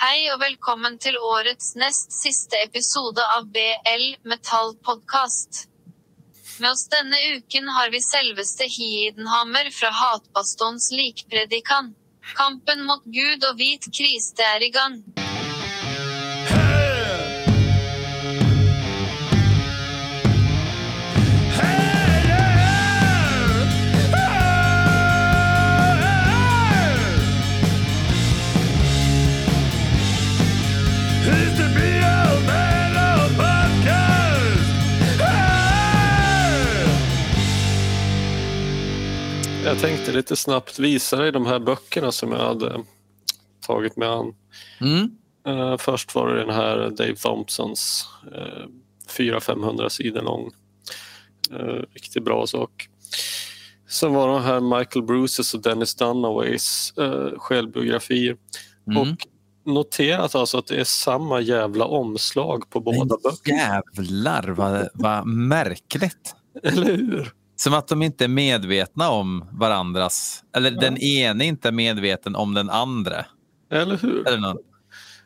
Hei 0.00 0.30
og 0.32 0.38
velkommen 0.40 0.94
til 0.96 1.18
årets 1.20 1.74
nest 1.76 2.14
siste 2.16 2.56
episode 2.64 3.20
av 3.34 3.50
BL 3.52 4.06
Metall 4.32 4.72
Podcast. 4.80 5.66
Med 6.56 6.70
oss 6.70 6.86
denne 6.88 7.20
uken 7.34 7.68
har 7.76 7.92
vi 7.92 8.00
selveste 8.00 8.64
Hidenhammer 8.64 9.68
fra 9.76 9.92
Hatbastons 9.98 10.88
likpredikan. 10.96 11.92
Kampen 12.32 12.86
mot 12.88 13.04
Gud 13.04 13.44
og 13.50 13.60
hvit 13.60 13.92
kriste 13.92 14.48
er 14.56 14.64
i 14.64 14.72
gang. 14.72 15.02
Tänkte 39.80 40.12
lite 40.12 40.36
snabbt 40.36 40.78
visa 40.78 41.16
dig 41.16 41.32
de 41.32 41.46
här 41.46 41.58
böckerna 41.58 42.12
som 42.12 42.32
jag 42.32 42.38
hade 42.38 42.84
tagit 43.66 43.96
mig 43.96 44.08
an. 44.08 44.34
Mm. 44.80 45.10
Eh, 45.46 45.76
först 45.78 46.14
var 46.14 46.28
det 46.28 46.40
den 46.40 46.54
här 46.54 46.76
Dave 46.76 47.16
Thompsons 47.16 48.08
uh, 48.26 48.66
400-500 49.08 49.88
sidor 49.88 50.22
lång. 50.22 50.50
Uh, 51.52 51.82
riktigt 51.94 52.24
bra 52.24 52.46
sak. 52.46 52.88
Sen 53.88 54.14
var 54.14 54.34
det 54.34 54.40
här 54.40 54.78
Michael 54.78 55.04
Bruces 55.04 55.54
och 55.54 55.62
Dennis 55.62 55.94
Dunaways 55.94 56.92
uh, 56.98 57.38
självbiografier. 57.38 58.36
Mm. 58.86 59.02
Och 59.02 59.26
noterat 59.66 60.34
alltså 60.34 60.58
att 60.58 60.66
det 60.66 60.80
är 60.80 60.84
samma 60.84 61.40
jävla 61.40 61.84
omslag 61.84 62.70
på 62.70 62.80
båda 62.80 63.16
böckerna. 63.22 63.58
Jävlar 63.58 64.48
vad, 64.48 64.88
vad 64.94 65.26
märkligt. 65.26 66.34
Eller 66.62 66.96
hur? 66.96 67.39
Som 67.60 67.74
att 67.74 67.88
de 67.88 68.02
inte 68.02 68.24
är 68.24 68.28
medvetna 68.28 69.10
om 69.10 69.44
varandras, 69.52 70.44
eller 70.56 70.70
den 70.70 70.98
ene 70.98 71.44
inte 71.44 71.68
är 71.68 71.72
medveten 71.72 72.36
om 72.36 72.54
den 72.54 72.70
andra. 72.70 73.26
Eller 73.70 73.96
hur? 73.96 74.28
Eller 74.28 74.38
något. 74.38 74.60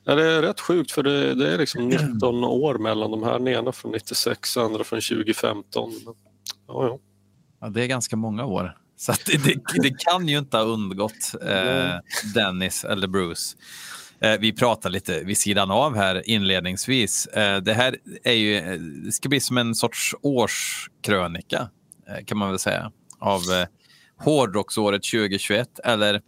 Ja, 0.04 0.14
det 0.14 0.32
är 0.32 0.42
rätt 0.42 0.60
sjukt 0.60 0.90
för 0.90 1.02
det, 1.02 1.34
det 1.34 1.52
är 1.52 1.58
liksom 1.58 1.88
19 1.88 2.44
år 2.44 2.78
mellan 2.78 3.10
de 3.10 3.22
här. 3.22 3.32
Den 3.32 3.48
ena 3.48 3.72
från 3.72 3.92
96 3.92 4.56
och 4.56 4.64
andra 4.64 4.84
från 4.84 5.00
2015. 5.00 5.92
Men, 6.04 6.14
ja, 6.68 6.86
ja. 6.86 6.98
Ja, 7.60 7.68
det 7.68 7.82
är 7.82 7.86
ganska 7.86 8.16
många 8.16 8.44
år. 8.44 8.76
Så 8.96 9.12
det, 9.26 9.44
det, 9.44 9.60
det 9.82 9.94
kan 9.98 10.28
ju 10.28 10.38
inte 10.38 10.56
ha 10.56 10.64
undgått 10.64 11.34
eh, 11.42 11.98
Dennis 12.34 12.84
eller 12.84 13.06
Bruce. 13.06 13.56
Eh, 14.20 14.40
vi 14.40 14.52
pratar 14.52 14.90
lite 14.90 15.24
vid 15.24 15.38
sidan 15.38 15.70
av 15.70 15.96
här 15.96 16.28
inledningsvis. 16.28 17.26
Eh, 17.26 17.56
det 17.56 17.74
här 17.74 17.96
är 18.24 18.32
ju, 18.32 18.56
eh, 18.56 18.80
det 18.80 19.12
ska 19.12 19.28
bli 19.28 19.40
som 19.40 19.58
en 19.58 19.74
sorts 19.74 20.14
årskrönika 20.22 21.68
Eh, 22.08 22.24
kan 22.24 22.38
man 22.38 22.50
väl 22.50 22.58
säga 22.58 22.92
av 23.18 23.40
eh, 23.40 23.66
hårdrocksåret 24.16 25.02
2021 25.02 25.78
eller 25.84 26.22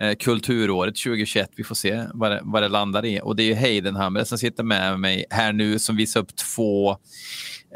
eh, 0.00 0.14
kulturåret 0.18 0.96
2021. 0.96 1.50
Vi 1.56 1.64
får 1.64 1.74
se 1.74 2.04
vad 2.14 2.30
det, 2.30 2.40
vad 2.42 2.62
det 2.62 2.68
landar 2.68 3.04
i. 3.04 3.20
Och 3.22 3.36
det 3.36 3.42
är 3.42 3.46
ju 3.46 3.54
Heidenhammer 3.54 4.24
som 4.24 4.38
sitter 4.38 4.62
med 4.64 5.00
mig 5.00 5.24
här 5.30 5.52
nu 5.52 5.78
som 5.78 5.96
visar 5.96 6.20
upp 6.20 6.36
två 6.36 6.90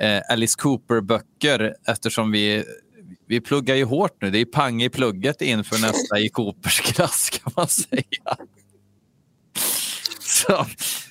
eh, 0.00 0.20
Alice 0.30 0.56
Cooper-böcker 0.58 1.74
eftersom 1.86 2.30
vi 2.32 2.64
vi 3.28 3.40
pluggar 3.40 3.74
ju 3.74 3.84
hårt 3.84 4.22
nu. 4.22 4.30
Det 4.30 4.38
är 4.38 4.44
pang 4.44 4.82
i 4.82 4.90
plugget 4.90 5.42
inför 5.42 5.80
nästa 5.82 6.18
i 6.18 6.28
Coopers 6.28 6.80
klass 6.80 7.30
kan 7.30 7.52
man 7.56 7.68
säga. 7.68 8.36
Som, 10.20 10.66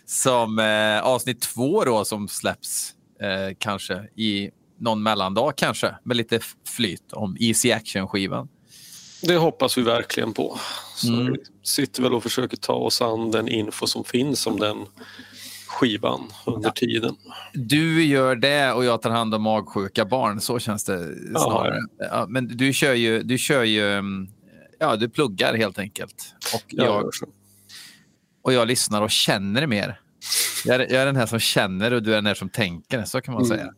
som 0.05 0.59
eh, 0.59 0.99
avsnitt 0.99 1.41
två 1.41 1.83
då 1.83 2.05
som 2.05 2.27
släpps 2.27 2.93
eh, 3.21 3.55
kanske 3.59 3.93
i 4.15 4.51
någon 4.85 5.03
mellandag 5.03 5.53
kanske 5.57 5.95
med 6.03 6.17
lite 6.17 6.39
flyt 6.67 7.13
om 7.13 7.37
Easy 7.39 7.71
Action-skivan. 7.71 8.47
Det 9.21 9.35
hoppas 9.37 9.77
vi 9.77 9.81
verkligen 9.81 10.33
på. 10.33 10.59
Så 10.95 11.07
Mm. 11.13 11.33
vi 11.33 11.39
sitter 11.63 12.03
väl 12.03 12.13
och 12.13 12.23
försöker 12.23 12.57
ta 12.57 12.73
oss 12.73 13.01
an 13.01 13.31
den 13.31 13.47
info 13.47 13.87
som 13.87 14.03
finns 14.03 14.47
om 14.47 14.59
den 14.59 14.77
skivan 15.67 16.31
under 16.45 16.69
tiden. 16.69 17.15
Du 17.53 18.03
gör 18.05 18.35
det 18.35 18.71
och 18.73 18.85
jag 18.85 19.01
tar 19.01 19.09
hand 19.09 19.35
om 19.35 19.41
magsjuka 19.41 20.05
barn. 20.05 20.41
Så 20.41 20.59
känns 20.59 20.83
det 20.83 21.15
snarare. 21.31 21.79
Ja, 21.97 22.25
men 22.29 22.57
du 22.57 22.73
kör 22.73 22.93
ju, 22.93 23.23
du 23.23 23.37
kör 23.37 23.63
ju, 23.63 24.01
ja 24.79 24.95
du 24.95 25.09
pluggar 25.09 25.53
helt 25.53 25.79
enkelt. 25.79 26.33
Och 26.53 26.63
Jag 26.67 27.09
och 28.43 28.53
jag 28.53 28.67
lyssnar 28.67 29.01
och 29.01 29.11
känner 29.11 29.67
mer. 29.67 29.99
Jag 30.65 30.75
är, 30.75 30.79
jag 30.79 31.01
är 31.01 31.05
den 31.05 31.15
här 31.15 31.25
som 31.25 31.39
känner 31.39 31.93
och 31.93 32.03
du 32.03 32.11
är 32.11 32.15
den 32.15 32.25
här 32.25 32.33
som 32.33 32.49
tänker, 32.49 33.05
så 33.05 33.21
kan 33.21 33.33
man 33.33 33.45
Mm. 33.45 33.57
säga. 33.57 33.73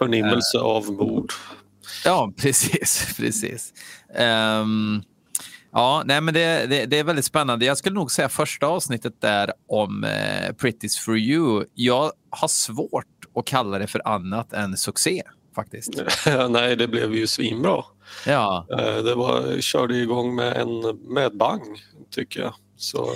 Förnimmelse 0.00 0.58
av 0.58 0.92
mord. 0.92 1.32
Ja, 2.04 2.32
precis. 2.36 3.14
precis. 3.16 3.72
Ehm, 4.14 5.02
ja, 5.72 6.02
nej, 6.04 6.20
men 6.20 6.34
det, 6.34 6.66
det, 6.66 6.86
det 6.86 6.98
är 6.98 7.04
väldigt 7.04 7.24
spännande. 7.24 7.64
Jag 7.64 7.78
skulle 7.78 7.94
nog 7.94 8.10
säga 8.12 8.28
första 8.28 8.66
avsnittet 8.66 9.20
där 9.20 9.52
om 9.68 10.04
uh, 10.04 10.10
Pretty's 10.54 10.98
for 11.04 11.18
you. 11.18 11.64
Jag 11.74 12.12
har 12.30 12.48
svårt 12.48 13.04
att 13.34 13.44
kalla 13.46 13.78
det 13.78 13.86
för 13.86 14.08
annat 14.08 14.52
än 14.52 14.76
succé 14.76 15.22
faktiskt. 15.54 16.02
Nej, 16.50 16.76
det 16.76 16.88
blev 16.88 17.14
ju 17.14 17.26
svinbra. 17.26 17.84
Ja, 18.26 18.66
Eh, 18.78 18.96
Det 19.04 19.14
var, 19.14 19.60
körde 19.60 19.96
igång 19.96 20.34
med 20.34 20.56
en 20.56 20.98
med 21.14 21.36
bang, 21.36 21.62
tycker 22.10 22.40
jag. 22.40 22.54
Så 22.76 23.08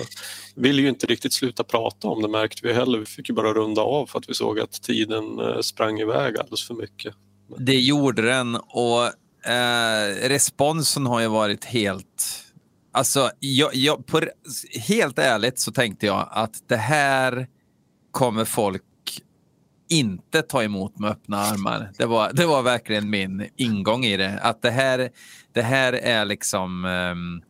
ville 0.55 0.81
ju 0.81 0.89
inte 0.89 1.07
riktigt 1.07 1.33
sluta 1.33 1.63
prata 1.63 2.07
om 2.07 2.21
det 2.21 2.27
märkte 2.27 2.67
vi 2.67 2.73
heller. 2.73 2.99
Vi 2.99 3.05
fick 3.05 3.29
ju 3.29 3.35
bara 3.35 3.53
runda 3.53 3.81
av 3.81 4.05
för 4.05 4.19
att 4.19 4.29
vi 4.29 4.33
såg 4.33 4.59
att 4.59 4.71
tiden 4.71 5.39
eh, 5.39 5.59
sprang 5.59 5.99
iväg 5.99 6.37
alldeles 6.37 6.67
för 6.67 6.73
mycket. 6.73 7.15
det 7.57 7.79
gjorde 7.79 8.21
den 8.21 8.55
och 8.55 9.05
eh, 9.49 10.29
responsen 10.29 11.05
har 11.05 11.21
ju 11.21 11.27
varit 11.27 11.65
helt... 11.65 12.41
Alltså, 12.91 13.29
jag, 13.39 13.75
jag, 13.75 14.05
på, 14.05 14.21
helt 14.87 15.19
ärligt 15.19 15.59
så 15.59 15.71
tänkte 15.71 16.05
jag 16.05 16.27
att 16.31 16.63
det 16.67 16.77
här 16.77 17.47
kommer 18.11 18.45
folk 18.45 18.83
inte 19.89 20.41
ta 20.41 20.63
emot 20.63 20.99
med 20.99 21.11
öppna 21.11 21.37
armar. 21.37 21.91
Det 21.97 22.05
var, 22.05 22.33
det 22.33 22.45
var 22.45 22.61
verkligen 22.61 23.09
min 23.09 23.49
ingång 23.55 24.05
i 24.05 24.17
det. 24.17 24.39
Att 24.41 24.61
det 24.61 24.71
här, 24.71 25.09
det 25.53 25.61
här 25.61 25.93
är 25.93 26.25
liksom... 26.25 26.85
Eh, 26.85 27.45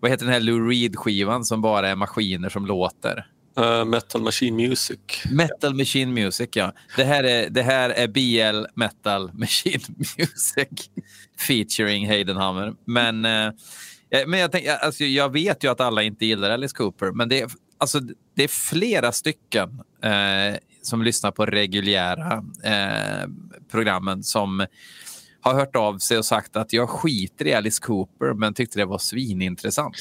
vad 0.00 0.10
heter 0.10 0.24
den 0.24 0.32
här 0.32 0.40
Lou 0.40 0.68
Reed-skivan 0.68 1.44
som 1.44 1.62
bara 1.62 1.88
är 1.88 1.96
maskiner 1.96 2.48
som 2.48 2.66
låter? 2.66 3.26
Eh, 3.58 3.84
Metal 3.84 4.22
Machine 4.22 4.56
Music. 4.56 4.98
Metal 5.30 5.74
Machine 5.74 6.14
Music, 6.14 6.48
ja. 6.52 6.72
Det 6.96 7.04
här 7.04 7.24
är, 7.24 7.50
det 7.50 7.62
här 7.62 7.90
är 7.90 8.08
BL 8.08 8.66
Metal 8.74 9.30
Machine 9.32 9.80
Music 10.18 10.90
featuring 11.38 12.06
Heidenhammer. 12.06 12.74
Men, 12.84 13.24
eh, 13.24 13.52
men 14.26 14.40
jag, 14.40 14.52
tänk, 14.52 14.66
alltså, 14.66 15.04
jag 15.04 15.32
vet 15.32 15.64
ju 15.64 15.70
att 15.70 15.80
alla 15.80 16.02
inte 16.02 16.26
gillar 16.26 16.50
Alice 16.50 16.76
Cooper, 16.76 17.12
men 17.12 17.28
det 17.28 17.40
är, 17.40 17.50
alltså, 17.78 18.00
det 18.34 18.44
är 18.44 18.48
flera 18.48 19.12
stycken 19.12 19.80
eh, 20.02 20.58
som 20.82 21.02
lyssnar 21.02 21.30
på 21.30 21.46
reguljära 21.46 22.44
programmen 23.70 24.22
som 24.22 24.66
har 25.40 25.54
hört 25.54 25.76
av 25.76 25.98
sig 25.98 26.18
och 26.18 26.24
sagt 26.24 26.56
att 26.56 26.72
jag 26.72 26.90
skiter 26.90 27.46
i 27.46 27.54
Alice 27.54 27.82
Cooper 27.82 28.34
men 28.34 28.54
tyckte 28.54 28.78
det 28.78 28.84
var 28.84 28.98
svinintressant. 28.98 29.96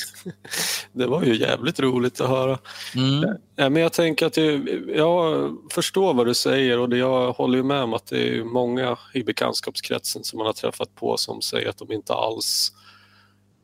Det 0.93 1.07
var 1.07 1.23
ju 1.23 1.35
jävligt 1.35 1.79
roligt 1.79 2.21
att 2.21 2.29
höra. 2.29 2.59
Mm. 2.95 3.37
Ja, 3.55 3.69
men 3.69 3.81
jag 3.81 3.93
tänker 3.93 4.25
att 4.25 4.33
det, 4.33 4.53
jag 4.95 5.51
förstår 5.71 6.13
vad 6.13 6.25
du 6.25 6.33
säger 6.33 6.79
och 6.79 6.89
det, 6.89 6.97
jag 6.97 7.31
håller 7.33 7.57
ju 7.57 7.63
med 7.63 7.83
om 7.83 7.93
att 7.93 8.05
det 8.05 8.37
är 8.37 8.43
många 8.43 8.97
i 9.13 9.23
bekantskapskretsen 9.23 10.23
som 10.23 10.37
man 10.37 10.45
har 10.45 10.53
träffat 10.53 10.95
på 10.95 11.17
som 11.17 11.41
säger 11.41 11.69
att 11.69 11.77
de 11.77 11.91
inte 11.91 12.13
alls 12.13 12.71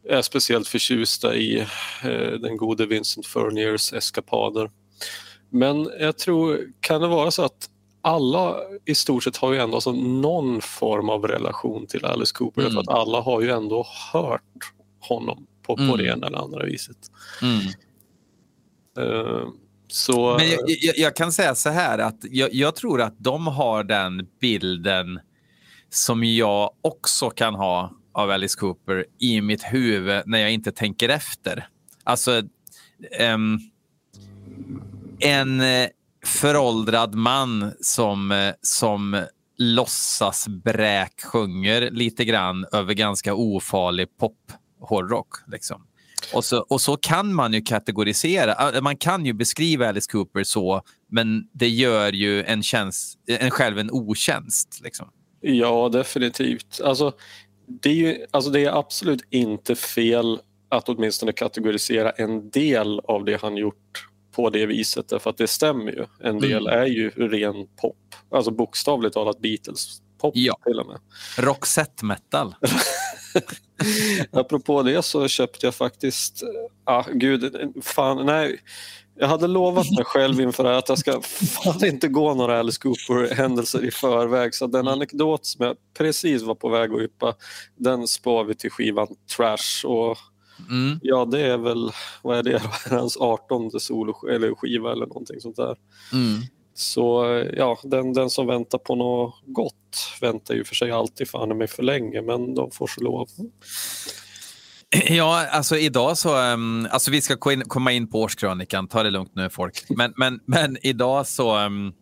är 0.09 0.21
speciellt 0.21 0.67
förtjusta 0.67 1.35
i 1.35 1.59
eh, 2.03 2.39
den 2.41 2.57
gode 2.57 2.85
Vincent 2.85 3.25
Furniers 3.25 3.93
eskapader. 3.93 4.71
Men 5.49 5.89
jag 5.99 6.17
tror, 6.17 6.59
kan 6.79 7.01
det 7.01 7.07
vara 7.07 7.31
så 7.31 7.41
att 7.43 7.69
alla 8.03 8.55
i 8.85 8.95
stort 8.95 9.23
sett 9.23 9.37
har 9.37 9.53
ju 9.53 9.59
ändå 9.59 9.75
alltså 9.75 9.91
någon 9.91 10.61
form 10.61 11.09
av 11.09 11.27
relation 11.27 11.87
till 11.87 12.05
Alice 12.05 12.33
Cooper 12.35 12.61
Mm. 12.61 12.73
för 12.73 12.79
att 12.79 12.87
alla 12.87 13.21
har 13.21 13.41
ju 13.41 13.49
ändå 13.51 13.85
hört 14.13 14.41
honom 14.99 15.47
på, 15.61 15.75
på 15.75 15.83
Mm. 15.83 15.97
det 15.97 16.07
ena 16.07 16.27
eller 16.27 16.37
andra 16.37 16.65
viset. 16.65 16.97
Mm. 17.41 17.59
Eh, 18.97 19.47
så, 19.87 20.37
Men 20.37 20.49
jag, 20.49 20.59
jag, 20.67 20.97
jag 20.97 21.15
kan 21.15 21.31
säga 21.31 21.55
så 21.55 21.69
här 21.69 21.99
att 21.99 22.17
jag, 22.21 22.53
jag 22.53 22.75
tror 22.75 23.01
att 23.01 23.15
de 23.17 23.47
har 23.47 23.83
den 23.83 24.27
bilden 24.39 25.19
som 25.89 26.23
jag 26.23 26.71
också 26.81 27.29
kan 27.29 27.55
ha 27.55 27.91
av 28.13 28.29
Alice 28.29 28.59
Cooper 28.59 29.05
i 29.19 29.41
mitt 29.41 29.63
huvud 29.63 30.21
när 30.25 30.39
jag 30.39 30.51
inte 30.51 30.71
tänker 30.71 31.09
efter. 31.09 31.67
Alltså, 32.03 32.41
ehm, 33.19 33.57
en 35.19 35.61
föråldrad 36.25 37.15
man 37.15 37.71
som, 37.81 38.31
eh, 38.31 38.53
som 38.61 39.25
låtsas 39.57 40.47
bräk 40.47 41.21
sjunger 41.23 41.91
lite 41.91 42.25
grann 42.25 42.65
över 42.71 42.93
ganska 42.93 43.33
ofarlig 43.33 44.17
pop 44.17 44.51
hårdrock. 44.79 45.27
Liksom. 45.47 45.87
Och 46.33 46.45
så, 46.45 46.59
och 46.59 46.81
så 46.81 46.97
kan 46.97 47.33
man 47.33 47.53
ju 47.53 47.61
kategorisera. 47.61 48.75
Eh, 48.75 48.81
man 48.81 48.97
kan 48.97 49.25
ju 49.25 49.33
beskriva 49.33 49.89
Alice 49.89 50.11
Cooper 50.11 50.43
så, 50.43 50.81
men 51.11 51.47
det 51.53 51.69
gör 51.69 52.13
ju 52.13 52.43
en, 52.43 52.63
tjänst, 52.63 53.19
en 53.27 53.51
själv 53.51 53.79
en 53.79 53.91
otjänst. 53.91 54.79
Liksom. 54.83 55.09
Ja, 55.41 55.89
definitivt. 55.89 56.81
Alltså, 56.83 57.13
det, 57.67 57.89
är 57.89 57.93
ju, 57.93 58.25
alltså, 58.31 58.51
det 58.51 58.65
är 58.65 58.79
absolut 58.79 59.23
inte 59.29 59.75
fel 59.75 60.39
att 60.69 60.89
åtminstone 60.89 61.31
kategorisera 61.31 62.11
en 62.11 62.49
del 62.49 62.99
av 62.99 63.25
det 63.25 63.41
han 63.41 63.57
gjort 63.57 64.07
på 64.35 64.49
det 64.49 64.65
viset, 64.65 65.09
därför 65.09 65.29
att 65.29 65.37
det 65.37 65.47
stämmer 65.47 65.91
ju. 65.91 66.05
En 66.19 66.39
del 66.39 66.67
mm. 66.67 66.79
är 66.79 66.85
ju 66.85 67.09
ren 67.09 67.67
pop, 67.81 68.15
alltså 68.31 68.51
bokstavligt 68.51 69.13
talat 69.13 69.39
Beatles-pop 69.39 70.31
ja. 70.35 70.57
till 70.65 70.79
och 70.79 70.87
med. 70.87 70.99
Roxette 71.37 72.05
metal. 72.05 72.55
Apropå 74.31 74.83
det 74.83 75.03
så 75.03 75.27
köpte 75.27 75.65
jag 75.65 75.75
faktiskt, 75.75 76.43
ah, 76.83 77.03
gud, 77.13 77.73
fan, 77.81 78.25
nej. 78.25 78.59
Jag 79.15 79.27
hade 79.27 79.47
lovat 79.47 79.91
mig 79.91 80.05
själv 80.05 80.41
inför 80.41 80.63
det 80.63 80.77
att 80.77 80.89
jag 80.89 80.97
ska 80.97 81.21
fan 81.21 81.85
inte 81.85 82.07
gå 82.07 82.33
några 82.33 82.59
Alice 82.59 82.79
Cooper-händelser 82.81 83.85
i 83.85 83.91
förväg. 83.91 84.55
Så 84.55 84.67
den 84.67 84.87
anekdot 84.87 85.45
som 85.45 85.65
jag 85.65 85.75
precis 85.97 86.41
var 86.41 86.55
på 86.55 86.69
väg 86.69 86.93
att 86.93 87.01
yppa, 87.01 87.35
den 87.75 88.07
spar 88.07 88.43
vi 88.43 88.55
till 88.55 88.71
skivan 88.71 89.07
Trash. 89.37 89.85
Och 89.85 90.17
mm. 90.69 90.99
Ja, 91.01 91.25
det 91.25 91.41
är 91.41 91.57
väl, 91.57 91.91
vad 92.21 92.37
är 92.37 92.43
det, 92.43 92.61
hans 92.89 93.17
18 93.17 93.79
solo 93.79 94.27
eller 94.27 94.55
skiva 94.55 94.91
eller 94.91 95.05
någonting 95.05 95.39
sånt 95.39 95.55
där. 95.55 95.77
Mm. 96.13 96.41
Så 96.75 97.25
ja, 97.57 97.79
den, 97.83 98.13
den 98.13 98.29
som 98.29 98.47
väntar 98.47 98.77
på 98.77 98.95
något 98.95 99.35
gott 99.45 100.17
väntar 100.21 100.53
ju 100.53 100.63
för 100.63 100.75
sig 100.75 100.91
alltid 100.91 101.29
fan 101.29 101.57
mig 101.57 101.67
för 101.67 101.83
länge, 101.83 102.21
men 102.21 102.55
de 102.55 102.71
får 102.71 102.87
så 102.87 103.01
lov. 103.01 103.27
Ja, 105.09 105.47
alltså 105.47 105.77
idag 105.77 106.17
så, 106.17 106.53
um, 106.53 106.87
alltså 106.91 107.11
vi 107.11 107.21
ska 107.21 107.37
komma 107.67 107.91
in 107.91 108.07
på 108.07 108.21
årskrönikan, 108.21 108.87
ta 108.87 109.03
det 109.03 109.09
lugnt 109.09 109.35
nu 109.35 109.49
folk. 109.49 109.85
Men, 109.89 110.13
men, 110.17 110.39
men 110.45 110.77
idag 110.81 111.27
så 111.27 111.59
um, 111.59 111.93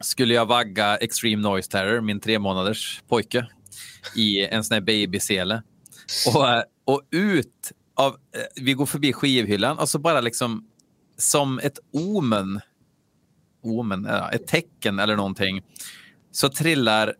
skulle 0.00 0.34
jag 0.34 0.46
vagga 0.46 0.96
Extreme 0.96 1.42
Noise 1.42 1.70
Terror, 1.70 2.00
min 2.00 2.20
tre 2.20 2.38
månaders 2.38 3.02
pojke, 3.08 3.46
i 4.16 4.46
en 4.46 4.64
sån 4.64 4.74
här 4.74 4.80
babysele. 4.80 5.62
Och, 6.26 6.64
och 6.84 7.02
ut 7.10 7.72
av, 7.94 8.12
eh, 8.12 8.40
vi 8.56 8.72
går 8.72 8.86
förbi 8.86 9.12
skivhyllan 9.12 9.78
och 9.78 9.88
så 9.88 9.98
bara 9.98 10.20
liksom 10.20 10.68
som 11.16 11.58
ett 11.58 11.78
omen 11.92 12.60
omen, 13.64 14.06
ett 14.32 14.46
tecken 14.46 14.98
eller 14.98 15.16
någonting, 15.16 15.62
så 16.32 16.48
trillar 16.48 17.14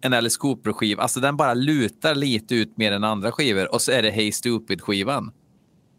en 0.00 0.12
Alice 0.12 0.38
Cooper-skiva, 0.38 1.02
alltså 1.02 1.20
den 1.20 1.36
bara 1.36 1.54
lutar 1.54 2.14
lite 2.14 2.54
ut 2.54 2.76
mer 2.76 2.92
än 2.92 3.04
andra 3.04 3.32
skivor 3.32 3.74
och 3.74 3.82
så 3.82 3.92
är 3.92 4.02
det 4.02 4.10
Hey 4.10 4.32
Stupid-skivan. 4.32 5.32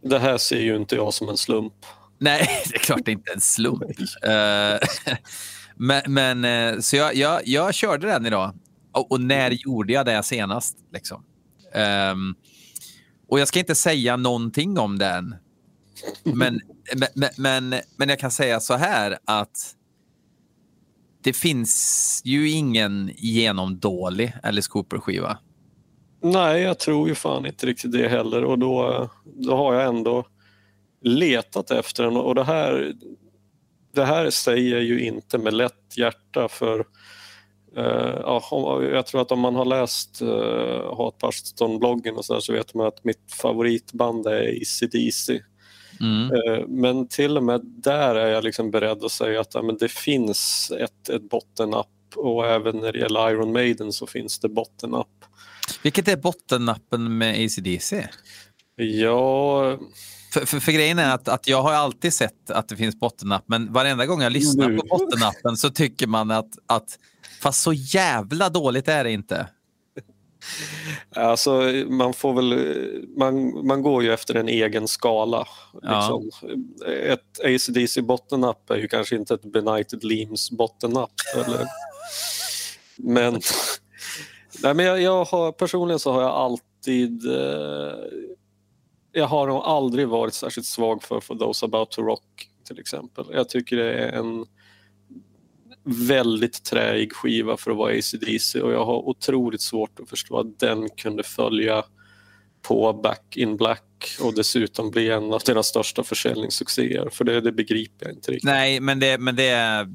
Det 0.04 0.19
här 0.19 0.38
ser 0.38 0.60
ju 0.60 0.75
inte 0.75 0.95
jag 0.95 1.13
som 1.13 1.30
en 1.30 1.38
slump. 1.38 1.74
Nej, 2.18 2.50
det 2.69 2.75
är 2.75 2.80
klart 2.80 3.01
det 3.06 3.12
inte 3.12 3.31
är 3.31 3.36
en 3.36 3.42
slump. 3.42 3.83
uh, 3.83 4.88
men, 5.75 6.01
men 6.07 6.45
uh, 6.45 6.80
så 6.80 6.95
jag, 6.95 7.16
jag, 7.16 7.42
jag 7.45 7.74
körde 7.74 8.07
den 8.07 8.25
idag. 8.25 8.54
Och, 8.92 9.12
och, 9.12 9.21
när 9.21 9.51
gjorde 9.51 9.94
jag 9.94 10.06
det 10.06 10.24
senast? 10.24 10.77
Liksom? 10.94 11.24
Um, 12.12 12.36
och 13.29 13.39
jag 13.39 13.47
ska 13.47 13.59
inte 13.59 13.75
säga 13.75 14.17
någonting 14.17 14.77
om 14.79 14.97
den. 14.97 15.35
Men, 16.23 16.61
men, 17.15 17.29
men, 17.37 17.81
men 17.97 18.09
jag 18.09 18.19
kan 18.19 18.31
säga 18.31 18.59
så 18.59 18.73
här 18.73 19.17
att 19.25 19.75
det 21.23 21.33
finns 21.33 22.21
ju 22.25 22.49
ingen 22.49 23.11
genomdålig 23.15 24.33
Alice 24.43 24.69
Cooper-skiva. 24.69 25.37
Nej, 26.21 26.61
jag 26.61 26.79
tror 26.79 27.07
ju 27.09 27.15
fan 27.15 27.45
inte 27.45 27.65
riktigt 27.65 27.91
det 27.91 28.07
heller 28.07 28.43
och 28.43 28.59
då, 28.59 29.09
då 29.25 29.55
har 29.55 29.73
jag 29.73 29.85
ändå 29.85 30.25
letat 31.01 31.71
efter 31.71 32.03
den 32.03 32.17
och 32.17 32.35
det 32.35 32.43
här, 32.43 32.93
det 33.93 34.05
här 34.05 34.29
säger 34.29 34.75
jag 34.75 34.83
ju 34.83 35.01
inte 35.05 35.37
med 35.37 35.53
lätt 35.53 35.97
hjärta 35.97 36.47
för 36.47 36.85
ja, 37.75 38.83
jag 38.83 39.06
tror 39.06 39.21
att 39.21 39.31
om 39.31 39.39
man 39.39 39.56
har 39.56 39.66
läst 39.66 40.21
uh, 40.21 40.95
Hatpastorn-bloggen 40.98 42.16
och 42.16 42.25
så, 42.25 42.33
där, 42.33 42.39
så 42.39 42.54
vet 42.54 42.74
man 42.74 42.88
att 42.88 43.04
mitt 43.04 43.33
favoritband 43.42 44.27
är 44.27 44.62
ACDC. 44.62 45.42
Mm. 46.01 46.31
Eh, 46.31 46.68
men 46.68 47.07
till 47.07 47.38
och 47.38 47.44
med 47.44 47.62
där 47.66 48.16
är 48.16 48.27
jag 48.27 48.44
liksom 48.44 48.71
beredd 48.71 49.04
att 49.04 49.12
säga 49.12 49.42
att 49.42 49.54
ja, 49.54 49.62
men 49.62 49.77
det 49.77 49.92
finns 49.92 50.71
ett, 50.80 51.10
ett 51.10 51.30
bottennapp 51.30 51.88
och 52.16 52.48
även 52.48 52.77
när 52.77 52.92
det 52.92 53.00
gäller 53.00 53.31
Iron 53.31 53.51
Maiden 53.51 53.94
så 53.94 54.07
finns 54.07 54.39
det 54.39 54.50
bottennapp. 54.50 55.07
Vilket 55.83 56.07
är 56.07 56.18
bottennappen 56.18 57.18
med 57.18 57.45
ACDC? 57.45 58.07
Ja... 58.75 59.77
För, 60.33 60.45
för, 60.45 60.60
för, 60.60 60.71
grejen 60.71 61.00
är 61.00 61.13
att, 61.13 61.27
att 61.27 61.48
jag 61.48 61.62
har 61.62 61.74
alltid 61.74 62.13
sett 62.13 62.51
att 62.51 62.69
det 62.69 62.75
finns 62.75 63.00
bottennapp 63.00 63.44
men 63.48 63.74
varenda 63.74 64.06
gång 64.06 64.21
jag 64.21 64.31
lyssnar 64.31 64.77
på 64.77 64.98
bottennappen 64.98 65.57
så 65.57 65.69
tycker 65.69 66.07
man 66.07 66.31
att, 66.31 66.50
att 66.68 67.00
fast 67.42 67.63
så 67.63 67.74
jävla 67.74 68.50
dåligt 68.50 68.88
är 68.88 69.04
det 69.04 69.12
inte. 69.12 69.48
Alltså, 71.16 71.51
man 71.88 72.13
får 72.13 72.33
väl, 72.33 73.07
man, 73.18 73.68
man 73.68 73.81
går 73.81 74.04
ju 74.04 74.13
efter 74.13 74.36
en 74.36 74.50
egen 74.50 74.88
skala. 74.88 75.48
Ja. 75.81 76.21
Liksom. 76.24 76.62
Ett 76.88 77.39
ACDC 77.44 78.01
bottennapp 78.01 78.69
är 78.69 78.77
ju 78.77 78.88
kanske 78.88 79.16
inte 79.16 79.33
ett 79.33 79.51
Benighted 79.51 80.04
Leams. 80.04 80.51
Eller... 81.36 81.68
Men, 82.95 83.33
nej, 84.63 84.74
men 84.74 84.86
jag, 84.86 85.01
jag, 85.01 85.25
har, 85.25 85.51
personligen 85.51 86.00
så 86.00 86.12
har 86.12 86.21
jag 86.21 86.31
alltid 86.31 87.25
eh, 87.25 87.94
jag 89.12 89.27
har 89.27 89.48
nog 89.48 89.57
aldrig 89.57 90.07
varit 90.07 90.33
särskilt 90.33 90.68
svag 90.68 91.04
för 91.04 91.19
For 91.19 91.36
Those 91.36 91.66
About 91.66 91.92
To 91.92 92.01
Rock 92.01 92.50
till 92.68 92.80
exempel. 92.80 93.25
Jag 93.31 93.50
tycker 93.50 93.77
det 93.77 93.94
är 93.94 94.12
en 94.12 94.45
väldigt 95.91 96.63
träig 96.63 97.13
skiva 97.13 97.57
för 97.57 97.71
att 97.71 97.77
vara 97.77 97.94
ACDC 97.94 98.62
och 98.62 98.71
jag 98.71 98.86
har 98.86 99.09
otroligt 99.09 99.62
svårt 99.62 100.00
att 100.00 100.09
förstå 100.09 100.39
att 100.39 100.59
den 100.59 100.89
kunde 100.89 101.24
följa 101.24 101.83
på 102.62 102.94
Back 102.94 103.38
in 103.38 103.57
Black 103.57 103.83
och 104.21 104.36
dessutom 104.36 104.91
bli 104.91 105.09
en 105.09 105.33
av 105.33 105.41
deras 105.45 105.68
största 105.68 106.03
försäljningssuccéer. 106.03 107.09
För 107.12 107.24
det, 107.24 107.41
det 107.41 107.51
begriper 107.51 108.06
jag 108.06 108.15
inte 108.15 108.31
riktigt. 108.31 108.44
Nej, 108.44 108.80
men 108.80 109.00
det, 109.00 109.18
men 109.18 109.36
det, 109.36 109.50
är, 109.50 109.88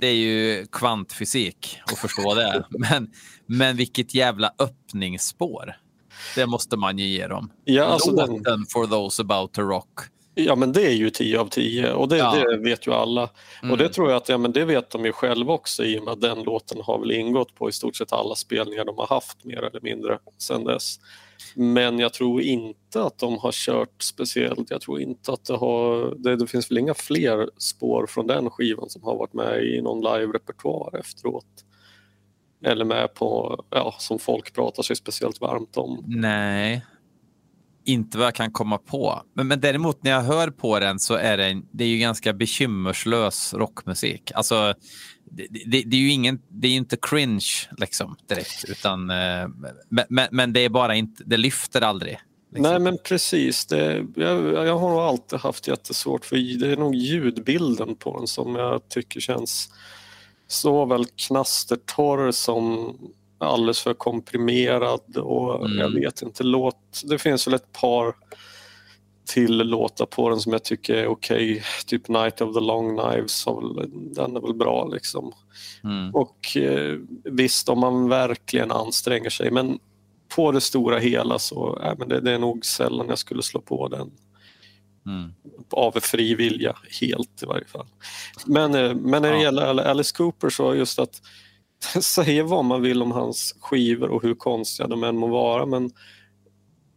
det 0.00 0.06
är 0.06 0.14
ju 0.14 0.66
kvantfysik 0.72 1.78
att 1.92 1.98
förstå 1.98 2.34
det. 2.34 2.66
men, 2.90 3.10
men 3.46 3.76
vilket 3.76 4.14
jävla 4.14 4.52
öppningsspår. 4.58 5.76
Det 6.34 6.46
måste 6.46 6.76
man 6.76 6.98
ju 6.98 7.06
ge 7.06 7.26
dem. 7.26 7.52
Ja, 7.64 7.84
alltså 7.84 8.10
Låten 8.10 8.42
den... 8.42 8.66
For 8.66 8.86
those 8.86 9.22
about 9.22 9.52
to 9.52 9.62
rock 9.62 10.00
Ja 10.34 10.56
men 10.56 10.72
det 10.72 10.86
är 10.86 10.92
ju 10.92 11.10
10 11.10 11.40
av 11.40 11.48
10 11.48 11.92
och 11.92 12.08
det, 12.08 12.16
ja. 12.16 12.34
det 12.34 12.56
vet 12.56 12.86
ju 12.86 12.92
alla. 12.92 13.30
Mm. 13.62 13.72
Och 13.72 13.78
det 13.78 13.88
tror 13.88 14.10
jag 14.10 14.16
att 14.16 14.28
ja, 14.28 14.38
men 14.38 14.52
det 14.52 14.64
vet 14.64 14.90
de 14.90 15.04
ju 15.04 15.12
själva 15.12 15.52
också 15.52 15.84
i 15.84 15.98
och 15.98 16.04
med 16.04 16.12
att 16.12 16.20
den 16.20 16.42
låten 16.42 16.80
har 16.82 16.98
väl 16.98 17.10
ingått 17.10 17.54
på 17.54 17.68
i 17.68 17.72
stort 17.72 17.96
sett 17.96 18.12
alla 18.12 18.34
spelningar 18.34 18.84
de 18.84 18.98
har 18.98 19.06
haft 19.06 19.44
mer 19.44 19.62
eller 19.62 19.80
mindre 19.80 20.18
sedan 20.38 20.64
dess. 20.64 20.98
Men 21.54 21.98
jag 21.98 22.12
tror 22.12 22.42
inte 22.42 23.02
att 23.02 23.18
de 23.18 23.38
har 23.38 23.52
kört 23.52 24.02
speciellt, 24.02 24.70
jag 24.70 24.80
tror 24.80 25.00
inte 25.00 25.32
att 25.32 25.44
det 25.44 25.56
har, 25.56 26.14
det, 26.18 26.36
det 26.36 26.46
finns 26.46 26.70
väl 26.70 26.78
inga 26.78 26.94
fler 26.94 27.50
spår 27.58 28.06
från 28.06 28.26
den 28.26 28.50
skivan 28.50 28.90
som 28.90 29.02
har 29.02 29.16
varit 29.16 29.32
med 29.32 29.64
i 29.64 29.82
någon 29.82 30.00
live-repertoar 30.00 30.98
efteråt. 30.98 31.46
Eller 32.64 32.84
med 32.84 33.14
på, 33.14 33.64
ja, 33.70 33.94
som 33.98 34.18
folk 34.18 34.54
pratar 34.54 34.82
sig 34.82 34.96
speciellt 34.96 35.40
varmt 35.40 35.76
om. 35.76 36.04
Nej, 36.06 36.84
inte 37.92 38.18
vad 38.18 38.26
jag 38.26 38.34
kan 38.34 38.52
komma 38.52 38.78
på. 38.78 39.22
Men, 39.34 39.48
men 39.48 39.60
däremot 39.60 40.02
när 40.02 40.10
jag 40.10 40.22
hör 40.22 40.50
på 40.50 40.78
den 40.78 40.98
så 40.98 41.14
är 41.14 41.36
det, 41.36 41.62
det 41.72 41.84
är 41.84 41.88
ju 41.88 41.98
ganska 41.98 42.32
bekymmerslös 42.32 43.54
rockmusik. 43.54 44.32
Alltså, 44.34 44.74
det, 45.30 45.46
det, 45.66 45.82
det 45.82 45.96
är 45.96 46.00
ju 46.00 46.10
ingen, 46.10 46.40
det 46.48 46.68
är 46.68 46.72
inte 46.72 46.96
cringe 46.96 47.68
liksom 47.78 48.16
direkt, 48.28 48.64
utan, 48.68 49.10
eh, 49.10 49.48
men, 49.88 50.04
men, 50.08 50.28
men, 50.30 50.52
det 50.52 50.60
är 50.60 50.68
bara 50.68 50.94
inte, 50.94 51.22
det 51.26 51.36
lyfter 51.36 51.80
aldrig. 51.80 52.18
Liksom. 52.52 52.72
Nej 52.72 52.80
men 52.80 52.98
precis, 53.04 53.66
det, 53.66 54.06
jag, 54.16 54.66
jag 54.66 54.78
har 54.78 55.08
alltid 55.08 55.38
haft 55.38 55.68
jättesvårt 55.68 56.24
för 56.24 56.36
det 56.36 56.72
är 56.72 56.76
nog 56.76 56.94
ljudbilden 56.94 57.96
på 57.96 58.18
den 58.18 58.26
som 58.26 58.54
jag 58.54 58.88
tycker 58.88 59.20
känns 59.20 59.68
såväl 60.46 61.04
knastertorr 61.16 62.30
som 62.30 62.94
alldeles 63.40 63.80
för 63.80 63.94
komprimerad 63.94 65.16
och 65.16 65.66
mm. 65.66 65.78
jag 65.78 65.90
vet 65.90 66.22
inte, 66.22 66.44
låt, 66.44 67.02
det 67.04 67.18
finns 67.18 67.46
väl 67.46 67.54
ett 67.54 67.72
par 67.72 68.14
till 69.28 69.56
låtar 69.56 70.06
på 70.06 70.30
den 70.30 70.40
som 70.40 70.52
jag 70.52 70.64
tycker 70.64 70.94
är 70.94 71.06
okej. 71.06 71.52
Okay. 71.52 71.62
Typ 71.86 72.08
Night 72.08 72.40
of 72.40 72.54
the 72.54 72.60
Long 72.60 72.98
Knives, 72.98 73.44
den 73.92 74.36
är 74.36 74.40
väl 74.40 74.54
bra 74.54 74.88
liksom. 74.88 75.32
Mm. 75.84 76.14
Och 76.14 76.56
eh, 76.56 76.98
visst, 77.24 77.68
om 77.68 77.78
man 77.80 78.08
verkligen 78.08 78.70
anstränger 78.70 79.30
sig 79.30 79.50
men 79.50 79.78
på 80.36 80.52
det 80.52 80.60
stora 80.60 80.98
hela 80.98 81.38
så 81.38 81.80
äh, 81.84 81.94
men 81.98 82.08
det, 82.08 82.20
det 82.20 82.32
är 82.32 82.38
nog 82.38 82.66
sällan 82.66 83.08
jag 83.08 83.18
skulle 83.18 83.42
slå 83.42 83.60
på 83.60 83.88
den. 83.88 84.10
Mm. 85.06 85.32
Av 85.70 86.00
fri 86.00 86.34
vilja, 86.34 86.76
helt 87.00 87.42
i 87.42 87.46
varje 87.46 87.66
fall. 87.66 87.86
Men, 88.46 88.74
eh, 88.74 88.94
men 88.94 89.22
när 89.22 89.32
det 89.32 89.42
gäller 89.42 89.76
Alice 89.76 90.16
Cooper 90.16 90.50
så 90.50 90.74
just 90.74 90.98
att 90.98 91.22
säga 92.00 92.44
vad 92.44 92.64
man 92.64 92.82
vill 92.82 93.02
om 93.02 93.10
hans 93.10 93.54
skivor 93.60 94.08
och 94.08 94.22
hur 94.22 94.34
konstiga 94.34 94.88
de 94.88 95.04
än 95.04 95.16
må 95.16 95.26
vara 95.26 95.66
men 95.66 95.90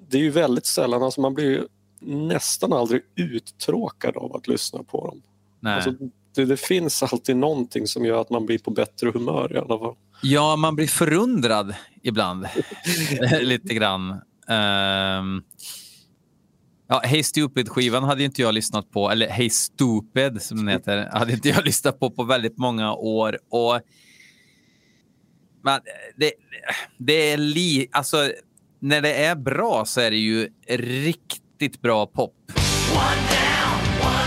det 0.10 0.18
är 0.18 0.22
ju 0.22 0.30
väldigt 0.30 0.66
sällan, 0.66 1.04
alltså 1.04 1.22
man 1.22 1.34
blir 1.34 1.46
ju 1.46 1.68
nästan 2.06 2.74
aldrig 2.74 3.02
uttråkad 3.16 4.18
av 4.18 4.36
att 4.36 4.48
lyssna 4.48 4.84
på 4.84 5.08
dem. 5.08 5.22
Nej. 5.60 5.76
Alltså, 5.76 5.92
det, 6.36 6.46
det 6.46 6.58
finns 6.58 7.04
alltid 7.04 7.38
någonting 7.38 7.88
som 7.88 8.06
gör 8.06 8.22
att 8.22 8.30
man 8.30 8.46
blir 8.46 8.60
på 8.60 8.72
bättre 8.72 9.12
humör 9.12 9.54
i 9.54 9.58
alla 9.58 9.80
fall. 9.80 9.96
Ja, 10.22 10.56
man 10.56 10.76
blir 10.76 10.88
förundrad 10.88 11.76
ibland. 12.02 12.48
Lite 13.42 13.74
grann. 13.74 14.12
Um, 14.48 15.44
ja, 16.88 17.02
Hey 17.04 17.24
Stupid-skivan 17.24 18.04
hade 18.04 18.24
inte 18.24 18.42
jag 18.42 18.54
lyssnat 18.54 18.92
på, 18.92 19.10
eller 19.10 19.30
Hey 19.30 19.50
Stupid 19.50 20.42
som 20.42 20.58
den 20.58 20.68
heter, 20.68 21.10
hade 21.12 21.34
inte 21.34 21.50
jag 21.50 21.66
lyssnat 21.66 22.00
på 22.00 22.10
på 22.10 22.24
väldigt 22.24 22.58
många 22.58 22.94
år. 22.94 23.40
Och 23.50 23.82
men 25.64 25.82
det, 26.16 26.32
det 26.98 27.32
är 27.32 27.38
li, 27.38 27.88
alltså, 27.92 28.32
när 28.80 29.02
det 29.02 29.14
är 29.14 29.36
bra 29.36 29.86
så 29.86 30.02
är 30.02 30.12
det 30.12 30.18
ju 30.18 30.50
riktigt 30.70 31.82
bra 31.82 32.06
pop. 32.06 32.36
One 32.96 33.16
down, 33.16 34.10
one 34.12 34.24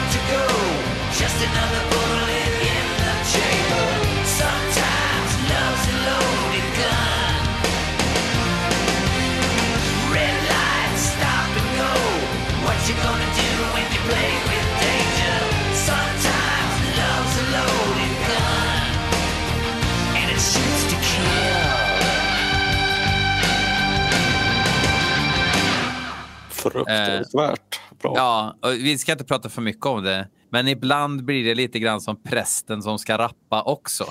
Fruktansvärt 26.71 27.81
bra. 28.03 28.13
Ja, 28.17 28.57
vi 28.73 28.99
ska 28.99 29.13
inte 29.13 29.25
prata 29.25 29.49
för 29.49 29.63
mycket 29.63 29.87
om 29.87 30.03
det, 30.03 30.29
men 30.51 30.69
ibland 30.69 31.25
blir 31.25 31.45
det 31.45 31.55
lite 31.55 31.79
grann 31.79 32.01
som 32.01 32.23
prästen 32.23 32.83
som 32.83 32.99
ska 32.99 33.19
rappa 33.19 33.63
också 33.63 34.05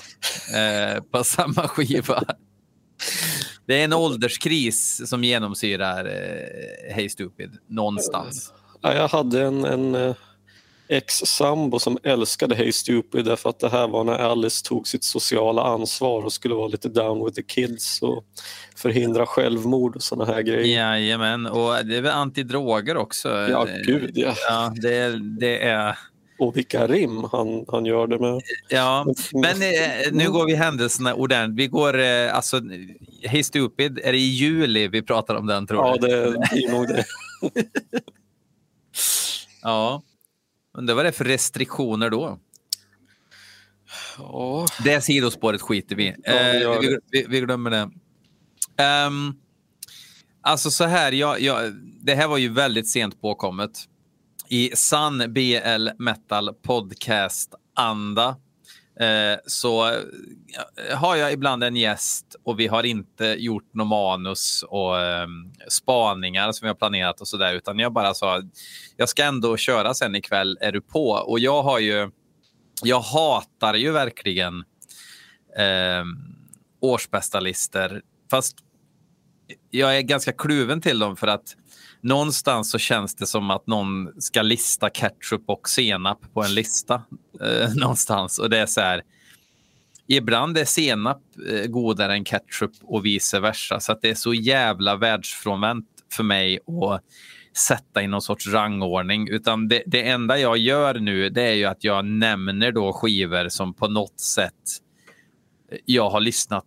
eh, 0.55 1.03
på 1.11 1.23
samma 1.23 1.67
skiva. 1.67 2.23
Det 3.67 3.79
är 3.79 3.83
en 3.83 3.93
ålderskris 3.93 5.09
som 5.09 5.23
genomsyrar 5.23 6.05
eh, 6.05 6.95
Hey 6.95 7.09
Stupid 7.09 7.57
någonstans. 7.67 8.53
Ja, 8.81 8.93
jag 8.93 9.07
hade 9.07 9.43
en, 9.43 9.65
en 9.65 9.95
eh, 9.95 10.15
ex-sambo 10.87 11.79
som 11.79 11.97
älskade 12.03 12.55
Hey 12.55 12.71
Stupid 12.71 13.25
därför 13.25 13.49
att 13.49 13.59
det 13.59 13.69
här 13.69 13.87
var 13.87 14.03
när 14.03 14.13
Alice 14.17 14.65
tog 14.65 14.87
sitt 14.87 15.03
sociala 15.03 15.63
ansvar 15.63 16.23
och 16.25 16.33
skulle 16.33 16.55
vara 16.55 16.67
lite 16.67 16.89
down 16.89 17.25
with 17.25 17.35
the 17.35 17.43
kids 17.43 18.01
och 18.01 18.23
förhindra 18.75 19.25
självmord 19.25 19.95
och 19.95 20.03
såna 20.03 20.25
här 20.25 20.41
grejer. 20.41 20.77
Jajamän, 20.77 21.45
och 21.45 21.85
det 21.85 21.97
är 21.97 22.01
väl 22.01 22.11
antidroger 22.11 22.97
också. 22.97 23.29
Ja, 23.29 23.67
gud 23.85 24.11
ja. 24.17 24.35
Ja, 24.49 24.73
det, 24.81 25.19
det 25.39 25.63
är... 25.63 25.97
Och 26.39 26.57
vilka 26.57 26.87
rim 26.87 27.23
han, 27.31 27.65
han 27.67 27.85
gör 27.85 28.07
det 28.07 28.19
med. 28.19 28.41
Ja, 28.69 29.05
men 29.33 29.61
eh, 29.61 30.11
nu 30.11 30.31
går 30.31 30.45
vi 30.45 30.55
händelserna 30.55 31.13
ordentligt. 31.13 31.59
Vi 31.59 31.67
går, 31.67 31.99
eh, 31.99 32.35
alltså, 32.35 32.61
Hey 33.21 33.43
Stupid, 33.43 33.99
är 34.03 34.11
det 34.11 34.17
i 34.17 34.27
juli 34.27 34.87
vi 34.87 35.01
pratar 35.01 35.35
om 35.35 35.45
den 35.47 35.67
tror 35.67 35.85
Ja, 35.85 35.97
du? 36.01 36.07
det 36.07 36.63
är 36.63 36.71
nog 36.71 36.87
det. 36.87 37.05
Ja. 39.61 40.01
Undrar 40.77 40.95
vad 40.95 41.05
det 41.05 41.09
är 41.09 41.11
för 41.13 41.25
restriktioner 41.25 42.09
då? 42.09 42.39
Ja, 44.17 44.65
Det 44.83 45.01
sidospåret 45.01 45.61
skiter 45.61 45.95
vi. 45.95 46.15
Ja, 46.23 46.31
Eh, 46.33 46.79
vi, 46.79 46.87
det. 46.87 46.99
vi, 47.11 47.25
vi 47.29 47.39
glömmer 47.41 47.69
det. 47.69 47.89
Ehm, 48.83 49.33
alltså 50.41 50.71
så 50.71 50.83
här, 50.83 51.11
jag, 51.11 51.41
jag, 51.41 51.73
det 52.01 52.15
här 52.15 52.27
var 52.27 52.37
ju 52.37 52.49
väldigt 52.49 52.89
sent 52.89 53.21
påkommet. 53.21 53.71
I 54.49 54.71
sann 54.75 55.33
BL 55.33 55.89
Metal 55.99 56.53
Podcast-anda 56.63 58.35
eh, 58.99 59.39
så 59.45 59.91
har 60.93 61.15
jag 61.15 61.33
ibland 61.33 61.63
en 61.63 61.75
gäst 61.75 62.35
och 62.43 62.59
vi 62.59 62.67
har 62.67 62.83
inte 62.83 63.25
gjort 63.25 63.73
någon 63.73 63.87
manus 63.87 64.63
och 64.67 64.99
eh, 64.99 65.27
spaningar 65.69 66.51
som 66.51 66.65
vi 66.65 66.67
har 66.67 66.75
planerat 66.75 67.21
och 67.21 67.27
sådär 67.27 67.53
utan 67.53 67.79
jag 67.79 67.93
bara 67.93 68.13
sa 68.13 68.41
jag 68.97 69.09
ska 69.09 69.23
ändå 69.23 69.57
köra 69.57 69.93
sen 69.93 70.15
ikväll, 70.15 70.57
är 70.61 70.71
du 70.71 70.81
på? 70.81 71.09
Och 71.09 71.39
jag 71.39 71.63
har 71.63 71.79
ju 71.79 72.11
jag 72.83 72.99
hatar 72.99 73.73
ju 73.73 73.91
verkligen 73.91 74.63
eh, 75.57 76.05
årsbästa. 76.81 77.41
Fast 78.31 78.57
jag 79.69 79.97
är 79.97 80.01
ganska 80.01 80.31
kluven 80.31 80.81
till 80.81 80.99
dem 80.99 81.15
för 81.15 81.27
att 81.27 81.55
någonstans 82.05 82.71
så 82.71 82.77
känns 82.77 83.15
det 83.15 83.25
som 83.25 83.51
att 83.51 83.67
någon 83.67 84.21
ska 84.21 84.41
lista 84.41 84.89
ketchup 84.89 85.43
och 85.45 85.69
senap 85.69 86.33
på 86.33 86.43
en 86.43 86.53
lista. 86.53 87.03
Eh, 87.41 87.75
någonstans. 87.75 88.39
Och 88.39 88.49
det 88.49 88.57
är 88.57 88.65
så 88.65 88.81
här. 88.81 89.01
Ibland 90.07 90.57
är 90.57 90.65
senap 90.65 91.21
eh, 91.49 91.65
godare 91.65 92.13
än 92.13 92.25
ketchup 92.25 92.71
och 92.83 93.05
vice 93.05 93.39
versa. 93.39 93.79
Så 93.79 93.91
att 93.91 94.01
det 94.01 94.09
är 94.09 94.15
så 94.15 94.33
jävla 94.33 94.95
världsfrånvänt 94.95 95.85
för 96.11 96.23
mig 96.23 96.59
att 96.59 97.01
sätta 97.57 98.01
i 98.01 98.07
någon 98.07 98.21
sorts 98.21 98.47
rangordning. 98.47 99.29
Utan 99.29 99.67
det, 99.67 99.83
det 99.85 100.09
enda 100.09 100.39
jag 100.39 100.57
gör 100.57 100.99
nu 100.99 101.29
det 101.29 101.43
är 101.43 101.53
ju 101.53 101.65
att 101.65 101.83
jag 101.83 102.05
nämner 102.05 102.71
då 102.71 102.93
skivor 102.93 103.49
som 103.49 103.73
på 103.73 103.87
något 103.87 104.19
sätt 104.19 104.53
jag 105.85 106.09
har 106.09 106.19
lyssnat 106.19 106.65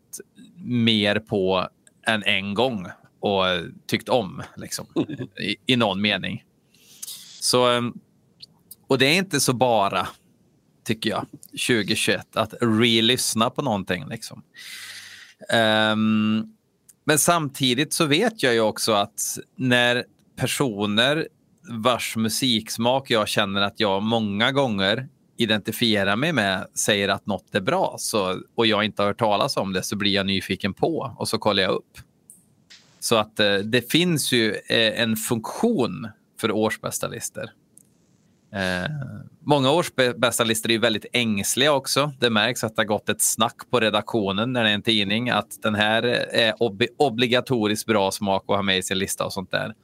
mer 0.64 1.18
på 1.18 1.68
än 2.06 2.22
en 2.22 2.54
gång 2.54 2.86
och 3.20 3.44
tyckt 3.86 4.08
om 4.08 4.42
liksom, 4.56 4.86
i, 5.40 5.72
i 5.72 5.76
någon 5.76 6.00
mening. 6.00 6.44
Så, 7.40 7.72
eh, 7.72 7.82
och 8.86 8.98
det 8.98 9.06
är 9.06 9.16
inte 9.16 9.40
så 9.40 9.52
bara, 9.52 10.08
tycker 10.84 11.10
jag, 11.10 11.26
2021 11.66 12.36
att 12.36 12.54
re-lyssna 12.60 13.50
på 13.50 13.62
någonting. 13.62 14.06
Liksom. 14.08 14.42
Ehm, 15.48 16.44
men 17.04 17.18
samtidigt 17.18 17.92
så 17.92 18.06
vet 18.06 18.42
jag 18.42 18.54
ju 18.54 18.60
också 18.60 18.92
att 18.92 19.38
när 19.56 20.04
personer 20.36 21.28
vars 21.68 22.16
musiksmak 22.16 23.10
jag 23.10 23.28
känner 23.28 23.60
att 23.60 23.80
jag 23.80 24.02
många 24.02 24.52
gånger 24.52 25.08
identifierar 25.36 26.16
mig 26.16 26.32
med 26.32 26.66
säger 26.74 27.08
att 27.08 27.26
något 27.26 27.54
är 27.54 27.60
bra 27.60 27.94
så, 27.98 28.40
och 28.54 28.66
jag 28.66 28.84
inte 28.84 29.02
har 29.02 29.06
hört 29.06 29.18
talas 29.18 29.56
om 29.56 29.72
det 29.72 29.82
så 29.82 29.96
blir 29.96 30.12
jag 30.12 30.26
nyfiken 30.26 30.74
på 30.74 31.14
och 31.18 31.28
så 31.28 31.38
kollar 31.38 31.62
jag 31.62 31.72
upp. 31.72 31.98
Så 33.08 33.16
att 33.16 33.40
eh, 33.40 33.56
det 33.56 33.92
finns 33.92 34.32
ju 34.32 34.54
eh, 34.54 35.00
en 35.00 35.16
funktion 35.16 36.08
för 36.40 36.50
årsbästa 36.50 37.08
listor. 37.08 37.44
Eh, 38.54 38.90
många 39.46 39.70
årsbästa 39.70 40.44
listor 40.44 40.70
är 40.70 40.74
ju 40.74 40.80
väldigt 40.80 41.06
ängsliga 41.12 41.72
också. 41.72 42.12
Det 42.20 42.30
märks 42.30 42.64
att 42.64 42.76
det 42.76 42.82
har 42.82 42.86
gått 42.86 43.08
ett 43.08 43.22
snack 43.22 43.56
på 43.70 43.80
redaktionen 43.80 44.52
när 44.52 44.64
det 44.64 44.70
är 44.70 44.74
en 44.74 44.82
tidning 44.82 45.30
att 45.30 45.62
den 45.62 45.74
här 45.74 46.02
eh, 46.02 46.46
är 46.46 46.62
ob 46.62 46.82
obligatoriskt 46.98 47.86
bra 47.86 48.10
smak 48.10 48.44
att 48.48 48.56
ha 48.56 48.62
med 48.62 48.78
i 48.78 48.82
sin 48.82 48.98
lista 48.98 49.24
och 49.24 49.32
sånt 49.32 49.50
där. 49.50 49.74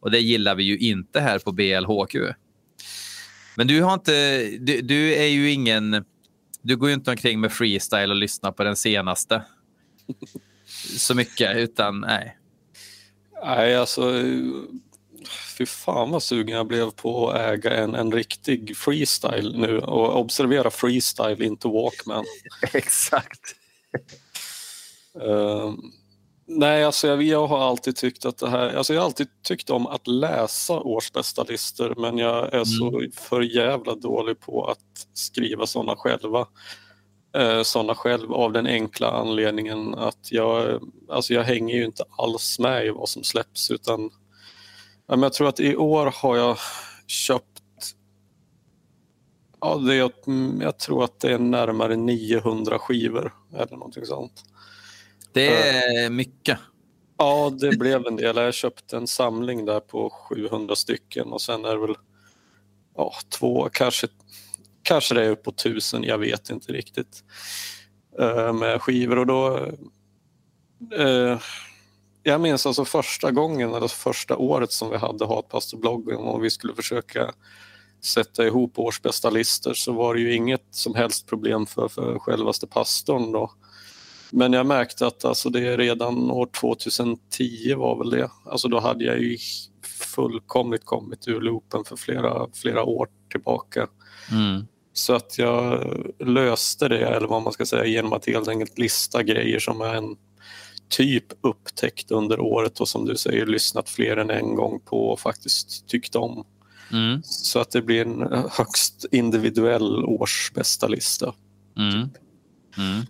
Och 0.00 0.10
det 0.10 0.20
gillar 0.20 0.54
vi 0.54 0.62
ju 0.62 0.78
inte 0.78 1.20
här 1.20 1.38
på 1.38 1.52
BLHQ. 1.52 2.34
Men 3.56 3.66
du 3.66 3.82
har 3.82 3.94
inte, 3.94 4.42
du, 4.60 4.80
du 4.80 5.14
är 5.14 5.28
ju 5.28 5.50
ingen, 5.50 6.04
du 6.62 6.76
går 6.76 6.88
ju 6.88 6.94
inte 6.94 7.10
omkring 7.10 7.40
med 7.40 7.52
freestyle 7.52 8.10
och 8.10 8.16
lyssnar 8.16 8.52
på 8.52 8.64
den 8.64 8.76
senaste 8.76 9.42
så 10.98 11.14
mycket, 11.14 11.56
utan 11.56 12.00
nej 12.00 12.36
nej 13.44 13.76
alltså 13.76 14.12
fy 15.58 15.66
fan 15.66 16.10
vad 16.10 16.22
sugen 16.22 16.56
jag 16.56 16.66
blev 16.66 16.90
på 16.90 17.30
att 17.30 17.40
äga 17.40 17.76
en, 17.76 17.94
en 17.94 18.12
riktig 18.12 18.76
freestyle 18.76 19.58
nu 19.58 19.78
och 19.78 20.20
observera 20.20 20.70
freestyle, 20.70 21.42
inte 21.42 21.68
Walkman. 21.68 22.24
Exakt. 22.72 23.54
Uh, 25.22 25.74
nej, 26.46 26.84
alltså 26.84 27.08
jag, 27.08 27.22
jag 27.22 27.46
har 27.46 27.58
alltid 27.58 27.96
tyckt 27.96 28.24
att 28.24 28.38
det 28.38 28.50
här, 28.50 28.76
alltså 28.76 28.94
jag 28.94 29.00
har 29.00 29.06
alltid 29.06 29.28
tyckt 29.42 29.70
om 29.70 29.86
att 29.86 30.06
läsa 30.06 30.80
årsbästa 30.80 31.42
listor 31.42 31.94
men 31.96 32.18
jag 32.18 32.54
är 32.54 32.64
så 32.64 33.04
för 33.14 33.40
jävla 33.40 33.94
dålig 33.94 34.40
på 34.40 34.64
att 34.64 35.06
skriva 35.14 35.66
sådana 35.66 35.96
själva. 35.96 36.46
Uh, 37.38 37.62
sådana 37.62 37.94
själv 37.94 38.32
av 38.32 38.52
den 38.52 38.66
enkla 38.66 39.10
anledningen 39.10 39.94
att 39.94 40.32
jag, 40.32 40.82
alltså 41.08 41.34
jag 41.34 41.42
hänger 41.42 41.76
ju 41.76 41.84
inte 41.84 42.04
alls 42.18 42.58
med 42.58 42.86
i 42.86 42.90
vad 42.90 43.08
som 43.08 43.24
släpps 43.24 43.70
utan 43.70 44.10
jag 45.06 45.32
tror 45.32 45.48
att 45.48 45.60
i 45.60 45.76
år 45.76 46.14
har 46.16 46.36
jag 46.36 46.56
köpt 47.06 47.60
Ja, 49.60 49.76
det 49.76 49.94
är, 49.94 50.12
jag 50.62 50.78
tror 50.78 51.04
att 51.04 51.20
det 51.20 51.32
är 51.32 51.38
närmare 51.38 51.96
900 51.96 52.78
skivor 52.78 53.34
eller 53.54 53.76
någonting 53.76 54.06
sånt. 54.06 54.42
Det 55.32 55.68
är 55.68 56.10
mycket. 56.10 56.58
Ja, 57.18 57.52
det 57.60 57.76
blev 57.78 58.06
en 58.06 58.16
del. 58.16 58.36
Jag 58.36 58.54
köpte 58.54 58.96
en 58.96 59.06
samling 59.06 59.64
där 59.64 59.80
på 59.80 60.10
700 60.10 60.76
stycken 60.76 61.32
och 61.32 61.40
sen 61.40 61.64
är 61.64 61.70
det 61.70 61.86
väl 61.86 61.96
ja, 62.96 63.12
två, 63.38 63.68
kanske, 63.72 64.08
kanske 64.82 65.14
det 65.14 65.24
är 65.24 65.30
uppåt 65.30 65.58
tusen, 65.58 66.04
jag 66.04 66.18
vet 66.18 66.50
inte 66.50 66.72
riktigt. 66.72 67.24
Eh, 68.18 68.52
med 68.52 68.82
skivor 68.82 69.18
och 69.18 69.26
då 69.26 69.56
eh, 70.98 71.38
jag 72.22 72.40
minns 72.40 72.66
alltså 72.66 72.84
första 72.84 73.30
gången, 73.30 73.74
eller 73.74 73.88
första 73.88 74.36
året 74.36 74.72
som 74.72 74.90
vi 74.90 74.96
hade 74.96 75.26
Hatpastorbloggen 75.26 76.16
och 76.16 76.44
vi 76.44 76.50
skulle 76.50 76.74
försöka 76.74 77.32
sätta 78.04 78.46
ihop 78.46 78.78
årsbästa 78.78 79.30
listor 79.30 79.74
så 79.74 79.92
var 79.92 80.14
det 80.14 80.20
ju 80.20 80.34
inget 80.34 80.66
som 80.70 80.94
helst 80.94 81.26
problem 81.26 81.66
för, 81.66 81.88
för 81.88 82.18
självaste 82.18 82.66
pastorn 82.66 83.32
då. 83.32 83.50
Men 84.30 84.52
jag 84.52 84.66
märkte 84.66 85.06
att 85.06 85.24
alltså 85.24 85.50
det 85.50 85.68
är 85.68 85.78
redan 85.78 86.30
år 86.30 86.48
2010 86.60 87.74
var 87.74 87.98
väl 87.98 88.10
det. 88.10 88.30
Alltså 88.46 88.68
då 88.68 88.80
hade 88.80 89.04
jag 89.04 89.18
ju 89.18 89.38
fullkomligt 90.14 90.84
kommit 90.84 91.28
ur 91.28 91.40
loopen 91.40 91.84
för 91.84 91.96
flera, 91.96 92.46
flera 92.54 92.82
år 92.82 93.08
tillbaka. 93.30 93.86
Mm. 94.30 94.66
Så 94.92 95.14
att 95.14 95.38
jag 95.38 95.94
löste 96.18 96.88
det, 96.88 97.06
eller 97.06 97.26
vad 97.26 97.42
man 97.42 97.52
ska 97.52 97.66
säga, 97.66 97.86
genom 97.86 98.12
att 98.12 98.26
helt 98.26 98.48
enkelt 98.48 98.78
lista 98.78 99.22
grejer 99.22 99.58
som 99.58 99.80
jag 99.80 99.96
en 99.96 100.16
typ 100.88 101.24
upptäckt 101.40 102.10
under 102.10 102.40
året 102.40 102.80
och 102.80 102.88
som 102.88 103.04
du 103.04 103.16
säger 103.16 103.46
lyssnat 103.46 103.88
fler 103.88 104.16
än 104.16 104.30
en 104.30 104.54
gång 104.54 104.80
på 104.84 105.08
och 105.08 105.20
faktiskt 105.20 105.86
tyckt 105.86 106.16
om. 106.16 106.44
Mm. 106.92 107.22
Så 107.24 107.58
att 107.58 107.70
det 107.70 107.82
blir 107.82 108.06
en 108.06 108.44
högst 108.50 109.06
individuell 109.10 110.04
årsbästa 110.04 110.88
lista. 110.88 111.34
Mm. 111.76 111.98
Mm. 112.76 113.06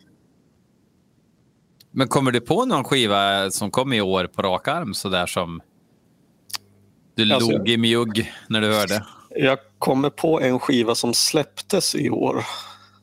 Men 1.91 2.09
kommer 2.09 2.33
du 2.33 2.41
på 2.41 2.65
någon 2.65 2.85
skiva 2.85 3.51
som 3.51 3.71
kom 3.71 3.93
i 3.93 4.01
år 4.01 4.27
på 4.27 4.43
rak 4.43 4.69
arm 4.69 4.95
sådär 4.95 5.27
som 5.27 5.61
du 7.15 7.35
Alltså, 7.35 7.51
log 7.51 7.69
i 7.69 7.77
mjugg 7.77 8.33
när 8.49 8.61
du 8.61 8.73
hörde? 8.73 9.07
Jag 9.35 9.59
kommer 9.79 10.11
på 10.11 10.41
en 10.41 10.59
skiva 10.59 10.95
som 10.95 11.15
släpptes 11.15 11.95
i 11.95 12.11
år. 12.11 12.45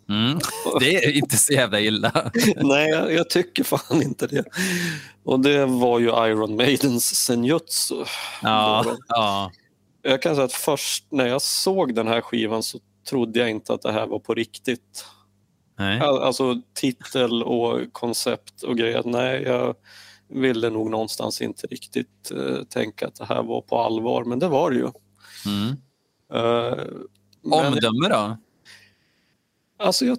Mm. 0.09 0.39
Det 0.79 0.95
är 0.95 1.11
inte 1.17 1.37
så 1.37 1.53
jävla 1.53 1.79
illa. 1.79 2.31
Nej, 2.55 2.89
jag, 2.89 3.13
jag 3.13 3.29
tycker 3.29 3.63
fan 3.63 4.01
inte 4.01 4.27
det. 4.27 4.43
Och 5.23 5.39
det 5.39 5.65
var 5.65 5.99
ju 5.99 6.05
Iron 6.07 6.55
Maidens 6.55 7.15
Senjutsu. 7.25 7.95
Ja, 8.43 8.85
ja. 9.07 9.51
Jag 10.01 10.21
kan 10.21 10.35
säga 10.35 10.45
att 10.45 10.53
först 10.53 11.05
när 11.09 11.27
jag 11.27 11.41
såg 11.41 11.95
den 11.95 12.07
här 12.07 12.21
skivan 12.21 12.63
så 12.63 12.79
trodde 13.09 13.39
jag 13.39 13.49
inte 13.49 13.73
att 13.73 13.81
det 13.81 13.91
här 13.91 14.07
var 14.07 14.19
på 14.19 14.33
riktigt. 14.33 15.05
Nej. 15.79 15.99
All- 15.99 16.19
Alltså 16.23 16.61
titel 16.73 17.43
och 17.43 17.79
koncept 17.93 18.61
och 18.63 18.77
grejer. 18.77 19.01
Nej, 19.05 19.43
jag 19.43 19.75
ville 20.29 20.69
nog 20.69 20.89
någonstans 20.89 21.41
inte 21.41 21.67
riktigt 21.67 22.31
eh, 22.31 22.63
tänka 22.69 23.07
att 23.07 23.15
det 23.15 23.25
här 23.25 23.43
var 23.43 23.61
på 23.61 23.79
allvar, 23.81 24.23
men 24.23 24.39
det 24.39 24.47
var 24.47 24.71
det 24.71 24.77
ju. 24.77 24.89
Mm. 25.45 25.75
Men- 26.29 27.65
Omdöme 27.67 28.09
då? 28.09 28.37
Alltså 29.79 30.05
jag... 30.05 30.17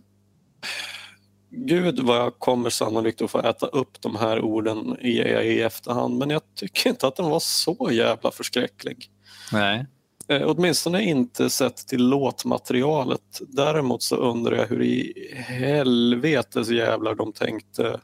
Gud 1.50 2.00
vad 2.00 2.16
jag 2.16 2.38
kommer 2.38 2.70
sannolikt 2.70 3.22
att 3.22 3.30
få 3.30 3.38
äta 3.38 3.66
upp 3.66 4.00
de 4.00 4.16
här 4.16 4.40
orden 4.40 4.96
i, 5.00 5.10
i 5.18 5.62
efterhand 5.62 6.18
men 6.18 6.30
jag 6.30 6.42
tycker 6.54 6.90
inte 6.90 7.06
att 7.06 7.16
den 7.16 7.30
var 7.30 7.40
så 7.40 7.88
jävla 7.92 8.30
förskräcklig. 8.30 9.10
Nej. 9.52 9.86
Eh, 10.28 10.42
åtminstone 10.44 11.02
inte 11.02 11.50
sett 11.50 11.76
till 11.76 12.08
låtmaterialet. 12.08 13.40
Däremot 13.40 14.02
så 14.02 14.16
undrar 14.16 14.56
jag 14.56 14.66
hur 14.66 14.82
i 14.82 15.12
helvetes 15.36 16.68
jävlar 16.70 17.14
de 17.14 17.32
tänkte 17.32 18.00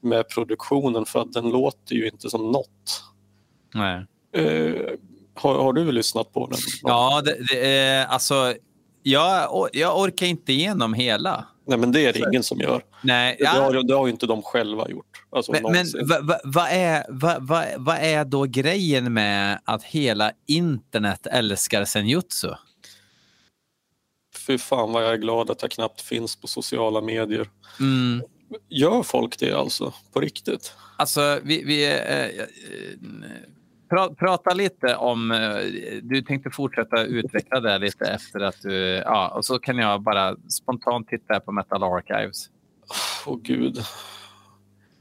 med 0.00 0.28
produktionen 0.28 1.06
för 1.06 1.20
att 1.20 1.32
den 1.32 1.50
låter 1.50 1.94
ju 1.94 2.08
inte 2.08 2.30
som 2.30 2.52
något. 2.52 3.02
Nej. 3.74 4.06
Eh, 4.32 4.92
har, 5.36 5.54
har 5.54 5.72
du 5.72 5.92
lyssnat 5.92 6.32
på 6.32 6.46
den? 6.46 6.58
Ja, 6.82 7.22
det, 7.24 7.36
det, 7.48 7.76
är- 7.76 8.06
alltså, 8.06 8.54
jag, 9.02 9.68
jag 9.72 10.00
orkar 10.00 10.26
inte 10.26 10.52
igenom 10.52 10.94
hela. 10.94 11.44
Nej 11.68 11.78
men 11.78 11.92
det 11.92 12.06
är 12.06 12.12
det 12.12 12.18
ingen 12.18 12.42
som 12.42 12.60
gör. 12.60 12.82
Nej, 13.02 13.36
Det, 13.38 13.44
ja, 13.44 13.50
har, 13.50 13.82
det 13.88 13.94
har 13.94 14.06
ju 14.06 14.12
inte 14.12 14.26
de 14.26 14.42
själva 14.42 14.88
gjort. 14.90 15.06
Alltså, 15.30 15.52
men 15.52 15.62
men 15.62 15.86
vad 16.08 16.26
va, 16.26 16.38
vad 16.44 16.66
är, 16.70 17.04
va, 17.08 17.36
va, 17.40 17.64
vad 17.76 17.96
är 17.96 18.24
då 18.24 18.42
grejen 18.44 19.12
med 19.12 19.60
att 19.64 19.82
hela 19.82 20.32
internet 20.46 21.26
älskar 21.26 21.84
senjutsu? 21.84 22.48
Fy 24.46 24.58
fan 24.58 24.92
vad 24.92 25.04
jag 25.04 25.12
är 25.12 25.16
glad 25.16 25.50
att 25.50 25.62
jag 25.62 25.70
knappt 25.70 26.00
finns 26.00 26.36
på 26.36 26.46
sociala 26.46 27.00
medier. 27.00 27.48
Mm. 27.80 28.22
Gör 28.68 29.02
folk 29.02 29.38
det 29.38 29.52
alltså? 29.52 29.92
På 30.12 30.20
riktigt? 30.20 30.72
Alltså, 30.96 31.40
vi, 31.42 31.64
vi 31.64 31.84
eh, 31.86 32.24
eh, 32.24 32.44
pra, 33.88 34.08
prata 34.14 34.54
lite 34.54 34.96
om... 34.96 35.30
Eh, 35.30 35.56
du 36.02 36.22
tänkte 36.22 36.50
fortsätta 36.50 37.04
utveckla 37.04 37.60
det 37.60 37.78
lite 37.78 38.04
efter 38.04 38.40
att 38.40 38.62
du... 38.62 38.74
Ja, 39.04 39.28
och 39.28 39.44
så 39.44 39.58
kan 39.58 39.78
jag 39.78 40.02
bara 40.02 40.36
spontant 40.50 41.08
titta 41.08 41.40
på 41.40 41.52
Metal 41.52 41.82
Archives. 41.82 42.46
Åh 43.26 43.38
gud. 43.42 43.78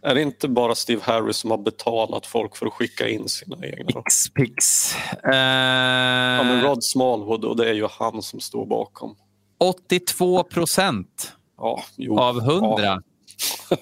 Är 0.02 0.16
det 0.16 0.22
inte 0.22 0.48
bara 0.48 0.76
Steve 0.76 1.02
Harris 1.04 1.38
som 1.38 1.52
har 1.52 1.58
betalat 1.58 2.26
folk 2.26 2.56
för 2.56 2.66
att 2.66 2.74
skicka 2.74 3.10
in 3.10 3.30
sina 3.30 3.58
egna? 3.66 3.86
då? 3.94 4.00
X-Pix. 4.00 4.96
Eh, 5.24 5.36
Ja, 6.38 6.44
men 6.44 6.62
Rod 6.62 6.84
Smallwood 6.84 7.46
och 7.46 7.58
det 7.58 7.70
är 7.70 7.74
ju 7.74 7.88
han 8.00 8.22
som 8.22 8.40
står 8.40 8.66
bakom. 8.66 9.16
82 9.58 10.44
procent 10.44 11.34
Ja, 11.58 11.84
av 12.20 12.38
100. 12.40 12.84
Ja, 12.84 13.02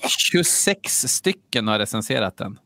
26 0.07 0.91
stycken 0.93 1.67
har 1.67 1.79
recenserat 1.79 2.37
den. 2.37 2.59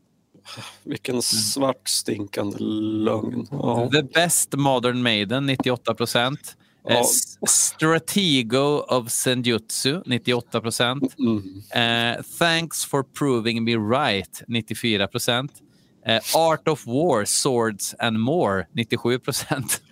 Vilken 0.82 1.22
svart 1.22 1.88
stinkande 1.88 2.58
lögn. 3.04 3.46
Ja. 3.50 3.88
The 3.92 4.02
Best 4.02 4.54
Modern 4.54 5.02
Maiden, 5.02 5.46
98 5.46 5.94
procent. 5.96 6.56
Ja. 6.88 7.04
Stratego 7.46 8.84
of 8.88 9.08
Senjutsu, 9.12 10.02
98 10.06 10.60
procent. 10.60 11.18
Mm. 11.18 11.62
Eh, 11.70 12.22
thanks 12.38 12.84
for 12.84 13.02
proving 13.02 13.64
me 13.64 13.72
right, 13.76 14.42
94 14.48 15.06
procent. 15.06 15.52
Eh, 16.06 16.20
Art 16.34 16.68
of 16.68 16.86
War, 16.86 17.24
Swords 17.24 17.94
and 17.98 18.18
More, 18.20 18.66
97 18.72 19.20
procent. 19.20 19.82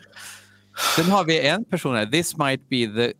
Sen 0.97 1.05
har 1.05 1.25
vi 1.25 1.41
en 1.41 1.65
person 1.65 1.95
här. 1.95 2.07
This 2.07 2.37
might 2.37 2.69
be 2.69 2.87
the 2.87 3.13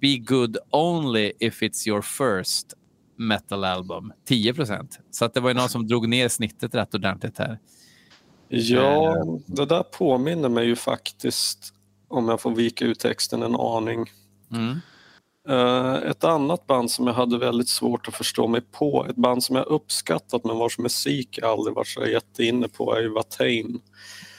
be 0.00 0.18
good 0.18 0.56
only 0.70 1.32
if 1.40 1.62
it's 1.62 1.86
your 1.86 2.02
first 2.02 2.74
metal 3.20 3.64
album, 3.64 4.12
10 4.28 4.54
procent. 4.54 4.98
Så 5.10 5.24
att 5.24 5.34
det 5.34 5.40
var 5.40 5.50
ju 5.50 5.54
någon 5.54 5.68
som 5.68 5.86
drog 5.86 6.08
ner 6.08 6.28
snittet 6.28 6.74
rätt 6.74 6.94
ordentligt 6.94 7.38
här. 7.38 7.58
Ja, 8.48 9.24
det 9.46 9.66
där 9.66 9.82
påminner 9.82 10.48
mig 10.48 10.66
ju 10.66 10.76
faktiskt, 10.76 11.74
om 12.08 12.28
jag 12.28 12.40
får 12.40 12.50
vika 12.50 12.84
ut 12.84 12.98
texten 13.00 13.42
en 13.42 13.54
aning, 13.56 14.06
Mm. 14.52 14.80
Eh, 15.48 16.10
ett 16.10 16.24
annat 16.24 16.66
band 16.66 16.90
som 16.90 17.06
jag 17.06 17.14
hade 17.14 17.38
väldigt 17.38 17.68
svårt 17.68 18.08
att 18.08 18.14
förstå 18.14 18.46
mig 18.46 18.60
på, 18.60 19.06
ett 19.10 19.16
band 19.16 19.42
som 19.42 19.56
jag 19.56 19.66
uppskattat 19.66 20.44
men 20.44 20.58
vars 20.58 20.78
musik 20.78 21.38
jag 21.42 21.50
aldrig 21.50 21.76
varit 21.76 21.86
så 21.88 22.06
jätteinne 22.06 22.68
på 22.68 22.94
är 22.96 23.00
ju 23.00 23.08
Watain. 23.08 23.80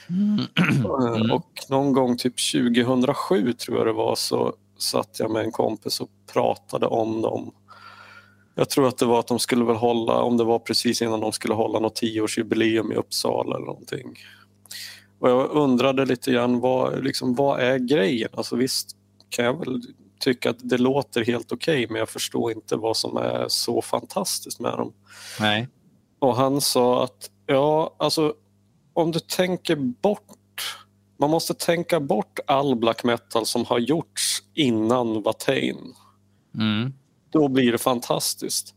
Eh, 0.08 1.34
Och 1.34 1.50
någon 1.68 1.92
gång 1.92 2.16
typ 2.16 2.34
2007 2.52 3.52
tror 3.52 3.78
jag 3.78 3.86
det 3.86 3.92
var 3.92 4.14
så 4.14 4.54
satt 4.78 5.16
jag 5.18 5.30
med 5.30 5.44
en 5.44 5.52
kompis 5.52 6.00
och 6.00 6.08
pratade 6.32 6.86
om 6.86 7.22
dem. 7.22 7.52
Jag 8.54 8.70
tror 8.70 8.88
att 8.88 8.98
det 8.98 9.06
var 9.06 9.20
att 9.20 9.26
de 9.26 9.38
skulle 9.38 9.64
väl 9.64 9.76
hålla, 9.76 10.22
om 10.22 10.36
det 10.36 10.44
var 10.44 10.58
precis 10.58 11.02
innan 11.02 11.20
de 11.20 11.32
skulle 11.32 11.54
hålla 11.54 11.78
något 11.78 11.96
tioårsjubileum 11.96 12.92
i 12.92 12.94
Uppsala 12.94 13.56
eller 13.56 13.66
någonting. 13.66 14.18
Och 15.18 15.30
jag 15.30 15.50
undrade 15.50 16.04
lite 16.04 16.32
grann, 16.32 16.60
vad, 16.60 17.04
liksom, 17.04 17.34
vad 17.34 17.60
är 17.60 17.78
grejen? 17.78 18.28
Alltså 18.32 18.56
visst 18.56 18.96
kan 19.28 19.44
jag 19.44 19.58
väl 19.58 19.82
tycka 20.20 20.50
att 20.50 20.56
det 20.68 20.78
låter 20.78 21.24
helt 21.24 21.52
okej 21.52 21.86
men 21.88 21.96
jag 21.98 22.08
förstår 22.08 22.52
inte 22.52 22.76
vad 22.76 22.96
som 22.96 23.16
är 23.16 23.44
så 23.48 23.82
fantastiskt 23.82 24.60
med 24.60 24.72
dem. 24.72 24.92
Nej. 25.40 25.68
Och 26.18 26.36
han 26.36 26.60
sa 26.60 27.04
att 27.04 27.30
ja, 27.46 27.94
alltså 27.98 28.34
om 28.92 29.10
du 29.10 29.20
tänker 29.20 29.76
bort 29.76 30.22
man 31.22 31.30
måste 31.30 31.54
tänka 31.54 32.00
bort 32.00 32.38
all 32.46 32.76
black 32.76 33.04
metal 33.04 33.46
som 33.46 33.64
har 33.64 33.78
gjorts 33.78 34.42
innan 34.54 35.22
Watain. 35.22 35.94
Mm. 36.54 36.92
Då 37.32 37.48
blir 37.48 37.72
det 37.72 37.78
fantastiskt. 37.78 38.74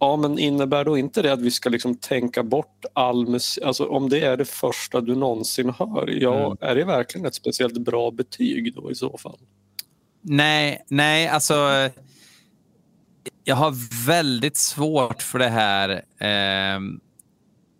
Ja, 0.00 0.16
men 0.16 0.38
innebär 0.38 0.84
då 0.84 0.98
inte 0.98 1.22
det 1.22 1.32
att 1.32 1.40
vi 1.40 1.50
ska 1.50 1.68
liksom 1.68 1.96
tänka 1.96 2.42
bort 2.42 2.84
all 2.92 3.26
musik? 3.28 3.64
Alltså 3.64 3.86
om 3.86 4.08
det 4.08 4.20
är 4.20 4.36
det 4.36 4.44
första 4.44 5.00
du 5.00 5.14
någonsin 5.14 5.70
hör, 5.78 6.08
ja, 6.20 6.46
Mm. 6.46 6.58
är 6.60 6.74
det 6.74 6.84
verkligen 6.84 7.26
ett 7.26 7.34
speciellt 7.34 7.78
bra 7.78 8.10
betyg 8.10 8.74
då 8.74 8.90
i 8.90 8.94
så 8.94 9.18
fall? 9.18 9.38
Nej, 10.22 10.84
nej, 10.88 11.28
alltså. 11.28 11.54
Jag 13.44 13.56
har 13.56 14.06
väldigt 14.06 14.56
svårt 14.56 15.22
för 15.22 15.38
det 15.38 15.48
här 15.48 15.90
eh, 16.18 16.80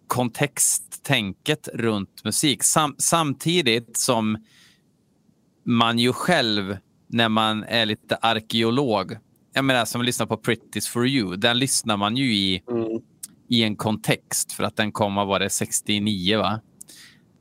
kontexttänket 0.06 1.68
runt 1.74 2.24
musik. 2.24 2.62
Sam, 2.62 2.94
samtidigt 2.98 3.96
som 3.96 4.38
man 5.64 5.98
ju 5.98 6.12
själv, 6.12 6.76
när 7.06 7.28
man 7.28 7.64
är 7.64 7.86
lite 7.86 8.16
arkeolog, 8.16 9.16
jag 9.52 9.64
menar 9.64 9.84
som 9.84 10.02
lyssnar 10.02 10.26
på 10.26 10.36
Pretty's 10.36 10.88
for 10.88 11.06
you, 11.06 11.36
den 11.36 11.58
lyssnar 11.58 11.96
man 11.96 12.16
ju 12.16 12.34
i, 12.34 12.62
Mm. 12.70 12.88
i 13.48 13.62
en 13.62 13.76
kontext 13.76 14.52
för 14.52 14.64
att 14.64 14.76
den 14.76 14.92
kom, 14.92 15.14
var 15.14 15.40
det, 15.40 15.50
69 15.50 16.38
va? 16.38 16.60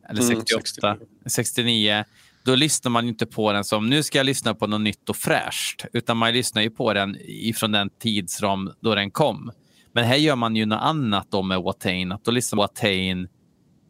Eller 0.10 0.22
Mm, 0.22 0.36
68? 0.38 0.98
69. 0.98 1.08
69. 1.26 2.04
Då 2.46 2.56
lyssnar 2.56 2.90
man 2.90 3.04
ju 3.04 3.10
inte 3.10 3.26
på 3.26 3.52
den 3.52 3.64
som 3.64 3.90
nu 3.90 4.04
ska 4.04 4.18
jag 4.20 4.26
lyssna 4.26 4.54
på 4.56 4.68
något 4.68 4.82
nytt 4.82 5.10
och 5.10 5.16
fräscht, 5.18 5.86
utan 5.94 6.18
man 6.18 6.34
lyssnar 6.34 6.62
ju 6.62 6.70
på 6.70 6.94
den 6.94 7.18
ifrån 7.22 7.72
den 7.72 7.90
tidsram 7.90 8.72
då 8.80 8.96
den 8.96 9.12
kom. 9.12 9.52
Men 9.94 10.04
här 10.06 10.16
gör 10.16 10.36
man 10.36 10.56
ju 10.56 10.66
något 10.66 10.82
annat 10.82 11.28
då 11.32 11.42
med 11.42 11.62
Watain. 11.62 12.12
Att 12.12 12.24
då 12.26 12.32
lyssnar 12.32 12.58
Watain 12.58 13.28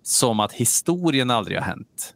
som 0.03 0.39
att 0.39 0.51
historien 0.53 1.29
aldrig 1.29 1.57
har 1.57 1.65
hänt. 1.65 2.13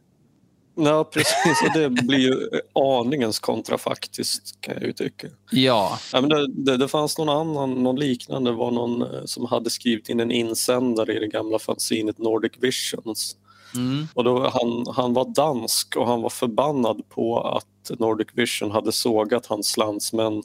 Ja, 0.74 1.04
precis. 1.04 1.62
Och 1.62 1.80
det 1.80 1.90
blir 1.90 2.18
ju 2.18 2.48
aningens 2.74 3.38
kontrafaktiskt 3.38 4.60
kan 4.60 4.74
jag 4.74 4.82
ju 4.82 4.92
tycka. 4.92 5.26
Ja, 5.50 5.98
Ja, 6.12 6.20
men 6.20 6.30
det, 6.30 6.46
det, 6.48 6.76
det 6.76 6.88
fanns 6.88 7.18
någon 7.18 7.28
annan, 7.28 7.82
någon 7.82 7.96
liknande, 7.96 8.50
det 8.50 8.56
var 8.56 8.70
någon 8.70 9.02
eh, 9.02 9.24
som 9.24 9.46
hade 9.46 9.70
skrivit 9.70 10.08
in 10.08 10.20
en 10.20 10.30
insändare 10.30 11.16
i 11.16 11.18
det 11.18 11.28
gamla 11.28 11.58
fanzinet 11.58 12.18
Nordic 12.18 12.52
Visions. 12.60 13.36
mm. 13.74 14.08
Och 14.14 14.24
då, 14.24 14.48
han, 14.48 14.86
han 14.96 15.12
var 15.12 15.34
dansk 15.34 15.96
och 15.96 16.06
han 16.06 16.22
var 16.22 16.30
förbannad 16.30 17.08
på 17.08 17.40
att 17.40 17.98
Nordic 17.98 18.28
Vision 18.34 18.70
hade 18.70 18.92
sågat 18.92 19.46
hans 19.46 19.76
landsmän 19.76 20.42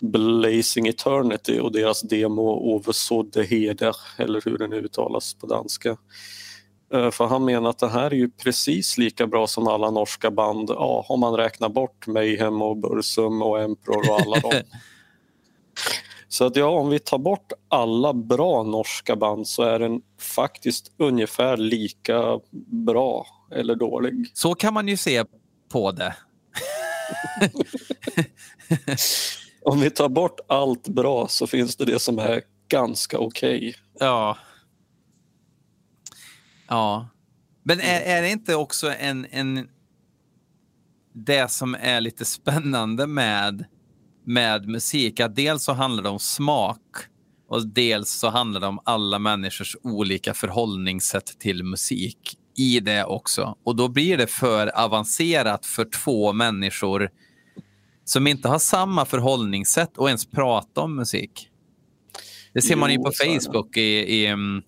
Blazing 0.00 0.86
Eternity 0.88 1.58
och 1.60 1.72
deras 1.72 2.00
demo 2.00 2.42
Ove 2.42 2.92
Sodde 2.92 3.42
Heder, 3.42 3.96
eller 4.16 4.42
hur 4.44 4.58
den 4.58 4.72
uttalas 4.72 5.34
på 5.34 5.46
danska. 5.46 5.96
Eh, 6.94 7.10
För 7.10 7.26
han 7.26 7.44
menar 7.44 7.70
att 7.70 7.78
det 7.78 7.88
här 7.88 8.10
är 8.10 8.14
ju 8.16 8.30
precis 8.30 8.98
lika 8.98 9.26
bra 9.26 9.46
som 9.46 9.68
alla 9.68 9.90
norska 9.90 10.30
band, 10.30 10.70
ja, 10.70 11.06
om 11.08 11.20
man 11.20 11.34
räknar 11.36 11.68
bort 11.68 12.06
Mayhem 12.06 12.62
och 12.62 12.76
Bursum 12.76 13.42
och 13.42 13.60
Emperor 13.60 14.10
och 14.10 14.20
alla 14.20 14.40
dem. 14.40 14.52
Så 16.28 16.44
att 16.44 16.56
ja, 16.56 16.66
om 16.66 16.88
vi 16.90 16.98
tar 16.98 17.18
bort 17.18 17.52
alla 17.68 18.12
bra 18.14 18.62
norska 18.62 19.16
band 19.16 19.48
så 19.48 19.62
är 19.62 19.78
den 19.78 20.00
faktiskt 20.20 20.92
ungefär 20.98 21.56
lika 21.56 22.40
bra 22.86 23.26
eller 23.52 23.74
dålig. 23.74 24.30
så 24.34 24.54
kan 24.54 24.74
man 24.74 24.88
ju 24.88 24.96
se 24.96 25.24
på 25.72 25.92
det. 25.92 26.16
Om 29.62 29.80
vi 29.80 29.90
tar 29.90 30.08
bort 30.08 30.40
allt 30.48 30.88
bra 30.88 31.28
så 31.28 31.46
finns 31.46 31.76
det 31.76 31.84
det 31.84 31.98
som 31.98 32.18
är 32.18 32.42
ganska 32.68 33.18
okej. 33.18 33.74
Ja. 34.00 34.36
Ja. 36.68 37.08
Men 37.62 37.80
är, 37.80 38.00
är 38.00 38.22
det 38.22 38.30
inte 38.30 38.54
också 38.54 38.92
en, 38.98 39.26
en... 39.30 39.68
Det 41.12 41.50
som 41.50 41.76
är 41.80 42.00
lite 42.00 42.24
spännande 42.24 43.06
med, 43.06 43.64
med 44.24 44.68
musik, 44.68 45.20
att 45.20 45.36
dels 45.36 45.64
så 45.64 45.72
handlar 45.72 46.02
det 46.02 46.08
om 46.08 46.18
smak 46.18 46.80
och 47.48 47.66
dels 47.66 48.10
så 48.10 48.28
handlar 48.28 48.60
det 48.60 48.66
om 48.66 48.80
alla 48.84 49.18
människors 49.18 49.76
olika 49.82 50.34
förhållningssätt 50.34 51.38
till 51.38 51.64
musik 51.64 52.38
i 52.56 52.80
det 52.80 53.04
också. 53.04 53.56
Och 53.64 53.76
då 53.76 53.88
blir 53.88 54.16
det 54.16 54.26
för 54.26 54.78
avancerat 54.78 55.66
för 55.66 55.84
två 55.84 56.32
människor 56.32 57.10
som 58.04 58.26
inte 58.26 58.48
har 58.48 58.58
samma 58.58 59.04
förhållningssätt 59.04 59.98
och 59.98 60.08
ens 60.08 60.26
prata 60.26 60.80
om 60.80 60.96
musik. 60.96 61.50
Det 62.52 62.62
ser 62.62 62.76
man 62.76 62.90
ju 62.90 62.96
Jo, 62.96 63.04
på. 63.04 63.12
Facebook. 63.12 63.76
I, 63.76 63.80
i, 63.82 64.26
mm, 64.26 64.62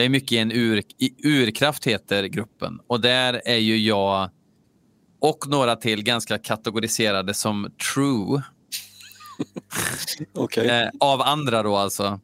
jag 0.00 0.04
är 0.06 0.10
mycket 0.10 0.32
i 0.32 0.38
en 0.38 0.52
ur, 0.52 0.82
i 0.98 1.28
Urkraft 1.28 1.86
heter 1.86 2.24
gruppen 2.24 2.80
och 2.86 3.00
där 3.00 3.42
är 3.44 3.56
ju 3.56 3.76
jag 3.78 4.30
och 5.20 5.48
några 5.48 5.76
till 5.76 6.02
ganska 6.02 6.38
kategoriserade 6.38 7.34
som 7.34 7.70
true 7.94 8.42
Okej. 10.34 10.68
eh, 10.68 10.88
av 11.00 11.22
andra 11.22 11.62
då 11.62 11.76
alltså. 11.76 12.20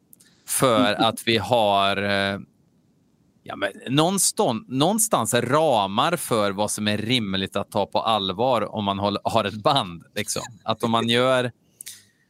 För 0.49 0.95
att 1.03 1.23
vi 1.27 1.37
har 1.39 1.97
eh, 2.03 2.39
ja, 3.43 3.57
men 3.57 3.71
någonstans, 3.89 4.65
någonstans 4.69 5.35
ramar 5.35 6.17
för 6.17 6.51
vad 6.51 6.71
som 6.71 6.89
är 6.89 6.99
rimligt 6.99 7.57
att 7.57 7.71
ta 7.71 7.87
på 7.87 8.01
allvar 8.01 8.75
om 8.75 8.85
man 8.85 8.99
håller, 8.99 9.21
har 9.25 9.45
ett 9.45 9.63
band. 9.63 10.05
Liksom. 10.15 10.43
Att 10.65 10.83
om 10.83 10.91
man 10.91 11.09
gör 11.09 11.53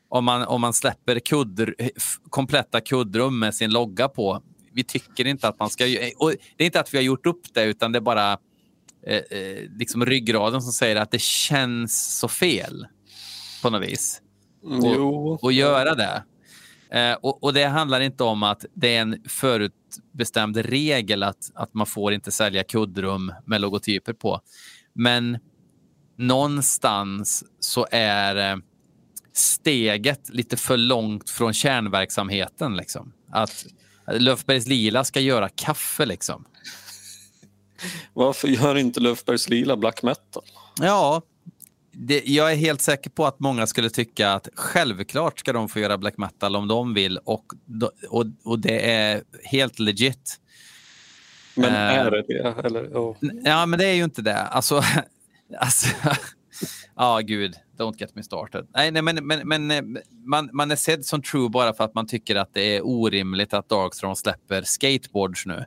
om 0.09 0.25
man, 0.25 0.43
om 0.43 0.61
man 0.61 0.73
släpper 0.73 1.19
kudd, 1.19 1.75
f- 1.79 2.17
kompletta 2.31 2.81
kuddrum 2.81 3.39
med 3.39 3.55
sin 3.55 3.71
logga 3.71 4.09
på. 4.09 4.43
Vi 4.77 4.85
tycker 4.85 5.27
inte 5.27 5.49
att 5.49 5.59
man 5.59 5.71
ska... 5.71 5.85
Och 6.17 6.31
det 6.57 6.65
är 6.65 6.67
inte 6.67 6.81
att 6.81 6.95
vi 6.95 6.99
har 6.99 7.03
gjort 7.03 7.27
upp 7.27 7.55
det, 7.55 7.65
utan 7.65 7.93
det 7.93 7.99
är 7.99 8.01
bara 8.01 8.33
eh, 9.07 9.39
eh, 9.39 9.71
liksom 9.79 10.07
ryggraden 10.07 10.63
som 10.63 10.73
säger 10.73 10.97
att 10.97 11.11
det 11.11 11.21
känns 11.21 12.19
så 12.19 12.29
fel 12.29 12.87
på 13.63 13.71
något 13.71 13.83
vis 13.83 14.23
Jo. 14.63 15.39
och 15.43 15.53
göra 15.53 15.95
det. 15.95 16.23
Eh, 16.91 17.15
och, 17.23 17.45
och 17.45 17.53
det 17.55 17.65
handlar 17.65 18.01
inte 18.01 18.25
om 18.25 18.43
att 18.43 18.65
det 18.75 18.97
är 18.97 19.01
en 19.01 19.23
förutbestämd 19.29 20.57
regel 20.57 21.23
att, 21.23 21.51
att 21.55 21.75
man 21.75 21.87
får 21.87 22.13
inte 22.13 22.33
sälja 22.33 22.65
kuddrum 22.65 23.33
med 23.45 23.61
logotyper 23.61 24.13
på. 24.13 24.41
Men 24.93 25.39
någonstans 26.17 27.45
så 27.61 27.87
är 27.91 28.53
eh, 28.53 28.57
steget 29.33 30.29
lite 30.29 30.57
för 30.57 30.77
långt 30.77 31.31
från 31.31 31.53
kärnverksamheten. 31.53 32.77
Liksom. 32.77 33.13
Att 33.31 33.67
Löfbergs 34.13 34.67
Lila 34.67 35.05
ska 35.05 35.21
göra 35.21 35.49
kaffe 35.49 36.07
liksom. 36.07 36.45
Varför 38.13 38.49
gör 38.49 38.75
inte 38.77 39.01
Löfbergs 39.01 39.49
Lila 39.49 39.77
black 39.77 40.03
metal? 40.03 40.43
Ja, 40.81 41.23
det, 41.93 42.23
jag 42.27 42.53
är 42.53 42.57
helt 42.57 42.81
säker 42.83 43.11
på 43.11 43.27
att 43.27 43.41
många 43.41 43.67
skulle 43.67 43.91
tycka 43.91 44.33
att 44.33 44.49
självklart 44.55 45.39
ska 45.39 45.53
de 45.53 45.69
få 45.69 45.79
göra 45.81 45.99
black 45.99 46.19
metal 46.19 46.57
om 46.57 46.69
de 46.69 46.95
vill 46.95 47.19
och, 47.19 47.45
och, 48.09 48.25
och 48.45 48.59
det 48.59 48.91
är 48.91 49.23
helt 49.45 49.79
legit. 49.79 50.41
Men 51.55 51.75
Eh. 51.75 51.81
är 51.81 52.11
det 52.11 52.23
det? 52.29 52.67
Eller, 52.67 52.89
ja. 52.93 53.17
Ja, 53.45 53.67
men 53.67 53.79
det 53.79 53.85
är 53.87 53.95
ju 53.95 54.05
inte 54.05 54.23
det. 54.23 54.37
Alltså, 54.39 54.83
alltså 55.59 55.89
ja, 56.97 57.21
gud, 57.21 57.55
don't 57.79 57.95
get 57.99 58.15
me 58.15 58.23
started. 58.23 58.67
Nej, 58.75 58.91
nej 58.91 59.03
men, 59.03 59.27
men, 59.27 59.49
men 59.49 59.71
eh, 59.71 60.03
man, 60.25 60.51
man 60.53 60.71
är 60.71 60.77
sedd 60.77 61.05
som 61.07 61.23
true 61.23 61.49
bara 61.49 61.73
för 61.75 61.85
att 61.85 61.95
man 61.95 62.07
tycker 62.07 62.37
att 62.37 62.55
det 62.55 62.77
är 62.77 62.87
orimligt 62.87 63.55
att 63.55 63.69
Darkthrone 63.69 64.17
släpper 64.17 64.63
skateboards 64.63 65.47
nu. 65.47 65.65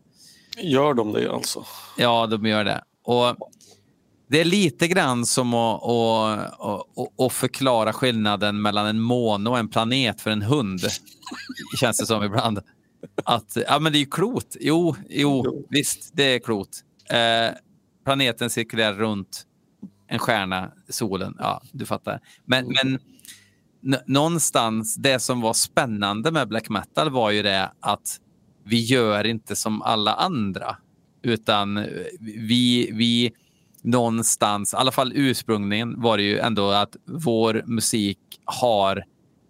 Gör 0.58 0.94
de 0.94 1.14
det 1.14 1.32
alltså? 1.32 1.66
Ja, 1.98 2.28
de 2.28 2.46
gör 2.46 2.64
det. 2.64 2.84
Och 3.04 3.36
det 4.28 4.42
är 4.42 4.46
lite 4.46 4.88
grann 4.88 5.26
som 5.26 5.54
att, 5.54 5.84
att, 5.84 7.22
att 7.22 7.34
förklara 7.34 7.94
skillnaden 7.94 8.62
mellan 8.62 8.86
en 8.88 9.00
måne 9.00 9.50
och 9.50 9.60
en 9.60 9.68
planet 9.70 10.22
för 10.22 10.32
en 10.32 10.42
hund. 10.42 10.80
Känns 11.80 11.98
det 11.98 12.06
som 12.06 12.24
ibland. 12.24 12.60
Att, 13.24 13.58
ja, 13.68 13.80
men 13.80 13.92
det 13.92 13.98
är 13.98 14.00
ju 14.00 14.06
klot. 14.06 14.56
Jo, 14.60 14.96
jo, 15.10 15.42
Jo. 15.46 15.66
visst, 15.70 16.12
det 16.14 16.24
är 16.24 16.40
klot. 16.40 16.70
Eh, 17.10 17.56
planeten 18.06 18.50
cirkulerar 18.50 18.94
runt 18.94 19.46
en 20.10 20.20
stjärna, 20.20 20.72
solen. 20.90 21.36
Ja, 21.40 21.62
du 21.72 21.86
fattar. 21.86 22.20
Men, 22.46 22.68
men 22.68 23.00
någonstans, 24.06 24.96
det 24.96 25.20
som 25.20 25.42
var 25.42 25.54
spännande 25.54 26.32
med 26.32 26.48
black 26.48 26.70
metal 26.70 27.10
var 27.10 27.32
ju 27.32 27.44
det 27.44 27.72
att 27.80 28.20
vi 28.64 28.80
gör 28.80 29.26
inte 29.26 29.56
som 29.56 29.82
alla 29.82 30.14
andra. 30.14 30.78
Utan 31.22 31.86
vi, 32.20 32.92
vi 32.94 33.32
någonstans, 33.82 34.74
i 34.74 34.78
alla 34.78 34.92
fall 34.92 35.12
ursprungligen 35.16 36.02
var 36.02 36.18
det 36.18 36.24
ju 36.24 36.40
ändå 36.40 36.70
att 36.70 36.96
vår 37.06 37.64
musik 37.66 38.20
har 38.46 39.06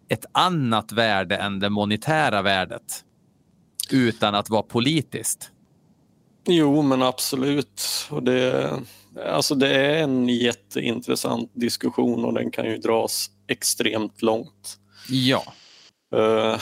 ett 0.10 0.26
annat 0.32 0.92
värde 0.92 1.36
än 1.36 1.60
det 1.60 1.70
monetära 1.70 2.42
värdet. 2.42 3.04
Utan 3.92 4.36
att 4.36 4.50
vara 4.50 4.64
politiskt. 4.64 5.52
Jo, 6.48 6.82
men 6.82 7.02
absolut. 7.02 7.82
Och 8.10 8.24
det, 8.24 8.72
alltså 9.26 9.56
det 9.56 9.70
är 9.70 10.04
en 10.04 10.30
jätteintressant 10.30 11.52
diskussion 11.54 12.26
och 12.26 12.34
den 12.34 12.52
kan 12.52 12.66
ju 12.66 12.78
dras 12.78 13.30
extremt 13.48 14.22
långt. 14.22 14.78
Ja. 15.10 15.44
Eh, 16.16 16.60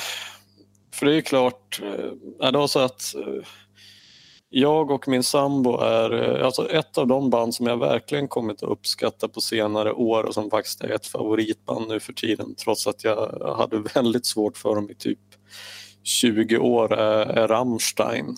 för 0.93 1.05
det 1.05 1.11
är 1.11 1.15
ju 1.15 1.21
klart, 1.21 1.81
uh, 1.83 2.51
det 2.51 2.57
var 2.57 2.67
så 2.67 2.79
att 2.79 3.15
eh, 3.15 3.47
jag 4.49 4.91
och 4.91 5.07
min 5.07 5.23
sambo 5.23 5.79
är, 5.79 6.39
alltså 6.39 6.69
ett 6.69 6.97
av 6.97 7.07
de 7.07 7.29
band 7.29 7.55
som 7.55 7.67
jag 7.67 7.77
verkligen 7.77 8.27
kommit 8.27 8.63
att 8.63 8.69
uppskatta 8.69 9.27
på 9.27 9.41
senare 9.41 9.93
år 9.93 10.23
och 10.23 10.33
som 10.33 10.49
faktiskt 10.49 10.81
är 10.81 10.89
ett 10.89 11.07
favoritband 11.07 11.87
nu 11.87 11.99
för 11.99 12.13
tiden 12.13 12.55
trots 12.55 12.87
att 12.87 13.03
jag 13.03 13.55
hade 13.57 13.79
väldigt 13.95 14.25
svårt 14.25 14.57
för 14.57 14.75
dem 14.75 14.89
i 14.89 14.95
typ 14.95 15.19
20 16.03 16.57
år 16.57 16.93
är, 16.93 17.25
är 17.25 17.47
Rammstein. 17.47 18.35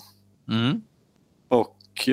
Mm. 0.48 0.82
Och 1.48 2.08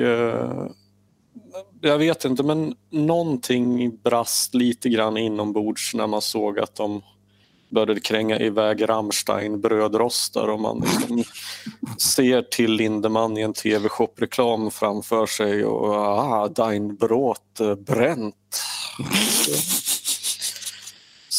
jag 1.80 1.98
vet 1.98 2.24
inte, 2.24 2.42
men 2.42 2.74
någonting 2.90 3.96
brast 4.04 4.54
lite 4.54 4.88
grann 4.88 5.16
inombords 5.16 5.94
när 5.94 6.06
man 6.06 6.22
såg 6.22 6.58
att 6.58 6.74
de 6.74 7.02
började 7.70 8.00
kränga 8.00 8.38
iväg 8.38 8.88
Rammstein 8.88 9.60
brödrostar 9.60 10.48
och 10.48 10.60
man 10.60 10.80
liksom 10.80 11.24
ser 11.98 12.42
till 12.42 12.72
Lindemann 12.72 13.38
i 13.38 13.42
en 13.42 13.52
tv-shop-reklam 13.52 14.70
framför 14.70 15.26
sig 15.26 15.64
och 15.64 15.94
ah, 15.94 16.48
dein 16.48 16.96
Brot 16.96 17.60
eh, 17.60 17.74
bränt. 17.74 18.34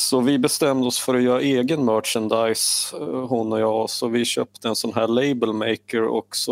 Så 0.10 0.22
vi 0.22 0.40
bestämde 0.40 0.88
oss 0.88 1.00
för 1.00 1.16
att 1.16 1.24
göra 1.24 1.42
egen 1.42 1.86
merchandise, 1.86 2.98
eh, 2.98 3.28
hon 3.28 3.54
och 3.54 3.60
jag. 3.60 3.90
Så 3.90 4.08
vi 4.08 4.26
köpte 4.26 4.68
en 4.68 4.76
sån 4.76 4.94
här 4.94 5.08
label 5.08 5.54
maker 5.54 6.04
och 6.04 6.36
så 6.36 6.52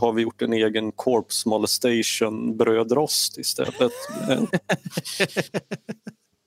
har 0.00 0.12
vi 0.12 0.22
gjort 0.22 0.42
en 0.42 0.52
egen 0.52 0.92
Corpse 0.92 1.48
Molestation 1.48 2.56
brödrost 2.56 3.38
istället. 3.38 3.92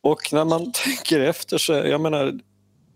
Och 0.03 0.33
när 0.33 0.45
man 0.45 0.71
tänker 0.71 1.19
efter 1.19 1.57
så, 1.57 1.73
jag 1.73 2.01
menar, 2.01 2.39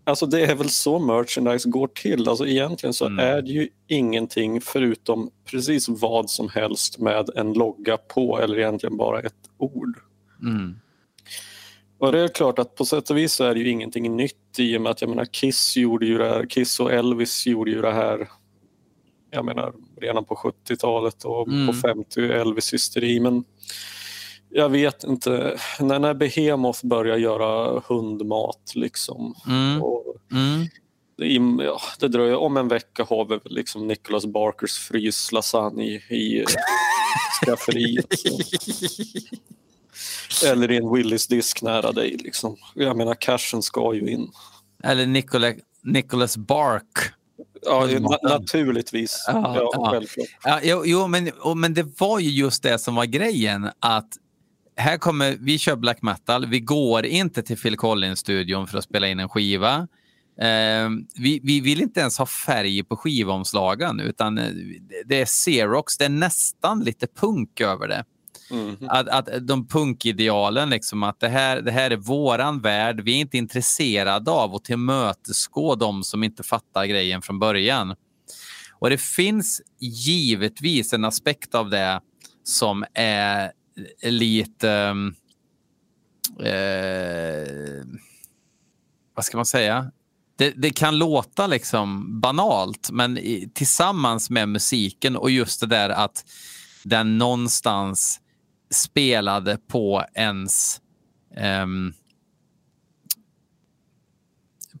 Alltså 0.06 0.26
det 0.26 0.40
är 0.40 0.54
väl 0.54 0.70
så 0.70 0.98
merchandise 0.98 1.68
går 1.68 1.86
till. 1.86 2.28
Alltså 2.28 2.46
egentligen 2.46 2.94
så 2.94 3.06
Mm. 3.06 3.18
är 3.18 3.42
det 3.42 3.50
ju 3.50 3.68
ingenting 3.88 4.60
förutom 4.60 5.30
precis 5.44 5.88
vad 5.88 6.30
som 6.30 6.48
helst 6.48 6.98
med 6.98 7.30
en 7.36 7.52
logga 7.52 7.96
på 7.96 8.38
eller 8.40 8.58
egentligen 8.58 8.96
bara 8.96 9.20
ett 9.20 9.34
ord. 9.58 9.98
Mm. 10.42 10.76
Och 11.98 12.12
det 12.12 12.20
är 12.20 12.28
klart 12.28 12.58
att 12.58 12.74
på 12.74 12.84
sätt 12.84 13.10
och 13.10 13.16
vis 13.18 13.32
så 13.32 13.44
är 13.44 13.54
det 13.54 13.60
ju 13.60 13.68
ingenting 13.70 14.16
nytt 14.16 14.58
i 14.58 14.76
och 14.76 14.80
med 14.82 14.90
att 14.92 15.00
jag 15.00 15.10
menar 15.10 15.24
Kiss 15.24 15.76
gjorde 15.76 16.06
ju 16.06 16.18
det 16.18 16.28
här, 16.28 16.46
Kiss 16.46 16.80
och 16.80 16.92
Elvis 16.92 17.46
gjorde 17.46 17.70
ju 17.70 17.82
det 17.82 17.92
här 17.92 18.28
jag 19.30 19.44
menar 19.44 19.72
redan 20.00 20.24
på 20.24 20.34
70-talet 20.34 21.24
och 21.24 21.48
Mm. 21.48 21.66
på 21.66 21.72
50 21.72 22.20
Elvis-hysteri 22.32 23.20
men 23.20 23.44
jag 24.50 24.68
vet 24.68 25.04
inte, 25.04 25.58
när, 25.80 25.98
när 25.98 26.14
Behemoth 26.14 26.86
börjar 26.86 27.16
göra 27.16 27.80
hundmat 27.88 28.72
liksom 28.74 29.34
Mm. 29.48 29.82
och 29.82 30.04
Mm. 30.32 30.62
i, 31.60 31.64
ja, 31.64 31.80
det 32.00 32.08
dröjer, 32.08 32.36
om 32.36 32.56
en 32.56 32.68
vecka 32.68 33.04
har 33.08 33.24
vi 33.24 33.38
liksom 33.44 33.86
Nicholas 33.86 34.26
Barkers 34.26 34.78
fryslasagne 34.78 35.84
i, 35.84 35.94
i 35.94 36.44
skafferiet. 37.46 38.06
Eller 40.46 40.70
i 40.70 40.76
en 40.76 40.92
Willys 40.92 41.26
disk 41.26 41.62
nära 41.62 41.92
dig. 41.92 42.16
Liksom. 42.24 42.56
Jag 42.74 42.96
menar, 42.96 43.14
cashen 43.14 43.62
ska 43.62 43.94
ju 43.94 44.10
in. 44.10 44.30
Eller 44.82 45.06
Nicola, 45.06 45.52
Nicholas 45.82 46.36
Bark. 46.36 47.12
Ja, 47.66 47.88
na 48.00 48.18
naturligtvis. 48.22 49.24
Ja, 49.28 49.32
Ja, 49.56 49.70
ja. 49.72 49.90
självklart. 49.90 50.26
Ja, 50.44 50.60
jo, 50.62 50.82
jo 50.86 51.06
men, 51.06 51.30
och, 51.40 51.56
men 51.56 51.74
det 51.74 52.00
var 52.00 52.18
ju 52.18 52.30
just 52.30 52.62
det 52.62 52.78
som 52.78 52.94
var 52.94 53.04
grejen. 53.04 53.70
att 53.80 54.08
här 54.76 54.96
kommer, 54.98 55.36
Vi 55.40 55.58
kör 55.58 55.76
black 55.76 56.02
metal. 56.02 56.46
Vi 56.46 56.60
går 56.60 57.06
inte 57.06 57.42
till 57.42 57.58
Phil 57.58 57.76
Collins-studion 57.76 58.66
för 58.66 58.78
att 58.78 58.84
spela 58.84 59.08
in 59.08 59.20
en 59.20 59.28
skiva. 59.28 59.88
Eh, 60.40 60.88
vi, 61.16 61.40
vi 61.42 61.60
vill 61.60 61.80
inte 61.82 62.00
ens 62.00 62.18
ha 62.18 62.26
färg 62.26 62.84
på 62.84 62.96
skivomslagen 62.96 64.00
utan 64.00 64.38
eh, 64.38 64.44
det- 64.48 65.02
det 65.06 65.20
är 65.20 65.24
Xerox. 65.26 65.96
Det 65.98 66.04
är 66.04 66.08
nästan 66.08 66.80
lite 66.84 67.06
punk 67.06 67.60
över 67.60 67.88
det. 67.88 68.04
Mm. 68.50 68.76
Att, 68.88 69.08
att 69.08 69.46
de 69.46 69.66
punkidealen, 69.66 70.70
liksom, 70.70 71.02
att 71.02 71.20
det 71.20 71.28
här, 71.28 71.62
det 71.62 71.70
här 71.70 71.90
är 71.90 71.96
våran 71.96 72.60
värld. 72.60 73.00
Vi 73.00 73.12
är 73.12 73.20
inte 73.20 73.38
intresserade 73.38 74.30
av 74.30 74.54
att 74.54 74.64
tillmötesgå 74.64 75.74
de 75.74 76.02
som 76.02 76.24
inte 76.24 76.42
fattar 76.42 76.86
grejen 76.86 77.22
från 77.22 77.38
början. 77.38 77.94
Och 78.72 78.90
det 78.90 79.00
finns 79.00 79.62
givetvis 79.80 80.92
en 80.92 81.04
aspekt 81.04 81.54
av 81.54 81.70
det 81.70 82.00
som 82.44 82.84
är 82.94 83.52
lite... 84.02 84.70
Ehm, 84.70 85.14
eh, 86.40 87.84
vad 89.14 89.24
ska 89.24 89.36
man 89.36 89.46
säga? 89.46 89.90
Det, 90.36 90.50
det 90.50 90.70
kan 90.70 90.98
låta 90.98 91.46
liksom 91.46 92.20
banalt, 92.20 92.90
men 92.90 93.18
i, 93.18 93.50
tillsammans 93.54 94.30
med 94.30 94.48
musiken 94.48 95.16
och 95.16 95.30
just 95.30 95.60
det 95.60 95.66
där 95.66 95.90
att 95.90 96.24
den 96.82 97.18
någonstans 97.18 98.20
spelade 98.70 99.58
på 99.68 100.04
ens 100.14 100.80
ehm, 101.36 101.92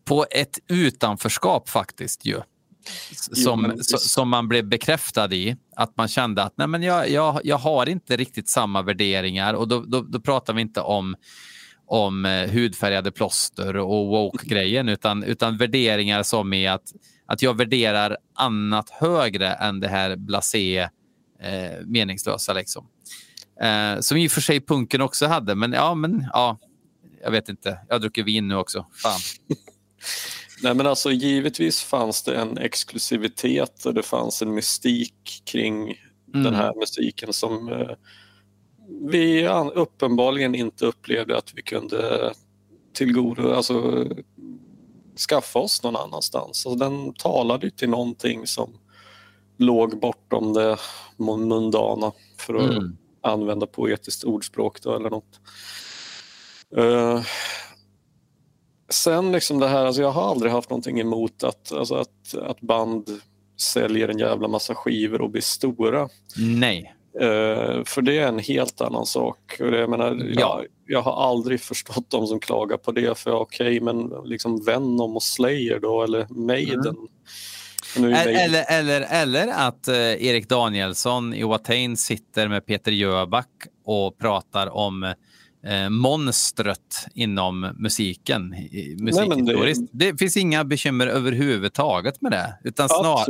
på 0.04 0.26
ett 0.30 0.58
utanförskap 0.68 1.68
faktiskt 1.68 2.26
ju. 2.26 2.32
Jo, 2.32 3.34
Som, 3.34 3.78
så, 3.80 3.98
som 3.98 4.28
man 4.28 4.48
blev 4.48 4.68
bekräftad 4.68 5.32
i. 5.32 5.56
Att 5.76 5.96
man 5.96 6.08
kände 6.08 6.42
att 6.42 6.52
Nej, 6.56 6.66
men 6.66 6.82
jag, 6.82 7.10
jag, 7.10 7.40
jag 7.44 7.58
har 7.58 7.88
inte 7.88 8.16
riktigt 8.16 8.48
samma 8.48 8.82
värderingar. 8.82 9.54
Och 9.54 9.68
då, 9.68 9.80
då, 9.80 10.00
då 10.00 10.20
pratar 10.20 10.52
vi 10.52 10.62
inte 10.62 10.80
om, 10.80 11.16
om 11.86 12.24
eh, 12.24 12.50
hudfärgade 12.50 13.12
plåster 13.12 13.76
och 13.76 14.06
woke-grejen 14.06 14.88
utan, 14.88 15.24
utan 15.24 15.56
värderingar 15.56 16.22
som 16.22 16.52
är 16.52 16.70
att, 16.70 16.92
att 17.26 17.42
jag 17.42 17.56
värderar 17.56 18.16
annat 18.34 18.90
högre 18.90 19.52
än 19.52 19.80
det 19.80 19.88
här 19.88 20.16
blasé 20.16 20.78
eh, 21.40 21.80
meningslösa. 21.86 22.52
Liksom. 22.52 22.86
Eh, 23.60 24.00
som 24.00 24.16
i 24.18 24.26
och 24.28 24.32
för 24.32 24.40
sig 24.40 24.60
punken 24.60 25.00
också 25.00 25.26
hade, 25.26 25.54
men 25.54 25.72
ja, 25.72 25.94
men 25.94 26.26
ja, 26.32 26.58
jag 27.22 27.30
vet 27.30 27.48
inte. 27.48 27.78
Jag 27.88 28.00
druckit 28.00 28.26
vin 28.26 28.48
nu 28.48 28.56
också. 28.56 28.86
Fan. 29.02 29.20
Nej, 30.62 30.74
men 30.74 30.86
alltså, 30.86 31.10
givetvis 31.10 31.82
fanns 31.82 32.22
det 32.22 32.36
en 32.36 32.58
exklusivitet 32.58 33.84
och 33.86 33.94
det 33.94 34.02
fanns 34.02 34.42
en 34.42 34.54
mystik 34.54 35.42
kring 35.44 35.94
Mm. 36.34 36.44
den 36.44 36.54
här 36.54 36.72
musiken 36.80 37.32
som 37.32 37.68
eh, 37.68 37.90
vi 39.10 39.48
uppenbarligen 39.74 40.54
inte 40.54 40.86
upplevde 40.86 41.38
att 41.38 41.52
vi 41.54 41.62
kunde 41.62 42.32
tillgodo, 42.94 43.52
alltså 43.52 44.04
skaffa 45.28 45.58
oss 45.58 45.82
någon 45.82 45.96
annanstans. 45.96 46.66
Alltså, 46.66 46.74
den 46.74 47.14
talade 47.14 47.70
till 47.70 47.88
någonting 47.88 48.46
som 48.46 48.78
låg 49.58 50.00
bortom 50.00 50.52
det 50.52 50.76
mun- 51.16 51.46
mundana 51.48 52.12
för 52.38 52.54
att 52.54 52.70
Mm. 52.76 52.96
Använda 53.24 53.66
poetiskt 53.66 54.24
ordspråk 54.24 54.80
då, 54.82 54.96
eller 54.96 55.10
något. 55.10 55.40
Eh, 56.76 57.22
sen 58.90 59.32
liksom 59.32 59.58
det 59.58 59.68
här, 59.68 59.86
alltså 59.86 60.02
jag 60.02 60.10
har 60.10 60.22
aldrig 60.30 60.52
haft 60.52 60.70
någonting 60.70 61.00
emot 61.00 61.44
att, 61.44 61.72
alltså 61.72 61.94
att, 61.94 62.34
att 62.42 62.60
band 62.60 63.08
säljer 63.60 64.08
en 64.08 64.18
jävla 64.18 64.48
massa 64.48 64.74
skivor 64.74 65.20
och 65.20 65.30
blir 65.30 65.42
stora. 65.42 66.08
Nej. 66.36 66.94
Eh, 67.20 67.84
för 67.84 68.02
det 68.02 68.18
är 68.18 68.28
en 68.28 68.38
helt 68.38 68.80
annan 68.80 69.06
sak. 69.06 69.56
Och 69.60 69.70
det, 69.70 69.78
jag, 69.78 69.90
menar, 69.90 70.14
Ja. 70.34 70.40
jag, 70.40 70.66
jag 70.86 71.02
har 71.02 71.28
aldrig 71.30 71.60
förstått 71.60 72.10
de 72.10 72.26
som 72.26 72.40
klagar 72.40 72.76
på 72.76 72.92
det. 72.92 73.18
För 73.18 73.30
okej, 73.34 73.80
men 73.80 74.12
liksom 74.24 74.64
Venom 74.64 75.16
och 75.16 75.22
Slayer 75.22 75.78
då, 75.80 76.02
eller 76.02 76.26
Maiden. 76.30 76.76
Maiden- 76.78 77.08
Eller, 77.96 78.64
eller, 78.68 79.00
eller 79.00 79.48
att 79.48 79.88
eh, 79.88 79.96
Erik 79.96 80.48
Danielsson 80.48 81.34
i 81.34 81.42
Watain 81.42 81.96
sitter 81.96 82.48
med 82.48 82.66
Peter 82.66 82.92
Jöback 82.92 83.48
och 83.84 84.18
pratar 84.18 84.74
om 84.74 85.02
eh, 85.66 85.88
monstret 85.90 87.06
inom 87.14 87.60
musiken. 87.78 88.48
men 88.48 88.66
det- 88.96 89.02
musikhistoriskt. 89.02 89.90
det... 89.92 90.18
finns 90.18 90.36
inga 90.36 90.64
bekymmer 90.64 91.06
överhuvudtaget 91.06 92.22
med 92.22 92.32
det. 92.32 92.58
Utan 92.64 92.88
snar, 92.88 93.24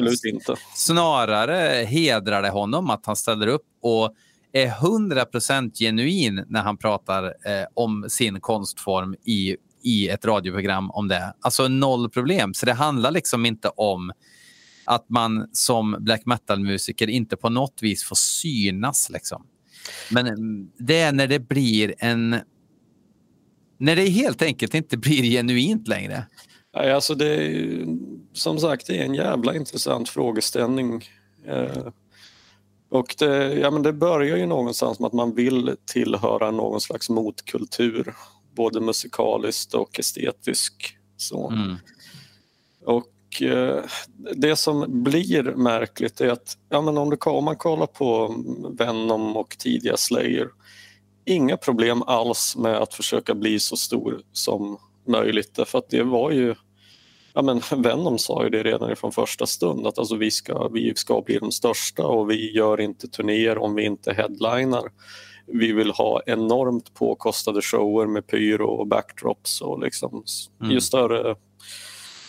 snarare 0.75 1.85
hedrar 1.85 2.43
det 2.43 2.51
honom 2.51 2.91
att 2.91 3.07
han 3.07 3.17
ställer 3.17 3.47
upp 3.47 3.67
och 3.83 4.15
är 4.53 4.69
100% 4.69 5.79
genuin 5.79 6.45
när 6.49 6.63
han 6.63 6.77
pratar 6.77 7.25
eh, 7.25 7.67
om 7.75 8.07
sin 8.09 8.41
konstform 8.41 9.15
i, 9.25 9.57
i 9.83 10.09
ett 10.09 10.25
radioprogram 10.25 10.91
om 10.91 11.09
det. 11.09 11.35
Alltså 11.41 11.69
noll 11.69 12.11
problem. 12.11 12.55
Så 12.55 12.67
det 12.67 12.73
handlar 12.73 13.11
liksom 13.11 13.47
inte 13.47 13.69
om 13.69 14.13
att 14.85 15.09
man 15.09 15.49
som 15.53 15.97
black 16.01 16.27
metal-musiker 16.27 17.11
inte 17.11 17.37
på 17.37 17.49
något 17.49 17.79
vis 17.83 18.05
får 18.05 18.17
synas. 18.17 19.11
Liksom. 19.11 19.47
Men 20.11 20.27
mm, 20.27 20.71
det 20.79 21.01
är 21.01 21.13
när 21.13 21.27
det 21.27 21.39
blir 21.39 21.95
en... 21.99 22.37
När 23.79 23.97
det 23.97 24.09
helt 24.09 24.43
enkelt 24.43 24.75
inte 24.75 24.97
blir 24.97 25.23
genuint 25.23 25.89
längre. 25.89 26.27
Nej, 26.77 26.93
alltså 26.93 27.15
det 27.15 27.37
är, 27.37 27.43
ju- 27.43 27.99
som 28.33 28.59
sagt, 28.59 28.87
det 28.87 28.99
är 28.99 29.05
en 29.05 29.15
jävla 29.15 29.57
intressant 29.57 30.09
frågeställning. 30.09 31.05
Eh, 31.47 31.87
och 32.91 33.15
det, 33.19 33.55
ja, 33.55 33.71
men 33.71 33.83
det 33.83 33.93
börjar 33.93 34.37
ju 34.37 34.47
någonstans 34.47 35.01
med 35.01 35.07
att 35.07 35.13
man 35.13 35.35
vill 35.35 35.77
tillhöra 35.87 36.51
någon 36.51 36.81
slags 36.81 37.11
motkultur, 37.11 38.15
både 38.57 38.81
musikaliskt 38.81 39.75
och 39.75 39.99
estetisk. 39.99 40.97
Så. 41.17 41.51
Mm. 41.51 41.77
Och 42.85 43.05
eh, 43.43 43.83
det 44.35 44.57
som 44.57 45.03
blir 45.03 45.43
märkligt 45.43 46.21
är 46.21 46.29
att 46.29 46.59
ja, 46.69 46.81
men 46.81 46.99
om, 46.99 47.11
du, 47.11 47.17
om 47.17 47.45
man 47.45 47.57
kollar 47.57 47.87
på 47.87 48.35
Venom 48.79 49.37
och 49.37 49.59
tidiga 49.59 49.97
Slayer, 49.97 50.49
inga 51.25 51.57
problem 51.57 52.03
alls 52.03 52.57
med 52.57 52.77
att 52.77 52.95
försöka 52.95 53.35
bli 53.35 53.61
så 53.61 53.77
stor 53.77 54.21
som 54.33 54.79
möjligt. 55.07 55.55
Därför 55.55 55.79
att 55.79 55.91
det 55.91 56.03
var 56.03 56.31
ju, 56.31 56.55
ja 57.33 57.43
men 57.43 57.61
Venom 57.83 58.19
sa 58.19 58.45
ju 58.45 58.51
det 58.51 58.63
redan 58.63 58.97
från 58.97 59.13
första 59.13 59.47
stund 59.47 59.87
att 59.87 59.99
alltså 59.99 60.17
vi, 60.17 60.31
ska, 60.31 60.69
vi 60.69 60.93
ska 60.97 61.21
bli 61.21 61.39
de 61.39 61.53
största 61.53 62.07
och 62.07 62.31
vi 62.31 62.53
gör 62.53 62.81
inte 62.81 63.09
turnéer 63.09 63.59
om 63.59 63.75
vi 63.75 63.85
inte 63.85 64.15
headlinar. 64.15 64.91
Vi 65.47 65.73
vill 65.73 65.91
ha 65.91 66.23
enormt 66.27 66.95
påkostade 66.95 67.63
shower 67.63 68.07
med 68.07 68.27
pyro 68.27 68.67
och 68.67 68.87
backdrops 68.87 69.61
och 69.61 69.81
liksom 69.81 70.25
Mm. 70.61 70.73
ju 70.73 70.81
större 70.81 71.37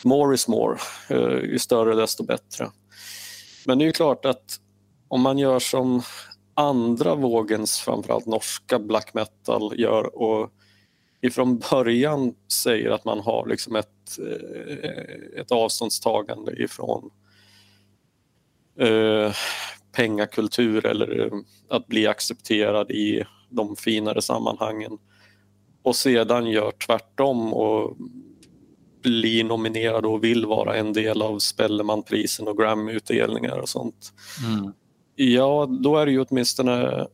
more 0.05 0.35
is 0.35 0.47
more, 0.47 0.77
eh, 1.09 1.49
ju 1.51 1.59
större 1.59 1.95
desto 1.95 2.23
bättre. 2.23 2.71
Men 3.65 3.77
det 3.77 3.83
är 3.83 3.87
ju 3.87 3.91
klart 3.91 4.25
att 4.25 4.59
om 5.07 5.21
man 5.21 5.37
gör 5.37 5.59
som 5.59 6.01
andra 6.53 7.15
vågens, 7.15 7.79
framförallt 7.79 8.25
norska 8.25 8.79
black 8.79 9.13
metal 9.13 9.79
gör 9.79 10.15
och 10.21 10.51
ifrån 11.21 11.61
början 11.71 12.33
säger 12.63 12.89
att 12.89 13.05
man 13.05 13.19
har 13.19 13.47
liksom 13.47 13.75
ett, 13.75 14.19
eh, 14.19 15.41
ett 15.41 15.51
avståndstagande 15.51 16.63
ifrån 16.63 17.09
eh, 18.79 19.33
pengakultur 19.91 20.85
eller 20.85 21.25
eh, 21.25 21.39
att 21.69 21.87
bli 21.87 22.07
accepterad 22.07 22.91
i 22.91 23.23
de 23.49 23.75
finare 23.75 24.21
sammanhangen 24.21 24.97
och 25.83 25.95
sedan 25.95 26.47
gör 26.47 26.71
tvärtom 26.71 27.53
och 27.53 27.97
blir 29.05 29.43
nominerade 29.43 30.07
och 30.07 30.23
vill 30.23 30.45
vara 30.45 30.75
en 30.75 30.93
del 30.93 31.21
av 31.21 31.39
Spellemanprisen 31.39 32.47
och 32.47 32.57
Grammy-utdelningar 32.57 33.57
och 33.57 33.69
sånt. 33.69 34.13
Mm. 34.45 34.73
Ja, 35.15 35.67
då 35.83 35.97
är 35.97 36.05
det 36.05 36.11
ju 36.11 36.25
åtminstone 36.29 37.07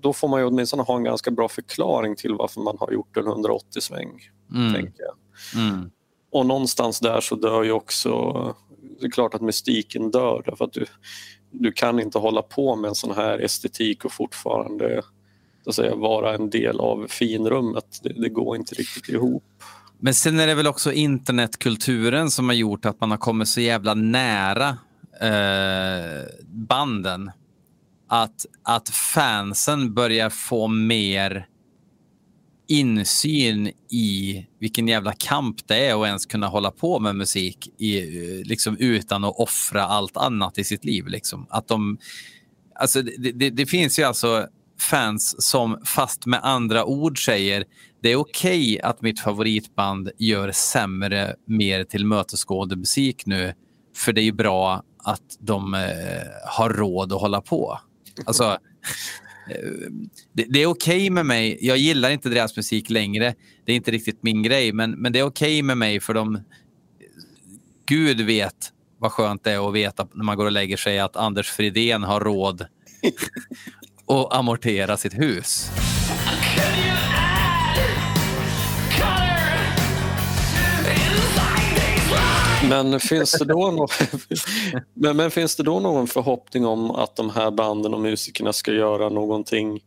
då 0.00 0.12
får 0.12 0.28
man 0.28 0.40
ju 0.40 0.46
åtminstone 0.46 0.82
ha 0.82 0.96
en 0.96 1.04
ganska 1.04 1.30
bra 1.30 1.48
förklaring 1.48 2.16
till 2.16 2.34
varför 2.34 2.60
man 2.60 2.76
har 2.80 2.92
gjort 2.92 3.16
en 3.16 3.24
180-sväng. 3.24 4.30
Mm. 4.54 4.74
Tänker 4.74 5.02
jag. 5.02 5.14
Mm. 5.62 5.90
Och 6.30 6.46
någonstans 6.46 7.00
där 7.00 7.20
så 7.20 7.34
dör 7.34 7.62
ju 7.62 7.72
också, 7.72 8.54
det 9.00 9.06
är 9.06 9.10
klart 9.10 9.34
att 9.34 9.40
mystiken 9.40 10.10
dör 10.10 10.42
därför 10.46 10.64
att 10.64 10.72
du, 10.72 10.86
du 11.50 11.72
kan 11.72 12.00
inte 12.00 12.18
hålla 12.18 12.42
på 12.42 12.76
med 12.76 12.88
en 12.88 12.94
sån 12.94 13.16
här 13.16 13.38
estetik 13.38 14.04
och 14.04 14.12
fortfarande 14.12 15.02
så 15.64 15.70
att 15.70 15.76
säga, 15.76 15.94
vara 15.94 16.34
en 16.34 16.50
del 16.50 16.80
av 16.80 17.06
finrummet. 17.08 18.00
Det, 18.02 18.12
det 18.12 18.28
går 18.28 18.56
inte 18.56 18.74
riktigt 18.74 19.08
ihop. 19.08 19.44
Men 20.00 20.14
sen 20.14 20.40
är 20.40 20.46
det 20.46 20.54
väl 20.54 20.66
också 20.66 20.92
internetkulturen 20.92 22.30
som 22.30 22.48
har 22.48 22.56
gjort 22.56 22.84
att 22.84 23.00
man 23.00 23.10
har 23.10 23.18
kommit 23.18 23.48
så 23.48 23.60
jävla 23.60 23.94
nära 23.94 24.68
eh, 25.20 26.26
banden. 26.46 27.30
Att, 28.08 28.46
att 28.62 28.88
fansen 28.88 29.94
börjar 29.94 30.30
få 30.30 30.66
mer 30.66 31.46
insyn 32.68 33.66
i 33.90 34.46
vilken 34.60 34.88
jävla 34.88 35.12
kamp 35.12 35.56
det 35.66 35.86
är 35.86 36.02
att 36.02 36.06
ens 36.06 36.26
kunna 36.26 36.46
hålla 36.46 36.70
på 36.70 37.00
med 37.00 37.16
musik 37.16 37.80
i, 37.80 38.00
liksom, 38.44 38.76
utan 38.76 39.24
att 39.24 39.34
offra 39.36 39.84
allt 39.84 40.16
annat 40.16 40.58
i 40.58 40.64
sitt 40.64 40.84
liv. 40.84 41.06
Liksom. 41.06 41.46
Att 41.50 41.68
de, 41.68 41.98
alltså, 42.74 43.02
det, 43.02 43.32
det, 43.32 43.50
det 43.50 43.66
finns 43.66 43.98
ju 43.98 44.02
alltså 44.02 44.48
fans 44.80 45.42
som 45.50 45.80
fast 45.84 46.26
med 46.26 46.40
andra 46.42 46.84
ord 46.84 47.24
säger 47.24 47.64
det 48.02 48.12
är 48.12 48.16
okej 48.16 48.80
att 48.80 49.02
mitt 49.02 49.20
favoritband 49.20 50.10
gör 50.18 50.52
sämre, 50.52 51.34
mer 51.46 51.84
tillmötesgående 51.84 52.76
musik 52.76 53.26
nu 53.26 53.54
för 53.96 54.12
det 54.12 54.20
är 54.20 54.24
ju 54.24 54.32
bra 54.32 54.82
att 55.04 55.36
de 55.40 55.74
eh, 55.74 55.80
har 56.46 56.70
råd 56.70 57.12
att 57.12 57.20
hålla 57.20 57.40
på. 57.40 57.80
Alltså, 58.26 58.44
eh, 59.50 59.90
det, 60.32 60.44
det 60.48 60.62
är 60.62 60.66
okej 60.66 61.10
med 61.10 61.26
mig. 61.26 61.58
Jag 61.60 61.76
gillar 61.76 62.10
inte 62.10 62.28
deras 62.28 62.56
musik 62.56 62.90
längre. 62.90 63.34
Det 63.64 63.72
är 63.72 63.76
inte 63.76 63.90
riktigt 63.90 64.22
min 64.22 64.42
grej, 64.42 64.72
men, 64.72 64.90
men 64.90 65.12
det 65.12 65.18
är 65.18 65.26
okej 65.26 65.62
med 65.62 65.78
mig 65.78 66.00
för 66.00 66.14
de... 66.14 66.40
Gud 67.86 68.20
vet 68.20 68.72
vad 68.98 69.12
skönt 69.12 69.44
det 69.44 69.52
är 69.52 69.68
att 69.68 69.74
veta 69.74 70.08
när 70.14 70.24
man 70.24 70.36
går 70.36 70.44
och 70.44 70.52
lägger 70.52 70.76
sig 70.76 70.98
att 70.98 71.16
Anders 71.16 71.50
Fridén 71.50 72.02
har 72.02 72.20
råd 72.20 72.66
att 74.08 74.34
amortera 74.34 74.96
sitt 74.96 75.14
hus. 75.14 75.70
Men 82.68 83.00
finns, 83.00 83.32
det 83.32 83.44
då 83.44 83.70
någon, 83.70 83.88
men, 84.94 85.16
men 85.16 85.30
finns 85.30 85.56
det 85.56 85.62
då 85.62 85.80
någon 85.80 86.06
förhoppning 86.06 86.66
om 86.66 86.90
att 86.90 87.16
de 87.16 87.30
här 87.30 87.50
banden 87.50 87.94
och 87.94 88.00
musikerna 88.00 88.52
ska 88.52 88.72
göra 88.72 89.08
någonting, 89.08 89.80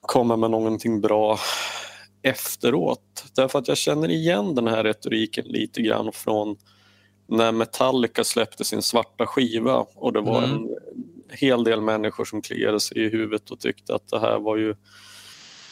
komma 0.00 0.36
med 0.36 0.50
någonting 0.50 1.00
bra 1.00 1.38
efteråt? 2.22 3.24
Därför 3.36 3.58
att 3.58 3.68
jag 3.68 3.76
känner 3.76 4.10
igen 4.10 4.54
den 4.54 4.66
här 4.66 4.84
retoriken 4.84 5.44
lite 5.44 5.82
grann 5.82 6.12
från 6.12 6.56
när 7.28 7.52
Metallica 7.52 8.24
släppte 8.24 8.64
sin 8.64 8.82
svarta 8.82 9.26
skiva 9.26 9.86
och 9.94 10.12
det 10.12 10.20
var 10.20 10.42
Mm. 10.42 10.50
en 10.56 10.68
hel 11.30 11.64
del 11.64 11.80
människor 11.80 12.24
som 12.24 12.42
kliade 12.42 12.80
sig 12.80 12.98
i 12.98 13.08
huvudet 13.08 13.50
och 13.50 13.60
tyckte 13.60 13.94
att 13.94 14.08
det 14.08 14.20
här 14.20 14.38
var 14.38 14.56
ju 14.56 14.74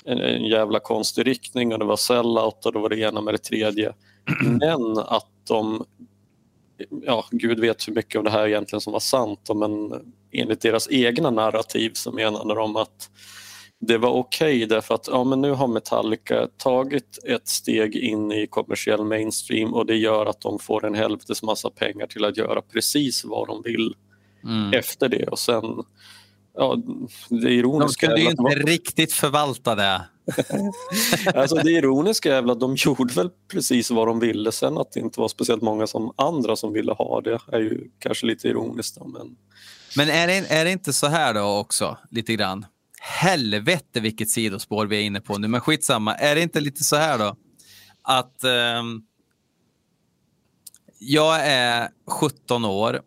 en, 0.05 0.19
en 0.19 0.45
jävla 0.45 0.81
konstig 0.81 1.27
riktning 1.27 1.73
och 1.73 1.79
det 1.79 1.85
var 1.85 1.97
sellout 1.97 2.67
och 2.67 2.73
det 2.73 2.79
var 2.79 2.89
det 2.89 2.99
ena 2.99 3.21
med 3.21 3.35
det 3.35 3.39
tredje. 3.39 3.93
Men 4.61 4.99
att 4.99 5.31
de, 5.49 5.85
ja 7.03 7.25
gud 7.31 7.61
vet 7.61 7.89
hur 7.89 7.93
mycket 7.93 8.19
av 8.19 8.25
det 8.25 8.31
här 8.31 8.47
egentligen 8.47 8.81
som 8.81 8.93
var 8.93 9.01
sant 9.01 9.51
men 9.55 9.93
enligt 10.33 10.61
deras 10.61 10.89
egna 10.91 11.31
narrativ 11.31 11.91
så 11.95 12.13
menade 12.13 12.55
de 12.55 12.77
att 12.77 13.11
det 13.81 13.99
var 13.99 14.11
okej 14.11 14.67
därför 14.67 14.95
att 14.95 15.09
ja, 15.09 15.25
men 15.25 15.41
nu 15.41 15.51
har 15.51 15.69
Metallica 15.69 16.49
tagit 16.57 17.19
ett 17.25 17.49
steg 17.49 17.97
in 17.97 18.33
i 18.33 18.47
kommersiell 18.47 19.05
mainstream 19.05 19.75
och 19.75 19.87
det 19.87 19.97
gör 19.97 20.27
att 20.27 20.41
de 20.41 20.59
får 20.59 20.87
en 20.87 20.95
hälftes 20.95 21.43
massa 21.43 21.71
pengar 21.71 22.07
till 22.07 22.25
att 22.25 22.37
göra 22.37 22.63
precis 22.63 23.25
vad 23.25 23.49
de 23.49 23.63
vill 23.63 23.95
Mm. 24.47 24.73
efter 24.73 25.09
det 25.09 25.27
och 25.27 25.39
sen 25.39 25.65
ja, 26.57 26.77
det 27.29 27.41
De 27.41 27.49
ironiska 27.49 28.07
kunde 28.07 28.21
är 28.21 28.25
ju 28.25 28.31
inte 28.31 28.73
riktigt 28.73 29.13
förvalta 29.13 29.75
det. 29.75 30.03
Alltså 31.35 31.57
det 31.57 31.71
ironiska 31.71 32.37
är 32.37 32.43
väl 32.43 32.51
att 32.51 32.61
de 32.61 32.77
gjorde 32.79 33.15
väl 33.15 33.31
precis 33.49 33.91
vad 33.91 34.09
de 34.09 34.21
ville. 34.21 34.53
Sen 34.53 34.79
att 34.79 34.93
det 34.93 35.01
inte 35.01 35.21
var 35.21 35.29
speciellt 35.29 35.63
många 35.63 35.87
som 35.87 36.13
andra 36.17 36.57
som 36.57 36.73
ville 36.73 36.93
ha 36.93 37.21
det 37.21 37.39
är 37.53 37.61
ju 37.61 37.91
kanske 37.99 38.27
lite 38.27 38.49
ironiskt. 38.49 38.97
Då, 38.97 39.07
men... 39.07 39.37
Men 39.97 40.09
är 40.09 40.27
det, 40.27 40.53
är 40.53 40.65
det 40.65 40.71
inte 40.71 40.93
så 40.93 41.07
här 41.07 41.35
då 41.35 41.59
också, 41.59 41.99
lite 42.11 42.33
grann? 42.35 42.67
Helvete 43.01 44.01
vilket 44.01 44.31
sidospår 44.31 44.87
vi 44.87 44.97
är 44.97 45.03
inne 45.03 45.21
på 45.21 45.39
nu, 45.39 45.49
men 45.49 45.61
skitsamma. 45.61 46.15
Är 46.15 46.35
det 46.35 46.43
inte 46.43 46.61
lite 46.61 46.85
så 46.85 46.97
här 46.97 47.19
då? 47.19 47.37
Att 48.03 48.45
ehm, 48.45 49.03
jag 50.99 51.47
är 51.47 51.89
17 52.07 52.65
år 52.65 53.01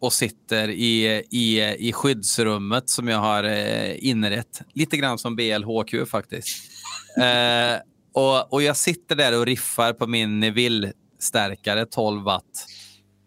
och 0.00 0.12
sitter 0.12 0.68
i, 0.68 1.22
i, 1.30 1.74
i 1.88 1.92
skyddsrummet 1.92 2.90
som 2.90 3.08
jag 3.08 3.18
har 3.18 3.44
eh, 3.44 4.06
inrett. 4.06 4.62
Lite 4.72 4.96
grann 4.96 5.18
som 5.18 5.36
BLHQ 5.36 6.08
faktiskt. 6.10 6.48
Eh, 7.20 7.78
och, 8.12 8.52
och 8.52 8.62
jag 8.62 8.76
sitter 8.76 9.16
där 9.16 9.38
och 9.38 9.46
riffar 9.46 9.92
på 9.92 10.06
min 10.06 10.40
Neville-stärkare 10.40 11.86
12 11.86 12.22
watt. 12.22 12.66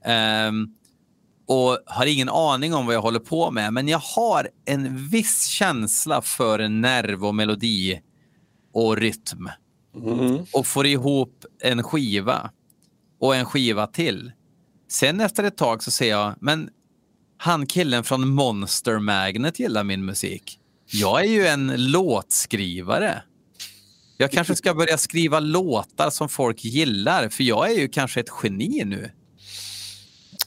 Ehm, 0.06 0.68
och 1.48 1.78
har 1.86 2.06
ingen 2.06 2.30
aning 2.30 2.74
om 2.74 2.86
vad 2.86 2.96
jag 2.96 3.02
håller 3.02 3.20
på 3.20 3.52
med. 3.52 3.74
Men 3.74 3.88
jag 3.88 4.00
har 4.00 4.50
en 4.66 5.08
viss 5.08 5.48
känsla 5.48 6.22
för 6.22 6.68
nerv 6.68 7.26
och 7.26 7.36
melodi 7.36 8.02
och 8.74 8.98
rytm. 8.98 9.50
Mm. 9.96 10.46
Och 10.54 10.68
får 10.68 10.86
ihop 10.86 11.46
en 11.64 11.84
skiva 11.84 12.52
och 13.20 13.36
en 13.36 13.46
skiva 13.46 13.88
till. 13.88 14.32
Sen 14.92 15.20
efter 15.20 15.44
ett 15.44 15.58
tag 15.58 15.84
så 15.84 15.92
ser 15.92 16.10
jag, 16.10 16.36
men 16.40 16.70
han 17.38 17.66
killen 17.66 18.04
från 18.04 18.30
Monster 18.30 19.00
Magnet 19.00 19.60
gillar 19.60 19.84
min 19.84 20.06
musik. 20.06 20.60
Jag 20.86 21.26
är 21.26 21.30
ju 21.30 21.48
en 21.48 21.92
låtskrivare. 21.92 23.22
Jag 24.18 24.32
kanske 24.32 24.56
ska 24.56 24.74
börja 24.74 24.98
skriva 24.98 25.40
låtar 25.40 26.10
som 26.10 26.30
folk 26.30 26.66
gillar, 26.66 27.30
för 27.30 27.44
jag 27.44 27.72
är 27.72 27.80
ju 27.80 27.88
kanske 27.88 28.20
ett 28.20 28.30
geni 28.44 28.84
nu. 28.86 29.12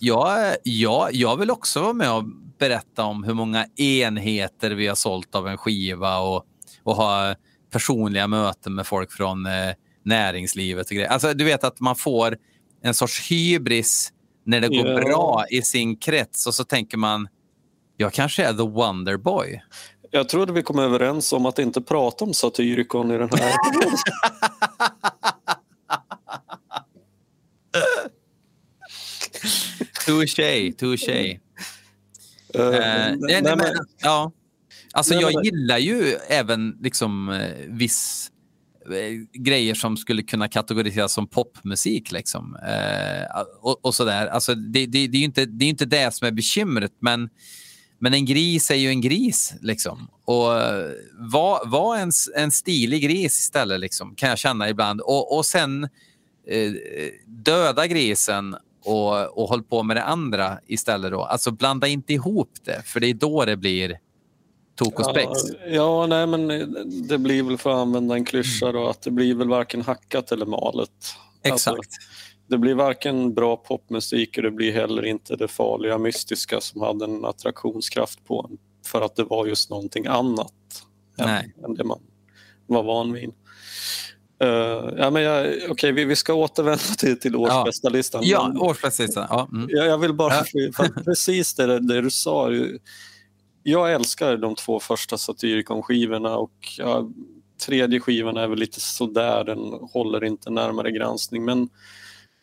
Jag, 0.01 0.57
jag, 0.63 1.15
jag 1.15 1.37
vill 1.37 1.51
också 1.51 1.83
vara 1.83 1.93
med 1.93 2.13
och 2.13 2.25
berätta 2.59 3.05
om 3.05 3.25
hur 3.25 3.35
många 3.35 3.67
enheter 3.77 4.71
vi 4.71 4.87
har 4.87 4.95
sålt 4.95 5.35
av 5.35 5.49
en 5.49 5.59
skiva 5.59 6.19
och, 6.19 6.45
och 6.83 6.97
ha 6.97 7.35
personliga 7.71 8.27
möten 8.27 8.75
med 8.75 8.87
folk 8.87 9.13
från 9.13 9.47
eh, 9.47 9.75
näringslivet. 10.05 10.87
Och 10.87 10.97
grejer. 10.97 11.09
Alltså, 11.09 11.35
du 11.35 11.45
vet 11.45 11.65
att 11.65 11.81
man 11.81 11.97
får 11.97 12.37
en 12.83 12.95
sorts 12.95 13.31
hybris 13.31 14.13
när 14.45 14.61
det 14.61 14.69
går 14.69 14.87
Ja. 14.89 15.01
bra 15.01 15.45
i 15.51 15.63
sin 15.63 15.97
krets 15.97 16.47
och 16.47 16.55
så 16.55 16.65
tänker 16.65 16.97
man, 16.97 17.29
jag 17.97 18.13
kanske 18.13 18.45
är 18.45 18.53
the 18.53 18.63
Wonderboy. 18.63 19.63
Jag 20.11 20.29
trodde 20.29 20.53
vi 20.53 20.63
kom 20.63 20.79
överens 20.79 21.33
om 21.33 21.47
att 21.47 21.59
inte 21.59 21.81
prata 21.81 22.25
om 22.25 22.35
Satyricon 22.35 23.11
i 23.11 23.19
den 23.19 23.29
här. 23.33 23.53
Touché, 30.07 30.73
touché. 30.73 31.39
Eh, 32.55 32.61
Eh, 32.63 33.15
nej, 33.19 33.43
nej, 33.43 33.57
men- 33.57 33.87
ja. 34.03 34.33
Alltså, 34.93 35.15
Nej, 35.15 35.23
jag 35.23 35.35
men- 35.35 35.45
gillar 35.45 35.79
ju 35.79 36.15
även 36.29 36.79
liksom, 36.83 37.29
eh, 37.29 37.53
viss 37.69 38.31
Eh, 38.91 39.41
grejer 39.43 39.75
som 39.75 39.97
skulle 39.97 40.23
kunna 40.23 40.49
kategoriseras 40.49 41.13
som 41.13 41.27
popmusik. 41.27 42.13
Liksom. 42.13 42.57
Eh, 42.57 43.41
och, 43.61 43.85
och 43.85 43.95
sådär. 43.95 44.27
Alltså, 44.27 44.55
det, 44.55 44.87
det, 44.87 45.07
det, 45.07 45.17
är 45.17 45.21
ju 45.21 45.25
inte, 45.25 45.45
det 45.45 45.65
är 45.65 45.69
inte 45.69 45.85
det 45.85 46.15
som 46.15 46.27
är 46.27 46.33
bekymret, 46.33 46.93
men, 47.01 47.31
men 47.99 48.15
en 48.15 48.25
gris 48.25 48.71
är 48.71 48.75
ju 48.75 48.89
en 48.89 49.01
gris. 49.01 49.55
Liksom. 49.61 50.09
Och 50.25 50.61
eh, 50.61 50.91
var, 51.19 51.71
var 51.71 51.97
en, 51.97 52.13
en 52.37 52.51
stilig 52.51 53.03
gris 53.03 53.41
istället, 53.41 53.81
liksom, 53.81 54.15
kan 54.15 54.29
jag 54.29 54.39
känna 54.39 54.69
ibland. 54.69 55.01
Och, 55.01 55.37
och 55.37 55.47
sen 55.47 55.85
eh, 56.49 56.73
döda 57.27 57.87
grisen 57.87 58.57
och, 58.85 59.39
och 59.39 59.49
håll 59.49 59.63
på 59.63 59.83
med 59.83 59.97
det 59.97 60.05
andra 60.05 60.59
istället. 60.67 61.13
Då. 61.13 61.23
Alltså 61.23 61.51
blanda 61.51 61.87
inte 61.87 62.13
ihop 62.13 62.51
det, 62.65 62.83
för 62.85 63.01
det 63.01 63.07
är 63.07 63.15
då 63.15 63.45
det 63.45 63.57
blir 63.57 63.99
tok 64.75 64.99
och 64.99 65.05
spex. 65.05 65.31
Ja, 65.67 65.71
ja, 65.71 66.07
nej 66.07 66.27
men 66.27 66.49
det 67.09 67.19
blir 67.19 67.43
väl 67.43 67.59
för 67.59 67.71
att 67.71 67.77
använda 67.77 68.15
en 68.15 68.25
klyscha 68.25 68.73
då 68.73 68.89
att 68.89 69.03
det 69.03 69.11
blir 69.11 69.35
väl 69.35 69.49
varken 69.49 69.83
hackat 69.83 70.33
eller 70.33 70.47
malet. 70.47 70.91
Alltså, 71.51 71.71
Exakt. 71.71 71.91
det 72.49 72.59
blir 72.59 72.75
varken 72.75 73.35
bra 73.35 73.57
popmusik 73.57 74.37
och 74.37 74.43
det 74.43 74.51
blir 74.51 74.73
heller 74.73 75.05
inte 75.05 75.37
det 75.37 75.49
farliga 75.49 75.99
mystiska 75.99 76.61
som 76.61 76.81
hade 76.81 77.05
en 77.05 77.25
attraktionskraft 77.25 78.25
på 78.25 78.49
en 78.51 78.59
för 78.87 79.01
att 79.01 79.17
det 79.17 79.25
var 79.25 79.47
just 79.47 79.71
någonting 79.71 80.07
annat 80.07 80.53
än, 81.19 81.27
Nej. 81.27 81.55
än 81.65 81.75
det 81.75 81.85
man 81.85 82.01
var 82.67 82.83
van 82.83 83.13
vid. 83.13 83.33
Eh, 84.43 84.49
ja, 84.97 85.11
men 85.11 85.23
jag, 85.23 85.57
okej, 85.69 85.93
vi, 85.93 86.05
vi 86.05 86.17
ska 86.17 86.35
återvända 86.35 86.83
till, 86.99 87.21
till 87.21 87.37
årsbästa 87.37 87.89
listan. 87.89 88.23
Ja, 88.25 88.49
Men 88.49 88.59
årsbästlistan. 88.59 89.27
Ja, 89.31 89.49
mm. 89.53 89.69
jag, 89.71 89.87
jag 89.87 89.99
vill 89.99 90.15
bara... 90.15 90.45
Ja. 90.53 90.89
Precis 91.05 91.55
det, 91.55 91.79
det 91.79 92.01
du 92.01 92.11
sa. 92.11 92.51
Jag 93.63 93.93
älskar 93.93 94.37
de 94.37 94.55
två 94.55 94.81
första 94.81 95.17
Satyricon-skivorna 95.17 96.37
och 96.37 96.53
ja, 96.79 97.09
tredje 97.67 98.01
skivan 98.01 98.37
är 98.37 98.49
väl 98.49 98.59
lite 98.59 98.81
sådär, 98.81 99.45
den 99.45 99.59
håller 99.93 100.25
inte 100.25 100.51
närmare 100.51 100.91
granskning. 100.91 101.45
Men 101.45 101.69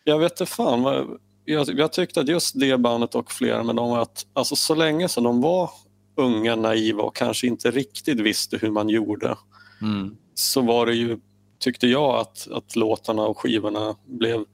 jag 0.03 0.19
vet 0.19 0.31
inte 0.31 0.45
fan, 0.45 0.81
vad, 0.81 1.19
jag, 1.45 1.79
jag 1.79 1.93
tyckte 1.93 2.19
att 2.19 2.27
just 2.27 2.59
det 2.59 2.77
bandet 2.77 3.15
och 3.15 3.31
flera 3.31 3.63
med 3.63 3.75
dem, 3.75 3.93
att 3.93 4.25
alltså, 4.33 4.55
så 4.55 4.75
länge 4.75 5.07
som 5.09 5.23
de 5.23 5.41
var 5.41 5.69
unga, 6.15 6.55
naiva 6.55 7.03
och 7.03 7.15
kanske 7.15 7.47
inte 7.47 7.71
riktigt 7.71 8.19
visste 8.19 8.57
hur 8.57 8.71
man 8.71 8.89
gjorde 8.89 9.37
Mm. 9.81 10.17
så 10.33 10.61
var 10.61 10.85
det 10.85 10.93
ju, 10.93 11.19
tyckte 11.59 11.87
jag, 11.87 12.15
att, 12.19 12.47
att 12.51 12.75
låtarna 12.75 13.21
och 13.21 13.39
skivorna 13.39 13.95
blev 14.05 14.45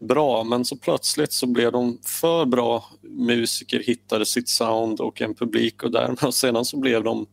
bra. 0.00 0.44
Men 0.44 0.64
så 0.64 0.76
plötsligt 0.76 1.32
så 1.32 1.46
blev 1.46 1.72
de 1.72 1.98
för 2.04 2.44
bra 2.46 2.84
musiker, 3.02 3.82
hittade 3.82 4.26
sitt 4.26 4.48
sound 4.48 5.00
och 5.00 5.20
en 5.22 5.34
publik 5.34 5.82
och 5.82 5.90
därmed 5.92 6.22
och 6.24 6.34
sedan 6.34 6.64
så 6.64 6.76
blev 6.78 7.02
de 7.04 7.26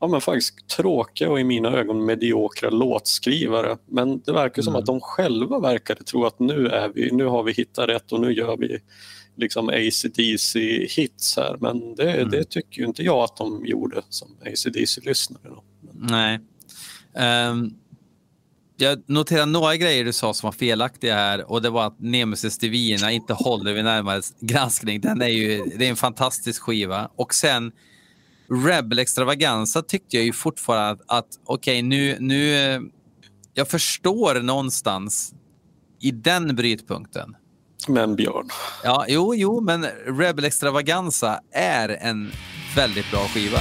ja, 0.00 0.06
men 0.08 0.20
faktiskt 0.20 0.68
tråkiga 0.68 1.30
och 1.30 1.40
i 1.40 1.44
mina 1.44 1.68
ögon 1.68 2.04
mediokra 2.04 2.70
låtskrivare. 2.70 3.78
Men 3.86 4.20
det 4.20 4.32
verkar 4.32 4.62
som 4.62 4.72
Mm. 4.72 4.80
att 4.80 4.86
de 4.86 5.00
själva 5.00 5.58
verkade 5.60 6.04
tro 6.04 6.24
att 6.24 6.38
nu, 6.38 6.66
är 6.68 6.88
vi, 6.88 7.10
nu 7.12 7.24
har 7.24 7.42
vi 7.42 7.52
hittat 7.52 7.88
rätt 7.88 8.12
och 8.12 8.20
nu 8.20 8.32
gör 8.32 8.56
vi 8.56 8.78
liksom 9.36 9.68
AC/DC 9.68 10.86
hits 10.90 11.36
här. 11.36 11.56
Men 11.60 11.94
det, 11.94 12.12
Mm. 12.12 12.30
det 12.30 12.44
tycker 12.44 12.82
inte 12.84 13.02
jag 13.02 13.18
att 13.24 13.36
de 13.36 13.66
gjorde 13.66 14.02
som 14.08 14.28
AC/DC-lyssnare. 14.46 15.42
Då. 15.44 15.62
Nej. 15.92 16.40
Ehm, 17.14 17.74
jag 18.76 19.02
noterar 19.06 19.46
några 19.46 19.76
grejer 19.76 20.04
du 20.04 20.12
sa 20.12 20.34
som 20.34 20.46
var 20.46 20.52
felaktiga 20.52 21.14
här 21.14 21.50
och 21.50 21.62
det 21.62 21.70
var 21.70 21.86
att 21.86 22.00
Nemesis 22.00 22.58
Divina 22.58 23.12
inte 23.12 23.32
håller 23.34 23.72
vid 23.74 23.84
närmare 23.84 24.22
granskning. 24.40 25.00
Den 25.00 25.22
är 25.22 25.26
ju 25.28 25.64
det 25.76 25.86
är 25.86 25.90
en 25.90 25.96
fantastisk 25.96 26.62
skiva. 26.62 27.10
Och 27.16 27.34
sen 27.34 27.72
Rebel 28.66 28.98
Extravaganza 28.98 29.82
tyckte 29.82 30.16
jag 30.16 30.24
ju 30.24 30.32
fortfarande 30.32 30.90
att, 31.06 31.18
att 31.18 31.26
okej, 31.46 31.82
nu, 31.82 32.16
nu... 32.20 32.54
eh, 32.74 32.80
Jag 33.54 33.68
förstår 33.68 34.34
någonstans 34.42 35.32
i 36.00 36.10
den 36.10 36.56
brytpunkten. 36.56 37.36
Men 37.88 38.16
Björn, 38.16 38.48
Ja, 38.84 39.04
jo, 39.08 39.34
jo, 39.34 39.60
men 39.60 39.86
Rebel 40.06 40.44
Extravaganza 40.44 41.40
är 41.52 41.88
en 41.88 42.30
väldigt 42.76 43.10
bra 43.10 43.20
skiva. 43.28 43.58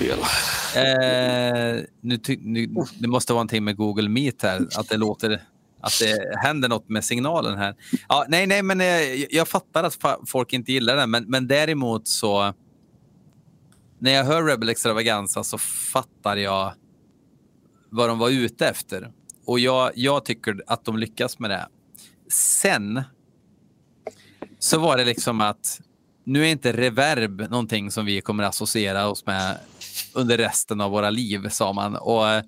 Fel. 0.00 0.18
Eh, 0.76 1.84
nu, 2.00 2.18
nu, 2.38 2.68
det 2.98 3.08
måste 3.08 3.32
vara 3.32 3.38
någonting 3.38 3.64
med 3.64 3.76
Google 3.76 4.08
Meet 4.08 4.42
här, 4.42 4.68
att 4.76 4.88
det 4.88 4.96
låter 4.96 5.42
att 5.82 5.98
det 6.00 6.38
händer 6.42 6.68
något 6.68 6.88
med 6.88 7.04
signalen 7.04 7.58
här. 7.58 7.74
Ja, 8.08 8.24
nej, 8.28 8.46
nej, 8.46 8.62
men 8.62 8.80
eh, 8.80 8.86
jag 9.30 9.48
fattar 9.48 9.84
att 9.84 9.96
folk 10.26 10.52
inte 10.52 10.72
gillar 10.72 10.96
den, 10.96 11.10
men, 11.10 11.24
men 11.24 11.46
däremot 11.46 12.08
så 12.08 12.54
när 13.98 14.10
jag 14.10 14.24
hör 14.24 14.42
Rebel 14.42 14.68
Extravaganza 14.68 15.44
så 15.44 15.58
fattar 15.58 16.36
jag 16.36 16.72
vad 17.90 18.08
de 18.08 18.18
var 18.18 18.30
ute 18.30 18.68
efter. 18.68 19.12
Och 19.46 19.60
jag, 19.60 19.90
jag 19.94 20.24
tycker 20.24 20.62
att 20.66 20.84
de 20.84 20.98
lyckas 20.98 21.38
med 21.38 21.50
det. 21.50 21.68
Sen 22.32 23.02
så 24.58 24.78
var 24.78 24.96
det 24.96 25.04
liksom 25.04 25.40
att 25.40 25.80
nu 26.24 26.46
är 26.46 26.50
inte 26.50 26.72
reverb 26.72 27.40
någonting 27.40 27.90
som 27.90 28.06
vi 28.06 28.20
kommer 28.20 28.44
associera 28.44 29.08
oss 29.08 29.26
med 29.26 29.58
under 30.14 30.38
resten 30.38 30.80
av 30.80 30.90
våra 30.90 31.10
liv, 31.10 31.48
sa 31.48 31.72
man. 31.72 31.96
Och, 31.96 32.28
eh, 32.28 32.42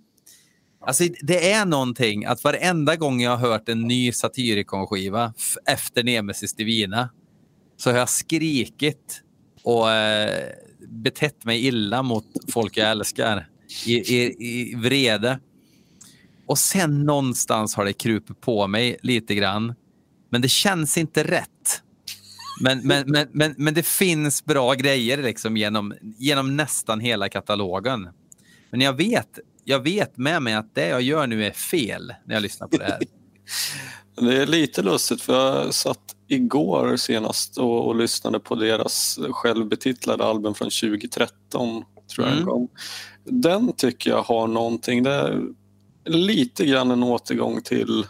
alltså, 0.81 1.05
det 1.23 1.53
är 1.53 1.67
någonting 1.67 2.25
att 2.25 2.45
varenda 2.45 2.97
gång 2.97 3.21
jag 3.21 3.37
har 3.37 3.51
hört 3.51 3.69
en 3.69 3.81
ny 3.81 4.13
Satyricon-skiva 4.13 5.33
efter 5.67 6.03
Nemesis 6.03 6.55
Divina 6.55 7.11
så 7.77 7.91
har 7.91 7.99
jag 7.99 8.09
skrikit 8.09 9.23
och 9.63 9.91
eh, 9.91 10.49
betett 10.89 11.45
mig 11.45 11.67
illa 11.67 12.03
mot 12.03 12.27
folk 12.49 12.77
jag 12.77 12.91
älskar 12.91 13.49
i, 13.87 13.95
i, 13.95 14.37
i 14.39 14.75
vrede. 14.75 15.41
Och 16.47 16.59
sen 16.59 17.03
någonstans 17.03 17.75
har 17.75 17.85
det 17.85 17.93
krupit 17.93 18.41
på 18.41 18.67
mig 18.67 18.97
lite 19.03 19.35
grann. 19.35 19.75
Men 20.31 20.43
det 20.43 20.49
känns 20.49 20.99
inte 20.99 21.25
rätt. 21.25 21.83
Men, 22.61 22.87
men, 22.87 23.11
men, 23.11 23.29
men, 23.33 23.55
men 23.59 23.75
det 23.75 23.87
finns 23.87 24.45
bra 24.45 24.75
grejer 24.75 25.23
liksom 25.23 25.57
genom, 25.57 25.95
genom 26.19 26.57
nästan 26.57 27.01
hela 27.01 27.29
katalogen. 27.29 28.09
Men 28.71 28.81
jag 28.81 28.93
vet, 28.93 29.39
jag 29.65 29.81
vet 29.81 30.17
med 30.17 30.43
mig 30.43 30.55
att 30.55 30.75
det 30.75 30.89
jag 30.89 31.03
gör 31.03 31.27
nu 31.27 31.47
är 31.47 31.51
fel 31.53 32.15
när 32.25 32.35
jag 32.35 32.43
lyssnar 32.43 32.69
på 32.69 32.77
det 32.77 32.85
här. 32.85 32.99
Det 34.17 34.43
är 34.43 34.47
lite 34.47 34.83
lustigt 34.83 35.23
för 35.23 35.33
jag 35.33 35.75
satt 35.75 36.17
igår 36.29 36.97
senast 36.97 37.59
och, 37.59 37.87
och 37.87 37.97
lyssnade 37.97 38.41
på 38.41 38.55
deras 38.55 39.19
självbetitlade 39.31 40.25
album 40.25 40.55
från 40.55 40.71
2013. 40.71 41.85
tror 42.15 42.27
jag 42.29 42.37
Mm. 42.37 42.69
den 43.25 43.73
tycker 43.73 44.11
jag 44.11 44.23
har 44.23 44.47
någonting. 44.47 45.03
Det 45.03 45.11
är 45.11 45.41
lite 46.05 46.67
grann 46.67 46.91
en 46.91 47.03
återgång 47.03 47.63
till 47.63 48.07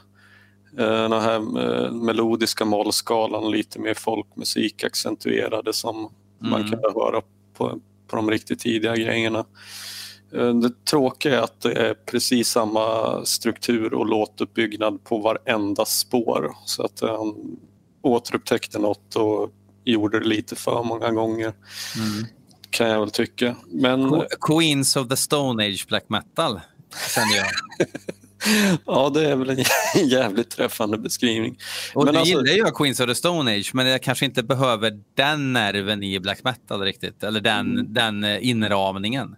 den 0.76 1.12
här 1.12 1.36
eh, 1.36 1.92
melodiska 1.92 2.64
mollskalan, 2.64 3.50
lite 3.50 3.78
mer 3.78 3.94
folkmusik 3.94 4.84
accentuerade 4.84 5.72
som 5.72 6.08
man 6.38 6.60
Mm. 6.60 6.70
kan 6.70 6.80
höra 6.94 7.20
på, 7.56 7.80
på 8.06 8.16
de 8.16 8.30
riktigt 8.30 8.58
tidiga 8.60 8.96
grejerna. 8.96 9.44
Eh, 10.34 10.54
Det 10.54 10.84
tråkiga 10.84 11.38
är 11.38 11.42
att 11.42 11.60
det 11.60 11.72
är 11.72 11.94
precis 11.94 12.48
samma 12.48 13.20
struktur 13.24 13.94
och 13.94 14.06
låtuppbyggnad 14.06 15.04
på 15.04 15.18
varenda 15.18 15.84
spår. 15.84 16.54
Så 16.64 16.82
att 16.82 17.00
han 17.00 17.56
återupptäckte 18.02 18.78
något 18.78 19.16
och 19.16 19.50
gjorde 19.84 20.18
det 20.20 20.26
lite 20.28 20.56
för 20.56 20.82
många 20.84 21.10
gånger 21.10 21.52
Mm. 21.96 22.26
kan 22.70 22.88
jag 22.88 23.00
väl 23.00 23.10
tycka. 23.10 23.56
Men 23.66 24.00
Que- 24.10 24.26
Queens 24.40 24.96
of 24.96 25.08
the 25.08 25.16
Stone 25.16 25.64
Age 25.66 25.84
Black 25.88 26.04
Metal, 26.08 26.60
kände 27.14 27.36
jag. 27.36 27.46
ja, 28.86 29.10
det 29.14 29.30
är 29.30 29.36
väl 29.36 29.50
en 29.50 29.56
jä- 29.58 29.66
jävligt 30.04 30.50
träffande 30.50 30.98
beskrivning. 30.98 31.58
Och 31.94 32.04
Men 32.04 32.14
nu 32.14 32.20
alltså- 32.20 32.34
gillar 32.40 32.56
jag 32.56 32.74
Queens 32.74 33.00
of 33.00 33.06
the 33.06 33.14
Stone 33.14 33.56
Age, 33.58 33.70
men 33.74 33.86
jag 33.86 34.02
kanske 34.02 34.24
inte 34.24 34.42
behöver 34.42 35.00
den 35.14 35.52
nerven 35.52 36.02
i 36.02 36.20
black 36.20 36.44
metal 36.44 36.80
riktigt. 36.80 37.22
Eller 37.22 37.40
den, 37.40 37.70
Mm. 37.72 37.92
den 37.94 38.24
eh, 38.24 38.48
inramningen. 38.48 39.36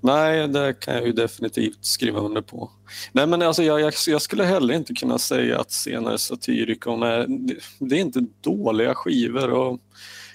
Nej, 0.00 0.48
det 0.48 0.72
kan 0.80 0.94
jag 0.94 1.06
ju 1.06 1.12
definitivt 1.12 1.78
skriva 1.84 2.20
under 2.20 2.40
på. 2.42 2.70
Nej, 3.12 3.26
men 3.26 3.42
alltså, 3.42 3.62
jag, 3.62 3.80
jag, 3.80 3.92
jag 4.06 4.22
skulle 4.22 4.44
heller 4.44 4.74
inte 4.74 4.94
kunna 4.94 5.18
säga 5.18 5.60
att 5.60 5.72
senare 5.72 6.18
Satyricon 6.18 7.02
är... 7.02 7.26
Det 7.78 7.96
är 7.96 8.00
inte 8.00 8.20
dåliga 8.40 8.94
skivor. 8.94 9.50
Och 9.50 9.80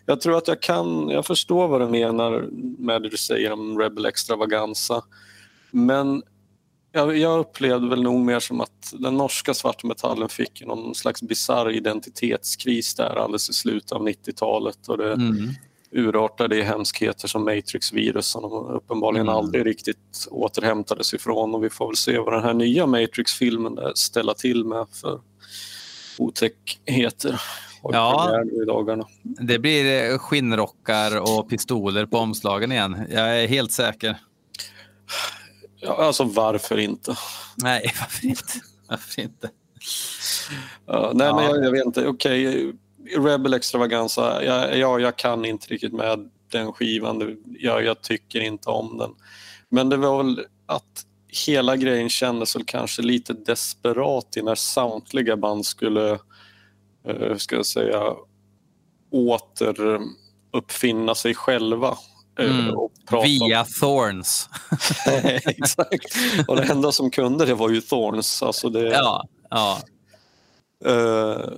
jag 0.06 0.22
tror 0.22 0.38
att 0.38 0.48
jag 0.48 0.62
kan... 0.62 1.10
Jag 1.10 1.26
förstår 1.26 1.68
vad 1.68 1.82
du 1.82 1.88
menar 1.88 2.48
med 2.84 3.02
det 3.02 3.10
du 3.10 3.18
säger 3.18 3.52
om 3.52 3.80
Rebel 3.80 4.06
Extravaganza. 4.06 5.02
Men 5.72 6.24
jag, 6.92 7.18
jag 7.18 7.40
upplevde 7.40 7.90
väl 7.90 8.04
nog 8.04 8.20
mer 8.20 8.40
som 8.40 8.62
att 8.62 8.94
den 8.94 9.18
norska 9.18 9.54
svartmetallen 9.54 10.30
fick 10.30 10.66
någon 10.66 10.96
slags 10.96 11.22
bizarr 11.22 11.72
identitetskris 11.72 12.96
där 12.96 13.16
alldeles 13.16 13.50
i 13.50 13.54
slutet 13.54 13.92
av 13.92 14.02
90-talet. 14.08 14.88
Och 14.88 14.98
det, 14.98 15.14
Mm. 15.14 15.50
urartade 15.92 16.58
i 16.58 16.62
hemskheter 16.62 17.28
som 17.28 17.46
Matrix-virus 17.46 18.26
som 18.26 18.42
de 18.42 18.68
uppenbarligen 18.68 19.28
Mm. 19.28 19.36
aldrig 19.38 19.66
riktigt 19.66 20.28
återhämtades 20.32 21.14
ifrån. 21.14 21.56
Och 21.56 21.64
vi 21.64 21.70
får 21.70 21.88
väl 21.88 21.96
se 21.96 22.18
vad 22.20 22.34
den 22.34 22.44
här 22.44 22.54
nya 22.54 22.86
Matrix-filmen 22.86 23.80
ställer 23.96 24.34
till 24.34 24.66
med 24.66 24.86
för 24.92 25.22
otäckheter. 26.18 27.42
Och 27.82 27.96
Ja. 27.96 28.44
Det 29.24 29.60
blir 29.60 30.12
eh, 30.12 30.18
skinnrockar 30.18 31.22
och 31.22 31.50
pistoler 31.50 32.06
på 32.06 32.18
omslagen 32.18 32.72
igen. 32.72 32.98
Jag 33.10 33.44
är 33.44 33.48
helt 33.48 33.72
säker. 33.72 34.18
Ja, 35.80 36.04
alltså 36.06 36.24
varför 36.24 36.78
inte? 36.78 37.16
Nej, 37.56 37.94
varför 38.00 38.26
inte? 38.28 38.44
Varför 38.90 39.22
inte? 39.22 39.50
Ja, 40.86 41.12
nej, 41.16 41.34
men 41.34 41.44
Ja. 41.44 41.56
jag, 41.56 41.66
jag 41.66 41.72
vet 41.72 41.86
inte. 41.86 42.08
Okej, 42.08 42.74
Rebel 43.18 43.54
Extravaganza, 43.54 44.44
ja, 44.44 44.76
ja, 44.76 45.00
jag 45.00 45.16
kan 45.16 45.46
inte 45.46 45.68
riktigt 45.68 45.94
med 45.94 46.30
den 46.52 46.74
skivan. 46.74 47.20
Det- 47.20 47.36
Jag, 47.60 48.02
tycker 48.02 48.40
inte 48.40 48.70
om 48.70 48.98
den. 48.98 49.12
Men 49.70 49.90
det 49.90 49.98
var 49.98 50.24
väl 50.24 50.46
att 50.66 51.06
hela 51.48 51.76
grejen 51.76 52.10
kändes 52.10 52.56
väl 52.56 52.64
kanske 52.66 53.02
lite 53.02 53.34
desperat 53.34 54.38
i 54.38 54.42
när 54.42 54.56
samtliga 54.56 55.38
band 55.38 55.66
skulle, 55.66 56.20
hur 57.04 57.38
ska 57.38 57.56
jag 57.56 57.66
säga, 57.66 58.14
återuppfinna 59.12 61.16
sig 61.16 61.36
själva. 61.36 61.98
Eh, 62.40 62.60
Mm. 62.60 62.76
Och 62.78 62.92
prata 63.10 63.22
om- 63.28 63.48
Via 63.48 63.66
Thorns. 63.82 64.50
Exakt. 65.46 66.16
Och 66.48 66.56
det 66.56 66.64
enda 66.64 66.92
som 66.92 67.12
kunde 67.12 67.46
det 67.46 67.54
var 67.54 67.70
ju 67.70 67.82
Thorns. 67.82 68.44
Alltså 68.44 68.70
det, 68.70 68.90
Ja, 68.90 69.28
ja. 69.50 69.78
Eh, 70.86 71.50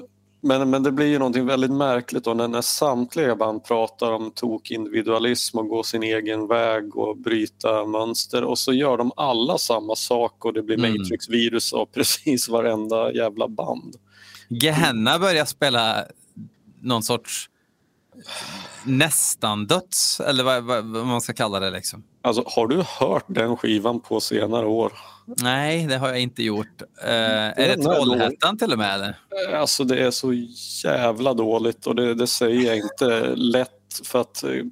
men, 0.43 0.69
men 0.69 0.84
det 0.84 0.91
blir 0.91 1.07
ju 1.07 1.19
någonting 1.19 1.45
väldigt 1.45 1.71
märkligt 1.71 2.23
då 2.23 2.34
när, 2.34 2.47
när 2.47 2.61
samtliga 2.61 3.36
band 3.36 3.63
pratar 3.63 4.11
om 4.11 4.32
tokindividualism 4.32 5.57
och 5.57 5.67
gå 5.67 5.84
sin 5.84 6.03
egen 6.03 6.47
väg 6.47 6.97
och 6.97 7.17
bryta 7.17 7.86
mönster 7.86 8.43
och 8.43 8.59
så 8.59 8.73
gör 8.73 8.97
de 8.97 9.11
alla 9.17 9.57
samma 9.57 9.95
sak 9.95 10.45
och 10.45 10.53
det 10.53 10.61
blir 10.63 10.77
Mm. 10.77 10.91
Matrix-virus 10.93 11.73
av 11.73 11.86
precis 11.93 12.49
varenda 12.49 13.11
jävla 13.13 13.47
band. 13.47 13.95
Gehenna 14.49 15.19
börjar 15.19 15.45
spela 15.45 16.05
någon 16.82 17.03
sorts 17.03 17.49
nästan 18.84 19.67
döds, 19.67 20.19
eller 20.19 20.43
vad, 20.43 20.63
vad, 20.63 20.86
vad 20.86 21.05
man 21.05 21.22
ska 21.22 21.34
kalla 21.34 21.59
det. 21.59 21.72
Liksom. 21.72 22.03
Alltså, 22.22 22.43
har 22.45 22.67
du 22.67 22.84
hört 22.99 23.26
den 23.28 23.57
skivan 23.57 23.99
på 23.99 24.19
senare 24.19 24.65
år? 24.65 24.91
Nej, 25.26 25.88
det 25.88 25.97
har 25.97 26.07
jag 26.07 26.19
inte 26.19 26.43
gjort. 26.43 26.82
Uh, 26.82 27.09
är 27.09 27.78
det 27.78 27.84
Trollhättan 27.84 28.57
till 28.57 28.72
och 28.72 28.78
med? 28.78 28.95
Eller? 28.95 29.07
Eh, 29.07 29.59
Alltså 29.59 29.84
det 29.84 29.99
är 29.99 30.11
så 30.11 30.34
jävla 30.84 31.34
dåligt 31.34 31.88
och 31.88 31.95
det, 31.95 32.13
det 32.13 32.28
säger 32.28 32.67
jag 32.67 32.78
inte 32.78 33.36
lätt 33.36 34.01
för 34.03 34.22
att 34.22 34.43
eh, 34.43 34.63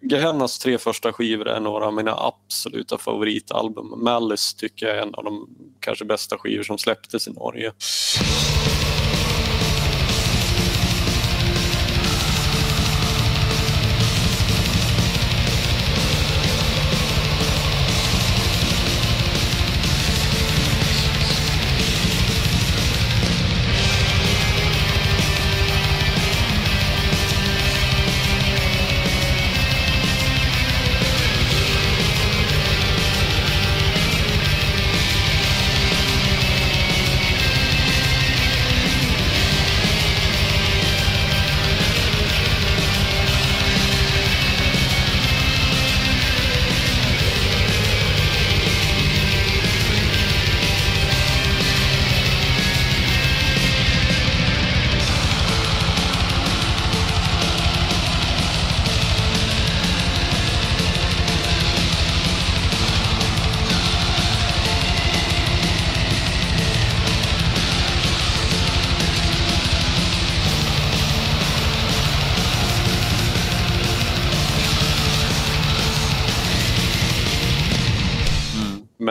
Gehennas 0.00 0.58
tre 0.58 0.78
första 0.78 1.12
skivor 1.12 1.48
är 1.48 1.60
några 1.60 1.86
av 1.86 1.94
mina 1.94 2.14
absoluta 2.16 2.98
favoritalbum. 2.98 4.04
Malice 4.04 4.56
tycker 4.58 4.86
jag 4.86 4.96
är 4.96 5.02
en 5.02 5.14
av 5.14 5.24
de 5.24 5.48
kanske 5.80 6.04
bästa 6.04 6.38
skivor 6.38 6.62
som 6.62 6.78
släpptes 6.78 7.28
i 7.28 7.32
Norge. 7.32 7.72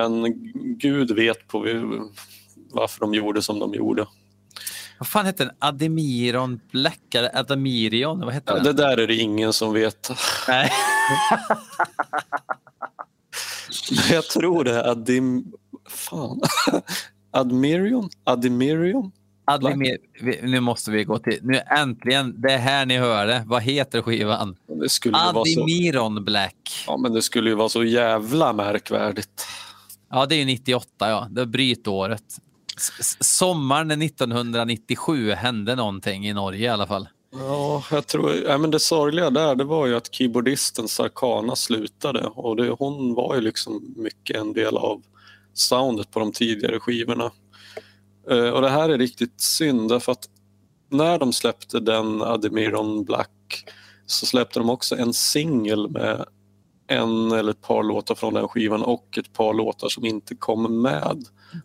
Men 0.09 0.51
Gud 0.77 1.11
vet 1.11 1.47
på 1.47 1.59
varför 2.71 2.99
de 2.99 3.13
gjorde 3.13 3.41
som 3.41 3.59
de 3.59 3.73
gjorde. 3.73 4.05
Vad 4.99 5.07
fan 5.07 5.25
heter 5.25 5.45
den? 5.45 5.55
Ademiron 5.59 6.59
Black? 6.71 7.15
Adamirion? 7.33 8.19
Vad 8.19 8.33
heter 8.33 8.51
Ja, 8.51 8.63
den? 8.63 8.75
det 8.75 8.83
där 8.83 8.97
är 8.97 9.07
det 9.07 9.15
ingen 9.15 9.53
som 9.53 9.73
vet. 9.73 10.11
Nej. 10.47 10.71
Jag 14.11 14.23
tror 14.23 14.63
det 14.63 14.71
är 14.73 14.87
Adim... 14.89 15.45
Fan. 15.89 16.41
Admirion? 17.31 18.09
Admirion? 18.23 19.11
Ademir... 19.45 19.97
vi- 20.21 20.39
Nu 20.43 20.59
måste 20.59 20.91
vi 20.91 21.03
gå 21.03 21.17
till... 21.19 21.39
Nu 21.41 21.59
äntligen, 21.77 22.41
det 22.41 22.51
är 22.53 22.57
här 22.57 22.85
ni 22.85 22.97
hör 22.97 23.27
det. 23.27 23.43
Vad 23.45 23.61
heter 23.63 24.01
skivan? 24.01 24.55
Vara 25.11 25.45
så, 25.45 26.21
Black. 26.21 26.83
ja, 26.87 26.97
men 26.97 27.13
det 27.13 27.21
skulle 27.21 27.49
ju 27.49 27.55
vara 27.55 27.69
så 27.69 27.83
jävla 27.83 28.53
märkvärdigt. 28.53 29.45
Ja, 30.11 30.25
det 30.25 30.35
är 30.35 30.39
ju 30.39 30.45
98, 30.45 31.09
ja. 31.09 31.27
Det 31.31 31.41
är 31.41 31.45
brytåret. 31.45 32.23
S- 32.77 33.17
Sommaren 33.19 34.01
1997 34.01 35.31
hände 35.31 35.75
någonting 35.75 36.27
i 36.27 36.33
Norge 36.33 36.65
i 36.65 36.67
alla 36.67 36.87
fall. 36.87 37.07
Ja, 37.33 37.83
jag 37.91 38.07
tror, 38.07 38.33
ja, 38.35 38.57
men 38.57 38.71
det 38.71 38.79
sorgliga 38.79 39.29
där 39.29 39.55
det 39.55 39.63
var 39.63 39.87
ju 39.87 39.95
att 39.95 40.13
keyboardisten 40.13 40.87
Sarkana 40.87 41.55
slutade 41.55 42.23
och 42.25 42.55
det, 42.55 42.69
hon 42.69 43.13
var 43.13 43.35
ju 43.35 43.41
liksom 43.41 43.93
mycket 43.97 44.37
en 44.37 44.53
del 44.53 44.77
av 44.77 45.01
soundet 45.53 46.11
på 46.11 46.19
de 46.19 46.31
tidigare 46.31 46.79
skivorna. 46.79 47.31
Uh, 48.31 48.49
och 48.49 48.61
det 48.61 48.69
här 48.69 48.89
är 48.89 48.97
riktigt 48.97 49.41
synd 49.41 49.89
därför 49.89 50.11
att 50.11 50.29
när 50.89 51.19
de 51.19 51.33
släppte 51.33 51.79
den 51.79 52.21
Ademiron 52.21 53.03
Black 53.03 53.65
så 54.05 54.25
släppte 54.25 54.59
de 54.59 54.69
också 54.69 54.95
en 54.95 55.13
singel 55.13 55.89
med 55.89 56.25
en 56.91 57.31
eller 57.31 57.51
ett 57.51 57.61
par 57.61 57.83
låtar 57.83 58.15
från 58.15 58.33
den 58.33 58.47
skivan 58.47 58.81
och 58.83 59.17
ett 59.17 59.33
par 59.33 59.53
låtar 59.53 59.89
som 59.89 60.05
inte 60.05 60.35
kom 60.35 60.81
med. 60.81 61.03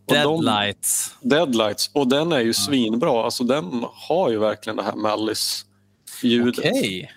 Och 0.07 0.15
de- 0.15 0.15
Deadlights. 0.15 1.15
Deadlights 1.21 1.91
och 1.95 2.09
den 2.09 2.33
är 2.33 2.41
ju 2.41 2.55
svinbra. 2.55 3.25
Alltså 3.25 3.45
den 3.45 3.85
har 3.93 4.31
ju 4.31 4.39
verkligen 4.39 4.77
det 4.77 4.83
här 4.83 4.95
Mallis-ljudet. 4.97 6.59
Okej. 6.59 7.13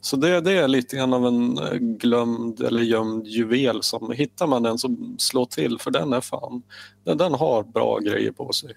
Så 0.00 0.16
det, 0.16 0.40
det 0.40 0.52
är 0.52 0.68
lite 0.68 0.96
grann 0.96 1.12
av 1.14 1.26
en 1.26 1.58
eh, 1.58 1.72
glömd 1.74 2.60
eller 2.60 2.82
gömd 2.82 3.26
juvel 3.26 3.82
som 3.82 4.12
hittar 4.12 4.46
man 4.46 4.62
den 4.62 4.78
så 4.78 4.96
slå 5.18 5.46
till 5.46 5.78
för 5.78 5.90
den 5.90 6.12
är 6.12 6.20
fan, 6.20 6.62
den, 7.04 7.18
den 7.18 7.34
har 7.34 7.62
bra 7.62 7.98
grejer 7.98 8.32
på 8.32 8.52
sig. 8.52 8.76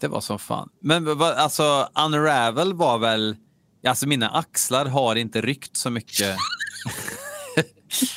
Det 0.00 0.08
var 0.08 0.20
som 0.20 0.38
fan. 0.38 0.68
Men 0.80 1.20
alltså, 1.22 1.88
Unravel 2.06 2.74
var 2.74 2.98
väl... 2.98 3.36
Alltså 3.86 4.08
mina 4.08 4.28
axlar 4.28 4.86
har 4.86 5.16
inte 5.16 5.40
ryckt 5.40 5.76
så 5.76 5.90
mycket 5.90 6.36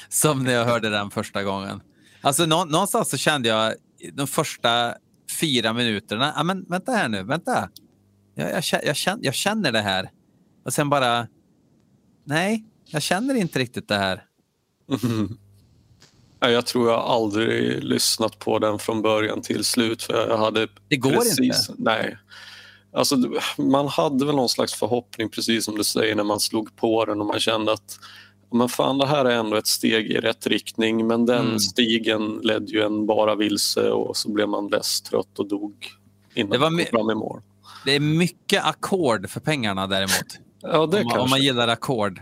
som 0.09 0.43
när 0.43 0.53
jag 0.53 0.65
hörde 0.65 0.89
den 0.89 1.11
första 1.11 1.43
gången. 1.43 1.81
Alltså 2.21 2.45
nå, 2.45 2.65
någonstans 2.65 3.09
så 3.09 3.17
kände 3.17 3.49
jag 3.49 3.73
de 4.13 4.27
första 4.27 4.93
fyra 5.39 5.73
minuterna, 5.73 6.33
ja 6.35 6.43
men 6.43 6.65
vänta 6.69 6.91
här 6.91 7.09
nu, 7.09 7.23
vänta. 7.23 7.69
Jag, 8.35 8.51
jag, 8.51 8.85
jag, 8.85 8.95
känner, 8.95 9.25
jag 9.25 9.35
känner 9.35 9.71
det 9.71 9.81
här. 9.81 10.09
Och 10.65 10.73
sen 10.73 10.89
bara, 10.89 11.27
nej, 12.23 12.65
jag 12.85 13.01
känner 13.01 13.35
inte 13.35 13.59
riktigt 13.59 13.87
det 13.87 13.97
här. 13.97 14.23
Jag 16.41 16.65
tror 16.65 16.89
jag 16.89 16.99
aldrig 16.99 17.83
lyssnat 17.83 18.39
på 18.39 18.59
den 18.59 18.79
från 18.79 19.01
början 19.01 19.41
till 19.41 19.63
slut 19.63 20.03
för 20.03 20.29
jag 20.29 20.37
hade 20.37 20.67
Det 20.87 20.97
går 20.97 21.11
precis, 21.11 21.71
Nej. 21.77 22.17
Alltså, 22.93 23.17
man 23.57 23.87
hade 23.87 24.25
väl 24.25 24.35
någon 24.35 24.49
slags 24.49 24.73
förhoppning 24.73 25.29
precis 25.29 25.65
som 25.65 25.77
du 25.77 25.83
säger 25.83 26.15
när 26.15 26.23
man 26.23 26.39
slog 26.39 26.75
på 26.75 27.05
den 27.05 27.21
och 27.21 27.27
man 27.27 27.39
kände 27.39 27.71
att 27.71 27.99
men 28.51 28.69
fan 28.69 28.97
det 28.97 29.07
här 29.07 29.25
är 29.25 29.35
ändå 29.35 29.57
ett 29.57 29.67
steg 29.67 30.11
i 30.11 30.17
rätt 30.19 30.47
riktning 30.47 31.07
men 31.07 31.25
den 31.25 31.45
Mm. 31.45 31.59
stigen 31.59 32.39
ledde 32.43 32.71
ju 32.71 32.81
en 32.81 33.05
bara 33.05 33.35
vilse 33.35 33.89
och 33.89 34.17
så 34.17 34.29
blev 34.31 34.49
man 34.49 34.67
less, 34.67 35.01
trött 35.01 35.39
och 35.39 35.47
dog 35.47 35.87
innan 36.33 36.49
Det 36.51 36.57
var 36.57 36.69
man 36.69 36.85
kom 36.85 36.99
fram 36.99 37.09
i 37.11 37.15
mål. 37.15 37.41
Det 37.85 37.95
är 37.95 37.99
mycket 37.99 38.65
ackord 38.65 39.29
för 39.29 39.39
pengarna 39.39 39.87
däremot. 39.87 40.11
Ja, 40.61 40.69
det 40.69 40.77
om, 40.77 40.89
man, 40.91 41.01
kanske. 41.03 41.19
om 41.19 41.29
man 41.29 41.41
gillar 41.41 41.67
ackord. 41.67 42.21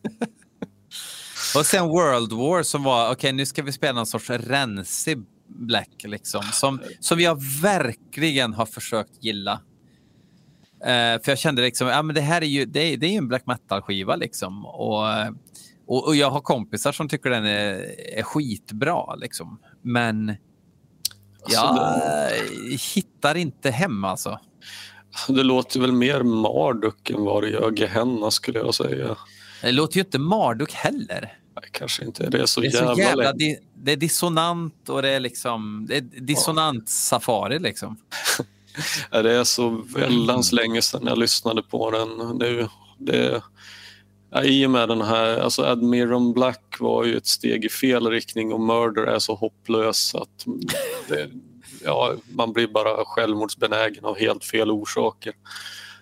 och 1.56 1.66
sen 1.66 1.88
World 1.88 2.32
War 2.32 2.62
som 2.62 2.82
var, 2.82 3.12
okej 3.12 3.32
nu 3.32 3.46
ska 3.46 3.62
vi 3.62 3.72
spela 3.72 3.92
någon 3.92 4.06
sorts 4.06 4.30
rensig 4.30 5.18
Black 5.46 5.88
liksom. 6.04 6.42
Som, 6.52 6.80
som 7.00 7.20
jag 7.20 7.42
verkligen 7.62 8.54
har 8.54 8.66
försökt 8.66 9.24
gilla. 9.24 9.60
Eh, 10.84 11.22
för 11.22 11.30
jag 11.30 11.38
kände 11.38 11.62
liksom, 11.62 11.88
ja 11.88 12.02
men 12.02 12.14
det 12.14 12.20
här 12.20 12.42
är 12.42 12.46
ju, 12.46 12.64
det 12.64 12.80
är, 12.80 12.96
det 12.96 13.06
är 13.06 13.18
en 13.18 13.28
black 13.28 13.46
metal-skiva 13.46 14.16
liksom. 14.16 14.66
Och, 14.66 15.04
och, 15.86 16.06
och 16.06 16.16
jag 16.16 16.30
har 16.30 16.40
kompisar 16.40 16.92
som 16.92 17.08
tycker 17.08 17.30
den 17.30 17.46
är, 17.46 17.84
är 18.18 18.22
skitbra 18.22 19.14
liksom. 19.14 19.58
Men 19.82 20.36
jag 21.48 21.64
Alltså, 21.64 22.94
hittar 22.94 23.34
inte 23.34 23.70
hem 23.70 24.04
alltså. 24.04 24.38
Det 25.28 25.42
låter 25.42 25.80
väl 25.80 25.92
mer 25.92 26.22
Marduk 26.22 27.10
än 27.10 27.24
vad 27.24 27.42
det 27.42 27.50
gör 27.50 27.72
Gehenna 27.76 28.30
skulle 28.30 28.58
jag 28.58 28.74
säga. 28.74 29.16
Det 29.62 29.72
låter 29.72 29.96
ju 29.96 30.00
inte 30.00 30.18
Marduk 30.18 30.72
heller. 30.72 31.38
Nej, 31.54 31.64
kanske 31.72 32.04
inte. 32.04 32.30
Det 32.30 32.40
är 32.40 32.46
så 32.46 32.60
Det 32.60 32.66
är 32.66 32.70
jävla, 32.70 32.94
så 32.94 33.00
jävla 33.00 33.32
di, 33.32 33.58
det 33.74 33.92
är 33.92 33.96
dissonant 33.96 34.88
och 34.88 35.02
det 35.02 35.08
är 35.08 35.20
liksom 35.20 35.86
det 35.88 35.96
är 35.96 36.00
dissonant 36.00 36.88
safari 36.88 37.58
liksom. 37.58 37.96
Det 39.10 39.32
är 39.32 39.44
så 39.44 39.68
väldans 39.94 40.52
länge 40.52 40.82
sedan 40.82 41.02
jag 41.06 41.18
lyssnade 41.18 41.62
på 41.62 41.90
den 41.90 42.38
nu. 42.38 42.68
Det, 42.98 43.42
ja, 44.30 44.42
I 44.42 44.66
och 44.66 44.70
med 44.70 44.88
den 44.88 45.02
här, 45.02 45.38
alltså 45.40 45.62
Admiral 45.62 46.32
Black 46.34 46.76
var 46.80 47.04
ju 47.04 47.16
ett 47.16 47.26
steg 47.26 47.64
i 47.64 47.68
fel 47.68 48.06
riktning 48.06 48.52
och 48.52 48.60
Murder 48.60 49.02
är 49.02 49.18
så 49.18 49.34
hopplös 49.34 50.14
att 50.14 50.44
det, 51.08 51.30
ja, 51.84 52.14
man 52.34 52.52
blir 52.52 52.66
bara 52.66 53.04
självmordsbenägen 53.04 54.04
av 54.04 54.18
helt 54.18 54.44
fel 54.44 54.70
orsaker. 54.70 55.32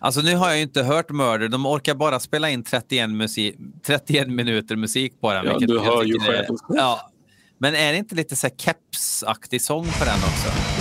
Alltså 0.03 0.21
nu 0.21 0.37
har 0.37 0.49
jag 0.51 0.61
inte 0.61 0.83
hört 0.83 1.11
Murder. 1.11 1.49
De 1.49 1.67
orkar 1.67 1.95
bara 1.95 2.21
spela 2.21 2.51
in 2.51 2.63
31, 2.65 3.11
musik, 3.11 3.57
31 3.87 4.29
minuter 4.29 4.77
musik 4.77 5.21
på 5.21 5.33
den. 5.33 5.47
Ja, 5.47 5.59
du 5.59 5.79
hör 5.81 6.03
ju 6.03 6.13
tycker 6.13 6.33
är- 6.33 6.37
själv. 6.45 6.57
Ja. 6.69 7.11
Men 7.59 7.75
är 7.75 7.93
det 7.93 7.99
inte 7.99 8.15
lite 8.15 8.37
så 8.37 8.47
här 8.47 8.55
keps-aktig 8.57 9.59
sång 9.61 9.85
på 9.85 10.05
den 10.05 10.15
också? 10.19 10.80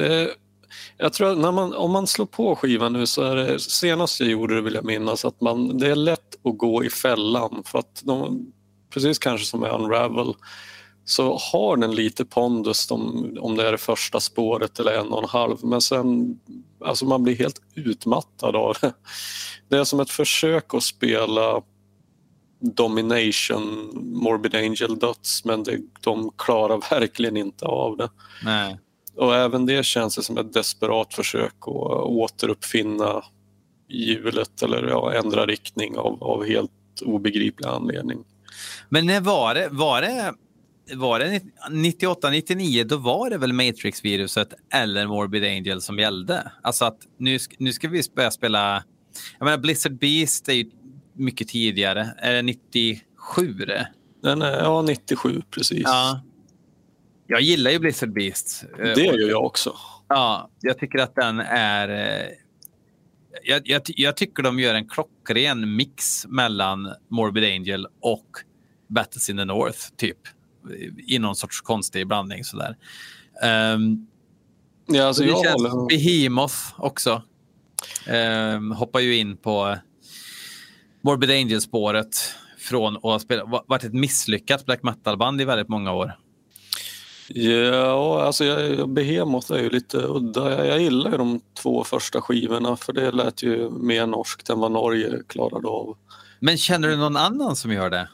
Det, 0.00 0.34
jag 0.96 1.12
tror 1.12 1.32
att 1.32 1.38
när 1.38 1.52
man, 1.52 1.74
om 1.74 1.90
man 1.90 2.06
slår 2.06 2.26
på 2.26 2.56
skivan 2.56 2.92
nu 2.92 3.06
så 3.06 3.22
är 3.22 3.36
det 3.36 3.60
senast 3.60 4.20
jag 4.20 4.28
gjorde 4.28 4.54
det 4.54 4.60
vill 4.60 4.74
jag 4.74 4.84
minnas 4.84 5.24
att 5.24 5.40
man, 5.40 5.78
det 5.78 5.90
är 5.90 5.94
lätt 5.94 6.34
att 6.44 6.58
gå 6.58 6.84
i 6.84 6.90
fällan 6.90 7.62
för 7.66 7.78
att 7.78 8.02
de, 8.04 8.46
precis 8.90 9.18
kanske 9.18 9.46
som 9.46 9.60
med 9.60 9.72
Unravel 9.72 10.34
så 11.04 11.38
har 11.52 11.76
den 11.76 11.94
lite 11.94 12.24
pondus 12.24 12.90
om, 12.90 13.36
om 13.40 13.56
det 13.56 13.68
är 13.68 13.72
det 13.72 13.78
första 13.78 14.20
spåret 14.20 14.78
eller 14.78 14.92
en 14.92 15.08
och 15.08 15.22
en 15.22 15.28
halv 15.28 15.56
men 15.62 15.80
sen 15.80 16.38
alltså 16.84 17.04
man 17.04 17.22
blir 17.22 17.36
helt 17.36 17.62
utmattad 17.74 18.56
av 18.56 18.76
det. 18.80 18.92
Det 19.68 19.76
är 19.76 19.84
som 19.84 20.00
ett 20.00 20.10
försök 20.10 20.74
att 20.74 20.82
spela 20.82 21.62
Domination, 22.60 23.90
Morbid 23.94 24.54
Angel 24.54 24.98
Döds 24.98 25.44
men 25.44 25.62
det, 25.62 25.78
de 26.00 26.32
klarar 26.38 26.90
verkligen 26.90 27.36
inte 27.36 27.64
av 27.64 27.96
det. 27.96 28.10
Nej. 28.44 28.78
Och 29.16 29.36
även 29.36 29.66
det 29.66 29.84
känns 29.84 30.16
det 30.16 30.22
som 30.22 30.38
ett 30.38 30.52
desperat 30.52 31.14
försök 31.14 31.54
att 31.60 32.04
återuppfinna 32.04 33.24
hjulet 33.88 34.62
eller 34.62 34.88
ja, 34.88 35.12
ändra 35.12 35.46
riktning 35.46 35.98
av, 35.98 36.24
av 36.24 36.46
helt 36.46 36.70
obegriplig 37.04 37.66
anledning. 37.66 38.18
Men 38.88 39.06
när 39.06 39.20
var 39.20 39.54
det? 39.54 39.68
Var 39.70 40.02
det, 40.02 40.34
var 40.94 41.18
det 41.18 41.40
98-99? 41.70 42.84
Då 42.84 42.96
var 42.96 43.30
det 43.30 43.38
väl 43.38 43.52
Matrix-viruset 43.52 44.54
eller 44.72 45.06
Morbid 45.06 45.44
Angel 45.44 45.82
som 45.82 45.98
gällde? 45.98 46.52
Alltså 46.62 46.84
att 46.84 46.98
nu, 47.16 47.38
nu 47.58 47.72
ska 47.72 47.88
vi 47.88 48.02
börja 48.16 48.30
spela... 48.30 48.84
Jag 49.38 49.44
menar, 49.44 49.58
Blizzard 49.58 49.98
Beast 49.98 50.48
är 50.48 50.52
ju 50.52 50.70
mycket 51.14 51.48
tidigare. 51.48 52.14
Är 52.18 52.32
det 52.32 52.42
97 52.42 53.52
det? 53.52 53.88
Den 54.22 54.42
är, 54.42 54.58
ja, 54.58 54.82
97 54.82 55.42
precis. 55.50 55.82
Ja. 55.84 56.20
Jag 57.30 57.40
gillar 57.40 57.70
ju 57.70 57.78
Blizzard 57.78 58.12
Beast. 58.12 58.64
Eh, 58.78 58.84
Det 58.94 59.04
gör 59.04 59.30
jag 59.30 59.44
också. 59.44 59.76
Ja, 60.08 60.50
jag 60.60 60.78
tycker 60.78 60.98
att 60.98 61.14
den 61.14 61.40
är... 61.40 61.88
eh, 61.88 62.28
Jag, 63.44 63.62
jag, 63.64 63.82
jag 63.86 64.16
tycker 64.16 64.42
de 64.42 64.58
gör 64.60 64.74
en 64.74 64.88
klockren 64.88 65.76
mix 65.76 66.26
mellan 66.26 66.94
Morbid 67.08 67.44
Angel 67.44 67.86
och 68.00 68.26
Battles 68.88 69.30
in 69.30 69.36
the 69.36 69.44
North, 69.44 69.78
typ. 69.96 70.18
I 71.06 71.18
någon 71.18 71.36
sorts 71.36 71.60
konstig 71.60 72.06
blandning 72.06 72.44
sådär. 72.44 72.76
Um, 73.74 74.06
Ja, 74.86 75.04
alltså, 75.04 75.22
det 75.22 75.28
jag 75.28 75.44
känns 75.44 75.54
håller, 75.62 75.88
Behemoth 75.88 76.54
också. 76.78 77.22
Um, 78.08 78.72
hoppar 78.72 79.00
ju 79.00 79.16
in 79.16 79.36
på 79.36 79.76
Morbid 81.02 81.30
Angel-spåret 81.30 82.16
från 82.58 82.96
att 82.96 83.02
ha 83.02 83.64
varit 83.68 83.84
ett 83.84 83.94
misslyckat 83.94 84.66
black 84.66 84.82
metal-band 84.82 85.40
i 85.40 85.44
väldigt 85.44 85.68
många 85.68 85.92
år. 85.92 86.12
Ja, 87.34 88.22
alltså 88.22 88.44
jag, 88.44 88.88
Behemoth 88.88 89.52
är 89.52 89.58
ju 89.58 89.70
lite 89.70 89.98
udda. 89.98 90.50
Jag, 90.56 90.66
jag 90.66 90.80
gillar 90.80 91.10
ju 91.10 91.16
de 91.16 91.40
två 91.62 91.84
första 91.84 92.20
skivorna 92.20 92.76
för 92.76 92.92
det 92.92 93.10
lät 93.10 93.42
ju 93.42 93.70
mer 93.70 94.06
norskt 94.06 94.50
än 94.50 94.58
vad 94.60 94.72
Norge 94.72 95.22
klarade 95.26 95.68
av. 95.68 95.96
Men 96.40 96.56
känner 96.58 96.88
du 96.88 96.96
någon 96.96 97.16
annan 97.16 97.56
som 97.56 97.72
gör 97.72 97.90
det? 97.90 98.08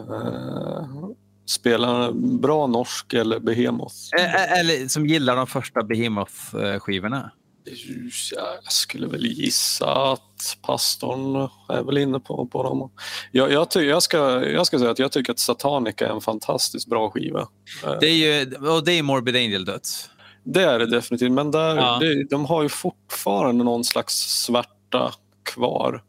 Uh, 0.00 1.08
spelar 1.46 2.12
bra 2.38 2.66
norsk 2.66 3.14
eller 3.14 3.40
Behemoth? 3.40 3.94
Ä- 4.18 4.20
ä- 4.20 4.46
Eller 4.60 4.88
som 4.88 5.06
gillar 5.06 5.36
de 5.36 5.46
första 5.46 5.80
Behemoth-skivorna? 5.82 7.30
Ja, 7.64 8.54
Jag 8.64 8.72
skulle 8.72 9.06
väl 9.06 9.26
gissa 9.26 10.12
att 10.12 10.56
pastorn 10.62 11.48
är 11.68 11.82
väl 11.82 11.98
inne 11.98 12.20
på, 12.20 12.46
på 12.46 12.62
dem. 12.62 12.90
Jag, 13.30 13.52
jag, 13.52 13.70
ty, 13.70 13.80
jag, 13.80 14.02
ska, 14.02 14.44
jag 14.48 14.66
ska 14.66 14.78
säga 14.78 14.90
att 14.90 14.98
jag 14.98 15.12
tycker 15.12 15.32
att 15.32 15.38
Satanica 15.38 16.06
är 16.06 16.10
en 16.10 16.20
fantastiskt 16.20 16.86
bra 16.86 17.10
skiva. 17.10 17.48
Eh, 17.84 17.92
Det 18.00 18.06
är 18.06 18.14
ju 18.44 18.56
och 18.68 18.84
det 18.84 18.92
är 18.92 19.02
Morbid 19.02 19.36
Angel-döds. 19.36 20.10
Det 20.44 20.62
är 20.62 20.78
det 20.78 20.86
definitivt, 20.86 21.32
men 21.32 21.50
där, 21.50 21.76
Ja. 21.76 21.98
det, 22.00 22.24
de 22.24 22.44
har 22.44 22.62
ju 22.62 22.68
fortfarande 22.68 23.64
någon 23.64 23.84
slags 23.84 24.14
svärta 24.44 25.12
kvar 25.42 26.02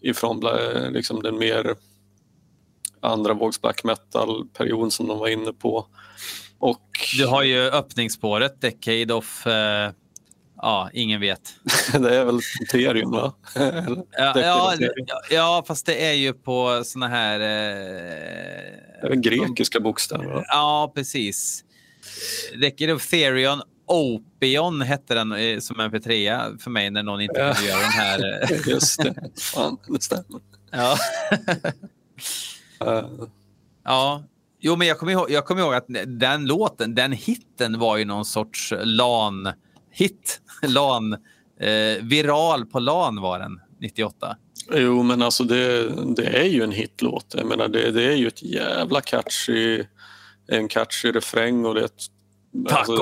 ifrån 0.00 0.44
liksom 0.92 1.22
den 1.22 1.38
mer 1.38 1.74
andra 3.00 3.34
vågs 3.34 3.60
black 3.62 3.84
metal-period 3.84 4.92
som 4.92 5.06
de 5.08 5.18
var 5.18 5.28
inne 5.28 5.52
på. 5.52 5.86
Och 6.58 6.82
Du 7.18 7.26
har 7.26 7.42
ju 7.42 7.58
öppningsspåret, 7.70 8.60
Decade 8.60 9.14
of... 9.14 9.46
eh, 9.46 9.90
ja, 10.62 10.90
ingen 10.92 11.20
vet. 11.20 11.54
det 11.92 12.16
är 12.16 12.24
väl 12.24 12.40
Ethereum, 12.62 13.10
va? 13.10 13.34
Ja, 13.54 13.72
ja, 14.34 14.74
Ethereum. 14.74 15.06
ja, 15.30 15.64
fast 15.68 15.86
det 15.86 16.06
är 16.06 16.12
ju 16.12 16.32
på 16.32 16.82
såna 16.84 17.08
här... 17.08 17.38
Det 17.38 17.44
Eh, 19.02 19.04
är 19.04 19.08
väl 19.08 19.18
grekiska 19.20 19.80
bokstäver, 19.80 20.24
va? 20.24 20.44
ja, 20.48 20.92
precis. 20.94 21.64
Decade 22.60 22.92
of 22.94 23.06
Therion 23.08 23.62
Opion 23.86 24.80
hette 24.82 25.14
den 25.14 25.32
eh, 25.32 25.58
som 25.58 25.76
mp3 25.80 26.58
för 26.58 26.70
mig 26.70 26.90
när 26.90 27.02
någon 27.02 27.20
inte 27.20 27.34
kunde 27.34 27.68
göra 27.70 27.80
den 27.80 27.90
här. 27.90 28.20
Just 28.70 29.02
det. 29.02 29.14
Fan, 29.40 29.78
det 29.88 30.02
stämmer. 30.02 30.40
ja. 30.70 30.96
Eh, 32.86 33.04
Ja, 33.84 34.22
jo, 34.60 34.76
men 34.76 34.86
jag 34.88 34.98
kommer, 34.98 35.12
ihåg, 35.12 35.30
jag 35.30 35.44
kommer 35.46 35.60
ihåg 35.62 35.74
att 35.74 35.86
den 36.06 36.46
låten, 36.46 36.94
den 36.94 37.12
hitten 37.12 37.78
var 37.78 37.96
ju 37.96 38.04
någon 38.04 38.24
sorts 38.24 38.72
LAN-hit. 39.98 40.40
LAN, 40.62 41.12
eh, 41.60 42.02
viral 42.02 42.66
på 42.66 42.78
LAN 42.78 43.20
var 43.20 43.38
den 43.38 43.60
98. 43.80 44.36
Jo, 44.72 45.02
men 45.02 45.22
alltså 45.22 45.44
det, 45.44 45.88
det 46.14 46.26
är 46.26 46.44
ju 46.44 46.62
en 46.62 46.72
hitlåt. 46.72 47.34
Jag 47.36 47.46
menar, 47.46 47.68
det, 47.68 47.90
det 47.90 48.04
är 48.04 48.16
ju 48.16 48.28
ett 48.28 48.42
jävla 48.42 49.00
catchy, 49.00 49.84
en 50.48 50.68
catchy 50.68 51.12
refräng 51.12 51.64
och 51.64 51.74
det 51.74 51.80
är 51.80 51.84
ett, 51.84 51.92
alltså, 52.70 52.96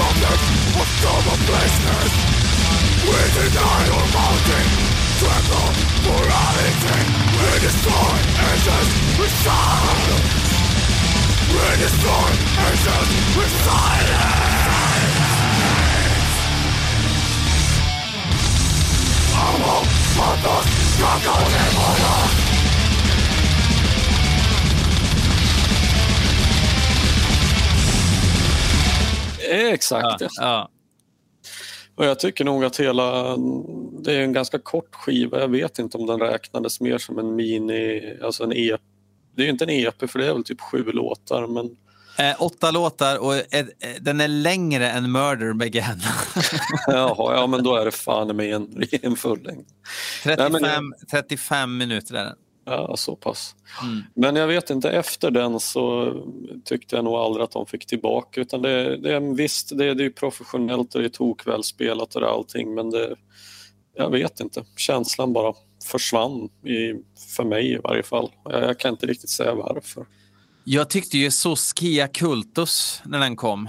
subject 0.00 0.44
of 0.80 0.88
double 1.04 1.38
places 1.48 2.10
Within 3.04 3.52
idle 3.52 4.06
mountain 4.16 4.68
Tremble 5.20 5.70
morality 6.06 7.00
We 7.36 7.50
destroy 7.60 8.12
angels 8.48 8.90
with 9.18 9.34
sound 9.44 10.08
We 11.52 11.68
destroy 11.84 12.30
angels 12.66 13.10
with 13.36 13.52
silence. 13.66 15.28
Amo, 19.44 19.76
matos, 20.16 20.66
cacao 21.00 21.44
de 21.52 21.64
monos 21.76 22.49
Exakt. 29.50 30.20
Ja, 30.20 30.28
ja. 30.36 30.68
Och 31.94 32.06
jag 32.06 32.18
tycker 32.18 32.44
nog 32.44 32.64
att 32.64 32.80
hela... 32.80 33.36
Det 34.02 34.12
är 34.14 34.20
en 34.20 34.32
ganska 34.32 34.58
kort 34.58 34.94
skiva. 34.94 35.40
Jag 35.40 35.48
vet 35.48 35.78
inte 35.78 35.98
om 35.98 36.06
den 36.06 36.20
räknades 36.20 36.80
mer 36.80 36.98
som 36.98 37.18
en 37.18 37.36
mini... 37.36 38.16
Alltså 38.22 38.44
en 38.44 38.52
EP. 38.52 38.80
Det 39.36 39.42
är 39.42 39.44
ju 39.46 39.50
inte 39.52 39.64
en 39.64 39.70
EP 39.70 40.10
för 40.10 40.18
det 40.18 40.26
är 40.26 40.32
väl 40.32 40.44
typ 40.44 40.60
sju 40.60 40.84
låtar 40.84 41.46
men... 41.46 41.76
Eh, 42.18 42.42
åtta 42.42 42.70
låtar 42.70 43.18
och 43.18 43.34
eh, 43.34 43.42
eh, 43.52 43.66
den 44.00 44.20
är 44.20 44.28
längre 44.28 44.90
än 44.90 45.12
Murder 45.12 45.52
Began. 45.52 46.00
Jaha, 46.86 47.36
ja 47.36 47.46
men 47.46 47.64
då 47.64 47.76
är 47.76 47.84
det 47.84 47.90
fan 47.90 48.36
med 48.36 48.54
en, 48.54 48.84
en 49.02 49.16
full 49.16 49.42
längd. 49.42 49.66
35, 50.22 50.52
Nej, 50.52 50.60
men- 50.60 50.92
35 51.10 51.76
minuter 51.78 52.14
är 52.14 52.24
den. 52.24 52.36
Ja, 52.64 52.96
så 52.96 53.16
pass. 53.16 53.54
Mm. 53.82 54.02
Men 54.14 54.36
jag 54.36 54.46
vet 54.46 54.70
inte, 54.70 54.90
efter 54.90 55.30
den 55.30 55.60
så 55.60 56.14
tyckte 56.64 56.96
jag 56.96 57.04
nog 57.04 57.14
aldrig 57.14 57.44
att 57.44 57.50
de 57.50 57.66
fick 57.66 57.86
tillbaka. 57.86 58.40
Utan 58.40 58.62
det, 58.62 58.96
det 58.96 59.14
är 59.14 59.36
visst, 59.36 59.78
det, 59.78 59.94
det 59.94 60.04
är 60.04 60.10
professionellt 60.10 60.94
och 60.94 61.00
det 61.00 61.06
är 61.06 61.10
tokvällspelat 61.10 62.16
och 62.16 62.22
allting 62.22 62.74
men 62.74 62.90
det, 62.90 63.16
jag 63.94 64.10
vet 64.10 64.40
inte. 64.40 64.64
Känslan 64.76 65.32
bara 65.32 65.54
försvann, 65.84 66.48
i, 66.64 67.02
för 67.36 67.44
mig 67.44 67.72
i 67.72 67.76
varje 67.76 68.02
fall. 68.02 68.30
Jag, 68.44 68.62
jag 68.62 68.78
kan 68.78 68.90
inte 68.90 69.06
riktigt 69.06 69.30
säga 69.30 69.54
varför. 69.54 70.06
Jag 70.64 70.90
tyckte 70.90 71.18
ju 71.18 71.30
så 71.30 71.56
Skia 71.56 72.08
Kultus 72.08 73.02
när 73.04 73.18
den 73.18 73.36
kom. 73.36 73.68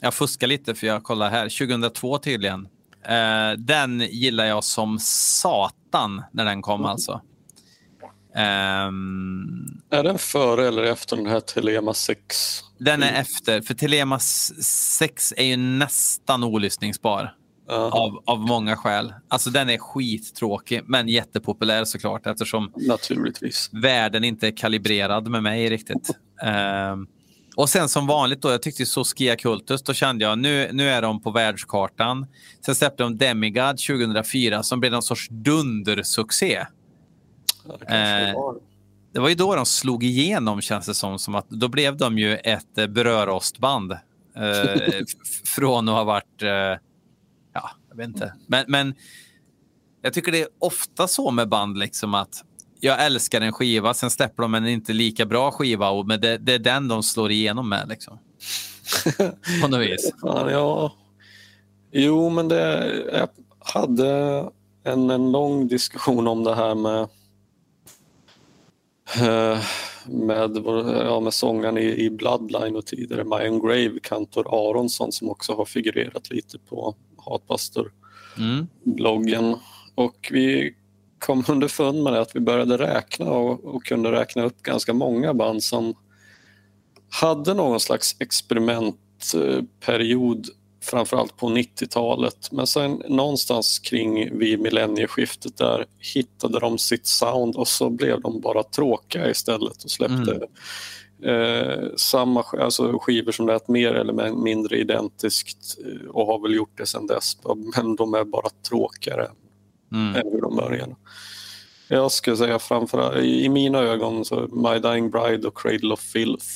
Jag 0.00 0.14
fuskar 0.14 0.46
lite 0.46 0.74
för 0.74 0.86
jag 0.86 1.02
kollar 1.02 1.30
här. 1.30 1.68
2002 1.68 2.18
tydligen. 2.18 2.68
Eh, 3.08 3.52
den 3.58 4.00
gillar 4.00 4.44
jag 4.44 4.64
som 4.64 4.98
satan 5.00 6.22
när 6.32 6.44
den 6.44 6.62
kom 6.62 6.84
alltså. 6.84 7.20
Ehm, 8.36 9.80
Är 9.90 10.02
den 10.02 10.18
före 10.18 10.68
eller 10.68 10.82
efter 10.82 11.16
den 11.16 11.26
här 11.26 11.40
Telema 11.40 11.94
6? 11.94 12.60
den 12.78 13.02
är 13.02 13.20
efter, 13.20 13.60
för 13.60 13.74
Telema 13.74 14.18
6 14.18 15.34
är 15.36 15.44
ju 15.44 15.56
nästan 15.56 16.44
olyssningsbar. 16.44 17.34
Ja, 17.68 17.74
Av, 17.90 18.22
av 18.26 18.40
många 18.40 18.76
skäl. 18.76 19.14
Alltså 19.28 19.50
den 19.50 19.70
är 19.70 19.78
skittråkig, 19.78 20.82
men 20.86 21.08
jättepopulär 21.08 21.84
såklart 21.84 22.26
eftersom 22.26 22.72
naturligtvis. 22.76 23.70
världen 23.72 24.24
inte 24.24 24.46
är 24.46 24.56
kalibrerad 24.56 25.28
med 25.28 25.42
mig 25.42 25.70
riktigt. 25.70 26.10
Ehm, 26.42 27.06
och 27.56 27.68
sen 27.68 27.88
som 27.88 28.06
vanligt 28.06 28.42
då, 28.42 28.50
jag 28.50 28.62
tyckte 28.62 28.86
så 28.86 29.04
Skia 29.04 29.36
Kultus, 29.36 29.82
då 29.82 29.94
kände 29.94 30.24
jag 30.24 30.38
nu, 30.38 30.68
nu 30.72 30.88
är 30.88 31.02
de 31.02 31.22
på 31.22 31.30
världskartan. 31.30 32.26
Sen 32.66 32.74
släppte 32.74 33.02
de 33.02 33.18
Demigod 33.18 33.78
2004 33.78 34.62
som 34.62 34.80
blev 34.80 34.92
någon 34.92 35.02
sorts 35.02 35.28
dundersuccé. 35.30 36.66
Det 37.66 37.94
Eh, 37.94 38.34
var. 38.34 38.56
Det 39.12 39.20
var 39.20 39.28
ju 39.28 39.34
då 39.34 39.54
de 39.54 39.66
slog 39.66 40.04
igenom 40.04 40.60
känns 40.60 40.86
det 40.86 40.94
som. 40.94 41.18
som 41.18 41.34
att, 41.34 41.50
då 41.50 41.68
blev 41.68 41.96
de 41.96 42.18
ju 42.18 42.36
ett 42.36 42.78
eh, 42.78 42.86
brödrostband. 42.86 43.92
Eh, 43.92 43.98
från 45.44 45.88
att 45.88 45.94
ha 45.94 46.04
varit, 46.04 46.42
eh, 46.42 46.48
ja, 47.52 47.70
jag 47.88 47.96
vet 47.96 48.06
inte. 48.06 48.34
Men, 48.46 48.64
men 48.68 48.94
jag 50.02 50.12
tycker 50.12 50.32
det 50.32 50.42
är 50.42 50.48
ofta 50.58 51.08
så 51.08 51.30
med 51.30 51.48
band 51.48 51.78
liksom 51.78 52.14
att 52.14 52.44
jag 52.80 53.04
älskar 53.04 53.40
en 53.40 53.52
skiva, 53.52 53.94
sen 53.94 54.10
släpper 54.10 54.42
de 54.42 54.54
en 54.54 54.66
inte 54.66 54.92
lika 54.92 55.26
bra 55.26 55.50
skiva, 55.50 55.90
och, 55.90 56.06
men 56.06 56.20
det, 56.20 56.38
det 56.38 56.54
är 56.54 56.58
den 56.58 56.88
de 56.88 57.02
slår 57.02 57.30
igenom 57.30 57.68
med. 57.68 57.88
Liksom. 57.88 58.18
På 59.62 59.68
något 59.68 59.80
vis. 59.80 60.12
Fan, 60.20 60.50
ja. 60.50 60.92
Jo, 61.92 62.30
men 62.30 62.48
det, 62.48 62.94
jag 63.12 63.28
hade 63.58 64.08
en, 64.84 65.10
en 65.10 65.32
lång 65.32 65.68
diskussion 65.68 66.26
om 66.26 66.44
det 66.44 66.54
här 66.54 66.74
med 66.74 67.08
med, 70.06 70.58
vår- 70.58 71.04
ja, 71.04 71.20
med 71.20 71.34
sångaren 71.34 71.78
i, 71.78 72.04
i 72.04 72.10
Bloodline 72.10 72.76
och 72.76 72.86
tidigare 72.86 73.24
Mayan 73.24 73.60
Grave, 73.60 73.98
Kantor 74.02 74.46
Aronsson 74.48 75.12
som 75.12 75.30
också 75.30 75.54
har 75.54 75.64
figurerat 75.64 76.30
lite 76.30 76.58
på 76.58 76.94
Hatbuster-bloggen. 77.16 79.44
Mm. 79.44 79.58
Och 79.94 80.28
vi 80.32 80.74
kom 81.18 81.44
underfund 81.48 82.02
med 82.02 82.12
det 82.12 82.20
att 82.20 82.36
vi 82.36 82.40
började 82.40 82.76
räkna 82.76 83.30
och, 83.30 83.64
och 83.64 83.84
kunde 83.84 84.12
räkna 84.12 84.44
upp 84.44 84.62
ganska 84.62 84.92
många 84.92 85.34
band 85.34 85.62
som 85.62 85.94
hade 87.10 87.54
någon 87.54 87.80
slags 87.80 88.16
experimentperiod 88.20 90.46
framförallt 90.86 91.36
på 91.36 91.48
90-talet. 91.48 92.48
Men 92.52 92.66
sen 92.66 93.02
någonstans 93.08 93.78
kring 93.78 94.38
vid 94.38 94.60
millennieskiftet 94.60 95.56
där 95.56 95.86
hittade 96.14 96.60
de 96.60 96.78
sitt 96.78 97.06
sound 97.06 97.56
och 97.56 97.68
så 97.68 97.90
blev 97.90 98.20
de 98.20 98.40
bara 98.40 98.62
tråkiga 98.62 99.30
istället 99.30 99.84
och 99.84 99.90
släppte 99.90 100.46
eh, 101.30 101.88
samma 101.96 102.42
alltså 102.42 102.98
skivor 102.98 103.32
som 103.32 103.46
lät 103.46 103.68
mer 103.68 103.94
eller 103.94 104.32
mindre 104.32 104.78
identiskt 104.78 105.78
eh, 105.84 106.08
och 106.10 106.26
har 106.26 106.38
väl 106.42 106.54
gjort 106.54 106.78
det 106.78 106.86
sedan 106.86 107.06
dess. 107.06 107.36
Men 107.76 107.96
de 107.96 108.14
är 108.14 108.24
bara 108.24 108.48
tråkigare 108.68 109.28
Mm. 109.92 110.16
än 110.16 110.32
hur 110.32 110.40
de 110.40 110.56
började. 110.56 110.96
Jag 111.88 112.12
skulle 112.12 112.36
säga 112.36 112.58
framför 112.58 113.18
i 113.18 113.48
mina 113.48 113.78
ögon 113.78 114.24
så 114.24 114.48
My 114.52 114.78
Dying 114.78 115.10
Bride 115.10 115.48
och 115.48 115.58
Cradle 115.58 115.92
of 115.92 116.00
Filth 116.00 116.46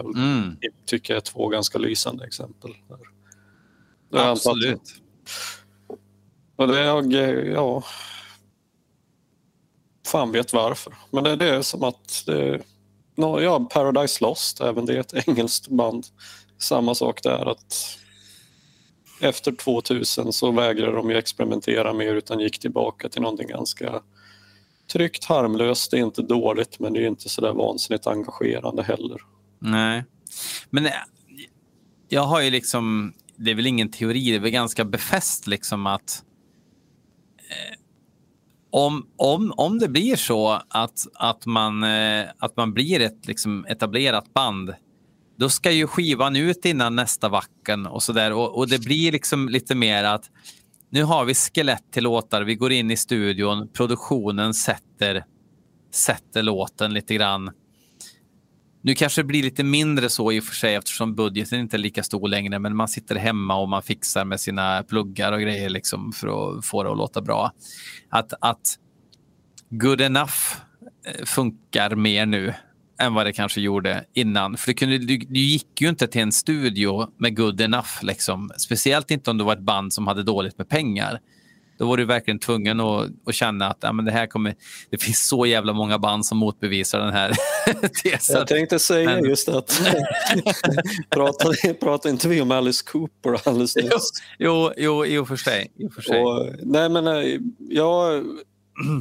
Mm. 0.00 0.56
tycker 0.86 1.14
jag 1.14 1.16
är 1.16 1.24
två 1.24 1.48
ganska 1.48 1.78
lysande 1.78 2.24
exempel. 2.26 2.70
Där. 2.88 2.98
Absolut. 4.12 4.94
Och 6.56 6.68
det 6.68 6.80
är 6.80 6.84
jag, 6.84 7.12
ja... 7.46 7.84
Fan 10.06 10.32
vet 10.32 10.52
varför. 10.52 10.94
Men 11.10 11.24
det, 11.24 11.36
det 11.36 11.48
är 11.48 11.62
som 11.62 11.82
att... 11.82 12.22
Det, 12.26 12.60
ja, 13.16 13.68
Paradise 13.70 14.24
Lost, 14.24 14.60
även 14.60 14.86
det 14.86 14.94
är 14.94 15.00
ett 15.00 15.14
engelskt 15.28 15.68
band. 15.68 16.06
Samma 16.58 16.94
sak 16.94 17.22
där 17.22 17.50
att 17.50 17.98
efter 19.20 19.52
2000 19.52 20.32
så 20.32 20.50
vägrade 20.50 20.96
de 20.96 21.10
ju 21.10 21.16
experimentera 21.16 21.92
mer 21.92 22.14
utan 22.14 22.40
gick 22.40 22.58
tillbaka 22.58 23.08
till 23.08 23.22
någonting 23.22 23.48
ganska 23.48 24.02
tryggt, 24.92 25.24
harmlöst. 25.24 25.90
Det 25.90 25.98
är 25.98 26.02
inte 26.02 26.22
dåligt 26.22 26.78
men 26.78 26.92
det 26.92 27.02
är 27.02 27.06
inte 27.06 27.28
så 27.28 27.40
där 27.40 27.52
vansinnigt 27.52 28.06
engagerande 28.06 28.82
heller. 28.82 29.18
Nej. 29.58 30.04
Men 30.70 30.86
eh, 30.86 30.92
jag 32.08 32.22
har 32.22 32.40
ju 32.40 32.50
liksom, 32.50 33.12
det 33.40 33.50
är 33.50 33.54
väl 33.54 33.66
ingen 33.66 33.90
teori, 33.90 34.30
det 34.30 34.36
är 34.36 34.40
väl 34.40 34.50
ganska 34.50 34.84
befäst 34.84 35.46
liksom 35.46 35.86
att 35.86 36.24
eh, 37.38 37.76
om, 38.70 39.06
om, 39.16 39.52
om 39.56 39.78
det 39.78 39.88
blir 39.88 40.16
så 40.16 40.60
att, 40.68 41.06
att, 41.14 41.46
man, 41.46 41.82
eh, 41.82 42.24
att 42.38 42.56
man 42.56 42.72
blir 42.72 43.00
ett 43.00 43.26
liksom, 43.26 43.66
etablerat 43.68 44.34
band, 44.34 44.74
då 45.38 45.48
ska 45.48 45.70
ju 45.70 45.86
skivan 45.86 46.36
ut 46.36 46.64
innan 46.64 46.96
nästa 46.96 47.28
vacken 47.28 47.86
och 47.86 48.02
sådär. 48.02 48.32
Och, 48.32 48.58
och 48.58 48.68
det 48.68 48.78
blir 48.78 49.12
liksom 49.12 49.48
lite 49.48 49.74
mer 49.74 50.04
att 50.04 50.30
nu 50.90 51.02
har 51.02 51.24
vi 51.24 51.34
skelett 51.34 51.92
till 51.92 52.04
låtar, 52.04 52.42
vi 52.42 52.54
går 52.54 52.72
in 52.72 52.90
i 52.90 52.96
studion, 52.96 53.68
produktionen 53.68 54.54
sätter, 54.54 55.24
sätter 55.94 56.42
låten 56.42 56.94
lite 56.94 57.14
grann. 57.14 57.50
Nu 58.82 58.94
kanske 58.94 59.20
det 59.20 59.26
blir 59.26 59.42
lite 59.42 59.64
mindre 59.64 60.08
så 60.08 60.32
i 60.32 60.40
och 60.40 60.44
för 60.44 60.54
sig 60.54 60.74
eftersom 60.74 61.14
budgeten 61.14 61.60
inte 61.60 61.76
är 61.76 61.78
lika 61.78 62.02
stor 62.02 62.28
längre, 62.28 62.58
men 62.58 62.76
man 62.76 62.88
sitter 62.88 63.16
hemma 63.16 63.56
och 63.60 63.68
man 63.68 63.82
fixar 63.82 64.24
med 64.24 64.40
sina 64.40 64.82
pluggar 64.82 65.32
och 65.32 65.40
grejer 65.40 65.70
liksom 65.70 66.12
för 66.12 66.58
att 66.58 66.64
få 66.64 66.82
det 66.82 66.90
att 66.90 66.96
låta 66.96 67.22
bra. 67.22 67.52
Att, 68.10 68.32
att 68.40 68.78
good 69.70 70.00
enough 70.00 70.34
eh, 71.06 71.24
funkar 71.24 71.94
mer 71.94 72.26
nu 72.26 72.54
än 73.00 73.14
vad 73.14 73.26
det 73.26 73.32
kanske 73.32 73.60
gjorde 73.60 74.04
innan. 74.14 74.56
För 74.56 74.66
det 74.66 74.74
kunde, 74.74 74.98
du, 74.98 75.18
du 75.18 75.40
gick 75.40 75.80
ju 75.80 75.88
inte 75.88 76.06
till 76.06 76.20
en 76.20 76.32
studio 76.32 77.08
med 77.18 77.36
good 77.36 77.60
enough, 77.60 77.90
liksom. 78.02 78.50
speciellt 78.56 79.10
inte 79.10 79.30
om 79.30 79.38
du 79.38 79.44
var 79.44 79.52
ett 79.52 79.62
band 79.62 79.92
som 79.92 80.06
hade 80.06 80.22
dåligt 80.22 80.58
med 80.58 80.68
pengar. 80.68 81.20
Då 81.80 81.86
var 81.86 81.96
du 81.96 82.04
verkligen 82.04 82.38
tvungen 82.38 82.80
att, 82.80 83.08
att 83.26 83.34
känna 83.34 83.66
att 83.66 83.78
ja, 83.80 83.92
men 83.92 84.04
det 84.04 84.10
här 84.10 84.26
kommer... 84.26 84.54
Det 84.90 85.02
finns 85.02 85.28
så 85.28 85.46
jävla 85.46 85.72
många 85.72 85.98
band 85.98 86.26
som 86.26 86.38
motbevisar 86.38 86.98
den 87.00 87.12
här 87.12 87.32
tesen. 88.02 88.36
Jag 88.36 88.46
tänkte 88.46 88.78
säga 88.78 89.10
Men- 89.10 89.24
just 89.24 89.48
att 89.48 89.80
pratade, 91.10 91.74
pratade 91.74 92.10
inte 92.12 92.28
vi 92.28 92.40
om 92.40 92.50
Alice 92.50 92.84
Cooper 92.86 93.48
alldeles 93.48 93.76
nyss? 93.76 94.10
Jo, 94.38 94.72
jo, 94.76 95.20
och 95.20 95.28
för 95.28 95.36
sig. 95.36 95.72
Och 95.86 95.94
för 95.94 96.02
sig. 96.02 96.20
Och, 96.20 96.46
nej 96.62 96.88
men 96.88 97.06
eh, 97.06 97.40
jag, 97.58 98.24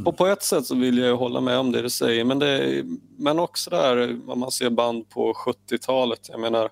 och 0.05 0.17
på 0.17 0.27
ett 0.27 0.43
sätt 0.43 0.65
så 0.65 0.75
vill 0.75 0.97
jag 0.97 1.07
ju 1.07 1.13
hålla 1.13 1.41
med 1.41 1.57
om 1.57 1.71
det 1.71 1.81
du 1.81 1.89
säger 1.89 2.23
men, 2.23 2.39
det, 2.39 2.83
men 3.17 3.39
också 3.39 3.69
där 3.69 4.17
om 4.27 4.39
man 4.39 4.51
ser 4.51 4.69
band 4.69 5.09
på 5.09 5.33
70-talet. 5.33 6.19
Jag 6.29 6.39
menar 6.39 6.69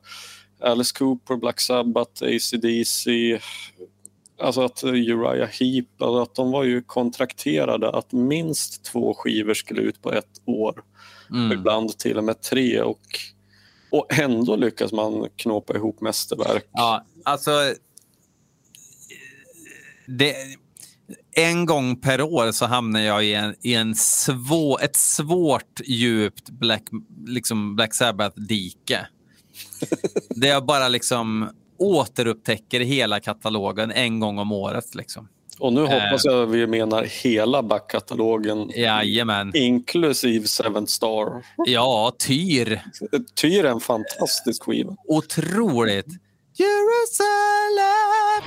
Alice 0.62 0.96
Cooper, 0.98 1.36
Black 1.36 1.62
Sabbath, 1.62 2.24
AC/DC 2.24 3.40
Alltså 4.40 4.62
att 4.62 4.84
Uriah 4.84 5.50
Heep, 5.50 6.02
alltså 6.02 6.22
att 6.22 6.36
de 6.36 6.52
var 6.52 6.64
ju 6.64 6.82
kontrakterade 6.82 7.90
att 7.90 8.12
minst 8.12 8.84
två 8.84 9.14
skivor 9.14 9.54
skulle 9.54 9.82
ut 9.82 10.02
på 10.02 10.12
ett 10.12 10.42
år. 10.46 10.84
Mm. 11.30 11.52
Ibland 11.52 11.98
till 11.98 12.18
och 12.18 12.24
med 12.24 12.42
tre 12.42 12.82
och, 12.82 13.02
och 13.92 14.20
ändå 14.20 14.56
lyckas 14.56 14.92
man 14.92 15.30
knåpa 15.36 15.76
ihop 15.76 16.02
mästerverk. 16.02 16.70
Ja, 16.72 17.06
alltså... 17.24 17.52
Det, 20.08 20.36
en 21.36 21.66
gång 21.66 21.96
per 21.96 22.22
år 22.22 22.52
så 22.52 22.66
hamnar 22.66 23.00
jag 23.00 23.26
i, 23.26 23.34
en, 23.34 23.56
i 23.62 23.74
en 23.74 23.96
svår, 23.96 24.84
ett 24.84 24.96
svårt 24.96 25.82
djupt 25.86 26.50
Black, 26.50 26.84
liksom 27.26 27.76
Black 27.76 27.94
Sabbath-dike. 27.94 29.06
där 30.30 30.48
jag 30.48 30.66
bara 30.66 30.88
liksom 30.88 31.50
återupptäcker 31.80 32.80
hela 32.80 33.20
katalogen 33.20 33.92
en 33.92 34.20
gång 34.20 34.40
om 34.40 34.52
året. 34.52 34.96
Liksom. 34.96 35.28
Och 35.60 35.74
nu 35.74 35.84
Eh. 35.84 35.90
hoppas 35.90 36.26
jag 36.26 36.46
vi 36.48 36.68
menar 36.68 37.04
hela 37.24 37.64
backkatalogen, 37.64 38.72
Jajamän. 38.76 39.52
inklusive 39.56 40.48
Seven 40.48 40.88
Star. 40.88 41.46
Ja, 41.66 42.12
Tyr. 42.28 42.82
Tyr 43.36 43.66
är 43.66 43.70
en 43.72 43.80
fantastisk 43.80 44.64
skiva. 44.64 44.96
Otroligt. 45.08 46.08
Jerusalem! 46.58 48.44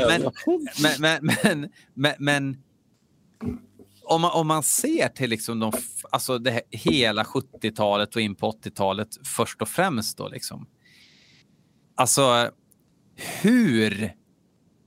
Ja, 0.00 0.32
men, 0.82 0.98
men, 1.00 1.34
men, 1.42 1.70
men, 1.94 2.14
men, 2.18 2.56
om, 4.02 4.20
man, 4.20 4.30
om 4.30 4.46
man 4.46 4.62
ser 4.62 5.08
till 5.08 5.30
liksom 5.30 5.60
de, 5.60 5.72
alltså 6.10 6.38
det 6.38 6.62
hela 6.70 7.22
70-talet 7.22 8.16
och 8.16 8.22
in 8.22 8.34
på 8.34 8.50
80-talet 8.50 9.08
först 9.24 9.62
och 9.62 9.68
främst 9.68 10.18
då 10.18 10.28
liksom. 10.28 10.66
Alltså, 11.94 12.50
hur 13.42 14.12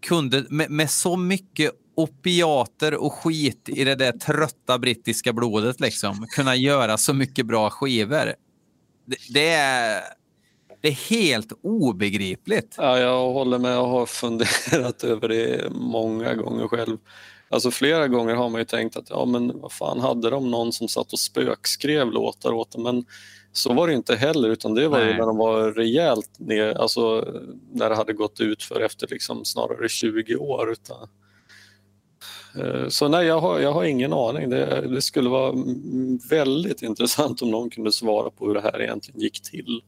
kunde 0.02 0.46
med, 0.50 0.70
med 0.72 0.90
så 0.90 1.18
mycket 1.18 1.72
opiater 1.96 2.94
och 2.94 3.14
skit 3.14 3.70
i 3.70 3.84
det 3.84 3.96
där 3.96 4.12
trötta 4.12 4.80
brittiska 4.80 5.34
blodet 5.34 5.80
liksom 5.80 6.26
kunna 6.36 6.56
göra 6.56 6.98
så 6.98 7.14
mycket 7.14 7.46
bra 7.46 7.70
skivor? 7.70 8.34
Det, 9.06 9.18
det 9.34 9.50
är 9.50 10.02
det 10.82 10.88
är 10.88 11.10
helt 11.10 11.52
obegripligt. 11.62 12.76
Ja, 12.78 13.00
jag 13.00 13.34
håller 13.34 13.60
med 13.60 13.80
och 13.80 13.88
har 13.88 14.06
funderat 14.06 15.04
över 15.04 15.28
det 15.28 15.72
många 15.72 16.36
gånger 16.36 16.68
själv. 16.68 16.98
Alltså 17.50 17.72
flera 17.72 18.08
gånger 18.08 18.36
har 18.36 18.50
man 18.50 18.62
ju 18.62 18.66
tänkt 18.66 18.98
att 18.98 19.10
ja 19.10 19.26
men 19.26 19.60
vad 19.60 19.72
fan 19.72 20.00
hade 20.00 20.30
de 20.30 20.52
någon 20.52 20.74
som 20.74 20.88
satt 20.88 21.14
och 21.14 21.20
spökskrev 21.20 22.12
låtar 22.12 22.52
åt 22.52 22.72
dem 22.72 22.84
men 22.84 23.06
så 23.52 23.74
var 23.74 23.88
det 23.88 23.94
inte 23.94 24.16
heller 24.16 24.50
utan 24.50 24.74
det 24.74 24.88
var 24.88 25.00
ju 25.00 25.06
när 25.06 25.26
de 25.26 25.38
var 25.38 25.72
rejält 25.72 26.40
ner, 26.40 26.74
alltså 26.74 27.26
när 27.72 27.90
det 27.90 27.96
hade 27.96 28.14
gått 28.14 28.40
ut 28.40 28.64
för 28.64 28.82
efter 28.82 29.08
liksom 29.08 29.46
snarare 29.46 29.90
20 29.90 30.36
år. 30.36 30.72
Utan, 30.72 31.08
Eh, 32.56 32.88
så 32.88 33.08
nej, 33.08 33.26
jag 33.26 33.40
har, 33.40 33.60
jag 33.60 33.74
har 33.74 33.84
ingen 33.84 34.14
aning. 34.14 34.50
Det, 34.50 34.88
det 34.88 35.02
skulle 35.02 35.30
vara 35.30 35.54
väldigt 36.30 36.82
intressant 36.82 37.42
om 37.42 37.52
någon 37.52 37.70
kunde 37.70 37.92
svara 37.92 38.30
på 38.30 38.48
hur 38.48 38.54
det 38.54 38.62
här 38.62 38.82
egentligen 38.82 39.20
gick 39.20 39.42
till. 39.42 39.82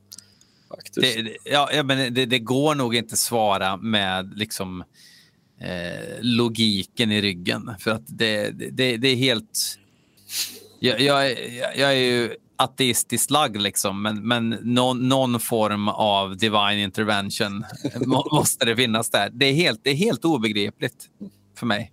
Faktiskt. 0.75 1.15
Det, 1.15 1.21
det- 1.21 1.37
ja, 1.43 1.83
men 1.83 2.13
det, 2.13 2.25
det 2.25 2.39
går 2.39 2.75
nog 2.75 2.95
inte 2.95 3.17
svara 3.17 3.77
med 3.77 4.37
liksom, 4.37 4.83
eh, 5.61 6.15
logiken 6.21 7.11
i 7.11 7.21
ryggen. 7.21 7.71
För 7.79 7.91
att 7.91 8.03
det, 8.07 8.49
det, 8.71 8.97
det 8.97 9.07
är 9.07 9.15
helt... 9.15 9.77
Jag, 10.79 11.01
jag, 11.01 11.31
är- 11.31 11.79
jag 11.79 11.91
är 11.91 11.97
ju 11.99 12.35
ateistiskt 12.55 13.31
lagd, 13.31 13.61
liksom, 13.61 14.01
men, 14.01 14.27
men 14.27 14.49
någon, 14.49 15.09
någon 15.09 15.39
form 15.39 15.87
av 15.87 16.37
divine 16.37 16.79
intervention 16.79 17.65
må, 18.05 18.27
måste 18.31 18.65
det 18.65 18.75
finnas 18.75 19.09
där. 19.09 19.29
Det 19.33 19.45
är 19.45 19.53
helt, 19.53 19.79
det 19.83 19.89
är 19.89 19.95
helt 19.95 20.25
obegripligt 20.25 21.09
för 21.57 21.65
mig. 21.65 21.91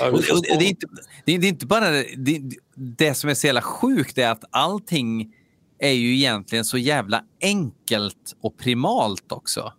Och, 0.00 0.06
och 0.08 0.42
det, 0.42 0.64
är 0.64 0.68
inte, 0.68 0.86
det, 1.24 1.32
är, 1.34 1.38
det 1.38 1.46
är 1.46 1.48
inte 1.48 1.66
bara 1.66 1.90
det, 2.16 2.40
det 2.76 3.14
som 3.14 3.30
är 3.30 3.34
så 3.34 3.46
jävla 3.46 3.62
sjukt 3.62 4.18
är 4.18 4.28
att 4.30 4.44
allting 4.50 5.34
är 5.80 5.92
ju 5.92 6.14
egentligen 6.14 6.64
så 6.64 6.78
jävla 6.78 7.24
enkelt 7.42 8.36
och 8.40 8.58
primalt 8.58 9.32
också. 9.32 9.72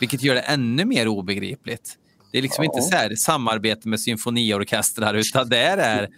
Vilket 0.00 0.22
gör 0.22 0.34
det 0.34 0.40
ännu 0.40 0.84
mer 0.84 1.08
obegripligt. 1.08 1.98
Det 2.32 2.38
är 2.38 2.42
liksom 2.42 2.64
Ja. 2.64 2.70
inte 2.70 2.82
så 2.82 2.96
här 2.96 3.14
samarbete 3.14 3.88
med 3.88 4.00
symfoniorkestrar 4.00 5.14
utan 5.14 5.48
det 5.48 5.58
är, 5.58 6.08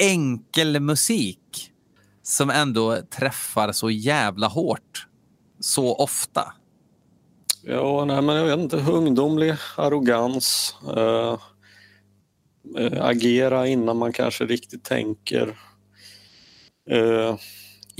enkel 0.00 0.80
musik 0.80 1.70
som 2.22 2.50
ändå 2.50 2.96
träffar 2.96 3.72
så 3.72 3.90
jävla 3.90 4.46
hårt 4.46 5.06
så 5.60 5.94
ofta. 5.94 6.52
Ja, 7.62 8.04
nej, 8.04 8.22
men 8.22 8.36
jag 8.36 8.44
vet 8.44 8.58
inte. 8.58 8.76
Ungdomlig 8.76 9.54
arrogans. 9.76 10.74
eh, 10.96 11.38
eh, 12.78 13.04
agera 13.04 13.66
innan 13.66 13.96
man 13.96 14.12
kanske 14.12 14.44
riktigt 14.46 14.84
tänker. 14.84 15.58
Eh, 16.90 17.36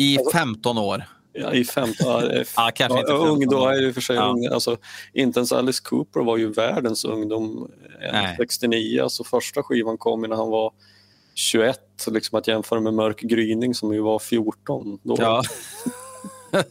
I 0.00 0.18
15 0.32 0.78
år. 0.78 1.04
ja, 1.32 1.52
I 1.52 1.64
15... 1.64 1.94
Ja, 2.06 2.22
Ja, 2.56 2.70
kanske 2.74 2.98
inte 2.98 3.10
15 3.12 3.28
ung, 3.28 3.48
då 3.48 3.60
år. 3.60 3.72
är 3.72 3.80
ju 3.80 3.92
för 3.92 4.00
sig 4.00 4.16
Ja. 4.16 4.22
ung. 4.30 4.46
Alltså, 4.46 4.76
inte 5.14 5.38
ens 5.40 5.52
Alice 5.52 5.82
Cooper 5.84 6.20
var 6.20 6.36
ju 6.36 6.52
världens 6.52 7.04
ungdom. 7.04 7.70
eh, 8.02 8.12
Nej. 8.12 8.36
69, 8.38 9.02
alltså 9.02 9.24
första 9.24 9.62
skivan 9.62 9.98
kom 9.98 10.22
när 10.22 10.36
han 10.36 10.50
var 10.50 10.72
21. 11.34 11.78
Liksom 12.06 12.38
att 12.38 12.48
jämföra 12.48 12.80
med 12.80 12.94
Mörk 12.94 13.20
gryning 13.20 13.74
som 13.74 13.94
ju 13.94 14.00
var 14.00 14.18
14. 14.18 14.98
Då. 15.02 15.16
Ja. 15.18 15.42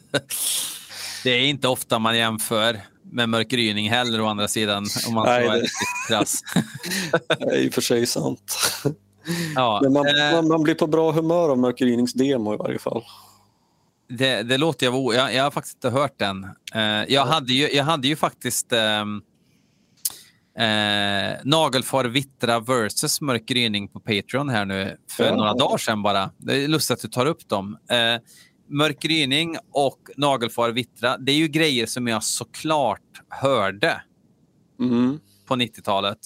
det 1.23 1.30
är 1.30 1.39
inte 1.41 1.67
ofta 1.67 1.99
man 1.99 2.17
jämför 2.17 2.80
med 3.11 3.30
Mörk 3.30 3.47
gryning 3.49 3.89
heller 3.89 4.21
å 4.21 4.25
andra 4.25 4.47
sidan. 4.47 4.86
Om 5.07 5.13
man 5.13 5.25
Nej. 5.25 5.61
Det 6.09 6.15
är 7.45 7.55
i 7.65 7.69
och 7.69 7.73
för 7.73 7.82
sig 7.82 8.05
sant. 8.05 8.57
Ja, 9.55 9.80
Men 9.84 9.93
man, 9.93 10.07
eh, 10.07 10.32
man, 10.34 10.47
man 10.47 10.63
blir 10.63 10.75
på 10.75 10.88
bra 10.88 11.11
humör 11.11 11.49
av 11.49 11.57
Mörk 11.57 11.77
grynings 11.77 12.13
demo 12.13 12.53
i 12.53 12.57
varje 12.57 12.80
fall. 12.80 13.03
det, 14.09 14.43
det 14.43 14.57
låter 14.57 14.86
jag. 14.86 15.15
Jag, 15.15 15.34
jag 15.36 15.43
har 15.43 15.51
faktiskt 15.51 15.75
inte 15.75 15.89
hört 15.89 16.19
den. 16.19 16.43
Eh, 16.75 16.82
jag, 17.13 17.25
hade 17.25 17.53
ju, 17.53 17.69
jag 17.69 17.84
hade 17.84 18.07
ju 18.07 18.15
faktiskt 18.15 18.73
ehm, 18.73 19.21
eh, 20.59 21.38
Nagelfar 21.43 22.05
Vittra 22.05 22.59
versus 22.59 23.21
Mörk 23.21 23.45
gryning 23.45 23.88
på 23.88 23.99
Patreon 23.99 24.49
här 24.49 24.65
nu 24.65 24.97
för 25.11 25.23
Ja. 25.25 25.36
några 25.36 25.53
dagar 25.53 25.77
sedan 25.77 26.01
bara. 26.03 26.30
Det 26.38 26.63
är 26.63 26.67
lustigt 26.67 26.95
att 26.95 27.01
du 27.01 27.07
tar 27.07 27.25
upp 27.25 27.49
dem. 27.49 27.77
Eh, 27.91 28.21
Mörk 28.71 28.99
gryning 29.01 29.57
och 29.71 29.99
Nagelfar 30.17 30.69
Vittra, 30.71 31.17
det 31.17 31.32
är 31.32 31.36
ju 31.36 31.47
grejer 31.47 31.86
som 31.86 32.07
jag 32.07 32.23
såklart 32.23 33.01
hörde. 33.30 34.01
Mm. 34.80 35.19
på 35.47 35.55
90-talet. 35.55 36.17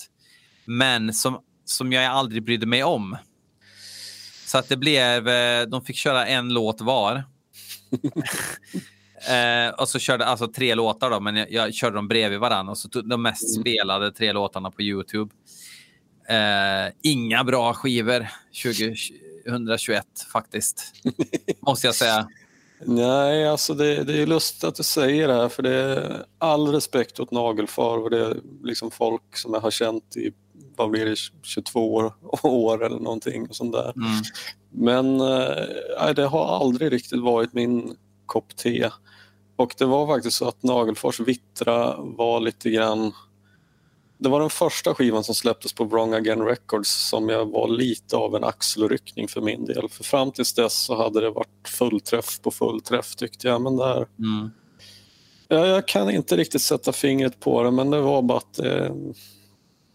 Men 0.66 1.14
som, 1.14 1.38
som 1.66 1.92
jag 1.92 2.06
aldrig 2.06 2.44
brydde 2.44 2.66
mig 2.66 2.84
om. 2.84 3.18
Så 4.46 4.58
att 4.58 4.70
det 4.70 4.78
blev, 4.78 5.28
eh, 5.28 5.62
de 5.68 5.86
fick 5.86 5.96
köra 5.96 6.28
en 6.28 6.50
låt 6.50 6.82
var. 6.82 7.16
eh, 9.30 9.74
och 9.78 9.90
så 9.90 10.00
körde 10.00 10.26
alltså 10.26 10.48
tre 10.48 10.76
låtar 10.76 11.10
då, 11.10 11.20
men 11.20 11.36
jag, 11.36 11.52
jag 11.52 11.74
körde 11.74 11.96
dem 11.96 12.08
bredvid 12.08 12.40
varandra. 12.40 12.72
Och 12.72 12.78
så 12.78 12.90
tog 12.90 13.10
de 13.10 13.22
mest 13.22 13.60
spelade 13.60 14.12
tre 14.12 14.34
låtarna 14.34 14.72
på 14.72 14.82
Youtube. 14.82 15.34
Eh, 16.30 16.94
inga 17.02 17.44
bra 17.44 17.74
skivor 17.74 18.28
2021 18.64 20.06
faktiskt. 20.34 20.94
Måste 21.60 21.88
jag 21.88 21.96
säga. 21.96 22.28
Nej, 22.86 23.48
alltså 23.48 23.74
det, 23.74 24.04
det 24.04 24.22
är 24.22 24.28
lustigt 24.28 24.64
att 24.64 24.76
du 24.76 24.84
säger 24.84 25.28
det 25.28 25.34
här 25.34 25.50
för 25.50 25.64
det 25.64 25.74
är 25.76 26.26
all 26.38 26.68
respekt 26.68 27.20
åt 27.20 27.32
Nagelfar 27.32 27.98
och 27.98 28.10
det 28.10 28.26
är 28.26 28.38
liksom 28.64 28.92
folk 28.92 29.38
som 29.38 29.54
jag 29.54 29.62
har 29.62 29.72
känt 29.72 30.18
i 30.18 30.32
vad 30.78 30.90
blir 30.90 31.06
det, 31.06 31.16
22 31.44 31.94
år, 31.94 32.14
år 32.44 32.86
eller 32.86 33.00
någonting 33.00 33.50
och 33.50 33.56
sånt 33.56 33.74
där. 33.74 33.94
Mm. 33.96 34.24
Men 34.70 35.22
eh, 35.22 36.14
det 36.16 36.26
har 36.26 36.46
aldrig 36.46 36.92
riktigt 36.92 37.22
varit 37.22 37.54
min 37.54 37.96
kopp 38.26 38.56
te. 38.56 38.90
Och 39.56 39.76
det 39.78 39.86
var 39.86 40.08
faktiskt 40.08 40.38
så 40.38 40.48
att 40.48 40.64
Nagelfors 40.64 41.20
Vittra 41.20 41.96
var 41.98 42.40
lite 42.40 42.70
grann 42.70 43.12
det 44.24 44.30
var 44.30 44.40
den 44.40 44.50
första 44.50 44.96
skivan 44.96 45.24
som 45.24 45.36
släpptes 45.36 45.74
på 45.74 45.84
Wrong 45.84 46.14
Again 46.14 46.42
Records 46.42 47.10
som 47.10 47.30
jag 47.30 47.46
var 47.52 47.68
lite 47.68 48.18
av 48.18 48.36
en 48.36 48.44
axelryckning 48.44 49.28
för 49.28 49.42
min 49.42 49.66
del. 49.66 49.90
För 49.90 50.04
fram 50.04 50.32
tills 50.32 50.54
dess 50.54 50.84
så 50.84 50.96
hade 50.96 51.22
det 51.22 51.30
varit 51.30 51.68
fullträff 51.68 52.42
på 52.42 52.52
fullträff 52.52 53.16
tyckte 53.16 53.48
jag. 53.48 53.62
Men 53.62 53.78
där, 53.78 54.08
Mm. 54.20 54.52
ja, 55.48 55.68
jag 55.68 55.88
kan 55.88 56.10
inte 56.10 56.38
riktigt 56.38 56.62
sätta 56.62 56.92
fingret 56.94 57.40
på 57.40 57.64
det 57.64 57.72
men 57.72 57.90
det 57.90 58.02
var 58.02 58.22
bara 58.22 58.38
att 58.38 58.60
eh, 58.60 58.92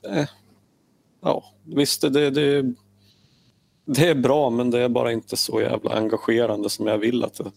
eh, 0.07 0.29
ja, 1.22 1.44
visst 1.64 2.00
det, 2.00 2.30
det, 2.30 2.62
det 3.86 4.08
är 4.08 4.14
bra 4.14 4.50
men 4.50 4.70
det 4.70 4.80
är 4.82 4.88
bara 4.88 5.12
inte 5.12 5.36
så 5.36 5.60
jävla 5.60 5.90
engagerande 5.96 6.70
som 6.70 6.86
jag 6.86 6.98
vill 6.98 7.24
att 7.24 7.34
det 7.34 7.50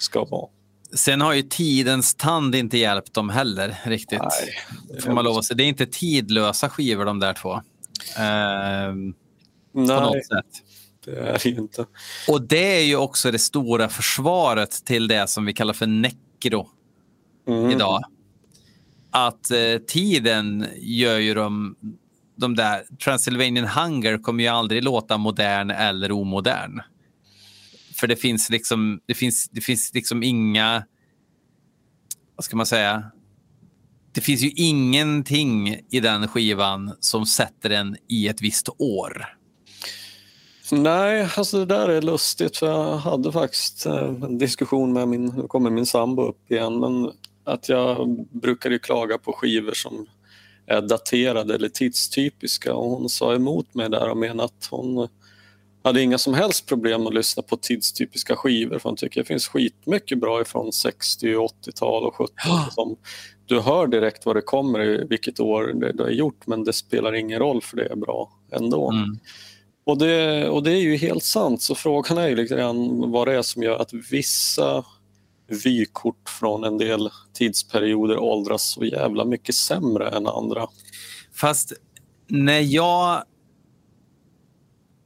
ska 0.00 0.24
vara. 0.24 0.48
Sen 0.94 1.20
har 1.20 1.32
ju 1.32 1.42
tidens 1.42 2.14
tand 2.14 2.54
inte 2.54 2.78
hjälpt 2.78 3.14
dem 3.14 3.28
heller 3.28 3.76
riktigt. 3.84 4.18
Nej, 4.18 4.54
det 4.94 5.00
Får 5.02 5.12
man 5.12 5.24
lov 5.24 5.38
att 5.38 5.44
säga. 5.44 5.56
Det 5.56 5.64
är 5.64 5.68
inte 5.68 5.86
tidlösa 5.86 6.68
skivor 6.70 7.04
de 7.04 7.18
där 7.20 7.32
två. 7.34 7.60
Ehm, 8.18 9.12
på 9.72 9.80
Nej, 9.80 10.00
något 10.00 10.26
sätt. 10.26 10.62
det 11.04 11.10
är 11.16 11.32
det 11.32 11.44
ju 11.50 11.56
inte. 11.56 11.86
Och 12.28 12.42
det 12.42 12.76
är 12.78 12.84
ju 12.84 12.96
också 12.96 13.30
det 13.30 13.38
stora 13.38 13.88
försvaret 13.88 14.70
till 14.84 15.08
det 15.08 15.26
som 15.30 15.44
vi 15.46 15.52
kallar 15.52 15.74
för 15.74 15.86
necro 15.86 16.68
Mm. 17.48 17.70
idag. 17.70 18.02
Att 19.10 19.50
eh, 19.50 19.78
tiden 19.86 20.66
gör 20.76 21.18
ju 21.18 21.34
de, 21.34 21.76
de 22.36 22.54
där... 22.54 22.84
Transylvanian 23.04 23.66
Hunger 23.66 24.18
kommer 24.18 24.44
ju 24.44 24.48
aldrig 24.48 24.84
låta 24.84 25.18
modern 25.18 25.70
eller 25.70 26.12
omodern. 26.12 26.80
För 27.94 28.06
det 28.06 28.16
finns 28.16 28.50
liksom, 28.50 29.00
det 29.06 29.14
finns, 29.14 29.48
det 29.52 29.60
finns 29.60 29.90
liksom 29.94 30.22
inga... 30.22 30.84
Vad 32.36 32.44
ska 32.44 32.56
man 32.56 32.66
säga? 32.66 33.04
Det 34.12 34.20
finns 34.20 34.42
ju 34.42 34.50
ingenting 34.50 35.80
i 35.90 36.00
den 36.00 36.28
skivan 36.28 36.96
som 37.00 37.26
sätter 37.26 37.68
den 37.68 37.96
i 38.08 38.28
ett 38.28 38.42
visst 38.42 38.68
år. 38.78 39.26
Nej, 40.72 41.28
alltså 41.36 41.58
det 41.58 41.74
där 41.74 41.88
är 41.88 42.02
lustigt 42.02 42.56
för 42.56 42.66
jag 42.66 42.96
hade 42.96 43.32
faktiskt 43.32 43.86
eh, 43.86 44.08
en 44.08 44.38
diskussion 44.38 44.92
med 44.92 45.08
min, 45.08 45.26
nu 45.26 45.46
kommer 45.48 45.70
min 45.70 45.86
sambo 45.86 46.22
upp 46.22 46.50
igen, 46.50 46.80
men 46.80 47.10
att 47.44 47.68
jag 47.68 48.26
brukar 48.30 48.70
ju 48.70 48.78
klaga 48.78 49.18
på 49.18 49.32
skivor 49.32 49.72
som 49.72 50.06
är 50.66 50.82
daterade 50.82 51.54
eller 51.54 51.68
tidstypiska 51.68 52.74
och 52.74 52.90
hon 52.90 53.08
sa 53.08 53.34
emot 53.34 53.74
mig 53.74 53.90
där 53.90 54.10
och 54.10 54.16
menade 54.16 54.44
att 54.44 54.68
hon 54.70 55.08
hade 55.84 56.02
inga 56.02 56.18
som 56.18 56.34
helst 56.34 56.66
problem 56.66 57.06
att 57.06 57.14
lyssna 57.14 57.42
på 57.42 57.56
tidstypiska 57.56 58.36
skivor 58.36 58.78
för 58.78 58.88
hon 58.88 58.96
tycker 58.96 59.20
det 59.20 59.26
finns 59.26 59.48
skitmycket 59.48 60.18
bra 60.18 60.40
ifrån 60.40 60.72
60, 60.72 61.34
80-tal 61.34 62.04
och 62.04 62.14
70 62.14 62.32
som 62.70 62.96
du 63.46 63.60
hör 63.60 63.86
direkt 63.86 64.26
vad 64.26 64.36
det 64.36 64.42
kommer 64.42 64.80
i 64.80 65.06
vilket 65.10 65.40
år 65.40 65.72
det, 65.74 65.92
det 65.92 66.04
är 66.04 66.10
gjort 66.10 66.46
men 66.46 66.64
det 66.64 66.72
spelar 66.72 67.14
ingen 67.14 67.38
roll 67.38 67.62
för 67.62 67.76
det 67.76 67.86
är 67.86 67.96
bra 67.96 68.30
ändå. 68.52 68.90
Mm. 68.90 69.18
Och 69.86 69.98
det, 69.98 70.48
och 70.48 70.62
det 70.62 70.72
är 70.72 70.80
ju 70.80 70.96
helt 70.96 71.24
sant, 71.24 71.62
så 71.62 71.74
frågan 71.74 72.18
är 72.18 72.28
ju 72.28 72.36
lite 72.36 72.54
grann 72.54 73.10
vad 73.10 73.28
det 73.28 73.34
är 73.34 73.42
som 73.42 73.62
gör 73.62 73.78
att 73.78 73.92
vissa 74.10 74.84
vykort 75.54 76.28
från 76.28 76.64
en 76.64 76.78
del 76.78 77.10
tidsperioder 77.32 78.18
åldras 78.18 78.70
så 78.70 78.84
jävla 78.84 79.24
mycket 79.24 79.54
sämre 79.54 80.08
än 80.08 80.26
andra. 80.26 80.66
Fast 81.32 81.72
när 82.28 82.60
jag... 82.60 83.24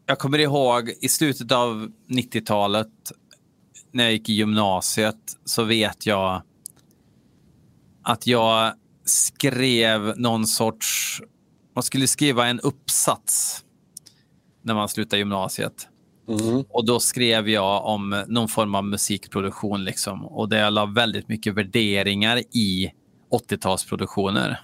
Jag 0.07 0.19
kommer 0.19 0.39
ihåg 0.39 0.93
i 1.01 1.09
slutet 1.09 1.53
av 1.53 1.93
90-talet 2.09 2.89
när 3.93 4.05
jag 4.05 4.13
gick 4.13 4.29
i 4.29 4.33
gymnasiet 4.33 5.37
så 5.45 5.65
vet 5.65 6.07
jag 6.07 6.43
att 8.03 8.27
jag 8.27 8.73
skrev 9.05 10.15
någon 10.17 10.47
sorts... 10.47 11.21
Man 11.75 11.83
skulle 11.83 12.07
skriva 12.07 12.47
en 12.47 12.61
uppsats 12.61 13.65
när 14.63 14.75
man 14.75 14.89
slutade 14.89 15.19
gymnasiet. 15.19 15.89
Mm. 16.29 16.65
Och 16.69 16.87
då 16.87 17.01
skrev 17.01 17.49
jag 17.49 17.85
om 17.85 18.25
någon 18.29 18.49
form 18.49 18.75
av 18.75 18.85
musikproduktion 18.85 19.85
liksom. 19.85 20.25
Och 20.25 20.49
där 20.49 20.59
jag 20.59 20.73
la 20.73 20.87
väldigt 20.87 21.29
mycket 21.29 21.55
värderingar 21.55 22.39
i 22.39 22.91
80-talsproduktioner. 23.31 24.57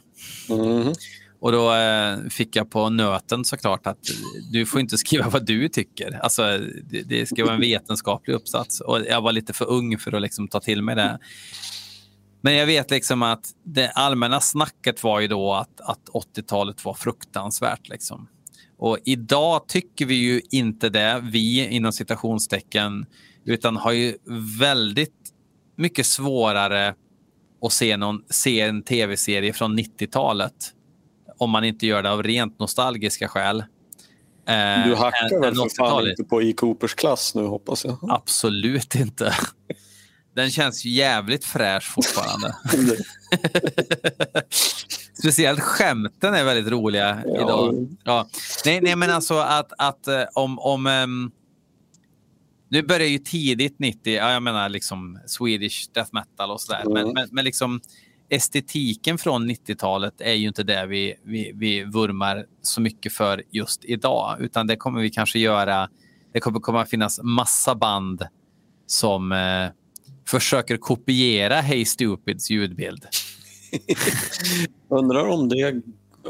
Mm. 0.50 0.92
Och 1.40 1.52
då 1.52 1.74
eh, 1.74 2.18
fick 2.30 2.56
jag 2.56 2.70
på 2.70 2.88
nöten 2.88 3.44
såklart 3.44 3.86
att 3.86 3.98
du 4.52 4.66
får 4.66 4.80
inte 4.80 4.98
skriva 4.98 5.28
vad 5.28 5.46
du 5.46 5.68
tycker. 5.68 6.18
Alltså, 6.22 6.42
det, 6.90 7.02
det 7.02 7.26
ska 7.26 7.44
vara 7.44 7.54
en 7.54 7.60
vetenskaplig 7.60 8.34
uppsats. 8.34 8.80
Och 8.80 9.00
jag 9.00 9.20
var 9.20 9.32
lite 9.32 9.52
för 9.52 9.70
ung 9.70 9.98
för 9.98 10.12
att 10.12 10.22
liksom 10.22 10.48
ta 10.48 10.60
till 10.60 10.82
mig 10.82 10.96
det. 10.96 11.18
Men 12.40 12.54
jag 12.54 12.66
vet 12.66 12.90
liksom 12.90 13.22
att 13.22 13.46
det 13.64 13.90
allmänna 13.90 14.40
snacket 14.40 15.02
var 15.02 15.20
ju 15.20 15.28
då 15.28 15.54
att, 15.54 15.80
att 15.80 16.08
80-talet 16.36 16.84
var 16.84 16.94
fruktansvärt. 16.94 17.88
Liksom. 17.88 18.28
Och 18.78 18.98
idag 19.04 19.68
tycker 19.68 20.06
vi 20.06 20.14
ju 20.14 20.40
inte 20.50 20.88
det, 20.88 21.20
vi 21.24 21.66
inom 21.68 21.92
citationstecken, 21.92 23.06
utan 23.44 23.76
har 23.76 23.92
ju 23.92 24.16
väldigt 24.58 25.12
mycket 25.76 26.06
svårare 26.06 26.94
att 27.62 27.72
se, 27.72 27.96
någon, 27.96 28.22
se 28.30 28.60
en 28.60 28.82
tv-serie 28.82 29.52
från 29.52 29.78
90-talet 29.78 30.54
om 31.38 31.50
man 31.50 31.64
inte 31.64 31.86
gör 31.86 32.02
det 32.02 32.10
av 32.10 32.22
rent 32.22 32.58
nostalgiska 32.58 33.28
skäl. 33.28 33.60
Eh, 33.60 34.86
Du 34.86 34.94
hackar 34.94 35.40
väl 35.40 35.54
för 35.54 35.60
fan 35.60 35.68
80-talet. 35.68 36.10
inte 36.18 36.24
på 36.30 36.42
E. 36.42 36.52
Coopers 36.52 36.94
klass 36.94 37.34
nu 37.34 37.46
hoppas 37.46 37.84
jag? 37.84 37.98
Absolut 38.02 38.94
inte. 38.94 39.34
Den 40.34 40.50
känns 40.50 40.84
jävligt 40.84 41.44
fräsch 41.44 41.92
fortfarande. 41.94 42.56
Speciellt 45.18 45.60
skämten 45.60 46.34
är 46.34 46.44
väldigt 46.44 46.72
roliga 46.72 47.22
Ja. 47.26 47.36
idag. 47.36 47.96
Ja. 48.04 48.28
Nej, 48.64 48.80
nej, 48.80 48.96
men 48.96 49.10
alltså 49.10 49.34
att, 49.34 49.72
att 49.78 50.06
eh, 50.08 50.22
om... 50.34 50.58
om 50.58 50.86
ehm, 50.86 51.30
nu 52.68 52.82
börjar 52.82 53.08
ju 53.08 53.18
tidigt 53.18 53.78
90, 53.78 54.14
ja, 54.14 54.32
jag 54.32 54.42
menar 54.42 54.68
liksom 54.68 55.18
Swedish 55.26 55.88
death 55.92 56.10
metal 56.12 56.50
och 56.50 56.60
sådär. 56.60 56.82
Men, 56.86 56.96
Mm. 57.02 57.12
men, 57.14 57.28
men 57.32 57.44
liksom 57.44 57.80
estetiken 58.28 59.18
från 59.18 59.50
90-talet 59.50 60.20
är 60.20 60.32
ju 60.32 60.48
inte 60.48 60.62
det 60.62 60.86
vi, 60.86 61.14
vi, 61.24 61.52
vi 61.54 61.84
vurmar 61.84 62.46
så 62.62 62.80
mycket 62.80 63.12
för 63.12 63.42
just 63.50 63.84
idag. 63.84 64.36
Utan 64.40 64.66
det 64.66 64.76
kommer 64.76 65.00
vi 65.00 65.10
kanske 65.10 65.38
göra. 65.38 65.88
Det 66.32 66.40
kommer 66.40 66.60
komma 66.60 66.82
att 66.82 66.90
finnas 66.90 67.20
massa 67.22 67.74
band 67.74 68.22
som 68.86 69.32
eh, 69.32 69.66
försöker 70.28 70.76
kopiera 70.76 71.60
Hey 71.60 71.84
Stupids 71.84 72.50
ljudbild. 72.50 73.06
Undrar 74.88 75.28
om 75.28 75.48
det 75.48 75.82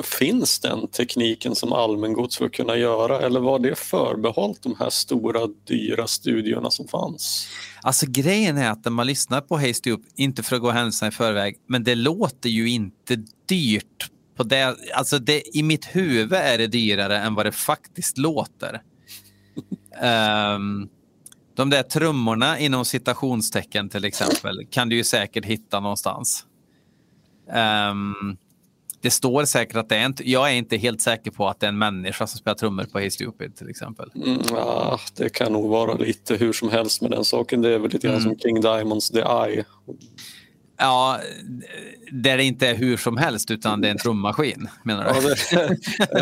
finns 0.03 0.61
den 0.61 0.89
tekniken 0.89 1.55
som 1.55 1.73
allmängods 1.73 2.39
för 2.39 2.45
att 2.45 2.53
kunna 2.53 2.77
göra 2.77 3.21
eller 3.21 3.41
var 3.41 3.59
det 3.59 3.79
förbehållt 3.79 4.63
de 4.63 4.77
här 4.79 4.91
stora 4.91 5.47
dyra 5.47 6.07
studiorna 6.07 6.71
som 6.71 6.89
fanns? 6.89 7.49
Alltså 7.83 8.07
grejen 8.09 8.57
är 8.57 8.71
att 8.71 8.85
när 8.85 8.93
man 8.93 9.07
lyssnar 9.07 9.41
på 9.41 9.57
Hey 9.57 9.75
Stupid, 9.75 10.13
inte 10.17 10.43
för 10.43 10.57
att 10.57 10.63
gå 10.63 10.71
händelserna 10.71 11.09
i 11.09 11.13
förväg, 11.13 11.57
men 11.69 11.85
det 11.85 11.95
låter 11.95 12.49
ju 12.49 12.69
inte 12.71 13.17
dyrt. 13.49 14.11
På 14.37 14.43
det, 14.43 14.77
alltså 14.95 15.19
det, 15.19 15.57
I 15.57 15.63
mitt 15.63 15.85
huvud 15.85 16.33
är 16.33 16.59
det 16.59 16.67
dyrare 16.67 17.19
än 17.19 17.35
vad 17.35 17.47
det 17.47 17.53
faktiskt 17.53 18.19
låter. 18.19 18.83
Ehm, 20.01 20.89
de 21.57 21.71
där 21.71 21.83
trummorna 21.83 22.59
inom 22.59 22.85
citationstecken 22.85 23.89
till 23.89 24.05
exempel 24.05 24.67
kan 24.71 24.89
du 24.89 24.97
ju 24.97 25.05
säkert 25.05 25.45
hitta 25.45 25.81
någonstans. 25.81 26.47
Ehm, 27.53 28.15
det 29.01 29.11
står 29.11 29.45
säkert 29.45 29.77
att 29.77 29.89
det 29.89 29.97
är 29.97 30.07
inte, 30.07 30.31
jag 30.31 30.51
är 30.51 30.55
inte 30.55 30.77
helt 30.77 31.01
säker 31.01 31.31
på 31.31 31.49
att 31.49 31.61
det 31.61 31.67
är 31.67 31.69
en 31.69 31.79
människa 31.79 32.27
som 32.27 32.39
spelar 32.39 32.55
trummor 32.55 32.85
på 32.85 32.99
Hey 32.99 33.11
Stupid 33.11 33.57
till 33.57 33.69
exempel. 33.69 34.11
Mm, 34.17 34.41
ja, 34.51 35.01
det 35.17 35.29
kan 35.29 35.53
nog 35.53 35.71
vara 35.71 35.95
lite 35.95 36.37
hur 36.37 36.53
som 36.53 36.69
helst 36.69 37.03
med 37.03 37.11
den 37.11 37.25
saken. 37.25 37.63
Det 37.63 37.69
är 37.75 37.79
väl 37.79 37.91
lite 37.91 38.07
grann 38.07 38.17
Mm. 38.17 38.25
som 38.25 38.39
King 38.39 38.61
Diamonds 38.61 39.11
The 39.11 39.19
Eye. 39.21 39.65
Ja, 40.79 41.19
där 42.13 42.37
det 42.37 42.45
inte 42.45 42.69
är 42.69 42.75
hur 42.75 42.97
som 42.97 43.17
helst 43.17 43.51
utan 43.51 43.81
det 43.81 43.89
är 43.89 43.93
en 43.93 43.99
trummaskin 43.99 44.69
menar 44.85 45.05
Ja, 45.07 45.21
du? 45.21 45.29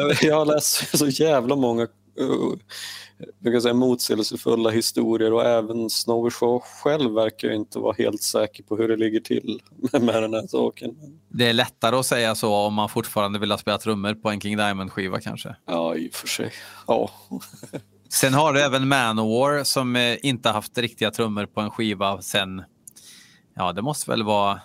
det, 0.09 0.23
jag 0.27 0.37
har 0.37 0.47
läst 0.47 0.99
så 0.99 1.07
jävla 1.07 1.57
många 1.57 1.87
uh, 2.21 3.61
säga, 3.61 3.75
motsägelsefulla 3.75 4.71
historier 4.71 5.33
och 5.33 5.45
även 5.45 5.91
Snowy 5.91 6.31
Shaw 6.31 6.61
själv 6.61 7.13
verkar 7.13 7.49
ju 7.49 7.55
inte 7.55 7.79
vara 7.79 7.95
helt 7.99 8.23
säker 8.23 8.63
på 8.63 8.77
hur 8.77 8.89
det 8.89 8.97
ligger 8.97 9.21
till 9.21 9.61
med, 9.93 10.23
den 10.23 10.35
här 10.35 10.47
saken. 10.47 10.97
Det 11.29 11.49
är 11.49 11.53
lättare 11.53 11.97
att 11.97 12.07
säga 12.07 12.35
så 12.35 12.55
om 12.55 12.75
man 12.75 12.89
fortfarande 12.89 13.39
vill 13.39 13.51
ha 13.51 13.59
spela 13.59 13.79
trummor 13.79 14.15
på 14.15 14.31
en 14.31 14.41
King 14.41 14.57
Diamond-skiva 14.57 15.21
kanske. 15.21 15.57
Ja, 15.67 15.97
i 15.97 16.09
och 16.09 16.15
för 16.15 16.29
sig. 16.29 16.53
Ja. 16.87 17.11
Sen 18.13 18.35
har 18.35 18.53
du 18.53 18.61
även 18.61 18.89
Manowar 18.89 19.65
som 19.65 19.97
eh, 19.97 20.17
inte 20.23 20.49
haft 20.49 20.79
riktiga 20.79 21.11
trummor 21.11 21.47
på 21.47 21.61
en 21.61 21.71
skiva 21.71 22.23
sen, 22.23 22.63
ja 23.55 23.73
det 23.73 23.83
måste 23.83 24.11
väl 24.11 24.23
vara, 24.23 24.61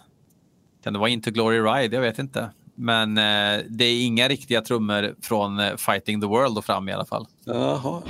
kan 0.84 0.94
det 0.94 1.00
vara 1.00 1.10
Into 1.10 1.32
Glory 1.32 1.60
Ride? 1.60 1.96
Jag 1.96 2.02
vet 2.02 2.20
inte. 2.20 2.50
Men 2.80 3.18
eh, 3.18 3.64
det 3.70 3.86
är 3.86 4.06
inga 4.06 4.28
riktiga 4.28 4.62
trummor 4.62 5.16
från 5.22 5.60
eh, 5.60 5.76
Fighting 5.76 6.22
the 6.22 6.28
World 6.28 6.58
och 6.58 6.66
fram 6.66 6.90
i 6.90 6.94
alla 6.94 7.06
fall. 7.06 7.28
Jaha. 7.46 8.02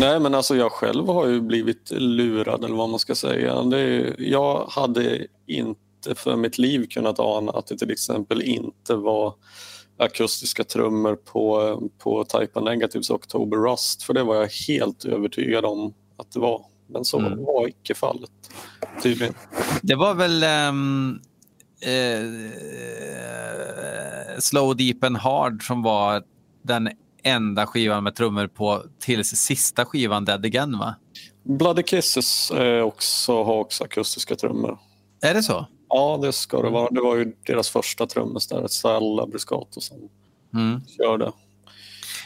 Nej, 0.00 0.20
men 0.20 0.34
alltså 0.34 0.56
jag 0.56 0.72
själv 0.72 1.06
har 1.08 1.26
ju 1.26 1.40
blivit 1.40 1.90
lurad 1.90 2.64
eller 2.64 2.74
vad 2.76 2.88
man 2.88 2.98
ska 2.98 3.14
säga. 3.14 3.52
Är, 3.54 4.14
jag 4.18 4.66
hade 4.66 5.26
inte 5.46 6.14
för 6.14 6.36
mitt 6.36 6.58
liv 6.58 6.86
kunnat 6.90 7.18
ana 7.20 7.52
att 7.52 7.66
det 7.66 7.78
till 7.78 7.90
exempel 7.90 8.42
inte 8.42 8.94
var 8.94 9.34
akustiska 9.98 10.64
trummor 10.64 11.16
på, 11.16 11.82
på 11.98 12.24
Type 12.24 12.60
Negatives 12.60 13.10
October 13.10 13.56
Rust, 13.56 14.02
för 14.02 14.14
det 14.14 14.22
var 14.22 14.34
jag 14.36 14.48
helt 14.68 15.04
övertygad 15.04 15.64
om 15.64 15.94
att 16.16 16.32
det 16.32 16.40
var. 16.40 16.64
Men 16.88 17.04
så 17.04 17.18
Mm. 17.18 17.44
var 17.44 17.68
icke 17.68 17.94
fallet, 17.94 18.30
tydligen. 19.02 19.34
Det 19.82 19.94
var 19.94 20.14
väl 20.14 20.42
ehm, 20.42 21.18
eh, 21.82 22.22
Slow 24.38 24.76
Deep 24.76 25.04
and 25.04 25.16
Hard 25.16 25.66
som 25.66 25.82
var 25.82 26.22
den 26.62 26.88
enda 27.22 27.66
skivan 27.66 28.04
med 28.04 28.14
trummor 28.16 28.46
på 28.46 28.82
tills 28.98 29.28
sista 29.28 29.84
skivan 29.84 30.24
Dead 30.24 30.44
Again, 30.46 30.78
va? 30.78 30.94
Bloody 31.42 31.82
Kisses 31.82 32.50
är 32.50 32.82
också, 32.82 33.42
har 33.44 33.54
också 33.58 33.84
akustiska 33.84 34.36
trummor. 34.36 34.78
Är 35.22 35.34
det 35.34 35.42
så? 35.42 35.66
Ja, 35.88 36.18
det 36.22 36.32
ska 36.32 36.62
det 36.62 36.70
vara. 36.70 36.90
Det 36.90 37.00
var 37.00 37.16
ju 37.16 37.32
deras 37.46 37.68
första 37.70 38.06
trummis 38.06 38.46
där, 38.48 38.66
Sal 38.68 39.16
Labriscato 39.16 39.80
som 39.80 39.96
Mm. 40.54 40.80
körde. 40.96 41.32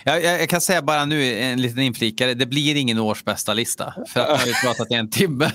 Jag, 0.04 0.24
jag, 0.24 0.40
jag 0.40 0.48
kan 0.48 0.60
säga 0.60 0.82
bara 0.82 1.04
nu, 1.04 1.38
en 1.38 1.62
liten 1.62 1.78
inflikare, 1.82 2.34
det 2.34 2.46
blir 2.46 2.76
ingen 2.76 2.98
årsbästa 2.98 3.54
lista 3.54 3.94
För 4.08 4.20
att 4.20 4.28
jag 4.28 4.36
har 4.36 4.46
ju 4.46 4.52
pratat 4.52 4.90
i 4.90 4.94
en 4.94 5.10
timme. 5.10 5.50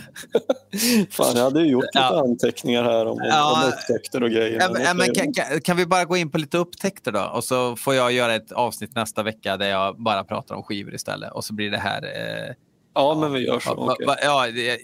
Fan, 1.11 1.35
jag 1.35 1.43
hade 1.43 1.61
ju 1.61 1.67
gjort 1.71 1.83
lite 1.83 1.99
Ja. 1.99 2.19
anteckningar 2.21 2.83
här 2.83 3.05
om, 3.05 3.17
Ja. 3.23 3.63
om 3.63 3.69
upptäckter 3.73 4.23
och 4.23 4.29
grejer. 4.29 4.59
Ja, 4.59 4.69
men 4.73 4.97
men, 4.97 5.13
kan, 5.15 5.33
kan, 5.33 5.61
kan 5.61 5.77
vi 5.77 5.85
bara 5.85 6.05
gå 6.05 6.17
in 6.17 6.31
på 6.31 6.37
lite 6.37 6.57
upptäckter 6.57 7.11
då? 7.11 7.21
Och 7.33 7.43
så 7.43 7.75
får 7.75 7.95
jag 7.95 8.11
göra 8.11 8.35
ett 8.35 8.51
avsnitt 8.51 8.95
nästa 8.95 9.23
vecka 9.23 9.57
där 9.57 9.69
jag 9.69 10.01
bara 10.03 10.23
pratar 10.23 10.55
om 10.55 10.63
skivor 10.63 10.93
istället. 10.93 11.31
Och 11.31 11.45
så 11.45 11.53
blir 11.53 11.71
det 11.71 11.77
här... 11.77 12.03
Eh, 12.03 12.53
Ja, 12.95 13.17
men 13.21 13.33
vi 13.33 13.39
gör 13.47 13.59
så. 13.59 13.75
va, 13.75 13.85
va, 13.85 13.95
va, 14.07 14.15
ja, 14.23 14.47
det- 14.47 14.79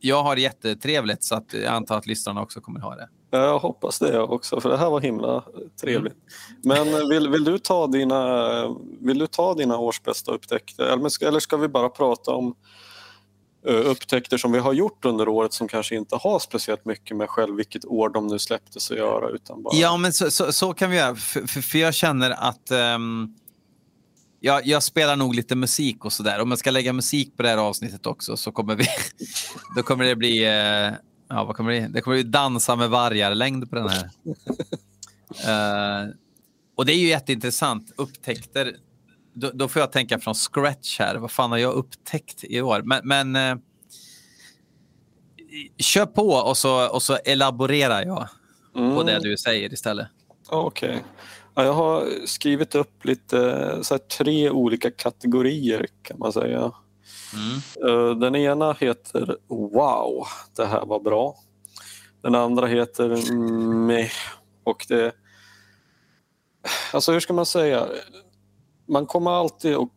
jag 0.00 0.22
har 0.22 0.36
jättetrevligt 0.36 1.24
så 1.24 1.34
att 1.34 1.54
jag 1.54 1.64
antar 1.66 1.98
att 1.98 2.06
lyssnarna 2.06 2.42
också 2.42 2.60
kommer 2.60 2.80
ha 2.80 2.94
det. 2.94 3.08
Jag 3.34 3.58
hoppas 3.58 3.98
det 3.98 4.20
också, 4.20 4.60
för 4.60 4.68
det 4.68 4.76
här 4.76 4.90
var 4.90 5.00
himla 5.00 5.44
trevligt. 5.80 6.16
Mm. 6.64 6.84
Men 6.86 7.08
vill, 7.08 7.28
vill, 7.28 7.44
du 7.44 7.58
ta 7.58 7.86
dina, 7.86 8.76
vill 9.00 9.18
du 9.18 9.26
ta 9.26 9.54
dina 9.54 9.78
årsbästa 9.78 10.32
upptäckter? 10.32 10.84
Eller 10.84 11.08
ska, 11.08 11.28
eller 11.28 11.40
ska 11.40 11.56
vi 11.56 11.68
bara 11.68 11.88
prata 11.88 12.30
om 12.30 12.54
eh, 13.66 13.74
upptäckter 13.74 14.36
som 14.36 14.52
vi 14.52 14.58
har 14.58 14.72
gjort 14.72 15.04
under 15.04 15.28
året 15.28 15.52
som 15.52 15.68
kanske 15.68 15.96
inte 15.96 16.16
har 16.16 16.38
speciellt 16.38 16.84
mycket 16.84 17.16
med 17.16 17.28
själv 17.28 17.56
vilket 17.56 17.84
år 17.84 18.08
de 18.08 18.26
nu 18.26 18.38
släpptes 18.38 18.90
att 18.90 18.96
göra? 18.96 19.28
Utan 19.28 19.62
bara... 19.62 19.76
Ja, 19.76 19.96
men 19.96 20.12
så, 20.12 20.30
så, 20.30 20.52
så 20.52 20.74
kan 20.74 20.90
vi 20.90 20.96
göra. 20.96 21.16
För, 21.16 21.46
för, 21.46 21.60
för 21.60 21.78
jag 21.78 21.94
känner 21.94 22.30
att 22.30 22.70
ehm, 22.70 23.34
jag, 24.40 24.66
jag 24.66 24.82
spelar 24.82 25.16
nog 25.16 25.34
lite 25.34 25.54
musik 25.54 26.04
och 26.04 26.12
sådär. 26.12 26.40
Om 26.40 26.50
jag 26.50 26.58
ska 26.58 26.70
lägga 26.70 26.92
musik 26.92 27.36
på 27.36 27.42
det 27.42 27.48
här 27.48 27.58
avsnittet 27.58 28.06
också 28.06 28.36
så 28.36 28.52
kommer 28.52 28.76
vi... 28.76 28.86
då 29.76 29.82
kommer 29.82 30.04
det 30.04 30.16
bli... 30.16 30.44
Eh, 30.44 30.92
ja, 31.32 31.44
vad 31.44 31.56
kommer 31.56 31.72
det, 31.72 31.88
det 31.88 32.00
kommer 32.00 32.16
bli 32.16 32.22
dansa 32.22 32.76
med 32.76 32.90
vargar-längd 32.90 33.70
på 33.70 33.76
den 33.76 33.88
här. 33.88 34.10
Eh, 35.46 36.08
och 36.76 36.86
det 36.86 36.92
är 36.92 36.96
ju 36.98 37.08
jätteintressant. 37.08 37.92
Upptäckter. 37.96 38.76
Då, 39.34 39.50
då 39.54 39.68
får 39.68 39.80
jag 39.80 39.92
tänka 39.92 40.18
från 40.18 40.34
scratch 40.34 40.98
här. 40.98 41.16
Vad 41.16 41.30
fan 41.30 41.50
har 41.50 41.58
jag 41.58 41.72
upptäckt 41.74 42.44
i 42.44 42.60
år? 42.60 42.82
Men, 42.82 43.00
men 43.04 43.36
eh, 43.36 43.56
kör 45.78 46.06
på 46.06 46.28
och 46.28 46.56
så, 46.56 46.88
och 46.88 47.02
så 47.02 47.16
elaborerar 47.24 48.02
jag 48.06 48.28
på 48.72 48.78
Mm. 48.80 49.06
det 49.06 49.18
du 49.18 49.36
säger 49.36 49.72
istället. 49.72 50.08
Okej. 50.48 51.04
Ja, 51.54 51.64
jag 51.64 51.72
har 51.72 52.08
skrivit 52.26 52.74
upp 52.74 53.04
lite, 53.04 53.36
så 53.82 53.94
här, 53.94 53.98
tre 53.98 54.50
olika 54.50 54.90
kategorier 54.90 55.86
kan 56.02 56.18
man 56.18 56.32
säga. 56.32 56.72
Mm. 57.34 57.90
Eh, 58.10 58.16
Den 58.16 58.36
ena 58.36 58.72
heter 58.72 59.36
Wow, 59.48 60.26
det 60.56 60.64
här 60.66 60.86
var 60.86 61.00
bra. 61.00 61.34
Den 62.22 62.34
andra 62.34 62.66
heter 62.66 63.32
Meh. 63.86 64.10
Och 64.64 64.86
det... 64.88 65.12
Alltså 66.92 67.12
hur 67.12 67.20
ska 67.20 67.32
man 67.32 67.46
säga? 67.46 67.86
Man 68.88 69.06
kommer 69.06 69.30
alltid 69.30 69.74
att 69.76 69.88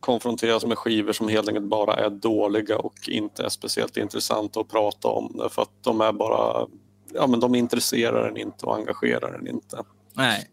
konfronteras 0.00 0.64
med 0.66 0.78
skivor 0.78 1.12
som 1.12 1.28
helt 1.28 1.48
enkelt 1.48 1.66
bara 1.68 1.94
är 1.94 2.10
dåliga 2.10 2.78
och 2.78 3.08
inte 3.08 3.44
är 3.44 3.48
speciellt 3.48 3.96
intressanta 3.96 4.60
att 4.60 4.68
prata 4.68 5.08
om. 5.08 5.32
Därför 5.38 5.62
att 5.62 5.82
de 5.84 6.00
är 6.00 6.12
bara... 6.12 6.66
Ja, 7.14 7.26
men 7.26 7.40
de 7.40 7.54
intresserar 7.54 8.28
en 8.28 8.36
inte 8.36 8.66
och 8.66 8.74
engagerar 8.76 9.34
en 9.38 9.46
inte. 9.48 9.82
Nej. 10.14 10.50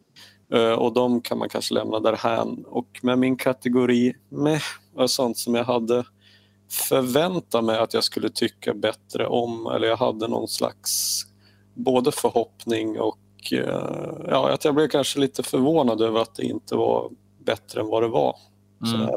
Eh, 0.53 0.71
Och 0.71 0.93
de 0.93 1.21
kan 1.21 1.37
man 1.37 1.49
kanske 1.49 1.73
lämna 1.73 1.99
därhän. 1.99 2.65
Och 2.67 2.99
med 3.01 3.19
min 3.19 3.37
kategori 3.37 4.13
meh 4.29 4.61
var 4.95 5.07
sånt 5.07 5.37
som 5.37 5.55
jag 5.55 5.63
hade 5.63 6.05
förväntat 6.69 7.63
mig 7.63 7.77
att 7.77 7.93
jag 7.93 8.03
skulle 8.03 8.29
tycka 8.29 8.73
bättre 8.73 9.27
om. 9.27 9.67
Eller 9.67 9.87
jag 9.87 9.97
hade 9.97 10.27
någon 10.27 10.47
slags 10.47 11.21
både 11.73 12.11
förhoppning 12.11 12.99
och 12.99 13.19
eh, 13.51 14.27
ja, 14.29 14.49
att 14.49 14.65
jag 14.65 14.75
blev 14.75 14.87
kanske 14.87 15.19
lite 15.19 15.43
förvånad 15.43 16.01
över 16.01 16.21
att 16.21 16.35
det 16.35 16.43
inte 16.43 16.75
var 16.75 17.09
bättre 17.45 17.81
än 17.81 17.87
vad 17.87 18.03
det 18.03 18.07
var. 18.07 18.35
Mm. 18.85 19.09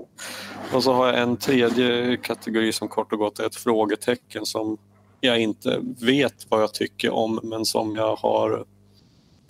Och 0.74 0.82
så 0.82 0.92
har 0.92 1.06
jag 1.06 1.18
en 1.18 1.36
tredje 1.36 2.16
kategori 2.16 2.72
som 2.72 2.88
kort 2.88 3.12
och 3.12 3.18
gott 3.18 3.38
är 3.38 3.46
ett 3.46 3.56
frågetecken 3.56 4.46
som 4.46 4.78
jag 5.20 5.40
inte 5.40 5.80
vet 6.00 6.46
vad 6.48 6.62
jag 6.62 6.74
tycker 6.74 7.10
om 7.10 7.40
men 7.42 7.64
som 7.64 7.96
jag 7.96 8.16
har, 8.16 8.64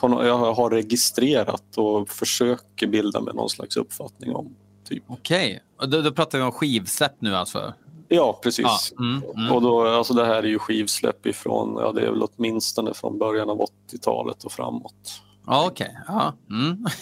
jag 0.00 0.54
har 0.54 0.70
registrerat 0.70 1.76
och 1.76 2.08
försöker 2.08 2.86
bilda 2.86 3.20
mig 3.20 3.34
någon 3.34 3.48
slags 3.48 3.76
uppfattning 3.76 4.34
om. 4.34 4.56
Typ. 4.88 5.04
Okej. 5.06 5.62
Och 5.78 5.88
Då, 5.88 6.02
då 6.02 6.12
pratar 6.12 6.38
vi 6.38 6.44
om 6.44 6.52
skivsläpp 6.52 7.20
nu 7.20 7.36
alltså? 7.36 7.74
Ja, 8.08 8.40
precis. 8.42 8.64
Ja. 8.64 8.78
Mm, 8.98 9.22
mm. 9.36 9.52
Och 9.52 9.62
då, 9.62 9.88
alltså 9.88 10.14
det 10.14 10.26
här 10.26 10.42
är 10.42 10.48
ju 10.48 10.58
skivsläpp 10.58 11.26
ifrån, 11.26 11.76
ja 11.80 11.92
det 11.92 12.00
är 12.00 12.10
väl 12.10 12.22
åtminstone 12.22 12.94
från 12.94 13.18
början 13.18 13.50
av 13.50 13.58
80-talet 13.90 14.44
och 14.44 14.52
framåt. 14.52 15.22
Ja, 15.46 15.66
Okej. 15.66 15.98
Ja. 16.06 16.34
Mm. 16.50 16.84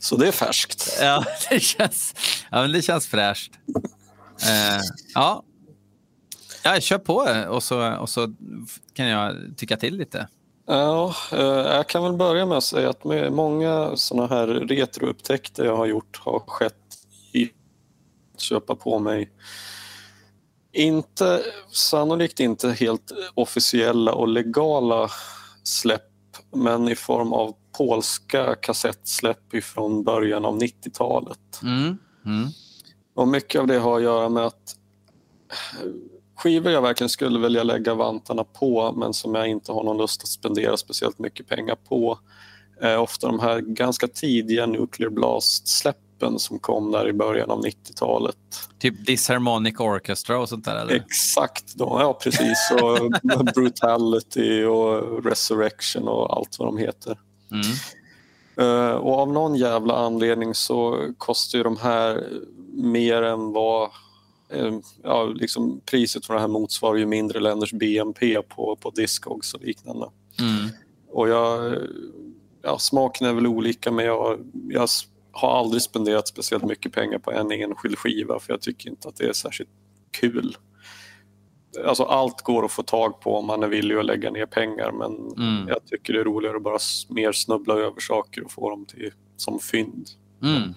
Så 0.00 0.16
det 0.16 0.28
är 0.28 0.32
färskt. 0.32 0.98
ja, 1.00 1.24
det 1.50 1.60
känns, 1.60 2.14
ja, 2.50 2.60
men 2.60 2.72
det 2.72 2.82
känns 2.82 3.06
fräscht. 3.06 3.52
Eh, 4.42 4.80
ja. 5.14 5.42
ja, 6.64 6.80
kör 6.80 6.98
på 6.98 7.14
och 7.48 7.62
så, 7.62 7.96
och 7.96 8.08
så 8.08 8.34
kan 8.94 9.06
jag 9.06 9.36
tycka 9.56 9.76
till 9.76 9.96
lite. 9.96 10.28
Ja, 10.70 11.14
eh, 11.32 11.38
jag 11.38 11.88
kan 11.88 12.02
väl 12.02 12.12
börja 12.12 12.46
med 12.46 12.58
att 12.58 12.64
säga 12.64 12.90
att 12.90 13.04
många 13.30 13.96
såna 13.96 14.26
här 14.26 14.46
retroupptäckter 14.46 15.64
jag 15.64 15.76
har 15.76 15.86
gjort 15.86 16.20
har 16.24 16.42
skett 16.46 16.74
i 17.32 17.50
att 18.34 18.40
köpa 18.40 18.74
på 18.74 18.98
mig 18.98 19.32
inte, 20.72 21.42
sannolikt 21.70 22.40
inte 22.40 22.70
helt 22.70 23.12
officiella 23.34 24.12
och 24.12 24.28
legala 24.28 25.10
släpp 25.62 26.02
men 26.54 26.88
i 26.88 26.94
form 26.94 27.32
av 27.32 27.54
polska 27.78 28.54
kassettsläpp 28.54 29.54
ifrån 29.54 30.04
början 30.04 30.44
av 30.44 30.58
90-talet. 30.58 31.62
Mm. 31.62 31.98
Mm. 32.26 32.48
Och 33.14 33.28
mycket 33.28 33.60
av 33.60 33.66
det 33.66 33.78
har 33.78 33.96
att 33.96 34.02
göra 34.02 34.28
med 34.28 34.46
att 34.46 34.76
skivor 36.38 36.72
jag 36.72 36.82
verkligen 36.82 37.08
skulle 37.08 37.38
vilja 37.38 37.62
lägga 37.62 37.94
vantarna 37.94 38.44
på 38.44 38.92
men 38.92 39.14
som 39.14 39.34
jag 39.34 39.48
inte 39.48 39.72
har 39.72 39.84
någon 39.84 39.98
lust 39.98 40.22
att 40.22 40.28
spendera 40.28 40.76
speciellt 40.76 41.18
mycket 41.18 41.48
pengar 41.48 41.76
på 41.88 42.18
är 42.80 42.98
ofta 42.98 43.26
de 43.26 43.40
här 43.40 43.60
ganska 43.60 44.08
tidiga 44.08 44.66
Nuclear 44.66 45.10
Blast-släppen 45.10 46.38
som 46.38 46.58
kom 46.58 46.90
där 46.90 47.08
i 47.08 47.12
början 47.12 47.50
av 47.50 47.64
90-talet. 47.64 48.36
Typ 48.78 49.06
Disharmonic 49.06 49.80
Orchestra 49.80 50.38
och 50.38 50.48
sånt 50.48 50.64
där? 50.64 50.76
Eller? 50.76 50.94
Exakt, 50.94 51.74
då. 51.74 51.98
ja 52.00 52.18
precis. 52.22 52.72
Och 52.82 53.10
Brutality 53.54 54.64
och 54.64 55.24
Resurrection 55.24 56.08
och 56.08 56.36
allt 56.36 56.58
vad 56.58 56.68
de 56.68 56.78
heter. 56.78 57.18
Mm. 57.50 57.66
Eh, 58.58 58.94
och 58.94 59.18
av 59.18 59.32
någon 59.32 59.54
jävla 59.54 59.96
anledning 59.96 60.54
så 60.54 61.08
kostar 61.18 61.58
ju 61.58 61.64
de 61.64 61.76
här 61.76 62.26
mer 62.72 63.22
än 63.22 63.52
vad... 63.52 63.90
eh, 64.50 64.78
ja, 65.02 65.24
liksom 65.24 65.80
priset 65.90 66.26
för 66.26 66.34
det 66.34 66.40
här 66.40 66.48
motsvarar 66.48 66.96
ju 66.96 67.06
mindre 67.06 67.40
länders 67.40 67.72
BNP 67.72 68.42
på, 68.42 68.76
på 68.76 68.90
Discogs 68.90 69.54
och 69.54 69.60
liknande. 69.62 70.06
Mm. 70.40 70.68
Och 71.08 71.28
jag, 71.28 71.76
ja, 72.62 72.78
smaken 72.78 73.26
är 73.26 73.32
väl 73.32 73.46
olika 73.46 73.90
men 73.90 74.04
jag, 74.04 74.38
jag 74.68 74.88
har 75.32 75.58
aldrig 75.58 75.82
spenderat 75.82 76.28
speciellt 76.28 76.64
mycket 76.64 76.92
pengar 76.92 77.18
på 77.18 77.30
en 77.32 77.52
enskild 77.52 77.98
skiva 77.98 78.38
för 78.38 78.52
jag 78.52 78.60
tycker 78.60 78.90
inte 78.90 79.08
att 79.08 79.16
det 79.16 79.24
är 79.24 79.32
särskilt 79.32 79.70
kul. 80.20 80.56
Alltså 81.86 82.02
allt 82.02 82.42
går 82.42 82.64
att 82.64 82.72
få 82.72 82.82
tag 82.82 83.20
på 83.20 83.34
om 83.36 83.46
man 83.46 83.62
är 83.62 83.68
villig 83.68 83.96
att 83.96 84.04
lägga 84.04 84.30
ner 84.30 84.46
pengar 84.46 84.92
men 84.92 85.32
Mm. 85.36 85.68
jag 85.68 85.86
tycker 85.86 86.12
det 86.12 86.20
är 86.20 86.24
roligare 86.24 86.56
att 86.56 86.62
bara 86.62 86.78
mer 87.08 87.32
snubbla 87.32 87.74
över 87.74 88.00
saker 88.00 88.44
och 88.44 88.52
få 88.52 88.70
dem 88.70 88.86
till, 88.86 89.12
som 89.36 89.58
fynd. 89.58 90.08
Mm. 90.42 90.74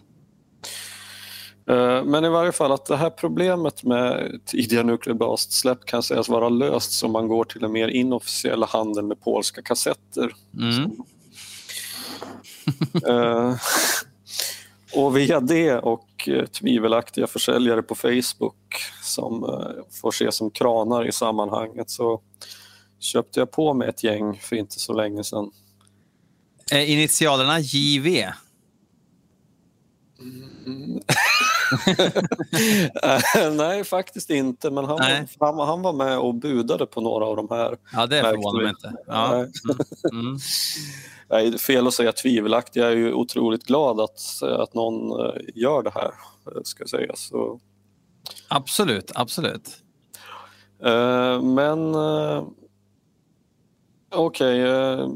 Eh, 1.67 2.03
Men 2.03 2.25
i 2.25 2.29
varje 2.29 2.51
fall 2.51 2.71
att 2.71 2.85
det 2.85 2.97
här 2.97 3.09
problemet 3.09 3.83
med 3.83 4.39
tidiga 4.45 4.83
Nuclear 4.83 5.17
Blast-släpp 5.17 5.85
kan 5.85 6.03
sägas 6.03 6.29
vara 6.29 6.49
löst 6.49 6.91
så 6.91 7.07
man 7.07 7.27
går 7.27 7.43
till 7.43 7.63
en 7.63 7.71
mer 7.71 7.87
inofficiell 7.87 8.63
handel 8.63 9.05
med 9.05 9.21
polska 9.21 9.61
kassetter. 9.61 10.33
Mm. 10.57 10.91
Eh, 13.07 13.55
Och 14.95 15.17
via 15.17 15.39
det 15.39 15.77
och 15.77 16.27
eh, 16.27 16.45
tvivelaktiga 16.45 17.27
försäljare 17.27 17.81
på 17.81 17.95
Facebook 17.95 18.55
som 19.03 19.63
får 20.01 20.09
ses 20.09 20.35
som 20.35 20.51
kranar 20.51 21.07
i 21.07 21.11
sammanhanget 21.11 21.89
så 21.89 22.21
köpte 22.99 23.39
jag 23.39 23.51
på 23.51 23.73
mig 23.73 23.89
ett 23.89 24.03
gäng 24.03 24.37
för 24.37 24.55
inte 24.55 24.79
så 24.79 24.93
länge 24.93 25.23
sedan. 25.23 25.51
Initialerna 26.71 27.59
JV. 27.59 28.31
Eh, 33.03 33.51
Nej, 33.51 33.83
faktiskt 33.83 34.29
inte, 34.29 34.71
men 34.71 34.85
han, 34.85 34.99
han, 35.39 35.59
han 35.59 35.81
var 35.81 35.93
med 35.93 36.19
och 36.19 36.35
budade 36.35 36.85
på 36.85 37.01
några 37.01 37.25
av 37.25 37.35
de 37.35 37.47
här. 37.49 37.77
Ja, 37.93 38.05
det 38.05 38.21
förvånar 38.21 38.61
mig 38.61 38.69
inte. 38.69 38.93
Ja. 39.07 39.35
Mm. 39.35 39.51
Mm. 40.11 40.37
Nej, 41.29 41.57
fel 41.57 41.87
att 41.87 41.93
säga 41.93 42.11
tvivelaktig. 42.11 42.81
Jag 42.81 42.91
är 42.91 42.95
ju 42.95 43.13
otroligt 43.13 43.63
glad 43.63 43.99
att, 43.99 44.43
att 44.43 44.73
någon 44.73 45.25
eh, 45.25 45.41
gör 45.55 45.83
det 45.83 45.91
här, 45.93 46.11
eh, 46.55 46.61
ska 46.63 46.85
sägas. 46.85 47.27
Så, 47.27 47.59
Absolut, 48.47 49.11
absolut. 49.15 49.69
eh, 50.83 51.41
men 51.41 51.95
okej. 54.11 54.61
eh, 54.61 55.07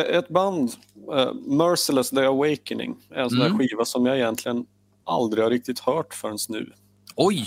ett 0.00 0.28
band, 0.28 0.72
eh, 1.16 1.32
Merciless 1.34 2.10
The 2.10 2.20
Awakening, 2.24 2.96
är 3.10 3.22
en 3.22 3.30
sån 3.30 3.38
där 3.38 3.46
Mm. 3.46 3.58
skiva 3.58 3.84
som 3.84 4.06
jag 4.06 4.16
egentligen 4.16 4.66
aldrig 5.04 5.44
har 5.44 5.50
riktigt 5.50 5.78
hört 5.80 6.14
förrän 6.14 6.38
nu. 6.48 6.72
Oj, 7.16 7.46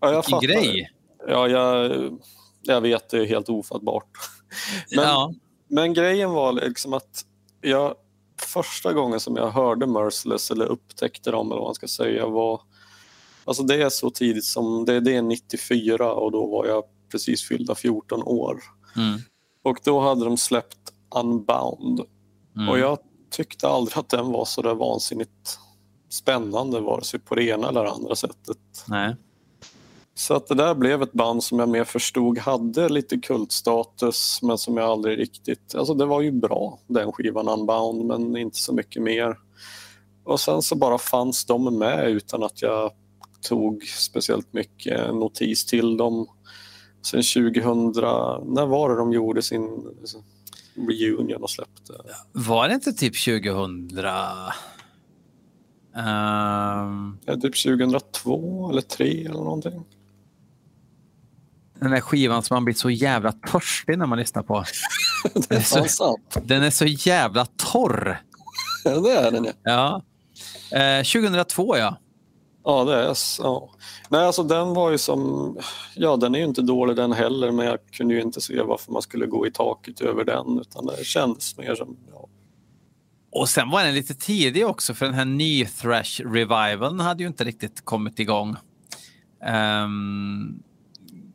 Ja, 0.00 0.08
jag 0.12 0.16
vilken 0.16 0.30
fattar 0.30 0.46
det. 0.46 0.54
grej. 0.54 0.90
Ja, 1.28 1.48
jag, 1.48 1.92
jag 2.62 2.80
vet, 2.80 3.08
det 3.08 3.18
är 3.18 3.26
helt 3.26 3.48
ofattbart. 3.48 4.08
Men, 4.96 5.04
Ja. 5.04 5.32
men 5.68 5.94
grejen 5.94 6.30
var 6.30 6.52
liksom 6.52 6.92
att 6.92 7.24
jag 7.60 7.94
första 8.40 8.92
gången 8.92 9.20
som 9.20 9.36
jag 9.36 9.50
hörde 9.50 9.86
Merciless 9.86 10.50
eller 10.50 10.66
upptäckte 10.66 11.30
dem 11.30 11.46
eller 11.46 11.58
vad 11.60 11.68
man 11.68 11.74
ska 11.74 11.88
säga 11.88 12.26
var 12.26 12.60
Alltså 13.44 13.62
det 13.62 13.82
är 13.82 13.88
så 13.88 14.10
tidigt 14.10 14.44
som, 14.44 14.84
det, 14.84 15.00
det 15.00 15.16
är 15.16 15.22
94 15.22 16.12
och 16.12 16.32
då 16.32 16.46
var 16.46 16.66
jag 16.66 16.84
precis 17.10 17.42
fyllda 17.48 17.74
14 17.74 18.22
år. 18.22 18.62
Mm. 18.96 19.20
Och 19.62 19.78
då 19.84 20.00
hade 20.00 20.24
de 20.24 20.36
släppt 20.36 20.81
Unbound 21.14 22.00
Mm. 22.56 22.68
och 22.68 22.78
jag 22.78 22.98
tyckte 23.30 23.68
aldrig 23.68 23.98
att 23.98 24.08
den 24.08 24.32
var 24.32 24.44
så 24.44 24.62
där 24.62 24.74
vansinnigt 24.74 25.58
spännande 26.10 26.80
vare 26.80 27.04
sig 27.04 27.20
på 27.20 27.34
det 27.34 27.44
ena 27.44 27.68
eller 27.68 27.84
andra 27.84 28.14
sättet. 28.14 28.58
Nej. 28.88 29.16
Så 30.14 30.34
att 30.34 30.46
det 30.46 30.54
där 30.54 30.74
blev 30.74 31.02
ett 31.02 31.12
band 31.12 31.44
som 31.44 31.58
jag 31.58 31.68
mer 31.68 31.84
förstod 31.84 32.38
hade 32.38 32.88
lite 32.88 33.18
kultstatus 33.18 34.38
men 34.42 34.58
som 34.58 34.76
jag 34.76 34.90
aldrig 34.90 35.18
riktigt... 35.18 35.74
Alltså 35.74 35.94
det 35.94 36.06
var 36.06 36.20
ju 36.20 36.32
bra 36.32 36.78
den 36.86 37.12
skivan 37.12 37.48
Unbound 37.48 38.04
men 38.04 38.36
inte 38.36 38.58
så 38.58 38.74
mycket 38.74 39.02
mer. 39.02 39.38
Och 40.24 40.40
sen 40.40 40.62
så 40.62 40.76
bara 40.76 40.98
fanns 40.98 41.44
de 41.44 41.78
med 41.78 42.10
utan 42.10 42.42
att 42.42 42.62
jag 42.62 42.92
tog 43.48 43.84
speciellt 43.84 44.52
mycket 44.52 45.14
notis 45.14 45.66
till 45.66 45.96
dem. 45.96 46.26
Sen 47.06 47.22
2000, 47.22 47.92
när 48.54 48.66
var 48.66 48.90
det 48.90 48.96
de 48.96 49.12
gjorde 49.12 49.42
sin 49.42 49.86
reunion 50.76 51.42
och 51.42 51.50
släppte? 51.50 51.92
Var 52.32 52.68
det 52.68 52.74
inte 52.74 52.92
typ 52.92 53.24
2000? 53.24 53.90
Ehm, 55.96 57.18
Ja, 57.24 57.34
typ 57.34 57.62
2002 57.62 58.70
eller 58.70 58.80
2003 58.82 59.04
eller 59.04 59.30
någonting. 59.44 59.84
den 61.80 61.90
där 61.90 62.00
skivan 62.00 62.42
som 62.42 62.54
man 62.54 62.64
blir 62.64 62.74
så 62.74 62.90
jävla 62.90 63.32
törstig 63.32 63.98
när 63.98 64.06
man 64.06 64.18
lyssnar 64.18 64.42
på. 64.42 64.64
Det 65.48 65.54
är 65.54 65.88
så-. 65.88 66.16
Den 66.44 66.62
är 66.62 66.70
så 66.70 66.84
jävla 66.86 67.46
torr. 67.46 68.22
Ja, 68.84 69.00
det 69.00 69.10
är 69.12 69.30
den 69.30 69.44
ja. 69.44 70.02
Ja. 70.70 70.78
Eh, 70.78 71.02
2002 71.04 71.76
ja. 71.76 71.96
Ja, 72.64 72.84
det 72.84 72.94
är 72.94 73.14
så. 73.14 73.42
ja. 73.42 73.70
Nej, 74.08 74.26
alltså 74.26 74.42
den 74.42 74.74
var 74.74 74.90
ju 74.90 74.98
som... 74.98 75.56
Ja, 75.94 76.16
den 76.16 76.34
är 76.34 76.38
ju 76.38 76.44
inte 76.44 76.62
dålig 76.62 76.96
den 76.96 77.12
heller, 77.12 77.50
men 77.50 77.66
jag 77.66 77.78
kunde 77.92 78.14
ju 78.14 78.20
inte 78.20 78.40
se 78.40 78.62
varför 78.62 78.92
man 78.92 79.02
skulle 79.02 79.26
gå 79.26 79.46
i 79.46 79.50
taket 79.50 80.00
över 80.00 80.24
den, 80.24 80.58
utan 80.58 80.86
det 80.86 81.04
kändes 81.04 81.58
mer 81.58 81.74
som... 81.74 81.96
Ja, 82.12 82.28
Och 83.30 83.48
sen 83.48 83.70
var 83.70 83.84
den 83.84 83.94
lite 83.94 84.14
tidig 84.14 84.66
också 84.66 84.94
för 84.94 85.06
den 85.06 85.14
här 85.14 85.24
ny 85.24 85.66
thrash 85.66 86.20
revivalen 86.24 87.00
hade 87.00 87.22
ju 87.22 87.26
inte 87.28 87.44
riktigt 87.44 87.84
kommit 87.84 88.18
igång. 88.18 88.56
Um, 89.84 90.62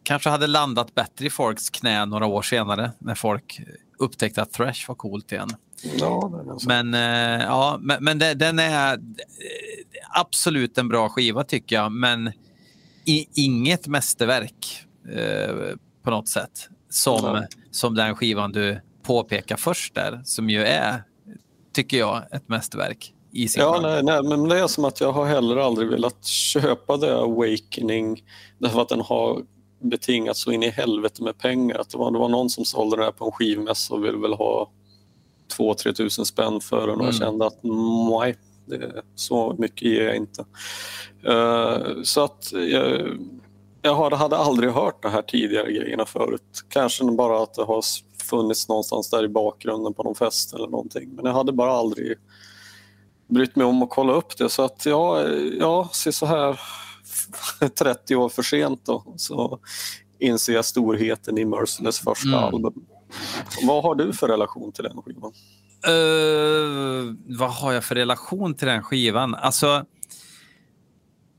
kanske 0.04 0.30
hade 0.30 0.48
landat 0.48 0.96
bättre 0.96 1.26
i 1.26 1.30
folks 1.30 1.70
knä 1.70 2.06
några 2.06 2.26
år 2.26 2.42
senare 2.42 2.92
när 3.00 3.16
folk 3.16 3.62
upptäckte 4.00 4.42
att 4.42 4.54
thrash 4.54 4.88
var 4.88 4.96
coolt 4.96 5.32
igen 5.32 5.50
ja 5.84 6.44
det. 6.46 6.68
Men, 6.68 6.94
eh, 6.94 7.46
ja, 7.46 7.78
men, 7.82 8.04
men 8.04 8.20
det, 8.20 8.34
den 8.34 8.60
är 8.60 8.94
eh, 8.94 9.00
absolut 10.14 10.78
en 10.78 10.88
bra 10.88 11.10
skiva 11.10 11.44
tycker 11.44 11.76
jag, 11.76 11.92
men 11.92 12.32
i, 13.06 13.28
inget 13.34 13.88
mästerverk 13.88 14.86
eh, 15.16 15.76
på 16.04 16.12
något 16.12 16.30
sätt. 16.30 16.70
Som, 16.90 17.34
Nej. 17.34 17.48
som 17.72 17.96
den 17.96 18.16
skivan 18.16 18.52
du 18.52 18.82
påpekar 19.04 19.58
först 19.58 19.96
där, 19.96 20.22
som 20.24 20.50
ju 20.50 20.64
är, 20.64 21.04
tycker 21.74 21.98
jag, 21.98 22.24
ett 22.32 22.50
mästerverk 22.50 23.14
i 23.32 23.48
sin 23.48 23.62
Ja, 23.62 23.80
nej, 23.82 24.04
nej, 24.04 24.24
men 24.24 24.50
det 24.50 24.60
är 24.60 24.68
som 24.68 24.86
att 24.86 25.02
jag 25.02 25.12
har 25.12 25.26
heller 25.26 25.58
aldrig 25.58 25.90
velat 25.90 26.26
köpa 26.26 26.98
The 26.98 27.10
Awakening 27.10 28.24
därför 28.58 28.82
att 28.82 28.90
den 28.90 29.02
har 29.02 29.42
betingat 29.80 30.38
så 30.38 30.52
in 30.52 30.64
i 30.64 30.70
helvete 30.70 31.24
med 31.24 31.38
pengar. 31.38 31.80
Att 31.80 31.90
det, 31.90 31.98
var, 31.98 32.12
det 32.12 32.20
var 32.20 32.30
någon 32.30 32.50
som 32.50 32.66
sålde 32.66 32.96
den 32.96 33.06
här 33.06 33.12
på 33.12 33.26
en 33.26 33.32
skivmässa 33.32 33.94
och 33.94 34.04
ville 34.04 34.18
väl 34.18 34.34
ha 34.34 34.72
2-3 35.58 35.94
tusen 35.94 36.26
spänn 36.26 36.62
för 36.62 36.88
den 36.88 36.96
och 37.00 37.06
jag 37.06 37.14
Mm. 37.16 37.20
kände 37.20 37.46
att 37.48 37.60
nej, 38.20 38.36
det, 38.66 39.02
så 39.16 39.56
mycket 39.58 39.82
ger 39.82 40.04
jag 40.04 40.16
inte. 40.16 40.46
Eh, 41.24 42.02
så 42.04 42.24
att 42.24 42.52
jag, 42.54 43.08
jag 43.82 43.96
hade 43.96 44.38
aldrig 44.38 44.72
hört 44.72 45.04
de 45.04 45.12
här 45.12 45.22
tidigare 45.22 45.72
grejerna 45.72 46.06
förut. 46.06 46.64
Kanske 46.70 47.04
bara 47.04 47.44
att 47.44 47.54
det 47.54 47.64
har 47.64 47.82
funnits 48.24 48.68
någonstans 48.70 49.10
där 49.10 49.24
i 49.24 49.28
bakgrunden 49.28 49.94
på 49.94 50.04
någon 50.04 50.16
fest 50.16 50.54
eller 50.54 50.68
någonting. 50.68 51.10
Men 51.16 51.26
jag 51.26 51.34
hade 51.34 51.52
bara 51.52 51.72
aldrig 51.72 52.18
brytt 53.28 53.56
mig 53.56 53.66
om 53.66 53.84
att 53.84 53.90
kolla 53.90 54.14
upp 54.14 54.38
det. 54.38 54.50
Så 54.50 54.62
att 54.64 54.86
ja, 54.86 55.24
ja 55.60 55.90
se 55.94 56.12
så 56.12 56.26
här 56.26 56.60
30 57.80 58.16
år 58.16 58.30
för 58.30 58.44
sent 58.44 58.82
då, 58.86 59.04
så 59.18 59.60
inser 60.20 60.54
jag 60.54 60.66
storheten 60.66 61.38
i 61.38 61.46
Merciless 61.46 62.00
första 62.00 62.28
Mm. 62.30 62.44
album. 62.44 62.74
Vad 63.64 63.84
har 63.84 63.96
du 63.96 64.14
för 64.14 64.28
relation 64.28 64.72
till 64.72 64.84
den 64.84 65.02
skivan? 65.02 65.34
Eh, 65.88 67.16
vad 67.38 67.52
har 67.52 67.74
jag 67.74 67.84
för 67.84 67.96
relation 67.96 68.56
till 68.56 68.68
den 68.68 68.84
skivan? 68.84 69.36
Alltså, 69.36 69.86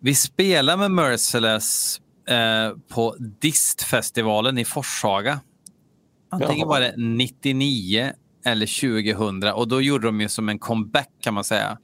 vi 0.01 0.15
spelar 0.15 0.77
med 0.77 0.91
Merciless 0.91 2.01
eh, 2.29 2.79
på 2.89 3.17
Distfestivalen 3.19 4.59
i 4.59 4.65
Forshaga. 4.65 5.41
Antingen 6.31 6.59
Jaha. 6.59 6.69
var 6.69 6.81
det 6.81 6.95
99 6.97 8.13
eller 8.45 8.67
2000 9.13 9.53
och 9.53 9.69
då 9.69 9.81
gjorde 9.81 10.07
de 10.07 10.21
ju 10.21 10.29
som 10.29 10.49
en 10.49 10.59
comeback 10.59 11.11
kan 11.21 11.35
man 11.35 11.45
säga. 11.45 11.79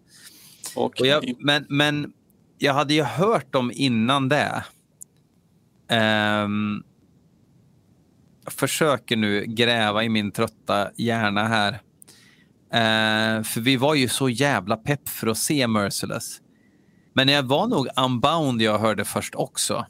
Okej. 0.77 1.07
jag, 1.07 1.35
men, 1.39 1.67
men 1.69 2.13
jag 2.59 2.75
hade 2.75 2.95
ju 2.95 3.03
hört 3.03 3.53
dem 3.53 3.73
innan 3.75 4.29
det. 4.29 4.65
Jag 5.89 6.51
försöker 8.47 9.17
nu 9.17 9.45
gräva 9.47 10.05
i 10.05 10.09
min 10.09 10.33
trötta 10.33 10.91
hjärna 10.97 11.49
här. 11.49 11.73
Eh, 12.73 13.43
för 13.43 13.61
vi 13.61 13.77
var 13.77 13.95
ju 13.95 14.09
så 14.09 14.29
jävla 14.29 14.77
pepp 14.77 15.09
för 15.09 15.27
att 15.27 15.39
se 15.39 15.67
Merciless. 15.67 16.41
Men 17.15 17.29
jag 17.29 17.43
var 17.43 17.67
nog 17.67 17.89
Unbound 17.97 18.63
jag 18.63 18.79
hörde 18.79 19.05
först 19.05 19.35
också. 19.35 19.87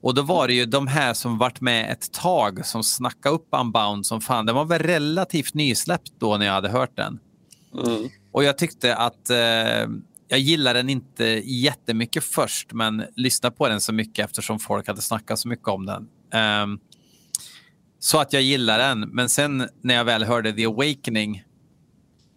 Och 0.00 0.14
då 0.14 0.22
var 0.22 0.46
det 0.48 0.54
ju 0.54 0.66
de 0.66 0.86
här 0.86 1.14
som 1.14 1.38
varit 1.38 1.60
med 1.60 1.92
ett 1.92 2.12
tag 2.12 2.66
som 2.66 2.82
snackade 2.82 3.34
upp 3.34 3.48
Unbound 3.50 4.06
som 4.06 4.20
fan. 4.20 4.46
Den 4.46 4.54
var 4.54 4.64
väl 4.64 4.82
relativt 4.82 5.54
nysläppt 5.54 6.12
då 6.18 6.36
när 6.36 6.46
jag 6.46 6.52
hade 6.52 6.68
hört 6.68 6.96
den. 6.96 7.18
Mm. 7.86 8.08
Och 8.32 8.44
jag 8.44 8.58
tyckte 8.58 8.96
att 8.96 9.30
eh, 9.30 9.88
jag 10.28 10.38
gillade 10.38 10.78
den 10.78 10.90
inte 10.90 11.24
jättemycket 11.44 12.24
först, 12.24 12.72
men 12.72 13.04
lyssnade 13.16 13.56
på 13.56 13.68
den 13.68 13.80
så 13.80 13.92
mycket 13.92 14.24
eftersom 14.24 14.58
folk 14.58 14.88
hade 14.88 15.02
snackat 15.02 15.38
så 15.38 15.48
mycket 15.48 15.68
om 15.68 15.86
den. 15.86 16.08
Ehm, 16.32 16.78
så 18.06 18.18
att 18.18 18.32
jag 18.32 18.42
gillade 18.42 18.82
den. 18.82 19.00
Men 19.00 19.28
sen 19.28 19.68
när 19.82 19.94
jag 19.94 20.04
väl 20.04 20.24
hörde 20.24 20.52
The 20.52 20.66
Awakening 20.66 21.44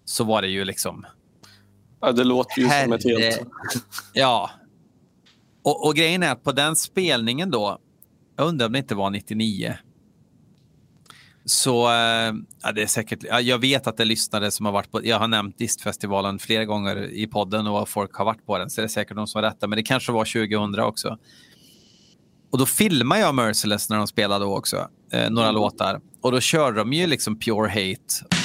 så 0.05 0.23
var 0.23 0.41
det 0.41 0.47
ju 0.47 0.65
liksom, 0.65 1.05
Ja, 2.01 2.11
det 2.11 2.23
låter 2.23 2.61
ju 2.61 2.69
som 2.69 2.93
ett 2.93 3.03
helt... 3.03 3.19
Herre- 3.19 3.45
ja. 4.13 4.51
Och, 5.63 5.87
och 5.87 5.95
grejen 5.95 6.23
är 6.23 6.31
att 6.31 6.43
på 6.43 6.51
den 6.51 6.75
spelningen 6.75 7.51
då, 7.51 7.77
jag 8.35 8.47
undrar 8.47 8.65
om 8.65 8.73
det 8.73 8.79
inte 8.79 8.95
var 8.95 9.09
99. 9.09 9.77
Så 11.45 11.87
eh, 11.87 12.33
ja, 12.63 12.71
det 12.75 12.81
är 12.81 12.87
säkert, 12.87 13.23
ja, 13.23 13.41
jag 13.41 13.57
vet 13.59 13.87
att 13.87 13.97
det 13.97 14.03
är 14.03 14.05
lyssnare 14.05 14.51
som 14.51 14.65
har 14.65 14.73
varit 14.73 14.91
på, 14.91 15.05
jag 15.05 15.19
har 15.19 15.27
nämnt 15.27 15.57
Distfestivalen 15.57 16.39
flera 16.39 16.65
gånger 16.65 17.11
i 17.11 17.27
podden 17.27 17.67
och 17.67 17.89
folk 17.89 18.13
har 18.13 18.25
varit 18.25 18.45
på 18.45 18.57
den, 18.57 18.69
så 18.69 18.81
det 18.81 18.85
är 18.85 18.87
säkert 18.87 19.15
de 19.15 19.27
som 19.27 19.43
har 19.43 19.49
rätta, 19.49 19.67
men 19.67 19.77
det 19.77 19.83
kanske 19.83 20.11
var 20.11 20.25
2000 20.25 20.79
också. 20.79 21.17
Och 22.51 22.57
då 22.57 22.65
filmade 22.65 23.21
jag 23.21 23.35
Merciless 23.35 23.89
när 23.89 23.97
de 23.97 24.07
spelade 24.07 24.45
också, 24.45 24.87
eh, 25.11 25.29
några 25.29 25.51
låtar. 25.51 25.99
Och 26.21 26.31
då 26.31 26.39
körde 26.39 26.77
de 26.77 26.93
ju 26.93 27.07
liksom 27.07 27.39
Pure 27.39 27.69
Hate 27.69 28.35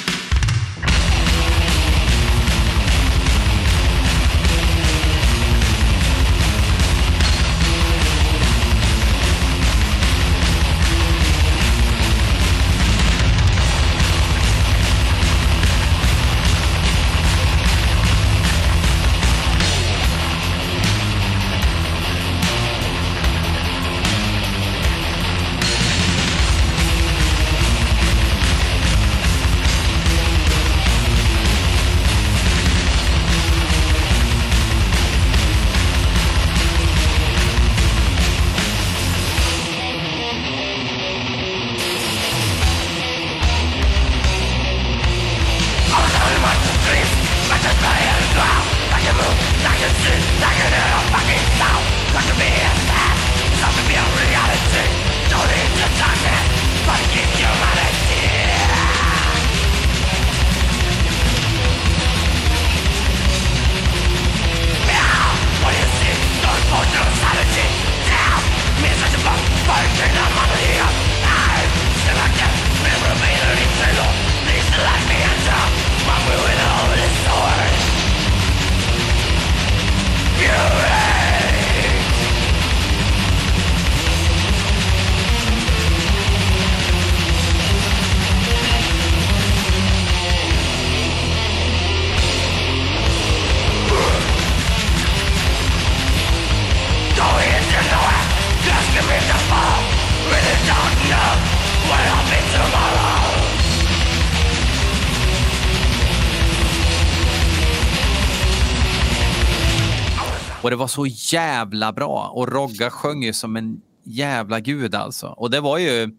var 110.85 110.89
så 110.89 111.05
jävla 111.35 111.93
bra. 111.93 112.31
Och 112.33 112.47
Rogga 112.47 112.89
sjöng 112.89 113.23
ju 113.23 113.33
som 113.33 113.55
en 113.55 113.81
jävla 114.03 114.59
gud 114.59 114.95
alltså. 114.95 115.27
Och 115.27 115.49
det 115.49 115.61
var 115.61 115.77
ju... 115.77 116.17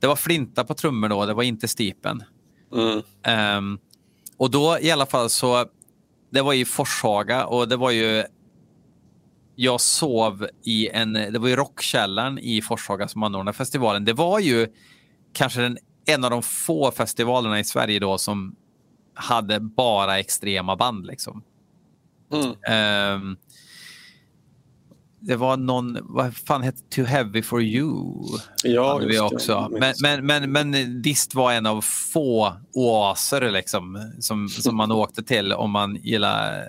Det 0.00 0.06
var 0.06 0.16
flinta 0.16 0.64
på 0.64 0.74
trummor 0.74 1.08
då, 1.08 1.26
det 1.26 1.34
var 1.34 1.42
inte 1.42 1.68
stipen. 1.68 2.22
Mm. 2.72 3.02
Ehm, 3.22 3.78
och 4.36 4.50
då 4.50 4.78
i 4.80 4.90
alla 4.90 5.06
fall 5.06 5.30
så, 5.30 5.66
det 6.30 6.42
var 6.42 6.54
i 6.54 6.64
Forshaga 6.64 7.46
och 7.46 7.68
det 7.68 7.76
var 7.76 7.90
ju, 7.90 8.24
jag 9.54 9.80
sov 9.80 10.48
i 10.64 10.88
en, 10.88 11.12
det 11.12 11.38
var 11.38 11.48
ju 11.48 11.56
Rockkällaren 11.56 12.38
i 12.38 12.62
Forshaga 12.62 13.08
som 13.08 13.22
anordnade 13.22 13.56
festivalen. 13.56 14.04
Det 14.04 14.12
var 14.12 14.38
ju 14.38 14.68
kanske 15.32 15.60
den, 15.60 15.78
en 16.06 16.24
av 16.24 16.30
de 16.30 16.42
få 16.42 16.90
festivalerna 16.90 17.60
i 17.60 17.64
Sverige 17.64 17.98
då 17.98 18.18
som 18.18 18.56
hade 19.14 19.60
bara 19.60 20.18
extrema 20.18 20.76
band 20.76 21.06
liksom. 21.06 21.42
Mm. 22.32 22.54
Ehm, 22.68 23.36
det 25.26 25.36
var 25.36 25.56
någon, 25.56 25.98
vad 26.02 26.36
fan 26.36 26.62
hette 26.62 26.78
Too 26.94 27.04
Heavy 27.04 27.42
For 27.42 27.62
You? 27.62 28.24
Ja, 28.62 28.92
hade 28.92 29.06
vi 29.06 29.20
också. 29.20 29.68
Men, 29.70 29.94
men, 30.02 30.26
men, 30.26 30.52
men 30.52 31.02
Dist 31.02 31.34
var 31.34 31.52
en 31.52 31.66
av 31.66 31.80
få 32.12 32.52
oaser 32.72 33.50
liksom, 33.50 34.12
som, 34.20 34.48
som 34.48 34.76
man 34.76 34.92
åkte 34.92 35.22
till 35.22 35.52
om 35.52 35.70
man 35.70 35.96
gillar 35.96 36.58
eh, 36.58 36.64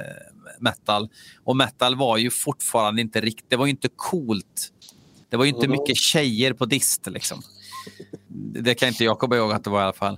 metal. 0.59 1.09
Och 1.43 1.55
metal 1.55 1.95
var 1.95 2.17
ju 2.17 2.31
fortfarande 2.31 3.01
inte 3.01 3.21
riktigt, 3.21 3.49
det 3.49 3.55
var 3.55 3.65
ju 3.65 3.71
inte 3.71 3.89
coolt. 3.95 4.71
Det 5.29 5.37
var 5.37 5.45
ju 5.45 5.49
inte 5.49 5.65
Mm. 5.65 5.79
mycket 5.79 5.97
tjejer 5.97 6.53
på 6.53 6.65
Dist 6.65 7.07
liksom. 7.07 7.41
Det 8.53 8.75
kan 8.75 8.87
inte 8.87 9.03
jag 9.03 9.19
komma 9.19 9.35
ihåg 9.35 9.51
att 9.51 9.63
det 9.63 9.69
var 9.69 9.79
i 9.79 9.83
alla 9.83 9.93
fall. 9.93 10.17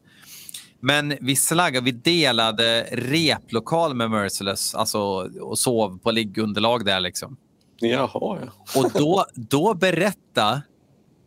Men 0.80 1.14
vi 1.22 1.36
slaggade, 1.36 1.86
vi 1.86 1.92
delade 1.92 2.88
replokal 2.92 3.96
med 3.96 4.12
Merciless 4.12 4.76
alltså, 4.76 5.00
och 5.42 5.60
sov 5.60 6.00
på 6.00 6.12
liggunderlag 6.12 6.86
där 6.86 7.00
liksom. 7.00 7.38
Jaha, 7.80 8.10
ja. 8.14 8.80
Och 8.82 8.92
då, 8.94 9.26
då 9.36 9.74
berätta, 9.74 10.62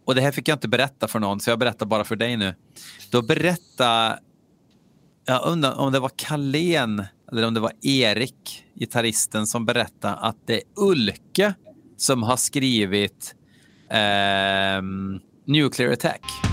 och 0.04 0.14
det 0.14 0.20
här 0.20 0.32
fick 0.32 0.48
jag 0.48 0.56
inte 0.56 0.68
berätta 0.68 1.08
för 1.08 1.18
någon, 1.18 1.40
så 1.40 1.50
jag 1.50 1.58
berättar 1.58 1.86
bara 1.86 2.04
för 2.04 2.16
dig 2.16 2.36
nu. 2.36 2.54
Då 3.10 3.22
berätta, 3.22 4.18
jag 5.24 5.46
undrar 5.46 5.78
om 5.78 5.92
det 5.92 6.00
var 6.00 6.10
Kalén 6.16 7.04
eller 7.32 7.46
om 7.46 7.54
det 7.54 7.60
var 7.60 7.72
Erik, 7.82 8.64
gitarristen, 8.74 9.46
som 9.46 9.66
berättade 9.66 10.14
att 10.14 10.36
det 10.46 10.54
är 10.54 10.62
Ulke 10.76 11.54
som 11.96 12.22
har 12.22 12.36
skrivit 12.36 13.34
eh, 13.90 14.82
Nuclear 15.46 15.92
Attack. 15.92 16.49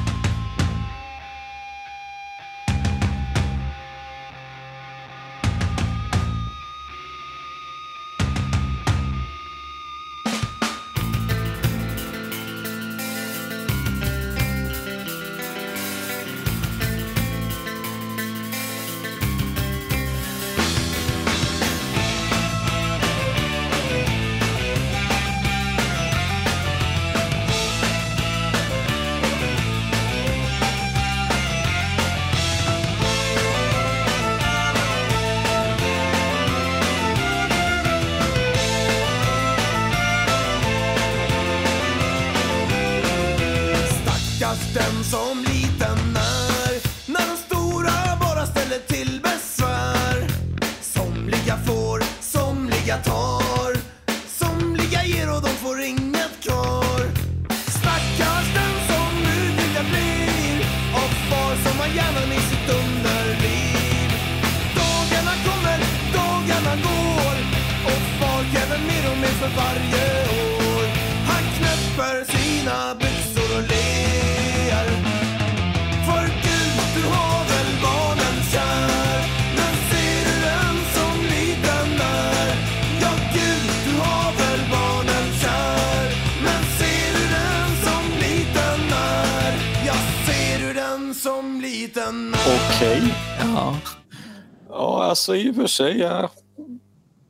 Alltså 95.31 95.35
i 95.49 95.51
och 95.51 95.55
för 95.55 95.67
sig. 95.67 95.97
Jag, 95.97 96.29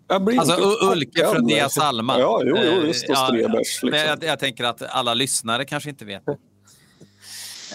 jag 0.07 0.24
blir 0.24 0.40
Alltså 0.40 0.56
inte 0.56 0.86
Ulke 0.86 1.28
från 1.34 1.48
Dia 1.48 1.69
Salma. 1.69 2.19
Ja, 2.19 2.41
jo, 2.45 2.56
jo 2.60 2.72
Eh, 2.72 2.80
visst. 2.80 3.10
Och 3.10 3.15
ja, 3.15 3.28
Strebers. 3.28 3.84
Men 3.84 3.91
Liksom. 3.91 4.07
jag, 4.10 4.24
jag 4.24 4.40
tänker 4.40 4.64
att 4.64 4.82
alla 4.82 5.14
lyssnare 5.14 5.65
kanske 5.65 5.90
inte 5.90 6.06
vet. 6.06 6.24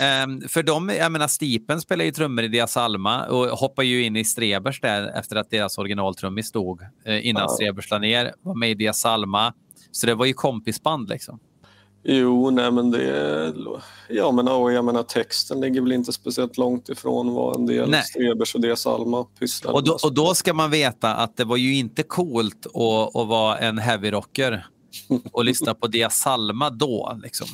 Ehm, 0.01 0.49
för 0.49 0.63
de, 0.63 0.89
jag 0.89 1.13
menar, 1.13 1.29
Stipen 1.29 1.81
spelar 1.81 2.05
ju 2.05 2.11
trummor 2.11 2.45
i 2.45 2.49
Dia 2.49 2.67
Salma 2.67 3.27
och 3.27 3.47
hoppar 3.59 3.83
ju 3.83 4.05
in 4.05 4.17
i 4.17 4.25
Strebers 4.25 4.81
där 4.81 5.19
efter 5.19 5.37
att 5.37 5.51
deras 5.51 5.79
originaltrummis 5.79 6.47
stod 6.47 6.83
eh, 7.05 7.27
innan 7.27 7.43
Ja. 7.43 7.49
Strebers 7.49 7.91
la 7.91 7.99
ner. 7.99 8.33
Var 8.43 8.55
med 8.55 8.71
i 8.71 8.75
Dia 8.75 8.93
Salma. 8.93 9.55
Så 9.91 10.07
det 10.07 10.15
var 10.15 10.27
ju 10.27 10.33
kompisband 10.33 11.09
liksom. 11.09 11.39
Jo, 12.05 12.51
nej 12.51 12.73
men 12.73 12.91
det... 12.91 13.55
Ja, 14.09 14.33
men 14.33 14.49
och 14.49 14.73
jag 14.73 14.85
menar 14.85 15.03
texten 15.03 15.61
ligger 15.61 15.81
väl 15.81 15.93
inte 15.93 16.13
speciellt 16.13 16.59
långt 16.59 16.89
ifrån 16.89 17.35
vad 17.35 17.57
en 17.57 17.67
del 17.67 17.91
Nej. 17.91 18.03
Strebers 18.03 18.55
och 18.55 18.61
Dia 18.61 18.77
Alma 18.87 19.25
pysslar 19.25 19.73
Och 19.73 19.85
då, 19.85 19.99
och 20.03 20.15
då 20.15 20.35
ska 20.35 20.55
man 20.55 20.71
veta 20.71 21.15
att 21.15 21.37
det 21.37 21.45
var 21.45 21.57
ju 21.57 21.75
inte 21.75 22.03
coolt 22.03 22.67
att, 22.67 23.17
att 23.17 23.29
vara 23.29 23.59
en 23.59 23.79
heavyrocker 23.79 24.67
och 25.33 25.45
lyssna 25.45 25.75
på 25.75 25.87
Dia 25.87 26.11
Salma 26.11 26.71
då. 26.71 27.19
Liksom. 27.23 27.49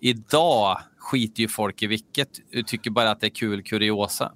Idag 0.00 0.78
skiter 0.98 1.40
ju 1.40 1.48
folk 1.48 1.82
i 1.82 1.86
vilket, 1.86 2.28
tycker 2.66 2.90
bara 2.90 3.10
att 3.10 3.20
det 3.20 3.26
är 3.26 3.34
kul 3.34 3.62
kuriosa. 3.62 4.32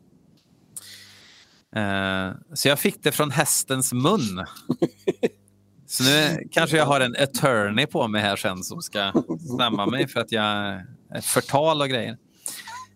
Eh, 1.77 2.31
så 2.55 2.69
jag 2.69 2.79
fick 2.79 3.03
det 3.03 3.13
från 3.13 3.31
hästens 3.31 3.93
mun. 3.93 4.45
Så 5.91 6.03
nu 6.05 6.49
kanske 6.53 6.77
jag 6.77 6.87
har 6.87 7.01
en 7.01 7.17
attorney 7.23 7.87
på 7.87 8.09
mig 8.09 8.23
här 8.23 8.37
sen 8.37 8.65
som 8.65 8.83
ska 8.83 9.13
stämma 9.55 9.87
mig 9.87 10.09
för 10.09 10.21
att 10.21 10.33
jag 10.33 10.45
är 11.15 11.21
förtal 11.23 11.81
och 11.83 11.89
grejer. 11.89 12.17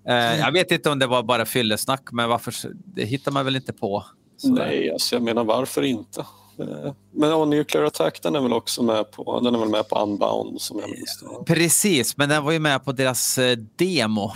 Eh, 0.08 0.14
jag 0.38 0.52
vet 0.52 0.70
inte 0.70 0.90
om 0.90 0.98
det 0.98 1.06
var 1.06 1.22
bara 1.22 1.44
fyllesnack, 1.46 2.02
men 2.12 2.28
varför, 2.28 2.54
det 2.94 3.04
hittar 3.04 3.32
man 3.32 3.44
väl 3.44 3.56
inte 3.56 3.72
på. 3.72 4.04
Så- 4.36 4.48
Nej, 4.48 4.92
alltså 4.92 5.14
jag 5.16 5.22
menar 5.22 5.44
varför 5.44 5.82
inte? 5.82 6.20
Eh, 6.58 6.92
Men 7.14 7.32
och 7.32 7.48
Nuclear 7.48 7.84
Attack 7.84 8.22
den 8.22 8.36
är 8.36 8.40
väl 8.40 8.52
också 8.52 8.82
med 8.82 9.10
på, 9.10 9.40
den 9.40 9.54
är 9.54 9.58
väl 9.58 9.68
med 9.68 9.88
på 9.88 9.98
Unbound 10.02 10.60
som 10.60 10.78
jag 10.80 10.90
minns. 10.90 11.24
Precis, 11.46 12.16
men 12.16 12.28
den 12.28 12.44
var 12.44 12.52
ju 12.52 12.58
med 12.58 12.84
på 12.84 12.92
deras 12.92 13.38
eh, 13.38 13.58
demo. 13.76 14.32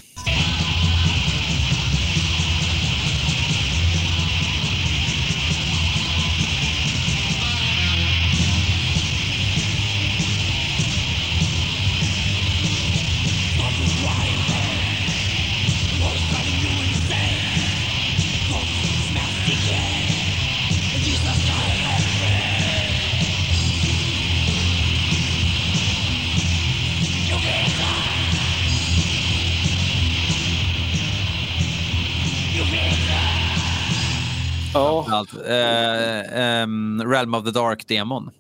Eh, 35.49 36.67
Realm 37.09 37.35
of 37.35 37.45
the 37.45 37.51
Dark-demon. 37.51 38.31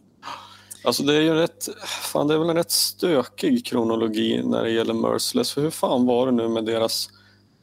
alltså 0.84 1.02
det 1.02 1.14
är 1.14 1.20
ju 1.20 1.34
rätt, 1.34 1.68
fan 2.12 2.28
det 2.28 2.34
är 2.34 2.38
väl 2.38 2.50
en 2.50 2.56
rätt 2.56 2.70
stökig 2.70 3.66
kronologi 3.66 4.42
när 4.44 4.64
det 4.64 4.70
gäller 4.70 4.94
Merciless. 4.94 5.52
För 5.52 5.60
hur 5.62 5.70
fan 5.70 6.06
var 6.06 6.26
det 6.26 6.32
nu 6.32 6.48
med 6.48 6.64
deras 6.64 7.08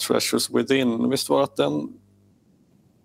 Treasures 0.07 0.49
Within? 0.51 1.09
Visst 1.09 1.29
var 1.29 1.37
det 1.37 1.43
att 1.43 1.55
den 1.55 1.89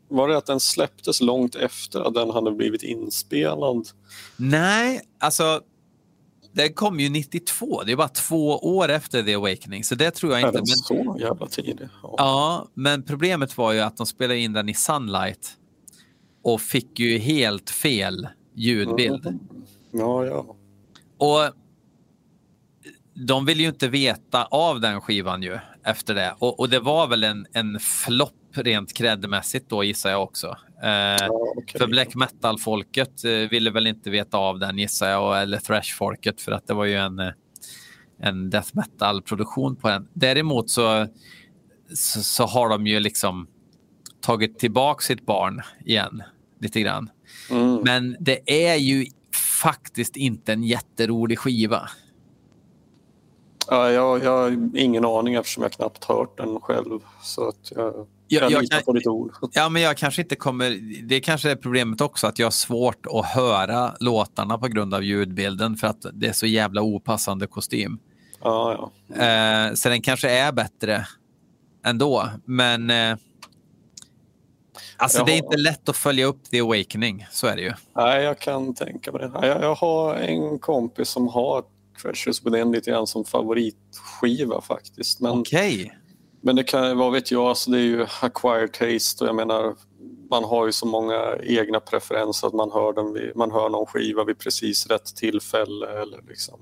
var 0.08 0.28
det 0.28 0.36
att 0.36 0.46
den 0.46 0.60
släpptes 0.60 1.20
långt 1.20 1.54
efter 1.54 2.00
att 2.00 2.14
den 2.14 2.30
hade 2.30 2.50
blivit 2.52 2.82
inspelad? 2.82 3.88
Nej, 4.36 5.00
alltså 5.20 5.60
det 6.52 6.68
kom 6.72 7.00
ju 7.00 7.08
92. 7.08 7.82
Det 7.86 7.92
är 7.92 7.96
bara 7.96 8.08
två 8.08 8.48
år 8.58 8.88
efter 8.88 9.22
The 9.22 9.34
Awakening, 9.34 9.84
så 9.84 9.94
det 9.94 10.10
tror 10.10 10.32
jag 10.32 10.40
Är 10.42 10.46
inte. 10.46 10.58
den 10.58 10.66
Men, 10.68 11.14
så 11.14 11.16
jävla 11.20 11.46
tidig? 11.46 11.88
Ja. 12.02 12.14
ja, 12.18 12.68
men 12.74 13.02
problemet 13.02 13.56
var 13.56 13.72
ju 13.72 13.80
att 13.80 13.96
de 13.96 14.06
spelade 14.06 14.38
in 14.40 14.52
den 14.52 14.68
i 14.68 14.74
Sunlight 14.74 15.56
och 16.42 16.60
fick 16.60 16.98
ju 16.98 17.18
helt 17.18 17.70
fel 17.70 18.28
ljudbild. 18.54 19.26
Mm. 19.26 19.40
ja, 19.90 20.26
ja. 20.26 20.56
Och 21.16 21.54
de 23.14 23.44
vill 23.44 23.60
ju 23.60 23.68
inte 23.68 23.88
veta 23.88 24.44
av 24.44 24.80
den 24.80 25.00
skivan 25.00 25.42
ju 25.42 25.58
efter 25.84 26.14
det. 26.14 26.34
Och, 26.38 26.60
och 26.60 26.68
det 26.68 26.80
var 26.80 27.06
väl 27.06 27.24
en, 27.24 27.46
en 27.52 27.80
flopp 27.80 28.34
rent 28.54 28.92
kreddmässigt 28.92 29.68
då 29.68 29.84
gissar 29.84 30.10
jag 30.10 30.22
också. 30.22 30.56
Eh, 30.82 30.90
ja 30.90 31.52
okej. 31.56 31.78
För 31.78 31.86
black 31.86 32.14
metal-folket 32.14 33.24
eh, 33.24 33.30
ville 33.32 33.70
väl 33.70 33.86
inte 33.86 34.10
veta 34.10 34.38
av 34.38 34.58
den 34.58 34.78
gissar 34.78 35.08
jag, 35.08 35.42
eller 35.42 35.58
thrash-folket 35.58 36.40
för 36.40 36.52
att 36.52 36.66
det 36.66 36.74
var 36.74 36.84
ju 36.84 36.94
en, 36.94 37.18
eh, 37.18 37.32
en 38.20 38.50
death 38.50 38.70
metal-produktion 38.72 39.76
på 39.76 39.88
den. 39.88 40.08
Däremot 40.12 40.70
så, 40.70 41.06
så, 41.94 42.22
så 42.22 42.46
har 42.46 42.68
de 42.68 42.86
ju 42.86 43.00
liksom 43.00 43.46
tagit 44.20 44.58
tillbaka 44.58 45.02
sitt 45.02 45.26
barn 45.26 45.62
igen 45.84 46.22
lite 46.60 46.80
grann. 46.80 47.10
Mm. 47.50 47.80
Men 47.84 48.16
det 48.20 48.70
är 48.70 48.76
ju 48.76 49.06
faktiskt 49.62 50.16
inte 50.16 50.52
en 50.52 50.64
jätterolig 50.64 51.38
skiva. 51.38 51.88
Ja, 53.68 53.90
jag, 53.90 54.24
jag 54.24 54.30
har 54.30 54.76
ingen 54.76 55.04
aning 55.04 55.34
eftersom 55.34 55.62
jag 55.62 55.72
knappt 55.72 56.04
hört 56.04 56.38
den 56.38 56.60
själv. 56.60 57.00
Så 57.22 57.48
att 57.48 57.72
jag, 57.76 57.84
Jag- 57.84 58.06
jag, 58.42 58.50
jag 58.52 58.62
litar 58.62 58.80
på 58.80 58.92
ditt 58.92 59.06
ord. 59.06 59.32
Ja, 59.52 59.68
men 59.68 59.82
jag 59.82 59.96
kanske 59.96 60.22
inte 60.22 60.36
kommer... 60.36 60.70
Det 61.08 61.20
kanske 61.20 61.50
är 61.50 61.56
problemet 61.56 62.00
också, 62.00 62.26
att 62.26 62.38
jag 62.38 62.46
har 62.46 62.50
svårt 62.50 63.06
att 63.06 63.26
höra 63.26 63.94
låtarna 64.00 64.58
på 64.58 64.68
grund 64.68 64.94
av 64.94 65.04
ljudbilden 65.04 65.76
för 65.76 65.86
att 65.86 66.06
det 66.12 66.26
är 66.28 66.32
så 66.32 66.46
jävla 66.46 66.82
opassande 66.82 67.46
kostym. 67.46 67.98
Ja, 68.40 68.90
ja. 69.08 69.24
Eh, 69.24 69.74
så 69.74 69.88
den 69.88 70.02
kanske 70.02 70.30
är 70.30 70.52
bättre 70.52 71.06
ändå, 71.84 72.28
men... 72.44 72.90
Eh, 72.90 73.16
alltså, 74.96 75.18
Jaha. 75.18 75.26
det 75.26 75.32
är 75.32 75.36
inte 75.36 75.56
lätt 75.56 75.88
att 75.88 75.96
följa 75.96 76.26
upp 76.26 76.50
The 76.50 76.60
Awakening, 76.60 77.26
så 77.30 77.46
är 77.46 77.56
det 77.56 77.62
ju. 77.62 77.72
Nej, 77.96 78.22
jag 78.24 78.38
kan 78.38 78.74
tänka 78.74 79.12
mig 79.12 79.20
det. 79.20 79.30
Ja, 79.34 79.46
Jag, 79.46 79.62
jag 79.62 79.74
har 79.74 80.14
en 80.14 80.58
kompis 80.58 81.08
som 81.08 81.28
har 81.28 81.64
Treasures 82.02 82.46
Within 82.46 82.72
lite 82.72 82.90
grann 82.90 83.06
som 83.06 83.24
favoritskiva 83.24 84.60
faktiskt. 84.60 85.20
Men, 85.20 85.40
Okej. 85.40 85.92
men 86.42 86.56
det 86.56 86.62
kan, 86.64 86.98
vad 86.98 87.12
vet 87.12 87.30
jag, 87.30 87.42
alltså 87.42 87.70
det 87.70 87.78
är 87.78 87.82
ju 87.82 88.06
acquired 88.20 88.72
taste 88.72 89.24
och 89.24 89.28
jag 89.28 89.36
menar 89.36 89.74
man 90.30 90.44
har 90.44 90.66
ju 90.66 90.72
så 90.72 90.86
många 90.86 91.36
egna 91.42 91.80
preferenser 91.80 92.46
att 92.46 92.54
man 92.54 92.70
hör, 92.72 92.92
den 92.92 93.12
vid, 93.12 93.36
man 93.36 93.50
hör 93.50 93.68
någon 93.68 93.86
skiva 93.86 94.24
vid 94.24 94.38
precis 94.38 94.86
rätt 94.86 95.16
tillfälle. 95.16 96.02
Eller 96.02 96.20
liksom. 96.28 96.60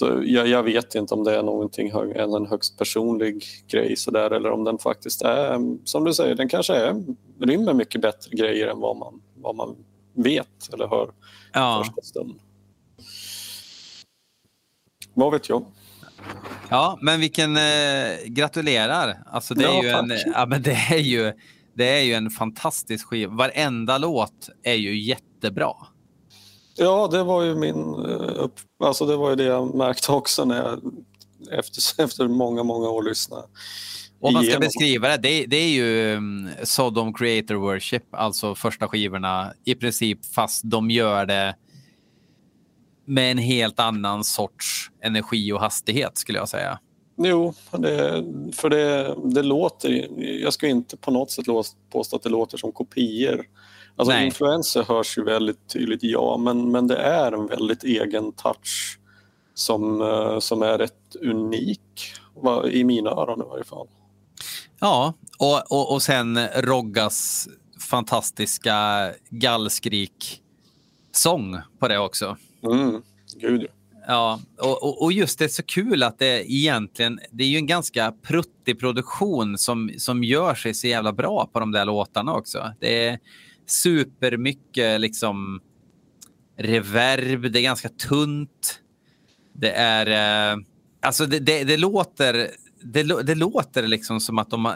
Så 0.00 0.22
jag, 0.24 0.48
jag 0.48 0.62
vet 0.62 0.94
inte 0.94 1.14
om 1.14 1.24
det 1.24 1.36
är 1.36 1.42
någonting 1.42 1.92
hög, 1.92 2.16
en 2.16 2.46
högst 2.46 2.78
personlig 2.78 3.44
grej 3.68 3.96
sådär 3.96 4.30
eller 4.30 4.50
om 4.50 4.64
den 4.64 4.78
faktiskt 4.78 5.22
är, 5.22 5.76
som 5.84 6.04
du 6.04 6.14
säger, 6.14 6.34
den 6.34 6.48
kanske 6.48 6.74
är, 6.74 7.04
rymmer 7.40 7.74
mycket 7.74 8.00
bättre 8.00 8.36
grejer 8.36 8.66
än 8.66 8.80
vad 8.80 8.96
man, 8.96 9.22
vad 9.34 9.56
man 9.56 9.76
vet 10.14 10.72
eller 10.72 10.88
hör 10.88 11.10
Ja. 11.52 11.84
första. 11.96 12.20
Vad 15.14 15.32
vet 15.32 15.48
jag? 15.48 15.64
ja, 16.70 16.98
men 17.02 17.20
vilken... 17.20 17.56
Eh, 17.56 17.62
gratulerar! 18.26 19.22
Alltså, 19.26 19.54
det 19.54 19.64
är, 19.64 19.68
Ja, 19.68 19.82
ju 19.82 19.88
en, 19.88 20.12
ja, 20.34 20.46
men 20.46 20.62
det, 20.62 20.76
är 20.90 20.98
ju, 20.98 21.32
det 21.74 21.98
är 21.98 22.02
ju 22.02 22.14
en 22.14 22.30
fantastisk 22.30 23.06
skiva. 23.06 23.34
Varenda 23.34 23.98
låt 23.98 24.48
är 24.62 24.74
ju 24.74 25.00
jättebra. 25.00 25.72
Ja, 26.82 27.08
det 27.12 27.22
var 27.22 27.42
ju 27.42 27.54
min... 27.54 27.94
eh, 27.94 28.42
Upp, 28.44 28.60
alltså 28.84 29.06
det 29.06 29.16
var 29.16 29.30
ju 29.30 29.36
det 29.36 29.44
jag 29.44 29.74
märkte 29.74 30.12
också 30.12 30.44
när 30.44 30.56
jag 30.56 30.80
efter, 31.58 32.02
efter 32.04 32.28
många, 32.28 32.62
många 32.62 32.88
år 32.88 33.02
lyssnade. 33.02 33.42
Om 34.20 34.32
man 34.32 34.42
ska 34.42 34.50
igenom. 34.50 34.60
beskriva 34.60 35.08
det, 35.08 35.16
det, 35.16 35.46
det 35.46 35.56
är 35.56 35.68
ju 35.68 36.16
um, 36.16 36.48
Sodom 36.62 37.14
Creator 37.14 37.54
Worship, 37.54 38.02
alltså 38.10 38.54
första 38.54 38.88
skivorna 38.88 39.52
i 39.64 39.74
princip, 39.74 40.34
fast 40.34 40.62
de 40.64 40.90
gör 40.90 41.26
det 41.26 41.54
med 43.04 43.30
en 43.30 43.38
helt 43.38 43.80
annan 43.80 44.24
sorts 44.24 44.90
energi 45.02 45.52
och 45.52 45.60
hastighet 45.60 46.18
skulle 46.18 46.38
jag 46.38 46.48
säga. 46.48 46.78
Jo, 47.16 47.54
det, 47.72 48.24
för 48.52 48.70
det, 48.70 49.14
det 49.24 49.42
låter... 49.42 50.08
Jag 50.42 50.52
ska 50.52 50.66
inte 50.68 50.96
på 50.96 51.10
något 51.10 51.30
sätt 51.30 51.46
påstå 51.92 52.16
att 52.16 52.22
det 52.22 52.28
låter 52.28 52.58
som 52.58 52.72
kopior. 52.72 53.46
Alltså 54.00 54.12
Nej. 54.14 54.26
influenser 54.26 54.82
hörs 54.82 55.18
ju 55.18 55.24
väldigt 55.24 55.68
tydligt, 55.68 56.02
ja, 56.02 56.36
men, 56.36 56.70
men 56.70 56.86
det 56.86 56.96
är 56.96 57.32
en 57.32 57.46
väldigt 57.46 57.84
egen 57.84 58.32
touch 58.32 58.98
som, 59.54 60.00
eh, 60.00 60.38
som 60.38 60.62
är 60.62 60.78
rätt 60.78 61.16
unik, 61.22 61.80
i 62.70 62.84
mina 62.84 63.10
öron 63.10 63.40
i 63.40 63.44
varje 63.48 63.64
fall. 63.64 63.86
Ja, 64.80 65.14
och, 65.38 65.72
och, 65.72 65.92
och 65.92 66.02
sen 66.02 66.38
Roggas 66.56 67.48
fantastiska 67.90 69.10
gallskrik-sång 69.30 71.58
på 71.80 71.88
det 71.88 71.98
också. 71.98 72.36
Mm, 72.62 73.02
gud. 73.40 73.66
Ja, 74.06 74.40
och, 74.58 74.82
och- 74.82 75.02
och 75.02 75.12
just 75.12 75.38
det 75.38 75.44
är 75.44 75.48
så 75.48 75.62
kul 75.62 76.02
att 76.02 76.18
det 76.18 76.52
egentligen, 76.52 77.20
det 77.30 77.44
är 77.44 77.48
ju 77.48 77.56
en 77.56 77.66
ganska 77.66 78.12
pruttig 78.22 78.80
produktion 78.80 79.58
som, 79.58 79.90
som 79.98 80.24
gör 80.24 80.54
sig 80.54 80.74
så 80.74 80.86
jävla 80.86 81.12
bra 81.12 81.50
på 81.52 81.60
de 81.60 81.72
där 81.72 81.84
låtarna 81.84 82.34
också. 82.34 82.72
Det 82.80 83.04
är 83.06 83.18
supermycket 83.70 85.00
liksom 85.00 85.60
reverb, 86.56 87.52
det 87.52 87.58
är 87.58 87.62
ganska 87.62 87.88
tunt. 87.88 88.80
Det 89.52 89.70
är, 89.70 90.06
eh, 90.52 90.58
alltså 91.00 91.26
det, 91.26 91.38
det, 91.38 91.64
det 91.64 91.76
låter, 91.76 92.50
det, 92.82 93.22
det 93.22 93.34
låter 93.34 93.86
liksom 93.86 94.20
som 94.20 94.38
att 94.38 94.50
de 94.50 94.66
eh, 94.66 94.72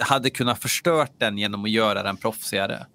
hade 0.00 0.30
kunnat 0.30 0.62
förstört 0.62 1.12
den 1.18 1.38
genom 1.38 1.64
att 1.64 1.70
göra 1.70 2.02
den 2.02 2.16
proffsigare. 2.16 2.86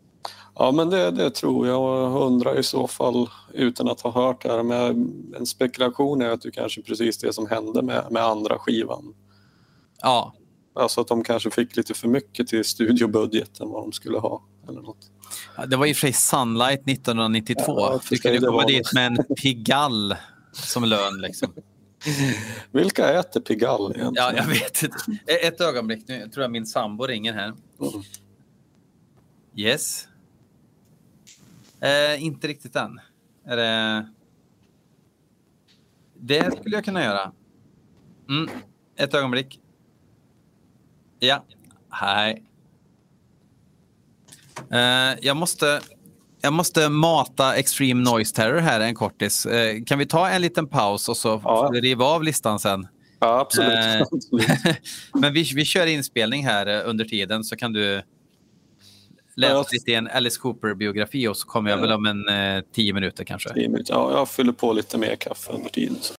Ja, 0.56 0.72
men 0.72 0.90
det, 0.90 1.12
det 1.12 1.30
tror 1.30 1.68
jag. 1.68 2.12
Jag 2.14 2.22
undrar 2.22 2.60
i 2.60 2.64
så 2.64 2.88
fall, 2.88 3.30
utan 3.54 3.90
att 3.90 4.02
ha 4.02 4.12
hört 4.12 4.44
det 4.44 4.50
här, 4.52 4.64
men 4.64 5.14
en 5.40 5.46
spekulation 5.46 6.22
är 6.22 6.30
att 6.30 6.42
det 6.42 6.52
kanske 6.52 6.82
är 6.82 6.84
precis 6.84 7.18
det 7.18 7.34
som 7.34 7.48
hände 7.48 7.82
med, 7.82 8.06
med 8.12 8.24
andra 8.24 8.60
skivan. 8.60 9.14
Ja, 10.02 10.34
Alltså 10.74 11.02
att 11.02 11.08
de 11.08 11.24
kanske 11.24 11.52
fick 11.52 11.76
lite 11.78 11.94
för 11.94 12.08
mycket 12.08 12.48
till 12.48 12.66
studiobudgeten 12.66 13.70
vad 13.70 13.84
de 13.84 13.92
skulle 13.92 14.18
ha. 14.18 14.42
Eller 14.72 14.82
något. 14.82 15.12
Ja, 15.58 15.66
Det 15.66 15.76
var 15.78 15.86
i 15.86 15.92
och 15.92 15.96
för 15.96 16.02
sig 16.02 16.14
Sunlight 16.14 16.88
1992. 16.90 17.64
Ja, 17.68 18.00
du 18.10 18.18
kunde 18.18 18.40
komma 18.40 18.66
dit 18.66 18.94
med 18.94 19.06
en 19.08 19.36
pigall 19.36 20.16
som 20.52 20.84
lön. 20.84 21.22
Liksom. 21.22 21.54
Vilka 22.72 23.14
äter 23.20 23.40
Pigalle 23.42 23.84
egentligen? 23.96 24.14
Ja, 24.16 24.34
jag 24.36 24.46
vet 24.46 24.84
inte. 24.84 24.98
E- 25.28 25.48
Ett 25.48 25.62
ögonblick, 25.62 26.08
nu 26.08 26.30
tror 26.30 26.42
jag 26.42 26.52
min 26.52 26.66
sambo 26.66 27.06
ringer 27.08 27.34
här. 27.34 27.48
Mm. 27.48 27.58
Yes. 29.56 30.08
Eh, 31.82 32.24
inte 32.24 32.48
riktigt 32.48 32.76
än. 32.76 33.00
Är 33.46 33.58
det... 33.58 34.08
det 36.20 36.58
skulle 36.60 36.76
jag 36.76 36.86
kunna 36.86 37.04
göra. 37.04 37.32
Mm. 38.30 38.50
Ett 38.96 39.14
ögonblick. 39.14 39.60
Ja. 41.20 41.46
Hej. 41.90 42.44
Eh, 44.72 45.18
jag 45.22 45.38
måste 45.38 45.82
jag 46.44 46.54
måste 46.54 46.90
mata 46.90 47.56
Extreme 47.56 48.04
Noise 48.12 48.36
Terror 48.36 48.60
här 48.60 48.80
en 48.80 48.96
kortis. 48.96 49.46
Eh, 49.46 49.84
kan 49.86 50.00
vi 50.00 50.06
ta 50.06 50.30
en 50.30 50.42
liten 50.42 50.68
paus 50.68 51.10
och 51.10 51.18
så 51.18 51.42
Ja. 51.44 51.72
riva 51.74 52.06
av 52.06 52.24
listan 52.24 52.60
sen? 52.60 52.88
Ja, 53.20 53.40
absolut. 53.40 53.72
Absolut. 54.12 54.48
Men 55.14 55.34
vi, 55.34 55.44
vi 55.56 55.66
kör 55.66 55.86
inspelning 55.88 56.46
här 56.46 56.84
under 56.84 57.06
tiden 57.06 57.44
så 57.44 57.56
kan 57.56 57.74
du 57.74 58.02
läsa 59.36 59.54
Ja. 59.54 59.66
lite 59.72 59.92
i 59.92 59.94
en 59.94 60.08
Alice 60.08 60.40
Cooper-biografi 60.40 61.28
och 61.28 61.38
så 61.38 61.48
kommer 61.48 61.70
jag 61.70 61.78
väl 61.78 61.92
om 61.92 62.06
en 62.06 62.24
tio 62.76 62.94
minuter 62.94 63.24
kanske. 63.24 63.50
Ja, 63.56 64.12
jag 64.12 64.30
fyller 64.30 64.52
på 64.54 64.74
lite 64.74 64.98
mer 64.98 65.16
kaffe 65.16 65.52
under 65.52 65.70
tiden. 65.70 65.98
Så. 66.02 66.14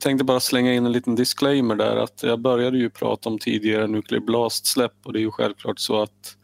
Tänkte 0.00 0.24
bara 0.24 0.40
slänga 0.40 0.74
in 0.74 0.86
en 0.86 0.92
liten 0.92 1.14
disclaimer 1.14 1.74
där 1.74 1.96
att 1.96 2.22
jag 2.22 2.40
började 2.40 2.78
ju 2.78 2.90
prata 2.90 3.28
om 3.28 3.38
tidigare 3.38 3.86
Nuclear 3.86 4.20
Blast-släpp 4.20 4.92
och 5.04 5.12
det 5.12 5.18
är 5.18 5.20
ju 5.20 5.30
självklart 5.30 5.78
så 5.78 6.02
att 6.02 6.36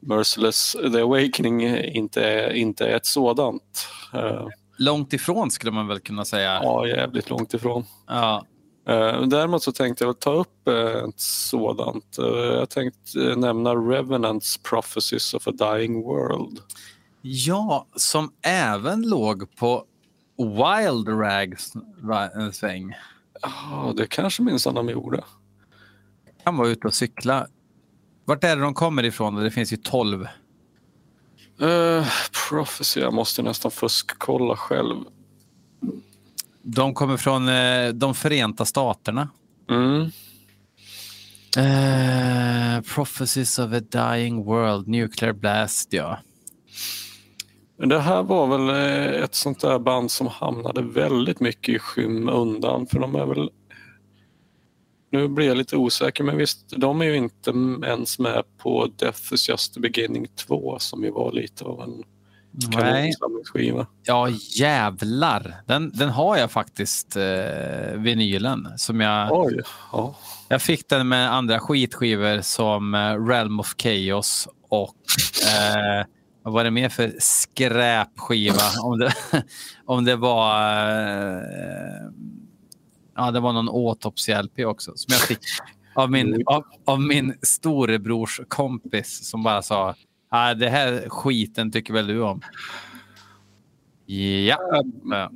Merciless 0.00 0.72
The 0.92 1.00
Awakening 1.00 1.62
inte 1.76 2.24
är, 2.24 2.52
inte 2.52 2.86
är 2.86 2.96
ett 2.96 3.06
sådant. 3.06 3.88
Eh, 4.14 4.46
Långt 4.76 5.12
ifrån 5.12 5.50
skulle 5.50 5.72
man 5.72 5.86
väl 5.88 6.00
kunna 6.00 6.24
säga. 6.24 6.60
ja, 6.62 6.86
jävligt 6.86 7.30
långt 7.30 7.54
ifrån. 7.54 7.84
Ja. 8.06 8.46
Eh, 8.88 9.22
Däremot 9.22 9.62
så 9.62 9.72
tänkte 9.72 10.04
jag 10.04 10.18
ta 10.20 10.32
upp 10.32 10.68
eh, 10.68 10.74
ett 11.08 11.20
sådant. 11.20 12.16
Jag 12.58 12.70
tänkte 12.70 13.18
nämna 13.36 13.74
Revenants 13.74 14.58
Prophecies 14.62 15.34
of 15.34 15.48
a 15.48 15.50
Dying 15.50 16.02
World. 16.02 16.58
ja, 17.22 17.86
som 17.96 18.32
även 18.42 19.02
låg 19.08 19.56
på 19.56 19.84
Wild 20.44 21.08
Rags 21.08 21.72
en 22.34 22.52
sväng. 22.52 22.94
Ja, 23.42 23.92
det 23.96 24.06
kanske 24.06 24.42
minsann 24.42 24.74
de 24.74 24.88
gjorde. 24.88 25.24
Han 26.44 26.56
var 26.56 26.66
ute 26.66 26.86
och 26.86 26.94
cykla. 26.94 27.46
Vart 28.24 28.44
är 28.44 28.56
det 28.56 28.62
de 28.62 28.74
kommer 28.74 29.04
ifrån? 29.04 29.34
Det 29.34 29.50
finns 29.50 29.72
ju 29.72 29.76
tolv. 29.76 30.26
Uh, 31.62 32.06
Prophecy, 32.48 33.00
jag 33.00 33.14
måste 33.14 33.42
nästan 33.42 33.70
fuskkolla 33.70 34.56
själv. 34.56 34.96
De 36.62 36.94
kommer 36.94 37.16
från 37.16 37.48
eh, 37.48 37.88
de 37.88 38.14
Förenta 38.14 38.64
Staterna. 38.64 39.28
Mm. 39.70 40.10
Eh, 41.56 42.82
Prophecies 42.94 43.58
of 43.58 43.72
a 43.72 43.80
Dying 43.80 44.44
World, 44.44 44.88
Nuclear 44.88 45.32
Blast, 45.32 45.92
ja. 45.92 46.18
Det 47.88 47.98
här 47.98 48.22
var 48.22 48.46
väl 48.46 48.68
eh, 48.68 49.22
ett 49.22 49.34
sånt 49.34 49.60
där 49.60 49.78
band 49.78 50.10
som 50.10 50.26
hamnade 50.26 50.82
väldigt 50.82 51.40
mycket 51.40 51.74
i 51.74 51.78
skymundan 51.78 52.86
för 52.86 52.98
de 52.98 53.14
är 53.14 53.26
väl 53.26 53.50
nu 55.12 55.28
blir 55.28 55.46
jag 55.46 55.56
lite 55.56 55.76
osäker, 55.76 56.24
men 56.24 56.36
visst, 56.36 56.72
de 56.76 57.00
är 57.00 57.04
ju 57.04 57.16
inte 57.16 57.50
ens 57.86 58.18
med 58.18 58.42
på 58.58 58.90
Death 58.96 59.34
is 59.34 59.48
just 59.48 59.74
the 59.74 59.80
beginning 59.80 60.26
2 60.46 60.78
som 60.78 61.04
ju 61.04 61.10
var 61.10 61.32
lite 61.32 61.64
av 61.64 61.80
en 61.80 62.02
kanonsamlingsskiva. 62.72 63.86
Ja, 64.02 64.28
jävlar. 64.58 65.62
Den, 65.66 65.90
den 65.94 66.08
har 66.08 66.36
jag 66.36 66.50
faktiskt, 66.50 67.16
eh, 67.16 67.94
vinylen. 67.96 68.68
Som 68.76 69.00
jag, 69.00 69.28
Oj, 69.32 69.60
ja. 69.92 70.14
jag 70.48 70.62
fick 70.62 70.88
den 70.88 71.08
med 71.08 71.34
andra 71.34 71.60
skitskivor 71.60 72.40
som 72.40 72.94
eh, 72.94 73.26
Realm 73.26 73.60
of 73.60 73.74
Chaos 73.78 74.48
och 74.68 74.96
eh, 75.46 76.06
vad 76.42 76.54
var 76.54 76.64
det 76.64 76.70
mer 76.70 76.88
för 76.88 77.14
skräpskiva? 77.18 78.62
Om 78.82 78.98
det, 78.98 79.12
om 79.84 80.04
det 80.04 80.16
var... 80.16 80.60
Eh, 80.88 82.10
ja, 83.16 83.30
det 83.30 83.40
var 83.40 83.52
någon 83.52 83.68
autopsy-LP 83.68 84.64
också 84.64 84.92
som 84.94 85.06
jag 85.12 85.20
fick 85.20 85.38
av 85.94 86.10
min, 86.10 86.42
av, 86.46 86.64
av 86.84 87.00
min 87.00 87.34
storebrors 87.42 88.40
kompis 88.48 89.28
som 89.28 89.42
bara 89.42 89.62
sa 89.62 89.94
ah, 90.28 90.54
det 90.54 90.68
här 90.68 91.08
skiten 91.08 91.72
tycker 91.72 91.94
väl 91.94 92.06
du 92.06 92.22
om? 92.22 92.40
Ja. 94.06 94.82
ja. 95.04 95.30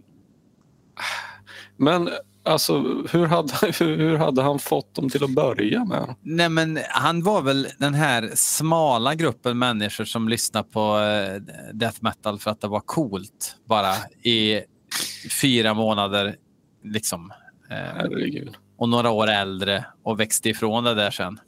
Men 1.76 2.10
alltså, 2.44 2.78
hur 3.10 3.26
hade, 3.26 3.52
hur, 3.78 4.16
hade 4.16 4.42
han 4.42 4.58
fått 4.58 4.94
dem 4.94 5.10
till 5.10 5.24
att 5.24 5.30
börja 5.30 5.84
med? 5.84 6.14
Nej, 6.22 6.48
men 6.48 6.78
han 6.90 7.22
var 7.22 7.42
väl 7.42 7.68
den 7.78 7.94
här 7.94 8.30
smala 8.34 9.14
gruppen 9.14 9.58
människor 9.58 10.04
som 10.04 10.28
lyssnar 10.28 10.62
på 10.62 10.98
eh, 10.98 11.42
death 11.72 11.98
metal 12.00 12.38
för 12.38 12.50
att 12.50 12.60
det 12.60 12.68
var 12.68 12.80
coolt 12.80 13.56
bara 13.64 13.94
i 14.22 14.60
fyra 15.40 15.74
månader 15.74 16.36
liksom. 16.84 17.32
Eh, 17.70 17.76
Herregud. 17.76 18.54
och 18.78 18.88
några 18.88 19.10
år 19.10 19.28
äldre 19.30 19.84
och 20.02 20.20
växte 20.20 20.48
ifrån 20.48 20.84
det 20.84 20.94
där 20.94 21.10
sen. 21.10 21.38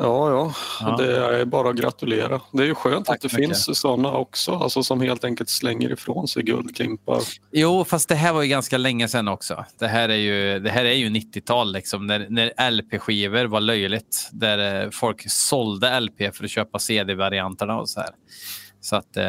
Ja, 0.00 0.30
ja, 0.30 0.54
Ja. 0.80 0.96
det 0.96 1.16
är 1.40 1.44
bara 1.44 1.70
att 1.70 1.76
gratulera. 1.76 2.40
Det 2.52 2.62
är 2.62 2.66
ju 2.66 2.74
skönt 2.74 3.06
Tack 3.06 3.16
att 3.16 3.22
det 3.22 3.28
så 3.28 3.36
mycket. 3.36 3.64
finns 3.64 3.78
sådana 3.80 4.12
också, 4.12 4.52
alltså 4.52 4.82
som 4.82 5.00
helt 5.00 5.24
enkelt 5.24 5.48
slänger 5.50 5.92
ifrån 5.92 6.28
sig 6.28 6.42
guldklimpar. 6.42 7.20
Jo, 7.52 7.84
fast 7.84 8.08
det 8.08 8.14
här 8.14 8.32
var 8.32 8.42
ju 8.42 8.48
ganska 8.48 8.78
länge 8.78 9.08
sedan 9.08 9.28
också. 9.28 9.64
Det 9.78 9.86
här 9.88 10.08
är 10.08 10.14
ju, 10.16 10.58
det 10.58 10.70
här 10.70 10.84
är 10.84 10.92
ju 10.92 11.08
90-tal 11.08 11.72
liksom, 11.72 12.06
när, 12.06 12.26
när 12.30 12.70
LP-skivor 12.70 13.44
var 13.44 13.60
löjligt. 13.60 14.28
Där 14.32 14.84
eh, 14.84 14.90
folk 14.90 15.30
sålde 15.30 16.00
LP 16.00 16.34
för 16.36 16.44
att 16.44 16.50
köpa 16.50 16.78
CD-varianterna 16.78 17.80
och 17.80 17.88
så 17.88 18.00
här. 18.00 18.10
Så 18.80 18.96
att 18.96 19.16
eh, 19.16 19.24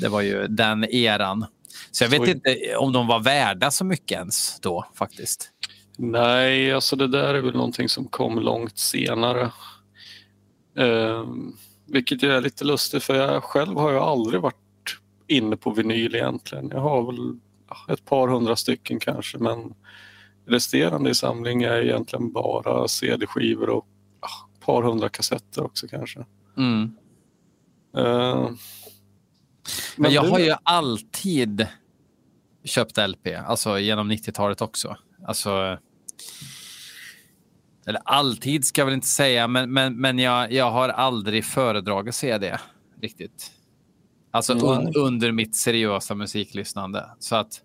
det 0.00 0.08
var 0.08 0.20
ju 0.20 0.46
den 0.46 0.84
eran. 0.84 1.46
Så 1.90 2.04
jag 2.04 2.08
vet 2.08 2.20
Oj. 2.20 2.30
inte 2.30 2.76
om 2.76 2.92
de 2.92 3.06
var 3.06 3.20
värda 3.20 3.70
så 3.70 3.84
mycket 3.84 4.18
ens 4.18 4.60
då 4.60 4.86
faktiskt. 4.94 5.48
Nej, 5.98 6.72
alltså 6.72 6.96
det 6.96 7.06
där 7.08 7.34
är 7.34 7.40
väl 7.40 7.52
någonting 7.54 7.88
som 7.88 8.04
kom 8.08 8.38
långt 8.38 8.78
senare. 8.78 9.50
Ehm, 10.76 11.52
vilket 11.86 12.22
ju 12.22 12.32
är 12.32 12.40
lite 12.40 12.64
lustigt 12.64 13.02
för 13.04 13.14
jag 13.14 13.42
själv 13.44 13.76
har 13.78 13.90
ju 13.92 13.98
aldrig 13.98 14.40
varit 14.40 14.56
inne 15.26 15.56
på 15.56 15.70
vinyl 15.70 16.14
egentligen. 16.14 16.68
Jag 16.68 16.80
har 16.80 17.12
väl 17.12 17.38
ett 17.88 18.04
par 18.04 18.28
hundra 18.28 18.56
stycken 18.56 19.00
kanske 19.00 19.38
men 19.38 19.74
resterande 20.46 21.10
i 21.10 21.14
samling 21.14 21.62
är 21.62 21.82
egentligen 21.82 22.32
bara 22.32 22.88
CD-skivor 22.88 23.68
och 23.70 23.86
ja, 24.20 24.28
ett 24.54 24.60
par 24.66 24.82
hundra 24.82 25.08
kassetter 25.08 25.64
också 25.64 25.88
kanske. 25.88 26.24
Mm. 26.56 26.96
Ehm, 27.96 28.56
Men 29.96 30.12
jag 30.12 30.24
du- 30.24 30.30
har 30.30 30.38
ju 30.38 30.54
alltid 30.62 31.66
köpt 32.64 32.96
LP, 33.08 33.26
alltså 33.46 33.78
genom 33.78 34.12
90-talet 34.12 34.60
också. 34.62 34.96
Alltså, 35.26 35.78
eller 37.86 38.00
alltid 38.04 38.64
ska 38.66 38.80
jag 38.80 38.86
väl 38.86 38.94
inte 38.94 39.06
säga, 39.06 39.48
men, 39.48 39.72
men, 39.72 40.00
men 40.00 40.18
jag, 40.18 40.52
jag 40.52 40.70
har 40.70 40.88
aldrig 40.88 41.44
föredragit 41.44 42.14
CD 42.14 42.58
riktigt. 43.02 43.50
Alltså 44.30 44.52
un, 44.54 44.92
under 44.96 45.32
mitt 45.32 45.56
seriösa 45.56 46.14
musiklyssnande. 46.14 47.06
Så 47.18 47.36
att 47.36 47.60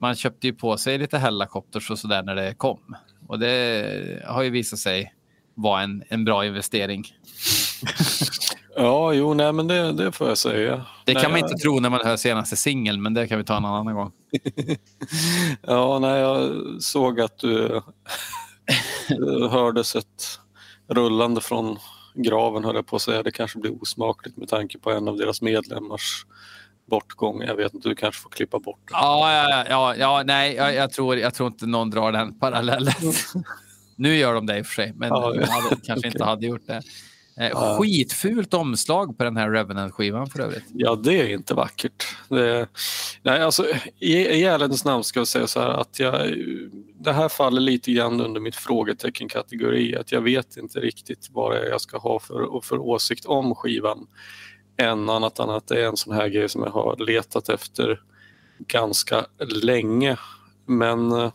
man 0.00 0.14
köpte 0.14 0.46
ju 0.46 0.52
på 0.54 0.76
sig 0.76 0.98
lite 0.98 1.18
Hellacopters 1.18 1.90
och 1.90 1.98
sådär 1.98 2.22
när 2.22 2.34
det 2.34 2.54
kom. 2.54 2.96
Och 3.28 3.38
det 3.38 4.22
har 4.26 4.42
ju 4.42 4.50
visat 4.50 4.78
sig 4.78 5.14
vara 5.54 5.82
en, 5.82 6.02
en 6.08 6.24
bra 6.24 6.46
investering. 6.46 7.04
Ja, 8.76 9.12
jo, 9.12 9.34
nej, 9.34 9.52
men 9.52 9.66
det, 9.68 9.92
det 9.92 10.12
får 10.12 10.28
jag 10.28 10.38
säga. 10.38 10.76
Det 11.04 11.14
nej, 11.14 11.22
kan 11.22 11.30
man 11.32 11.40
jag- 11.40 11.50
inte 11.50 11.62
tro 11.62 11.80
när 11.80 11.90
man 11.90 12.00
hör 12.04 12.16
senaste 12.16 12.56
singeln, 12.56 13.02
men 13.02 13.14
det 13.14 13.28
kan 13.28 13.38
vi 13.38 13.44
ta 13.44 13.56
en 13.56 13.64
annan 13.64 13.94
gång. 13.94 14.12
Ja, 15.62 15.98
nej, 15.98 16.20
jag 16.20 16.52
såg 16.82 17.20
att 17.20 17.38
du 17.38 17.82
det 19.08 19.48
hördes 19.50 19.96
ett 19.96 20.40
rullande 20.88 21.40
från 21.40 21.78
graven, 22.14 22.64
höll 22.64 22.74
jag 22.74 22.86
på 22.86 22.96
att 22.96 23.02
säga. 23.02 23.22
Det 23.22 23.30
kanske 23.30 23.58
blir 23.58 23.82
osmakligt 23.82 24.36
med 24.36 24.48
tanke 24.48 24.78
på 24.78 24.90
en 24.90 25.08
av 25.08 25.16
deras 25.16 25.42
medlemmars 25.42 26.26
bortgång. 26.90 27.42
Jag 27.42 27.54
vet 27.54 27.74
inte, 27.74 27.88
du 27.88 27.94
kanske 27.94 28.22
får 28.22 28.30
klippa 28.30 28.58
bort 28.58 28.80
det. 28.84 28.92
Ja, 28.92 29.32
ja, 29.50 29.64
ja, 29.68 29.96
ja 29.96 30.22
nej, 30.26 30.54
jag, 30.54 30.74
jag, 30.74 30.92
tror, 30.92 31.16
jag 31.16 31.34
tror 31.34 31.46
inte 31.46 31.66
någon 31.66 31.90
drar 31.90 32.12
den 32.12 32.38
parallellen. 32.38 32.94
nu 33.96 34.16
gör 34.16 34.34
de 34.34 34.46
det 34.46 34.58
i 34.58 34.62
och 34.62 34.66
för 34.66 34.74
sig, 34.74 34.92
men 34.96 35.08
Ja, 35.08 35.34
ja. 35.34 35.46
kanske 35.46 35.92
Okej. 35.94 36.10
inte 36.10 36.24
hade 36.24 36.46
gjort 36.46 36.66
det. 36.66 36.82
Eh. 37.36 37.78
Skitfult 37.78 38.54
omslag 38.54 39.18
på 39.18 39.24
den 39.24 39.36
här 39.36 39.50
Revenant-skivan 39.50 40.26
för 40.26 40.40
övrigt. 40.40 40.64
Ja, 40.72 40.94
det 40.94 41.20
är 41.20 41.28
inte 41.28 41.54
vackert. 41.54 42.04
Det, 42.28 42.68
nej, 43.22 43.42
alltså, 43.42 43.66
I 43.98 44.12
i 44.12 44.44
ärlighetens 44.44 44.84
namn 44.84 45.04
ska 45.04 45.20
jag 45.20 45.28
säga 45.28 45.46
så 45.46 45.60
här 45.60 45.68
att 45.68 46.00
jag, 46.00 46.34
det 46.98 47.12
här 47.12 47.28
faller 47.28 47.60
lite 47.60 47.92
grann 47.92 48.20
under 48.20 48.40
mitt 48.40 48.56
frågetecken-kategori. 48.56 49.96
Att 49.96 50.12
jag 50.12 50.20
vet 50.20 50.56
inte 50.56 50.80
riktigt 50.80 51.28
vad 51.32 51.56
jag 51.56 51.80
ska 51.80 51.98
ha 51.98 52.20
för, 52.20 52.60
för 52.60 52.78
åsikt 52.78 53.26
om 53.26 53.54
skivan. 53.54 54.06
Än 54.76 55.08
annat 55.08 55.38
än 55.38 55.50
att 55.50 55.66
det 55.66 55.82
är 55.82 55.86
en 55.86 55.96
sån 55.96 56.14
här 56.14 56.28
grej 56.28 56.48
som 56.48 56.62
jag 56.62 56.70
har 56.70 56.96
letat 56.96 57.48
efter 57.48 58.00
ganska 58.58 59.26
länge. 59.62 60.16
Men 60.66 61.12
eh, 61.12 61.32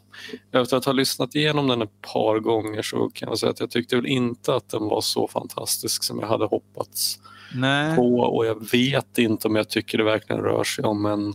efter 0.51 0.77
att 0.77 0.85
ha 0.85 0.93
lyssnat 0.93 1.35
igenom 1.35 1.67
den 1.67 1.81
ett 1.81 2.01
par 2.13 2.39
gånger 2.39 2.81
så 2.81 3.09
kan 3.09 3.29
jag 3.29 3.39
säga 3.39 3.49
att 3.49 3.59
jag 3.59 3.71
tyckte 3.71 3.95
väl 3.95 4.05
inte 4.05 4.55
att 4.55 4.69
den 4.69 4.87
var 4.87 5.01
så 5.01 5.27
fantastisk 5.27 6.03
som 6.03 6.19
jag 6.19 6.27
hade 6.27 6.45
hoppats 6.45 7.19
Nej. 7.55 7.95
på 7.95 8.19
och 8.19 8.45
jag 8.45 8.71
vet 8.71 9.17
inte 9.17 9.47
om 9.47 9.55
jag 9.55 9.69
tycker 9.69 9.97
det 9.97 10.03
verkligen 10.03 10.41
rör 10.41 10.63
sig 10.63 10.85
om 10.85 11.05
en 11.05 11.33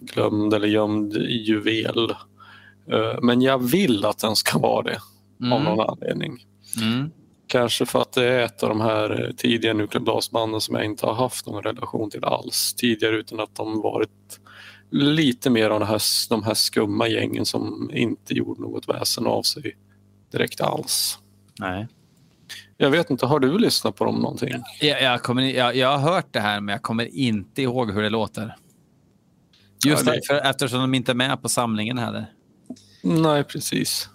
glömd 0.00 0.54
eller 0.54 0.68
gömd 0.68 1.12
juvel. 1.30 2.10
Eh, 2.92 3.18
Men 3.22 3.42
jag 3.42 3.58
vill 3.70 4.04
att 4.04 4.18
den 4.18 4.36
ska 4.36 4.58
vara 4.58 4.82
det 4.82 4.98
av 5.52 5.60
Mm. 5.60 5.64
någon 5.64 5.90
anledning. 5.90 6.46
Mm. 6.80 7.10
Kanske 7.46 7.86
för 7.86 8.02
att 8.02 8.12
det 8.12 8.24
är 8.24 8.40
ett 8.44 8.62
av 8.62 8.68
de 8.68 8.80
här 8.80 9.24
eh, 9.24 9.34
tidiga 9.34 9.72
Nuclear 9.74 10.04
Blast-banden 10.04 10.60
som 10.60 10.74
jag 10.74 10.84
inte 10.84 11.06
har 11.06 11.14
haft 11.14 11.46
någon 11.46 11.62
relation 11.62 12.10
till 12.10 12.24
alls 12.24 12.74
tidigare 12.74 13.16
utan 13.16 13.40
att 13.40 13.54
de 13.54 13.80
varit 13.80 14.40
lite 14.90 15.50
mer 15.50 15.70
av 15.70 15.80
de 15.80 15.86
här, 15.86 16.02
de 16.28 16.42
här 16.42 16.54
skumma 16.54 17.08
gängen 17.08 17.46
som 17.46 17.90
inte 17.94 18.34
gjorde 18.34 18.60
något 18.60 18.88
väsen 18.88 19.26
av 19.26 19.42
sig 19.42 19.76
direkt 20.32 20.60
alls. 20.60 21.18
Nej. 21.58 21.88
Jag 22.76 22.90
vet 22.90 23.10
inte, 23.10 23.26
har 23.26 23.40
du 23.40 23.58
lyssnat 23.58 23.96
på 23.96 24.04
dem 24.04 24.14
någonting? 24.14 24.54
Jag, 24.80 25.02
jag, 25.02 25.22
kommer, 25.22 25.42
jag, 25.42 25.76
jag 25.76 25.98
har 25.98 26.12
hört 26.12 26.26
det 26.30 26.40
här, 26.40 26.60
men 26.60 26.72
jag 26.72 26.82
kommer 26.82 27.04
inte 27.04 27.62
ihåg 27.62 27.92
hur 27.92 28.02
det 28.02 28.10
låter. 28.10 28.56
Just 29.86 30.06
Ja, 30.06 30.12
det- 30.12 30.20
därför, 30.28 30.50
eftersom 30.50 30.80
de 30.80 30.94
inte 30.94 31.12
är 31.12 31.14
med 31.16 31.42
på 31.42 31.48
samlingen 31.48 31.98
heller. 31.98 32.26
Nej, 33.02 33.44
precis. 33.44 34.08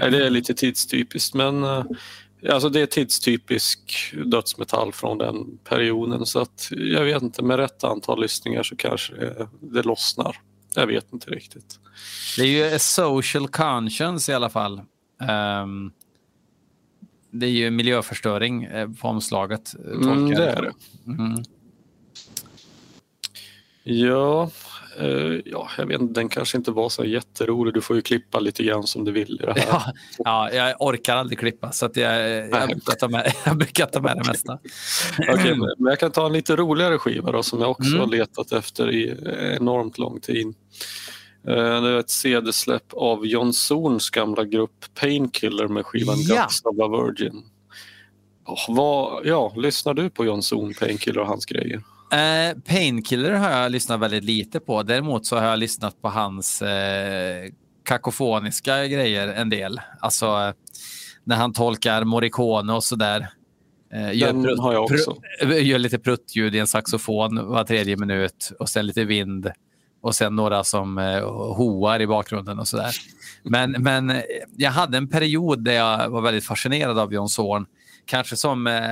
Det 0.00 0.26
är 0.26 0.30
lite 0.30 0.54
tidstypiskt, 0.54 1.34
men 1.34 1.64
eh, 1.64 1.84
alltså 2.50 2.68
det 2.68 2.80
är 2.80 2.86
tidstypisk 2.86 4.14
dödsmetall 4.26 4.92
från 4.92 5.18
den 5.18 5.58
perioden. 5.64 6.26
Så 6.26 6.38
att 6.40 6.68
jag 6.70 7.04
vet 7.04 7.22
inte, 7.22 7.42
med 7.42 7.56
rätt 7.56 7.84
antal 7.84 8.20
lyssningar 8.20 8.62
så 8.62 8.76
kanske 8.76 9.14
det, 9.60 9.82
lossnar. 9.82 10.36
Jag 10.74 10.86
vet 10.86 11.12
inte 11.12 11.30
riktigt. 11.30 11.78
Det 12.36 12.42
är 12.42 12.46
ju 12.46 12.74
a 12.76 12.78
social 12.78 13.48
conscience 13.48 14.32
i 14.32 14.34
alla 14.34 14.50
fall. 14.50 14.80
Ehm, 15.28 15.92
det 17.30 17.46
är 17.46 17.50
ju 17.50 17.70
miljöförstöring 17.70 18.64
eh, 18.64 18.88
på 19.00 19.08
omslaget. 19.08 19.74
eh, 19.74 19.90
Mm, 19.90 20.30
det 20.30 20.50
är 20.50 20.62
det. 20.62 20.72
Mm. 21.06 21.42
Ja, 23.82 24.50
eh, 25.00 25.40
ja, 25.44 25.68
jag 25.78 25.86
vet 25.86 26.14
den 26.14 26.28
kanske 26.28 26.56
inte 26.58 26.70
var 26.70 26.88
så 26.88 27.04
jätterolig. 27.04 27.74
Du 27.74 27.80
får 27.80 27.96
ju 27.96 28.02
klippa 28.02 28.40
lite 28.40 28.62
grann 28.62 28.82
som 28.86 29.04
du 29.04 29.12
vill 29.12 29.40
i 29.42 29.44
det 29.46 29.52
här. 29.52 29.64
Ja, 29.68 29.92
ja, 30.18 30.50
jag 30.68 30.82
orkar 30.82 31.16
aldrig 31.16 31.38
klippa, 31.38 31.72
så 31.72 31.86
att 31.86 31.96
jag, 31.96 32.28
jag, 32.30 32.68
brukar 32.68 32.92
ta 32.94 33.08
med, 33.08 33.32
jag 33.44 33.56
brukar 33.56 33.86
ta 33.86 34.00
med 34.00 34.16
det 34.16 34.28
mesta. 34.28 34.58
Okej, 35.32 35.54
men- 35.56 35.74
jag 35.88 35.98
kan 36.00 36.10
ta 36.12 36.26
en 36.26 36.32
lite 36.32 36.56
roligare 36.56 36.98
skiva 36.98 37.32
då, 37.32 37.42
som 37.42 37.60
jag 37.60 37.70
också 37.70 37.88
Mm. 37.88 38.00
har 38.00 38.06
letat 38.06 38.52
efter 38.52 38.90
i 38.90 39.14
enormt 39.56 39.98
lång 39.98 40.20
tid. 40.20 40.46
Eh, 41.48 41.54
Det 41.82 41.88
är 41.90 41.98
ett 41.98 42.10
CD-släpp 42.10 42.92
av 42.92 43.26
John 43.26 43.52
Zorns 43.52 44.10
gamla 44.10 44.44
grupp 44.44 44.84
Painkiller 45.00 45.68
med 45.68 45.86
skivan 45.86 46.16
Ja. 46.18 46.42
Guts 46.42 46.62
of 46.64 46.78
a 46.80 46.88
Virgin. 46.88 47.42
Oh, 48.46 48.76
vad, 48.76 49.26
ja, 49.26 49.52
lyssnar 49.56 49.94
du 49.94 50.10
på 50.10 50.24
John 50.24 50.42
Zorn, 50.42 50.74
Painkiller 50.74 51.18
och 51.20 51.26
hans 51.26 51.46
grejer? 51.46 51.82
Eh, 52.12 52.58
Painkiller 52.68 53.32
har 53.32 53.50
jag 53.50 53.72
lyssnat 53.72 54.00
väldigt 54.00 54.24
lite 54.24 54.60
på. 54.60 54.82
Däremot 54.82 55.26
så 55.26 55.36
har 55.36 55.46
jag 55.46 55.58
lyssnat 55.58 56.02
på 56.02 56.08
hans 56.08 56.62
eh, 56.62 57.50
kakofoniska 57.84 58.86
grejer 58.86 59.28
en 59.28 59.50
del. 59.50 59.80
Alltså 60.00 60.26
eh, 60.26 60.52
när 61.24 61.36
han 61.36 61.52
tolkar 61.52 62.04
Morricone 62.04 62.72
och 62.72 62.84
sådär. 62.84 63.28
Eh, 63.92 64.12
gör, 64.16 64.32
prutt- 64.32 64.60
har 64.60 64.72
jag 64.72 64.82
också. 64.84 65.16
prutt- 65.42 65.58
gör 65.62 65.78
lite 65.78 65.98
pruttljud 65.98 66.54
i 66.54 66.58
en 66.58 66.66
saxofon 66.66 67.48
var 67.48 67.64
tredje 67.64 67.96
minut 67.96 68.52
och 68.58 68.68
sen 68.68 68.86
lite 68.86 69.04
vind 69.04 69.50
och 70.00 70.14
sen 70.14 70.36
några 70.36 70.64
som 70.64 70.96
hoar 71.56 72.00
i 72.00 72.06
bakgrunden 72.06 72.58
och 72.58 72.68
sådär. 72.68 72.90
Men, 73.42 73.70
men 73.70 74.22
jag 74.56 74.70
hade 74.70 74.98
en 74.98 75.08
period 75.08 75.64
där 75.64 75.72
jag 75.72 76.08
var 76.08 76.20
väldigt 76.20 76.44
fascinerad 76.44 76.98
av 76.98 77.12
John 77.12 77.28
Zorn. 77.28 77.66
Kanske 78.06 78.36
som, 78.36 78.86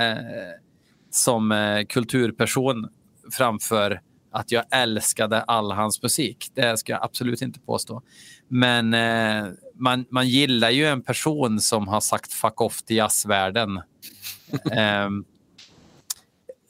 som 1.11 1.85
kulturperson 1.89 2.87
framför 3.31 4.01
att 4.31 4.51
jag 4.51 4.63
älskade 4.71 5.41
all 5.41 5.71
hans 5.71 6.03
musik. 6.03 6.51
Det 6.53 6.77
ska 6.77 6.91
jag 6.91 7.03
absolut 7.03 7.41
inte 7.41 7.59
påstå. 7.59 8.01
Men 8.47 8.93
eh, 8.93 9.45
man, 9.75 10.05
man 10.09 10.29
gillar 10.29 10.69
ju 10.69 10.85
en 10.85 11.01
person 11.01 11.59
som 11.59 11.87
har 11.87 12.01
sagt 12.01 12.33
fuck 12.33 12.61
off 12.61 12.81
till 12.81 12.97
jazzvärlden. 12.97 13.81
Ehm, 14.71 15.25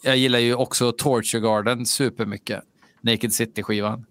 jag 0.04 0.18
gillar 0.18 0.40
ju 0.40 0.56
också 0.56 0.92
Torture 0.92 1.42
Garden 1.42 1.86
supermycket. 1.86 2.64
Naked 3.02 3.34
City-skivan. 3.34 4.06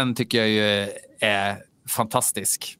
Den 0.00 0.14
tycker 0.14 0.38
jag 0.38 0.48
ju 0.48 0.92
är 1.20 1.56
fantastisk. 1.88 2.78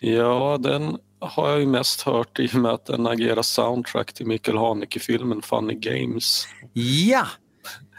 Ja, 0.00 0.58
den 0.60 0.98
har 1.20 1.48
jag 1.50 1.60
ju 1.60 1.66
mest 1.66 2.02
hört 2.02 2.38
i 2.38 2.46
och 2.46 2.54
med 2.54 2.72
att 2.72 2.86
den 2.86 3.06
agerar 3.06 3.42
soundtrack 3.42 4.12
till 4.12 4.26
Mikael 4.26 4.58
Haneke-filmen 4.58 5.42
Funny 5.42 5.74
Games. 5.74 6.46
Ja! 6.72 7.26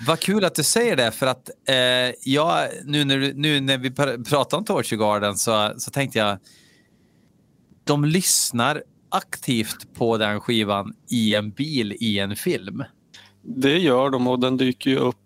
Vad 0.07 0.19
kul 0.19 0.45
att 0.45 0.55
du 0.55 0.63
säger 0.63 0.95
det, 0.95 1.11
för 1.11 1.27
att 1.27 1.49
eh, 1.67 2.15
jag, 2.23 2.69
nu, 2.85 3.05
när, 3.05 3.33
nu 3.33 3.59
när 3.59 3.77
vi 3.77 3.89
pr- 3.89 4.29
pratar 4.29 4.57
om 4.57 4.65
Torture 4.65 4.97
Garden 4.97 5.37
så, 5.37 5.73
så 5.77 5.91
tänkte 5.91 6.19
jag 6.19 6.37
de 7.83 8.05
lyssnar 8.05 8.83
aktivt 9.11 9.93
på 9.93 10.17
den 10.17 10.39
skivan 10.39 10.93
i 11.11 11.35
en 11.35 11.51
bil 11.51 11.95
i 11.99 12.19
en 12.19 12.35
film. 12.35 12.83
Det 13.43 13.77
gör 13.77 14.09
de 14.09 14.27
och 14.27 14.39
den 14.39 14.57
dyker 14.57 14.89
ju 14.89 14.97
upp 14.97 15.17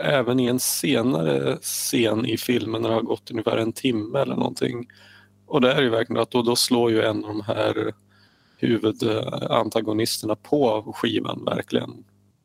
även 0.00 0.40
i 0.40 0.46
en 0.46 0.60
senare 0.60 1.56
scen 1.60 2.26
i 2.26 2.36
filmen 2.36 2.82
när 2.82 2.88
det 2.88 2.94
har 2.94 3.02
gått 3.02 3.30
ungefär 3.30 3.56
en 3.56 3.72
timme 3.72 4.18
eller 4.18 4.36
någonting. 4.36 4.86
Och 5.46 5.60
det 5.60 5.72
är 5.72 5.82
ju 5.82 5.88
verkligen 5.90 6.22
att 6.22 6.30
då, 6.30 6.42
då 6.42 6.56
slår 6.56 6.90
ju 6.90 7.02
en 7.02 7.24
av 7.24 7.30
de 7.30 7.40
här 7.46 7.92
huvudantagonisterna 8.58 10.36
på 10.36 10.92
skivan 10.96 11.44
verkligen. 11.44 11.90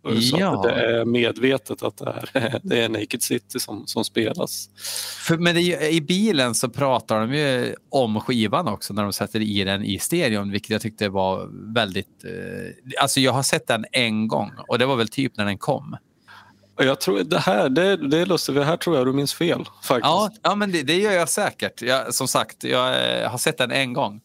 Så 0.03 0.37
Ja. 0.39 0.55
att 0.55 0.63
det 0.63 0.71
är 0.71 1.05
medvetet 1.05 1.83
att 1.83 1.97
det 1.97 2.05
är, 2.33 2.59
det 2.63 2.81
är 2.83 2.89
Naked 2.89 3.21
City 3.23 3.59
som, 3.59 3.87
som 3.87 4.03
spelas. 4.05 4.69
För, 5.27 5.37
men 5.37 5.55
det, 5.55 5.89
i 5.91 6.01
bilen 6.01 6.55
så 6.55 6.69
pratar 6.69 7.19
de 7.19 7.33
ju 7.33 7.75
om 7.89 8.19
skivan 8.19 8.67
också 8.67 8.93
när 8.93 9.03
de 9.03 9.13
sätter 9.13 9.39
i 9.39 9.63
den 9.63 9.83
i 9.85 9.99
stereon, 9.99 10.51
vilket 10.51 10.69
jag 10.69 10.81
tyckte 10.81 11.09
var 11.09 11.49
väldigt... 11.73 12.23
Eh, 12.23 13.01
alltså 13.01 13.19
jag 13.19 13.31
har 13.31 13.43
sett 13.43 13.67
den 13.67 13.85
en 13.91 14.27
gång 14.27 14.51
och 14.67 14.79
det 14.79 14.85
var 14.85 14.95
väl 14.95 15.07
typ 15.09 15.37
när 15.37 15.45
den 15.45 15.57
kom. 15.57 15.97
Jag 16.85 16.99
tror, 16.99 17.23
det 17.23 17.39
här 17.39 17.69
det, 17.69 17.97
det 17.97 18.17
är 18.17 18.25
lustigt, 18.25 18.55
det 18.55 18.65
här 18.65 18.77
tror 18.77 18.97
jag 18.97 19.05
du 19.05 19.13
minns 19.13 19.33
fel. 19.33 19.65
faktiskt. 19.83 20.03
Ja, 20.03 20.29
ja 20.41 20.55
men 20.55 20.71
det, 20.71 20.83
det 20.83 20.97
gör 20.97 21.11
jag 21.11 21.29
säkert. 21.29 21.81
Jag, 21.81 22.13
som 22.13 22.27
sagt, 22.27 22.63
jag 22.63 23.21
eh, 23.21 23.29
har 23.29 23.37
sett 23.37 23.57
den 23.57 23.71
en 23.71 23.93
gång. 23.93 24.21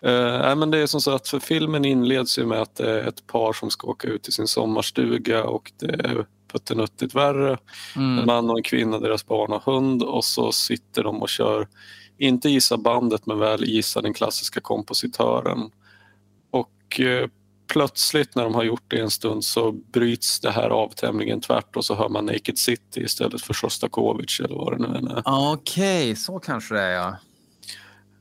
Eh, 0.00 0.38
nej, 0.38 0.56
men 0.56 0.70
det 0.70 0.78
är 0.78 0.86
som 0.86 1.00
så 1.00 1.10
att 1.10 1.28
för 1.28 1.38
filmen 1.38 1.84
inleds 1.84 2.38
ju 2.38 2.46
med 2.46 2.62
att 2.62 2.74
det 2.74 2.90
är 2.90 3.08
ett 3.08 3.26
par 3.26 3.52
som 3.52 3.70
ska 3.70 3.86
åka 3.86 4.08
ut 4.08 4.22
till 4.22 4.32
sin 4.32 4.48
sommarstuga 4.48 5.44
och 5.44 5.72
det 5.76 5.86
är 5.86 6.26
puttenuttigt 6.52 7.14
värre. 7.14 7.58
Mm. 7.96 8.18
En 8.18 8.26
man 8.26 8.50
och 8.50 8.56
en 8.56 8.62
kvinna, 8.62 8.98
deras 8.98 9.26
barn 9.26 9.52
och 9.52 9.62
hund 9.62 10.02
och 10.02 10.24
så 10.24 10.52
sitter 10.52 11.04
de 11.04 11.22
och 11.22 11.28
kör, 11.28 11.68
inte 12.18 12.48
gissa 12.48 12.76
bandet 12.76 13.26
men 13.26 13.38
väl 13.38 13.64
gissa 13.64 14.00
den 14.00 14.14
klassiska 14.14 14.60
kompositören. 14.60 15.70
Och 16.50 17.00
eh, 17.00 17.28
plötsligt 17.68 18.34
när 18.34 18.44
de 18.44 18.54
har 18.54 18.64
gjort 18.64 18.84
det 18.88 19.00
en 19.00 19.10
stund 19.10 19.44
så 19.44 19.72
bryts 19.72 20.40
det 20.40 20.50
här 20.50 20.70
av 20.70 20.88
tämligen 20.88 21.40
tvärt 21.40 21.76
och 21.76 21.84
så 21.84 21.94
hör 21.94 22.08
man 22.08 22.26
Naked 22.26 22.58
City 22.58 23.00
istället 23.00 23.42
för 23.42 23.54
Shostakovich 23.54 24.40
eller 24.40 24.54
vad 24.54 24.72
det 24.72 24.88
nu 24.88 24.98
än 24.98 25.08
är. 25.08 25.22
Okej, 25.52 26.16
så 26.16 26.38
kanske 26.38 26.74
det 26.74 26.80
är 26.80 26.90
ja. 26.90 27.16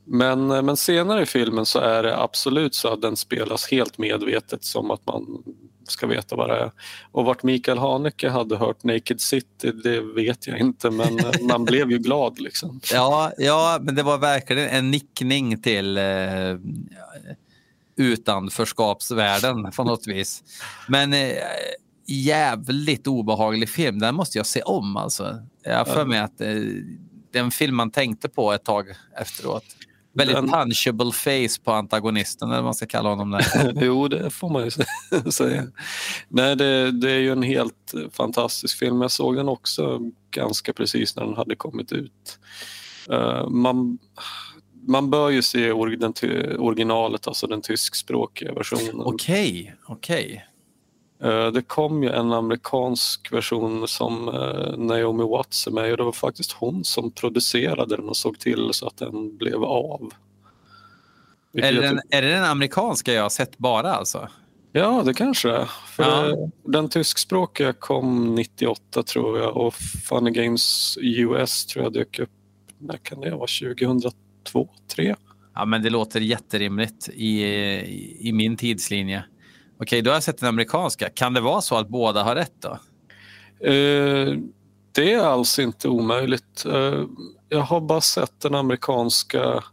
Men, 0.05 0.51
eh, 0.51 0.61
men 0.61 0.77
senare 0.77 1.21
i 1.21 1.25
filmen 1.25 1.65
så 1.65 1.79
är 1.79 2.03
det 2.03 2.17
absolut 2.17 2.75
så 2.75 2.87
att 2.87 3.01
den 3.01 3.17
spelas 3.17 3.71
helt 3.71 3.97
medvetet 3.97 4.63
som 4.63 4.91
att 4.91 5.07
man 5.07 5.43
ska 5.87 6.07
veta 6.07 6.35
vad 6.35 6.49
det 6.49 6.55
är. 6.55 6.71
Och 7.11 7.25
vart 7.25 7.43
Mikael 7.43 7.77
Haneke 7.77 8.29
hade 8.29 8.57
hört 8.57 8.83
Naked 8.83 9.21
City, 9.21 9.71
det 9.71 10.01
vet 10.01 10.47
jag 10.47 10.59
inte 10.59 10.89
men 10.89 11.19
eh, 11.19 11.31
man 11.41 11.65
blev 11.65 11.91
ju 11.91 11.97
glad 11.97 12.39
liksom. 12.39 12.79
Ja, 12.93 13.31
ja, 13.37 13.79
men 13.81 13.95
det 13.95 14.03
var 14.03 14.17
verkligen 14.17 14.69
en 14.69 14.91
nickning 14.91 15.61
till 15.61 15.97
eh, 15.97 16.03
utanförskapsvärlden 17.97 19.71
på 19.71 19.83
något 19.83 20.07
vis. 20.07 20.43
Men 20.87 21.13
eh, 21.13 21.29
jävligt 22.07 23.07
obehaglig 23.07 23.69
film. 23.69 23.99
Den 23.99 24.15
måste 24.15 24.37
jag 24.37 24.45
se 24.45 24.61
om 24.61 24.97
alltså. 24.97 25.39
Jag 25.63 25.77
har 25.77 25.85
för 25.85 26.05
mig 26.05 26.19
att 26.19 26.41
eh, 26.41 26.47
det 27.31 27.39
är 27.39 27.43
en 27.43 27.51
film 27.51 27.75
man 27.75 27.91
tänkte 27.91 28.29
på 28.29 28.53
ett 28.53 28.63
tag 28.65 28.85
efteråt. 29.21 29.63
Väldigt 30.13 30.35
Den- 30.35 30.49
punchable 30.49 31.11
face 31.11 31.61
på 31.63 31.71
antagonisten, 31.71 32.47
eller 32.47 32.55
vad 32.57 32.63
man 32.63 32.73
ska 32.73 32.85
kalla 32.85 33.09
honom. 33.09 33.31
Där. 33.31 33.73
jo, 33.81 34.07
det 34.07 34.29
får 34.29 34.49
man 34.49 34.63
ju 34.63 34.69
sä- 34.69 35.29
säga. 35.31 35.63
Nej, 36.29 36.55
det, 36.55 36.91
det 36.91 37.11
är 37.11 37.19
ju 37.19 37.31
en 37.31 37.43
helt 37.43 37.93
fantastisk 38.11 38.77
film. 38.79 39.01
Jag 39.01 39.11
såg 39.11 39.35
den 39.35 39.49
också 39.49 39.99
ganska 40.31 40.73
precis 40.73 41.15
när 41.15 41.25
den 41.25 41.35
hade 41.35 41.55
kommit 41.55 41.91
ut. 41.91 42.39
Eh, 43.11 43.49
man, 43.49 43.97
man 44.87 45.09
bör 45.09 45.29
ju 45.29 45.41
se 45.41 45.71
originalet, 45.71 47.27
alltså 47.27 47.47
den 47.47 47.61
tyskspråkiga 47.61 48.53
versionen. 48.53 49.01
Okej, 49.05 49.75
okej. 49.87 50.45
Eh, 51.23 51.47
Det 51.51 51.61
kom 51.61 52.03
ju 52.03 52.09
en 52.09 52.33
amerikansk 52.33 53.31
version 53.31 53.87
som 53.87 54.27
eh, 54.27 54.77
Naomi 54.77 55.23
Watts 55.23 55.67
är 55.67 55.71
med 55.71 55.91
och 55.91 55.97
det 55.97 56.03
var 56.03 56.11
faktiskt 56.11 56.51
hon 56.51 56.83
som 56.83 57.11
producerade 57.11 57.95
den 57.95 58.09
och 58.09 58.17
såg 58.17 58.39
till 58.39 58.69
så 58.73 58.87
att 58.87 58.97
den 58.97 59.37
blev 59.37 59.63
av. 59.63 60.11
Är, 61.53 61.73
det 61.73 61.81
den, 61.81 61.99
är 62.09 62.21
det 62.21 62.31
den 62.31 62.43
amerikanska 62.43 63.13
jag 63.13 63.21
har 63.23 63.29
sett 63.29 63.57
bara 63.57 63.93
alltså? 63.93 64.29
Ja, 64.71 65.01
det 65.05 65.13
kanske 65.13 65.47
det 65.47 65.55
är. 65.57 65.65
För 65.65 66.03
Ja. 66.03 66.49
Den 66.63 66.89
tyskspråkiga 66.89 67.73
kom 67.73 68.35
98 68.35 69.03
tror 69.03 69.39
jag 69.39 69.57
och 69.57 69.73
Funny 70.09 70.31
Games 70.31 70.97
US 71.01 71.65
tror 71.65 71.83
jag 71.83 71.93
dök 71.93 72.19
upp, 72.19 72.29
när 72.77 72.97
kan 72.97 73.21
det 73.21 73.31
vara, 73.35 73.47
2002, 74.45 74.69
2003? 74.95 75.15
Ja, 75.55 75.65
men 75.65 75.81
det 75.83 75.89
låter 75.89 76.21
jätterimligt 76.21 77.09
i, 77.13 77.43
i 78.29 78.31
min 78.33 78.57
tidslinje. 78.57 79.23
Okej, 79.79 80.01
då 80.01 80.09
har 80.09 80.15
jag 80.15 80.23
sett 80.23 80.37
den 80.37 80.49
amerikanska. 80.49 81.09
Kan 81.09 81.33
det 81.33 81.41
vara 81.41 81.61
så 81.61 81.75
att 81.77 81.87
båda 81.89 82.23
har 82.23 82.35
rätt 82.35 82.53
då? 82.61 82.69
Eh, 83.67 84.37
det 84.91 85.13
är 85.13 85.19
alls 85.19 85.59
inte 85.59 85.87
omöjligt. 85.89 86.65
Eh, 86.65 87.03
jag 87.49 87.61
har 87.61 87.81
bara 87.81 88.01
sett 88.01 88.39
den 88.41 88.55
amerikanska 88.55 89.63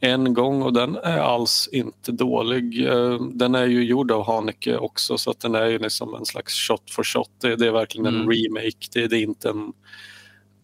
en 0.00 0.34
gång 0.34 0.62
och 0.62 0.72
den 0.72 0.96
är 0.96 1.18
alls 1.18 1.68
inte 1.72 2.12
dålig. 2.12 2.86
Eh, 2.88 3.20
den 3.22 3.54
är 3.54 3.66
ju 3.66 3.84
gjord 3.84 4.10
av 4.10 4.26
Haneke 4.26 4.76
också 4.76 5.18
så 5.18 5.30
att 5.30 5.40
den 5.40 5.54
är 5.54 5.66
ju 5.66 5.78
liksom 5.78 6.14
en 6.14 6.24
slags 6.26 6.54
shot 6.68 6.90
for 6.90 7.02
shot. 7.04 7.30
Det, 7.40 7.56
det 7.56 7.66
är 7.66 7.72
verkligen 7.72 8.06
en 8.06 8.14
Mm. 8.20 8.30
remake. 8.30 8.86
Det, 8.92 9.06
det 9.06 9.16
är 9.18 9.22
inte 9.22 9.48
en 9.48 9.72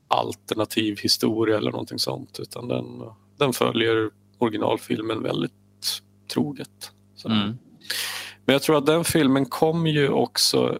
alternativ 0.08 0.98
historia 1.02 1.56
eller 1.56 1.70
någonting 1.70 1.98
sånt 1.98 2.38
utan 2.42 2.68
den, 2.68 2.84
den 3.38 3.52
följer 3.52 4.10
originalfilmen 4.38 5.22
väldigt 5.22 5.52
troget. 6.32 6.92
Mm. 7.24 7.58
Men 8.44 8.52
jag 8.52 8.62
tror 8.62 8.78
att 8.78 8.86
den 8.86 9.04
filmen 9.04 9.46
kom 9.46 9.86
ju 9.86 10.08
också, 10.08 10.78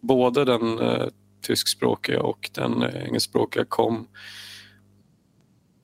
både 0.00 0.44
den 0.44 0.78
eh, 0.78 1.06
tyskspråkiga 1.42 2.22
och 2.22 2.50
den 2.54 2.82
eh, 2.82 3.04
engelskspråkiga 3.04 3.64
kom, 3.64 4.08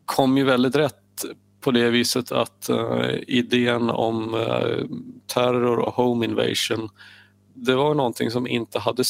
kom 0.04 0.38
ju 0.38 0.44
väldigt 0.44 0.76
rätt 0.76 1.24
på 1.60 1.70
det 1.70 1.90
viset 1.90 2.32
att 2.32 2.68
eh, 2.68 3.14
idén 3.26 3.90
om 3.90 4.34
eh, 4.34 4.84
terror 5.26 5.78
och 5.78 5.94
home 5.94 6.24
invasion 6.24 6.88
det 7.54 7.74
var 7.74 7.94
någonting 7.94 8.30
som 8.30 8.46
inte 8.46 8.78
hade 8.78 9.04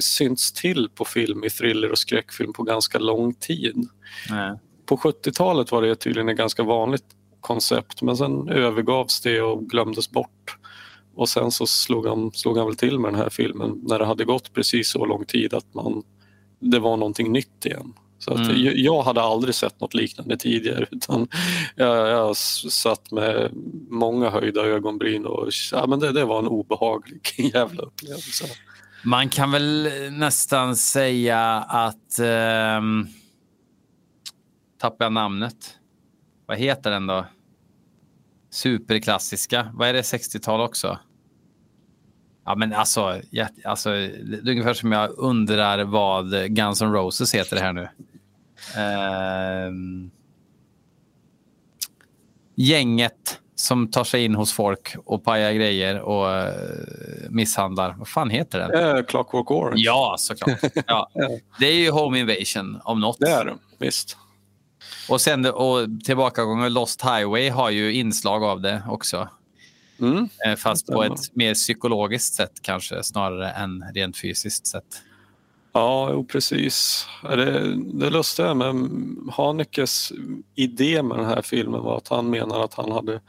synts 0.00 0.52
till 0.52 0.88
på 0.94 1.04
film 1.04 1.44
i 1.44 1.50
thriller 1.50 1.90
och 1.90 1.98
skräckfilm 1.98 2.52
på 2.52 2.62
ganska 2.62 2.98
lång 2.98 3.34
tid. 3.34 3.88
Nej. 4.30 4.58
På 4.92 4.96
70-talet 4.96 5.72
var 5.72 5.82
det 5.82 5.94
tydligen 5.96 6.28
ett 6.28 6.36
ganska 6.36 6.62
vanligt 6.62 7.04
koncept 7.40 8.02
men 8.02 8.16
sen 8.16 8.48
övergavs 8.48 9.20
det 9.20 9.40
och 9.40 9.66
glömdes 9.70 10.10
bort. 10.10 10.56
Och 11.14 11.28
sen 11.28 11.50
så 11.50 11.66
slog 11.66 12.06
han, 12.06 12.32
slog 12.32 12.58
han 12.58 12.66
väl 12.66 12.76
till 12.76 12.98
med 12.98 13.12
den 13.12 13.20
här 13.20 13.30
filmen 13.30 13.80
när 13.82 13.98
det 13.98 14.06
hade 14.06 14.24
gått 14.24 14.52
precis 14.52 14.90
så 14.90 15.04
lång 15.06 15.24
tid 15.24 15.54
att 15.54 15.74
man, 15.74 16.02
det 16.60 16.78
var 16.78 16.96
någonting 16.96 17.32
nytt 17.32 17.66
igen. 17.66 17.92
Så 18.18 18.30
att 18.32 18.38
Mm. 18.38 18.72
jag, 18.74 19.02
hade 19.02 19.22
aldrig 19.22 19.54
sett 19.54 19.80
något 19.80 19.94
liknande 19.94 20.36
tidigare 20.36 20.86
utan 20.90 21.28
jag, 21.76 22.08
jag 22.08 22.36
satt 22.36 23.10
med 23.10 23.50
många 23.90 24.30
höjda 24.30 24.60
ögonbryn 24.60 25.26
och 25.26 25.48
ja, 25.72 25.86
men 25.86 26.00
det, 26.00 26.12
det 26.12 26.24
var 26.24 26.38
en 26.38 26.48
obehaglig 26.48 27.20
jävla 27.54 27.82
upplevelse. 27.82 28.44
Man 29.04 29.28
kan 29.28 29.50
väl 29.52 29.88
nästan 30.10 30.76
säga 30.76 31.40
att... 31.68 32.18
ehm, 32.18 33.06
tappar 34.82 35.04
jag 35.04 35.12
namnet? 35.12 35.78
Vad 36.46 36.58
heter 36.58 36.90
den 36.90 37.06
då? 37.06 37.26
Superklassiska. 38.50 39.70
Vad 39.74 39.88
är 39.88 39.92
det? 39.92 40.00
60-tal 40.02 40.60
också? 40.60 40.98
Ja, 42.44 42.54
men 42.54 42.72
alltså, 42.72 43.20
jätte- 43.30 43.68
alltså, 43.68 43.90
det 43.90 44.40
är 44.44 44.50
ungefär 44.50 44.74
som 44.74 44.92
jag 44.92 45.18
undrar 45.18 45.84
vad 45.84 46.54
Guns 46.56 46.82
N' 46.82 46.92
Roses 46.92 47.34
heter 47.34 47.56
här 47.56 47.72
nu. 47.72 47.88
Ehm, 48.76 50.10
gänget 52.54 53.40
som 53.54 53.90
tar 53.90 54.04
sig 54.04 54.24
in 54.24 54.34
hos 54.34 54.52
folk 54.52 54.94
och 55.04 55.24
pajar 55.24 55.52
grejer 55.52 56.00
och 56.00 56.30
eh, 56.30 56.54
misshandlar. 57.30 57.94
Vad 57.98 58.08
fan 58.08 58.30
heter 58.30 58.58
den? 58.58 58.96
Eh, 58.96 59.04
Clockwork 59.04 59.50
Orange. 59.50 59.74
Ja, 59.76 60.14
såklart. 60.18 60.58
Ja. 60.86 61.10
Det 61.58 61.66
är 61.66 61.74
ju 61.74 61.90
Home 61.90 62.18
Invasion 62.18 62.80
om 62.84 63.00
något. 63.00 63.16
Det 63.20 63.30
är 63.30 63.44
det, 63.44 63.54
visst. 63.78 64.16
Och 65.08 65.20
sen 65.20 65.46
och 65.46 65.88
tillbakagången 66.04 66.72
Lost 66.72 67.02
Highway 67.02 67.48
har 67.48 67.70
ju 67.70 67.92
inslag 67.92 68.44
av 68.44 68.60
det 68.60 68.82
också. 68.88 69.28
Mm. 70.00 70.28
Eh, 70.46 70.56
Fast 70.56 70.86
på 70.86 71.02
ett 71.02 71.36
mer 71.36 71.54
psykologiskt 71.54 72.34
sätt 72.34 72.52
kanske 72.62 73.02
snarare 73.02 73.50
än 73.50 73.84
rent 73.94 74.16
fysiskt 74.16 74.66
sätt. 74.66 75.02
Ja, 75.72 76.10
jo, 76.12 76.24
precis. 76.24 77.06
Det, 77.22 77.74
det 77.76 78.10
lustiga 78.10 78.54
med 78.54 78.90
Hanekes 79.32 80.12
idé 80.54 81.02
med 81.02 81.18
den 81.18 81.26
här 81.26 81.42
filmen 81.42 81.82
var 81.82 81.96
att 81.96 82.08
han 82.08 82.30
menar 82.30 82.64
att 82.64 82.74
han 82.74 82.92
hade 82.92 83.20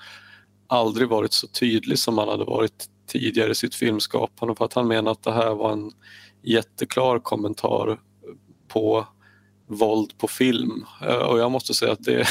aldrig 0.67 1.09
varit 1.09 1.33
så 1.33 1.47
tydlig 1.47 1.99
som 1.99 2.17
han 2.17 2.27
hade 2.27 2.45
varit 2.45 2.85
tidigare 3.07 3.51
i 3.51 3.55
sitt 3.55 3.75
filmskapande 3.75 4.55
för 4.55 4.65
att 4.65 4.73
han 4.73 4.87
menar 4.87 5.11
att 5.11 5.23
det 5.23 5.31
här 5.31 5.55
var 5.55 5.71
en 5.71 5.91
jätteklar 6.41 7.19
kommentar 7.19 7.99
på 8.67 9.07
våld 9.73 10.17
på 10.17 10.27
film. 10.27 10.85
Eh, 11.01 11.15
Och 11.15 11.39
jag 11.39 11.51
måste 11.51 11.73
säga 11.73 11.91
att 11.91 12.03
det, 12.03 12.27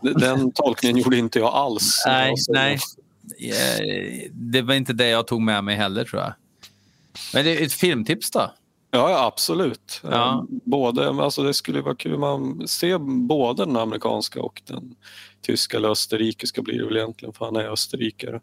den 0.00 0.52
tolkningen 0.52 0.96
gjorde 0.98 1.16
inte 1.18 1.38
jag 1.38 1.54
alls. 1.54 2.02
Nej, 2.06 2.30
Alltså, 2.30 2.52
nej. 2.52 2.78
Eh, 3.40 4.30
Det 4.32 4.62
var 4.62 4.74
inte 4.74 4.92
det 4.92 5.08
jag 5.08 5.26
tog 5.26 5.40
med 5.42 5.64
mig 5.64 5.76
heller 5.76 6.04
tror 6.04 6.22
jag. 6.22 6.32
Men 7.34 7.44
det 7.44 7.58
är 7.58 7.64
ett 7.66 7.72
filmtips 7.72 8.30
då? 8.30 8.50
Ja, 8.90 9.10
ja 9.10 9.26
absolut. 9.26 10.00
Ja. 10.02 10.34
Eh, 10.34 10.42
Både, 10.64 11.08
alltså 11.08 11.42
det 11.42 11.54
skulle 11.54 11.80
vara 11.80 11.94
kul 11.94 12.18
man 12.18 12.68
ser 12.68 12.98
både 13.26 13.64
den 13.64 13.76
amerikanska 13.76 14.42
och 14.42 14.62
den 14.66 14.94
tyska 15.42 15.76
eller 15.76 15.88
österrikiska 15.88 16.62
blir 16.62 16.78
det 16.78 16.84
väl 16.84 16.96
egentligen 16.96 17.32
för 17.34 17.44
han 17.44 17.56
är 17.56 17.72
österrikare. 17.72 18.40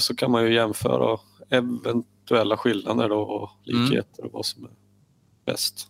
Så 0.00 0.14
kan 0.16 0.30
man 0.30 0.44
ju 0.44 0.54
jämföra 0.54 1.18
eventuella 1.50 2.56
skillnader 2.56 3.12
och 3.12 3.50
Mm. 3.68 3.84
likheter 3.84 4.24
och 4.24 4.32
vad 4.32 4.46
som 4.46 4.64
är 4.64 4.70
bäst. 5.46 5.88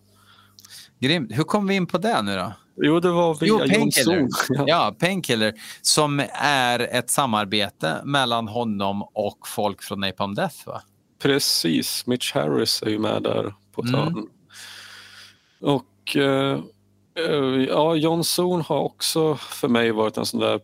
Grymt. 1.03 1.31
Hur 1.37 1.43
kom 1.43 1.67
vi 1.67 1.75
in 1.75 1.87
på 1.87 1.97
det 1.97 2.21
nu 2.21 2.35
då? 2.35 2.53
Jo, 2.75 2.99
det 2.99 3.11
var 3.11 3.33
via 3.35 3.47
Jo, 3.49 3.57
Painkiller. 3.59 4.27
Ja. 4.49 4.63
Ja, 4.67 4.95
Painkiller, 4.99 5.53
som 5.81 6.19
är 6.41 6.79
ett 6.79 7.09
samarbete 7.09 8.01
mellan 8.03 8.47
honom 8.47 9.03
och 9.13 9.47
folk 9.47 9.83
från 9.83 9.99
Napalm 9.99 10.35
Death, 10.35 10.67
va? 10.67 10.81
Precis, 11.21 12.07
Mitch 12.07 12.33
Harris 12.33 12.81
är 12.83 12.89
ju 12.89 12.99
med 12.99 13.23
där 13.23 13.53
på 13.71 13.81
Mm. 13.81 13.93
törn. 13.93 14.27
Och 15.61 16.15
eh, 16.17 16.59
eh, 17.19 17.65
ja, 17.69 17.95
John 17.95 18.23
Sohn 18.23 18.61
har 18.61 18.79
också 18.79 19.35
för 19.35 19.67
mig 19.67 19.91
varit 19.91 20.17
en 20.17 20.25
sån 20.25 20.39
där 20.39 20.59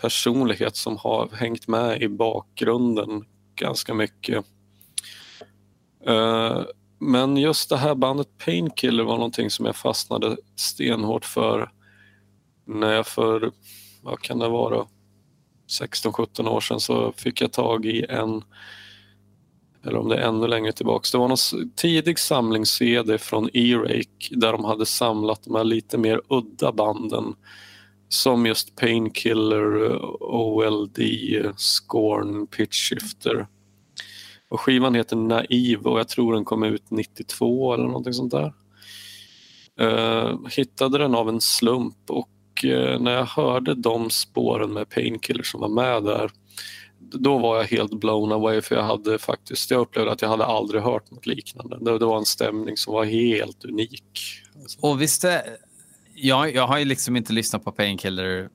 personlighet 0.00 0.76
som 0.76 0.96
har 0.96 1.28
hängt 1.32 1.68
med 1.68 2.02
i 2.02 2.08
bakgrunden 2.08 3.24
ganska 3.56 3.94
mycket. 3.94 4.44
Eh, 6.06 6.62
men 6.98 7.36
just 7.36 7.68
det 7.68 7.76
här 7.76 7.94
bandet 7.94 8.38
Painkiller 8.44 9.04
var 9.04 9.16
någonting 9.16 9.50
som 9.50 9.66
jag 9.66 9.76
fastnade 9.76 10.36
stenhårt 10.56 11.24
för 11.24 11.70
när 12.64 12.92
jag 12.92 13.06
för, 13.06 13.52
vad 14.02 14.20
kan 14.20 14.38
det 14.38 14.48
vara, 14.48 14.86
16-17 15.80 16.48
år 16.48 16.60
sedan 16.60 16.80
så 16.80 17.12
fick 17.12 17.40
jag 17.40 17.52
tag 17.52 17.86
i 17.86 18.06
en 18.08 18.42
eller 19.86 19.98
om 19.98 20.08
det 20.08 20.16
är 20.16 20.28
ännu 20.28 20.46
längre 20.46 20.72
tillbaks. 20.72 21.12
Det 21.12 21.18
var 21.18 21.28
någon 21.28 21.72
tidig 21.76 22.18
samlings-CD 22.18 23.18
från 23.18 23.48
E-Rake 23.52 24.28
där 24.30 24.52
de 24.52 24.64
hade 24.64 24.86
samlat 24.86 25.42
de 25.44 25.54
här 25.54 25.64
lite 25.64 25.98
mer 25.98 26.20
udda 26.28 26.72
banden 26.72 27.34
som 28.08 28.46
just 28.46 28.76
Painkiller, 28.76 29.96
OLD, 30.22 30.98
Scorn, 31.56 32.46
Pitch 32.46 32.90
Shifter. 32.90 33.46
Och 34.54 34.60
skivan 34.60 34.94
heter 34.94 35.16
Naiv 35.16 35.86
och 35.86 35.98
jag 35.98 36.08
tror 36.08 36.34
den 36.34 36.44
kom 36.44 36.62
ut 36.62 36.90
92 36.90 37.74
eller 37.74 37.84
någonting 37.84 38.12
sånt 38.12 38.32
där. 38.32 38.52
Uh, 39.80 40.38
hittade 40.50 40.98
den 40.98 41.14
av 41.14 41.28
en 41.28 41.40
slump 41.40 42.10
och 42.10 42.64
uh, 42.64 43.00
när 43.00 43.12
jag 43.12 43.24
hörde 43.24 43.74
de 43.74 44.10
spåren 44.10 44.72
med 44.72 44.88
Painkiller 44.88 45.42
som 45.42 45.60
var 45.60 45.68
med 45.68 46.04
där 46.04 46.30
då 46.98 47.38
var 47.38 47.56
jag 47.56 47.64
helt 47.64 48.00
blown 48.00 48.32
away 48.32 48.60
för 48.60 48.74
jag 48.74 48.82
hade 48.82 49.18
faktiskt, 49.18 49.70
jag 49.70 49.80
upplevde 49.80 50.12
att 50.12 50.22
jag 50.22 50.28
hade 50.28 50.44
aldrig 50.44 50.82
hört 50.82 51.10
något 51.10 51.26
liknande. 51.26 51.78
Det, 51.80 51.98
det 51.98 52.06
var 52.06 52.18
en 52.18 52.24
stämning 52.24 52.76
som 52.76 52.94
var 52.94 53.04
helt 53.04 53.64
unik. 53.64 54.04
Och 54.80 55.02
visst 55.02 55.24
är, 55.24 55.42
jag, 56.14 56.54
jag 56.54 56.66
har 56.66 56.78
ju 56.78 56.84
liksom 56.84 57.16
inte 57.16 57.32
lyssnat 57.32 57.64
på 57.64 57.72
Painkiller 57.72 58.48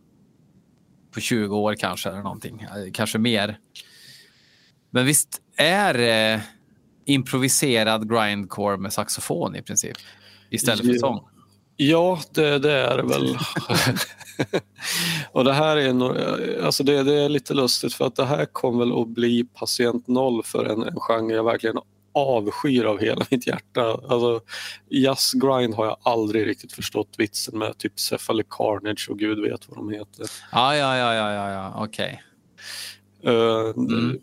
på 1.11 1.19
20 1.19 1.57
år 1.57 1.75
kanske, 1.75 2.09
eller 2.09 2.21
någonting. 2.21 2.65
Kanske 2.93 3.17
mer. 3.17 3.57
Men 4.89 5.05
visst 5.05 5.41
är 5.57 5.93
det 5.93 6.41
improviserad 7.05 8.09
grindcore 8.09 8.77
med 8.77 8.93
saxofon 8.93 9.55
i 9.55 9.61
princip? 9.61 9.97
Istället 10.49 10.85
för 10.85 10.93
sång? 10.93 11.19
Ja, 11.75 12.19
det, 12.31 12.59
det 12.59 12.71
är 12.71 12.97
det 12.97 13.03
väl. 13.03 13.37
och 15.31 15.43
det 15.43 15.53
här 15.53 15.77
är, 15.77 16.63
alltså 16.65 16.83
det, 16.83 17.03
det 17.03 17.13
är 17.13 17.29
lite 17.29 17.53
lustigt 17.53 17.93
för 17.93 18.05
att 18.05 18.15
det 18.15 18.25
här 18.25 18.45
kommer 18.45 18.79
väl 18.79 19.01
att 19.01 19.07
bli 19.07 19.43
patient 19.43 20.07
noll 20.07 20.43
för 20.43 20.65
en, 20.65 20.83
en 20.83 20.99
genre 20.99 21.35
jag 21.35 21.43
verkligen 21.43 21.77
avskyr 22.13 22.83
av 22.83 22.99
hela 22.99 23.25
mitt 23.31 23.47
hjärta. 23.47 23.81
Alltså, 23.91 24.41
jazz 24.89 25.33
grind 25.33 25.73
har 25.73 25.85
jag 25.85 25.97
aldrig 26.03 26.47
riktigt 26.47 26.73
förstått 26.73 27.15
vitsen 27.17 27.59
med, 27.59 27.77
typ 27.77 27.99
Cephalic 27.99 28.47
Carnage 28.49 29.07
och 29.09 29.19
gud 29.19 29.39
vet 29.39 29.69
vad 29.69 29.77
de 29.77 29.89
heter. 29.89 30.25
Ja, 30.51 30.75
ja, 30.75 30.97
ja, 30.97 31.13
ja, 31.13 31.33
ja, 31.33 31.51
ja. 31.51 31.83
okej. 31.85 32.23
Eh, 33.23 33.73
Mm. 33.75 34.19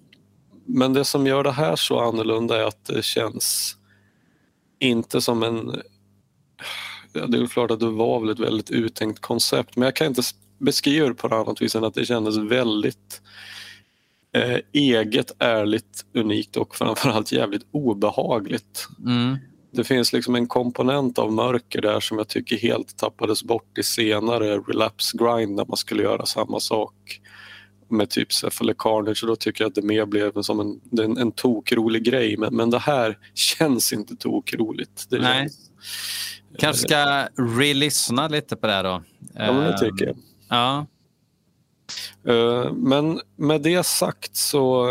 Men 0.67 0.93
det 0.93 1.05
som 1.05 1.27
gör 1.27 1.45
det 1.45 1.53
här 1.53 1.77
så 1.77 2.01
annorlunda 2.01 2.61
är 2.61 2.65
att 2.65 2.85
det 2.85 3.05
känns 3.05 3.77
inte 4.79 5.21
som 5.21 5.43
en... 5.43 5.83
Ja, 7.13 7.27
det 7.27 7.39
är 7.39 7.47
klart 7.47 7.71
att 7.71 7.81
det 7.81 7.91
var 7.91 8.21
väl 8.21 8.31
ett 8.31 8.39
väldigt 8.39 8.71
uttänkt 8.71 9.21
koncept 9.21 9.77
men 9.77 9.87
jag 9.87 9.97
kan 9.97 10.07
inte 10.07 10.23
beskriva 10.59 11.09
det 11.09 11.15
på 11.15 11.29
något 11.29 11.47
annat 11.47 11.63
vis 11.63 11.77
än 11.77 11.85
att 11.85 11.95
det 11.95 12.07
kändes 12.07 12.37
väldigt 12.37 13.21
eh, 14.33 14.59
eget, 14.73 15.33
ärligt, 15.39 16.05
unikt 16.15 16.57
och 16.57 16.77
framförallt 16.77 17.33
jävligt 17.33 17.67
obehagligt. 17.71 18.89
Mm. 19.05 19.37
Det 19.71 19.85
finns 19.85 20.13
liksom 20.13 20.35
en 20.35 20.47
komponent 20.47 21.19
av 21.19 21.33
mörker 21.33 21.83
där 21.83 22.01
som 22.01 22.19
jag 22.19 22.29
tycker 22.29 22.57
helt 22.57 22.97
tappades 22.97 23.45
bort 23.45 23.79
i 23.79 23.83
senare 23.83 24.59
relapse 24.59 25.19
grind 25.19 25.57
när 25.57 25.65
man 25.65 25.77
skulle 25.77 26.03
göra 26.03 26.27
samma 26.27 26.61
sak 26.61 27.21
med 27.89 28.11
typ 28.11 28.33
Cephalic 28.33 28.77
Carnage 28.79 29.23
och 29.23 29.29
då 29.29 29.37
tycker 29.37 29.65
jag 29.65 29.69
att 29.69 29.75
det 29.75 29.83
mer 29.83 30.07
blev 30.07 30.43
som 30.43 30.61
en, 30.61 30.81
en, 31.05 31.19
en 31.19 31.33
tokrolig 31.33 32.05
grej 32.05 32.37
men, 32.37 32.57
men 32.57 32.71
det 32.71 32.79
här 32.79 33.19
känns 33.35 33.93
inte 33.93 34.17
tokroligt. 34.17 35.07
Det 35.11 35.19
Nej. 35.19 35.39
känns, 35.43 35.71
Kanske 36.59 36.83
ska 36.89 37.29
re-lyssna 37.37 38.29
lite 38.29 38.57
på 38.57 38.67
det 38.67 38.83
då. 38.83 39.03
ja, 39.35 39.53
men 39.53 39.57
det 39.57 39.69
Eh, 39.73 39.77
tycker 39.79 40.07
jag. 40.07 40.17
Ja. 40.49 40.87
Eh, 42.33 42.73
Men 42.73 43.21
med 43.37 43.63
det 43.63 43.87
sagt 43.87 44.37
så 44.37 44.87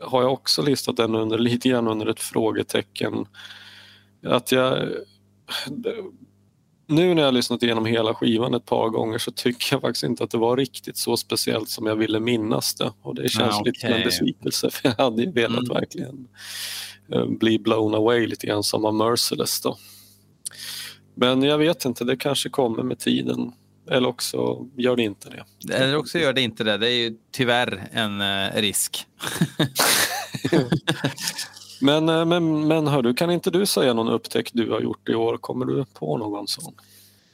har 0.00 0.22
jag 0.22 0.32
också 0.32 0.62
listat 0.62 0.96
den 0.96 1.14
under, 1.14 1.38
lite 1.38 1.68
grann 1.68 1.88
under 1.88 2.06
ett 2.06 2.20
frågetecken. 2.20 3.26
Att 4.26 4.52
jag, 4.52 4.88
nu 6.86 7.14
när 7.14 7.22
jag 7.22 7.26
har 7.26 7.32
lyssnat 7.32 7.62
igenom 7.62 7.86
hela 7.86 8.14
skivan 8.14 8.54
ett 8.54 8.64
par 8.66 8.88
gånger 8.88 9.18
så 9.18 9.30
tycker 9.30 9.74
jag 9.74 9.80
faktiskt 9.80 10.04
inte 10.04 10.24
att 10.24 10.30
det 10.30 10.38
var 10.38 10.56
riktigt 10.56 10.96
så 10.96 11.16
speciellt 11.16 11.68
som 11.68 11.86
jag 11.86 11.96
ville 11.96 12.20
minnas 12.20 12.74
det. 12.74 12.92
Och 13.02 13.14
det 13.14 13.28
känns 13.28 13.54
Ah, 13.54 13.62
lite 13.62 13.80
som 13.80 13.92
en 13.92 14.02
besvikelse 14.02 14.70
för 14.72 14.88
jag 14.88 15.04
hade 15.04 15.22
ju 15.22 15.32
velat 15.32 15.58
Mm. 15.58 15.74
verkligen 15.74 16.28
eh, 17.12 17.26
bli 17.26 17.58
blown 17.58 17.94
away 17.94 18.26
lite 18.26 18.46
grann 18.46 18.62
som 18.62 18.84
av 18.84 18.94
Merciless 18.94 19.60
då. 19.60 19.78
Men 21.14 21.42
jag 21.42 21.58
vet 21.58 21.84
inte, 21.84 22.04
det 22.04 22.16
kanske 22.16 22.48
kommer 22.48 22.82
med 22.82 22.98
tiden. 22.98 23.52
Eller 23.90 24.08
också 24.08 24.66
gör 24.76 24.96
det 24.96 25.02
inte 25.02 25.28
det. 25.30 25.74
Eller 25.74 25.96
också 25.96 26.18
gör 26.18 26.32
det 26.32 26.40
inte 26.40 26.64
det. 26.64 26.78
Det 26.78 26.88
är 26.88 26.94
ju 26.94 27.16
tyvärr 27.32 27.88
en 27.92 28.20
eh, 28.20 28.60
risk. 28.60 29.06
Men, 31.84 32.08
eh, 32.08 32.24
men, 32.24 32.68
men 32.68 32.86
hör 32.86 33.02
du, 33.02 33.14
kan 33.14 33.30
inte 33.30 33.50
du 33.50 33.66
säga 33.66 33.92
någon 33.92 34.08
upptäckt 34.08 34.50
du 34.54 34.70
har 34.70 34.80
gjort 34.80 35.08
i 35.08 35.14
år? 35.14 35.36
Kommer 35.36 35.66
du 35.66 35.84
på 35.84 36.18
någon 36.18 36.48
sån? 36.48 36.74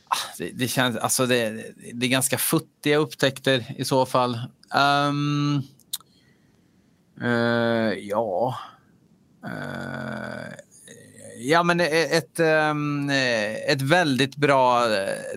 Ah, 0.09 0.35
det, 0.39 0.51
det, 0.51 0.69
känns, 0.69 0.97
alltså 0.97 1.27
det, 1.27 1.65
det 1.95 2.07
är 2.07 2.11
ganska 2.11 2.39
futtiga 2.39 2.97
upptäckter 2.97 3.75
i 3.79 3.85
så 3.85 4.07
fall. 4.07 4.41
Um, 5.09 5.63
uh, 7.23 7.95
ja. 7.99 8.59
Uh, 9.45 10.53
ja, 11.39 11.63
men 11.63 11.81
e-, 11.81 12.17
ett, 12.17 12.41
um, 12.71 13.11
ett 13.69 13.83
väldigt 13.83 14.37
bra 14.37 14.85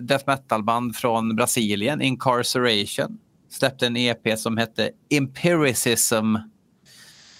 death 0.00 0.24
metal-band 0.26 0.96
från 0.96 1.36
Brasilien, 1.36 2.02
Incarceration, 2.02 3.18
släppte 3.50 3.86
en 3.86 3.96
EP 3.96 4.38
som 4.38 4.56
hette 4.56 4.90
Empiricism. 5.10 6.36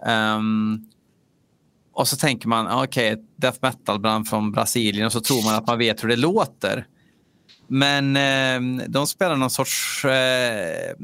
Um, 0.07 0.91
och 1.95 2.09
så 2.09 2.16
tänker 2.16 2.49
man, 2.49 2.83
okej, 2.83 3.12
okay, 3.12 3.25
death 3.37 3.59
metal-band 3.62 4.29
från 4.29 4.53
Brasilien 4.53 5.07
och 5.07 5.12
så 5.12 5.21
tror 5.21 5.45
man 5.45 5.55
att 5.55 5.66
man 5.66 5.79
vet 5.79 6.05
hur 6.05 6.09
det 6.09 6.16
låter. 6.16 6.87
Men 7.69 8.16
eh, 8.16 8.87
de 8.89 9.07
spelar 9.07 9.37
någon 9.37 9.51
sorts 9.51 10.05
eh, 10.05 10.95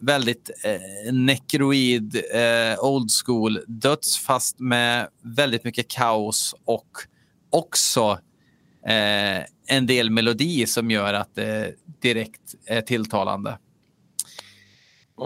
väldigt 0.00 0.50
eh, 0.64 1.12
nekroid, 1.12 2.16
eh, 2.34 2.84
old 2.84 3.10
school 3.24 3.60
döds 3.66 4.18
fast 4.18 4.58
med 4.58 5.08
väldigt 5.22 5.64
mycket 5.64 5.88
kaos 5.88 6.54
och 6.64 6.88
också 7.50 8.18
eh, 8.86 9.44
en 9.66 9.86
del 9.86 10.10
melodi 10.10 10.66
som 10.66 10.90
gör 10.90 11.14
att 11.14 11.34
det 11.34 11.74
direkt 12.02 12.54
är 12.66 12.80
tilltalande. 12.80 13.58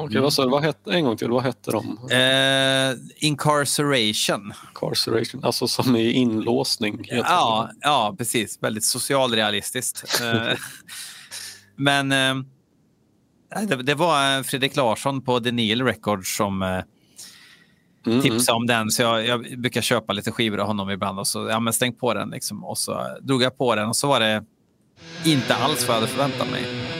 Okej, 0.05 0.20
vad 0.20 0.32
sa 0.32 0.44
du? 0.44 0.51
Vad 0.51 0.62
hette, 0.62 0.93
en 0.93 1.05
gång 1.05 1.16
till, 1.16 1.31
vad 1.31 1.43
hette 1.43 1.70
de? 1.70 1.98
Eh, 2.10 3.27
incarceration. 3.28 4.52
Incarceration, 4.68 5.44
alltså 5.44 5.68
som 5.68 5.97
i 5.97 6.12
inlåsning. 6.12 7.05
Ja, 7.10 7.70
ja, 7.81 8.14
precis. 8.18 8.59
Väldigt 8.62 8.85
socialrealistiskt. 8.85 10.20
Eh, 10.23 10.59
Men 11.77 12.12
eh, 12.12 12.35
det, 13.66 13.82
det 13.82 13.94
var 13.94 14.43
Fredrik 14.43 14.77
Larsson 14.77 15.23
på 15.23 15.39
Denial 15.39 15.82
Records 15.82 16.36
som 16.36 16.62
eh. 16.62 16.81
Mm, 18.06 18.23
tipsade 18.23 18.56
om 18.56 18.66
den. 18.66 18.90
Så 18.90 19.02
jag, 19.02 19.27
jag 19.27 19.59
brukar 19.59 19.81
köpa 19.81 20.12
lite 20.12 20.32
skivor 20.32 20.59
av 20.59 20.66
honom 20.66 20.90
ibland 20.90 21.18
och 21.18 21.27
så 21.27 21.48
ja, 21.48 21.60
men 21.60 21.73
stäng 21.73 21.93
på 21.94 22.14
den. 22.14 22.31
Liksom. 22.31 22.64
Och 22.64 22.78
så 22.78 23.18
drog 23.20 23.43
jag 23.43 23.59
på 23.59 23.74
den 23.74 23.89
och 23.89 23.97
så 23.97 24.09
var 24.09 24.20
det 24.20 24.44
inte 25.24 25.55
alls 25.55 25.89
vad 25.89 25.97
jag 25.97 26.01
hade 26.01 26.12
förväntat 26.12 26.51
mig. 26.51 26.95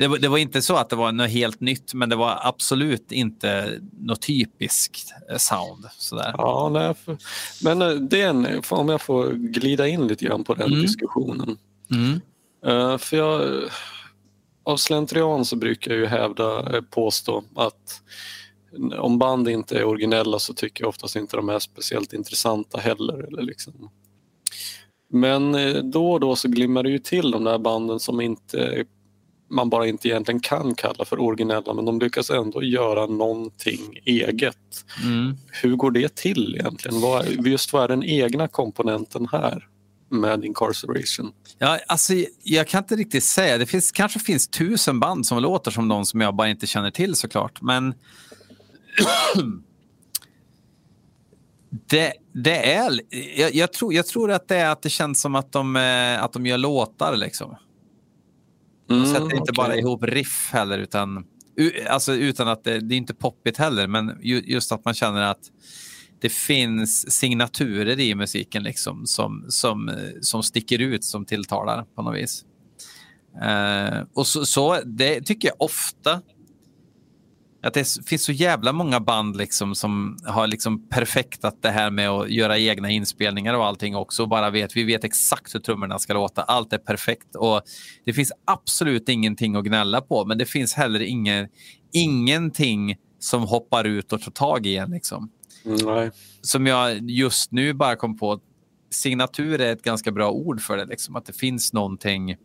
Det, 0.00 0.08
var- 0.08 0.18
det 0.18 0.28
var 0.28 0.38
inte 0.38 0.62
så 0.62 0.76
att 0.76 0.88
det 0.88 0.96
var 0.96 1.12
något 1.12 1.30
helt 1.30 1.60
nytt, 1.60 1.94
men 1.94 2.08
det 2.08 2.16
var 2.16 2.38
absolut 2.42 3.12
inte 3.12 3.80
något 4.00 4.22
typiskt 4.22 5.12
eh, 5.30 5.36
sound. 5.36 5.84
Sådär. 5.98 6.34
Ja, 6.38 6.68
nej, 6.72 6.94
för, 6.94 7.16
men 7.64 7.82
eh, 7.82 7.88
det 7.90 8.20
är 8.22 8.28
en, 8.28 8.62
om 8.70 8.88
jag 8.88 9.02
får 9.02 9.30
glida 9.32 9.88
in 9.88 10.06
lite 10.08 10.24
grann 10.24 10.44
på 10.44 10.54
den 10.54 10.66
Mm. 10.66 10.82
diskussionen. 10.82 11.58
Mm. 11.90 12.20
Eh, 12.66 12.98
för 12.98 13.16
jag, 13.16 13.42
av 14.64 14.76
slentrian 14.76 15.44
så 15.44 15.56
brukar 15.56 15.90
jag 15.90 16.00
ju 16.00 16.06
hävda, 16.06 16.82
påstå 16.90 17.44
att 17.56 18.02
om 18.98 19.18
band 19.18 19.48
inte 19.48 19.78
är 19.78 19.84
originella 19.84 20.38
så 20.38 20.54
tycker 20.54 20.84
jag 20.84 20.88
oftast 20.88 21.16
inte 21.16 21.36
de 21.36 21.48
är 21.48 21.58
speciellt 21.58 22.12
intressanta 22.12 22.78
heller. 22.78 23.26
Eller 23.26 23.42
liksom. 23.42 23.90
Men 25.12 25.56
då 25.90 26.12
och 26.12 26.20
då 26.20 26.36
så 26.36 26.48
glimmar 26.48 26.82
det 26.82 26.90
ju 26.90 26.98
till 26.98 27.30
de 27.30 27.44
där 27.44 27.58
banden 27.58 28.00
som 28.00 28.20
inte 28.20 28.84
man 29.50 29.70
bara 29.70 29.86
inte 29.86 30.08
egentligen 30.08 30.40
kan 30.40 30.74
kalla 30.74 31.04
för 31.04 31.20
originella 31.20 31.74
men 31.74 31.84
de 31.84 31.98
lyckas 31.98 32.30
ändå 32.30 32.62
göra 32.62 33.06
någonting 33.06 34.00
eget. 34.04 34.84
Mm. 35.04 35.36
Hur 35.62 35.76
går 35.76 35.90
det 35.90 36.14
till 36.14 36.56
egentligen? 36.60 37.00
Vad, 37.00 37.46
just 37.46 37.72
vad 37.72 37.84
är 37.84 37.88
den 37.88 38.04
egna 38.04 38.48
komponenten 38.48 39.28
här 39.32 39.68
med 40.08 40.44
incarceration? 40.44 41.32
Ja, 41.58 41.78
alltså, 41.86 42.12
jag 42.42 42.68
kan 42.68 42.78
inte 42.78 42.96
riktigt 42.96 43.24
säga. 43.24 43.58
Det 43.58 43.66
finns, 43.66 43.92
kanske 43.92 44.18
finns 44.18 44.48
tusen 44.48 45.00
band 45.00 45.26
som 45.26 45.42
låter 45.42 45.70
som 45.70 45.88
de 45.88 46.06
som 46.06 46.20
jag 46.20 46.34
bara 46.34 46.48
inte 46.48 46.66
känner 46.66 46.90
till 46.90 47.14
såklart. 47.14 47.62
Men 47.62 47.94
det, 51.70 52.12
det 52.32 52.74
är... 52.74 53.00
Jag, 53.36 53.54
jag, 53.54 53.72
tror, 53.72 53.94
jag 53.94 54.06
tror 54.06 54.30
att 54.30 54.48
det 54.48 54.56
är 54.56 54.70
att 54.70 54.82
det 54.82 54.90
känns 54.90 55.20
som 55.20 55.34
att 55.34 55.52
de, 55.52 55.76
eh, 55.76 56.22
att 56.22 56.32
de 56.32 56.46
gör 56.46 56.58
låtar. 56.58 57.16
Liksom. 57.16 57.56
De 58.90 59.06
sätter 59.06 59.22
inte 59.22 59.32
Mm, 59.32 59.42
okej. 59.42 59.54
bara 59.56 59.76
ihop 59.76 60.04
riff 60.04 60.50
heller, 60.52 60.78
utan, 60.78 61.24
alltså, 61.88 62.12
utan 62.14 62.48
att 62.48 62.64
det, 62.64 62.80
det 62.80 62.94
är 62.94 62.96
inte 62.96 63.14
poppigt 63.14 63.56
heller, 63.56 63.86
men 63.86 64.18
ju, 64.22 64.40
just 64.46 64.72
att 64.72 64.84
man 64.84 64.94
känner 64.94 65.22
att 65.22 65.50
det 66.20 66.28
finns 66.28 67.12
signaturer 67.12 68.00
i 68.00 68.14
musiken 68.14 68.62
liksom, 68.62 69.06
som, 69.06 69.44
som, 69.48 69.90
som 70.20 70.42
sticker 70.42 70.78
ut, 70.78 71.04
som 71.04 71.24
tilltalar 71.24 71.84
på 71.94 72.02
något 72.02 72.16
vis. 72.16 72.44
Eh, 73.42 74.02
och 74.14 74.26
så, 74.26 74.46
så 74.46 74.80
det 74.84 75.20
tycker 75.20 75.48
jag 75.48 75.56
ofta 75.58 76.22
att 77.62 77.74
det 77.74 78.06
finns 78.06 78.24
så 78.24 78.32
jävla 78.32 78.72
många 78.72 79.00
band 79.00 79.36
liksom 79.36 79.74
som 79.74 80.18
har 80.24 80.46
liksom 80.46 80.88
perfektat 80.88 81.62
det 81.62 81.70
här 81.70 81.90
med 81.90 82.08
att 82.10 82.30
göra 82.30 82.58
egna 82.58 82.90
inspelningar 82.90 83.54
och 83.54 83.66
allting 83.66 83.96
också. 83.96 84.26
Bara 84.26 84.50
vet, 84.50 84.76
vi 84.76 84.84
vet 84.84 85.04
exakt 85.04 85.54
hur 85.54 85.60
trummorna 85.60 85.98
ska 85.98 86.14
låta. 86.14 86.42
Allt 86.42 86.72
är 86.72 86.78
perfekt. 86.78 87.34
Och 87.34 87.62
det 88.04 88.12
finns 88.12 88.32
absolut 88.44 89.08
ingenting 89.08 89.56
att 89.56 89.64
gnälla 89.64 90.00
på, 90.00 90.24
men 90.24 90.38
det 90.38 90.46
finns 90.46 90.74
heller 90.74 91.00
ingen, 91.00 91.48
ingenting 91.92 92.96
som 93.18 93.42
hoppar 93.42 93.84
ut 93.84 94.12
och 94.12 94.22
tar 94.22 94.30
tag 94.30 94.66
i 94.66 94.76
en. 94.76 94.90
Liksom. 94.90 95.30
Nej. 95.64 96.10
Som 96.40 96.66
jag 96.66 97.10
just 97.10 97.52
nu 97.52 97.72
bara 97.72 97.96
kom 97.96 98.18
på. 98.18 98.40
Signatur 98.92 99.60
är 99.60 99.72
ett 99.72 99.82
ganska 99.82 100.12
bra 100.12 100.30
ord 100.30 100.60
för 100.60 100.76
det. 100.76 100.84
Liksom. 100.84 101.16
Att 101.16 101.26
det 101.26 101.32
finns 101.32 101.72
någonting 101.72 102.36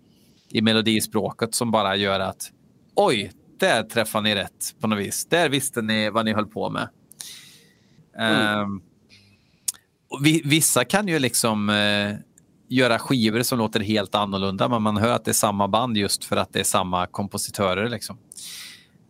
i 0.50 0.62
melodispråket 0.62 1.56
som 1.56 1.72
bara 1.72 1.96
gör 1.96 2.20
att 2.20 2.52
oj, 2.96 3.32
där 3.60 3.84
träffade 3.84 4.24
ni 4.24 4.36
rätt 4.36 4.76
på 4.80 4.88
något 4.88 5.00
vis. 5.00 5.26
Där 5.26 5.50
visste 5.50 5.82
ni 5.82 6.10
vad 6.10 6.26
ni 6.26 6.34
höll 6.34 6.46
på 6.46 6.70
med. 6.70 6.90
Ehm, 8.20 8.82
och 10.10 10.26
vi, 10.26 10.42
vissa 10.46 10.86
kan 10.86 11.08
ju 11.08 11.20
liksom 11.20 11.70
eh, 11.70 12.16
göra 12.68 13.00
skivor 13.00 13.42
som 13.42 13.58
låter 13.58 13.80
helt 13.80 14.16
annorlunda, 14.16 14.70
men 14.70 14.82
man 14.82 14.98
hör 14.98 15.12
att 15.12 15.26
det 15.26 15.32
är 15.32 15.34
samma 15.34 15.68
band 15.68 15.98
just 15.98 16.26
för 16.26 16.38
att 16.38 16.54
det 16.54 16.60
är 16.60 16.64
samma 16.64 17.08
kompositörer. 17.08 17.90
Liksom. 17.90 18.18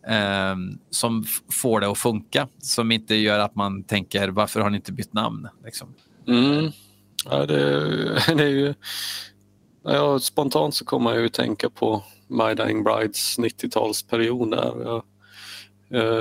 Ehm, 0.06 0.78
som 0.90 1.24
får 1.52 1.80
det 1.80 1.88
att 1.88 1.98
funka, 1.98 2.48
som 2.58 2.92
inte 2.92 3.14
gör 3.14 3.38
att 3.38 3.54
man 3.54 3.82
tänker 3.82 4.28
varför 4.28 4.60
har 4.60 4.70
ni 4.70 4.76
inte 4.76 4.92
bytt 4.92 5.12
namn? 5.12 5.48
Liksom. 5.64 5.94
Mm. 6.28 6.70
Ja, 7.30 7.46
det, 7.46 7.56
det 8.36 8.44
är 8.44 8.48
ju... 8.48 8.74
Ja, 9.84 10.18
spontant 10.18 10.74
så 10.74 10.84
kommer 10.84 11.12
jag 11.12 11.22
ju 11.22 11.28
tänka 11.28 11.70
på 11.70 12.04
My 12.28 12.54
Dying 12.54 12.84
Brides 12.84 13.38
90-talsperiod 13.38 14.50
där. 14.50 14.82
Jag, 14.82 15.02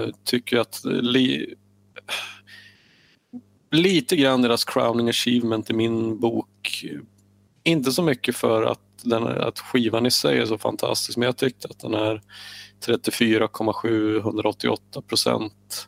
eh, 0.03 0.09
tycker 0.23 0.57
att 0.57 0.81
li, 0.85 1.55
lite 3.71 4.15
grann 4.15 4.41
deras 4.41 4.65
crowning 4.65 5.09
achievement 5.09 5.69
i 5.69 5.73
min 5.73 6.19
bok, 6.19 6.85
inte 7.63 7.91
så 7.91 8.03
mycket 8.03 8.35
för 8.35 8.63
att, 8.63 8.79
den, 9.03 9.23
att 9.23 9.59
skivan 9.59 10.05
i 10.05 10.11
sig 10.11 10.39
är 10.39 10.45
så 10.45 10.57
fantastisk, 10.57 11.17
men 11.17 11.25
jag 11.25 11.37
tyckte 11.37 11.67
att 11.67 11.79
den 11.79 11.93
här 11.93 12.21
34,788 12.85 15.01
procent 15.01 15.87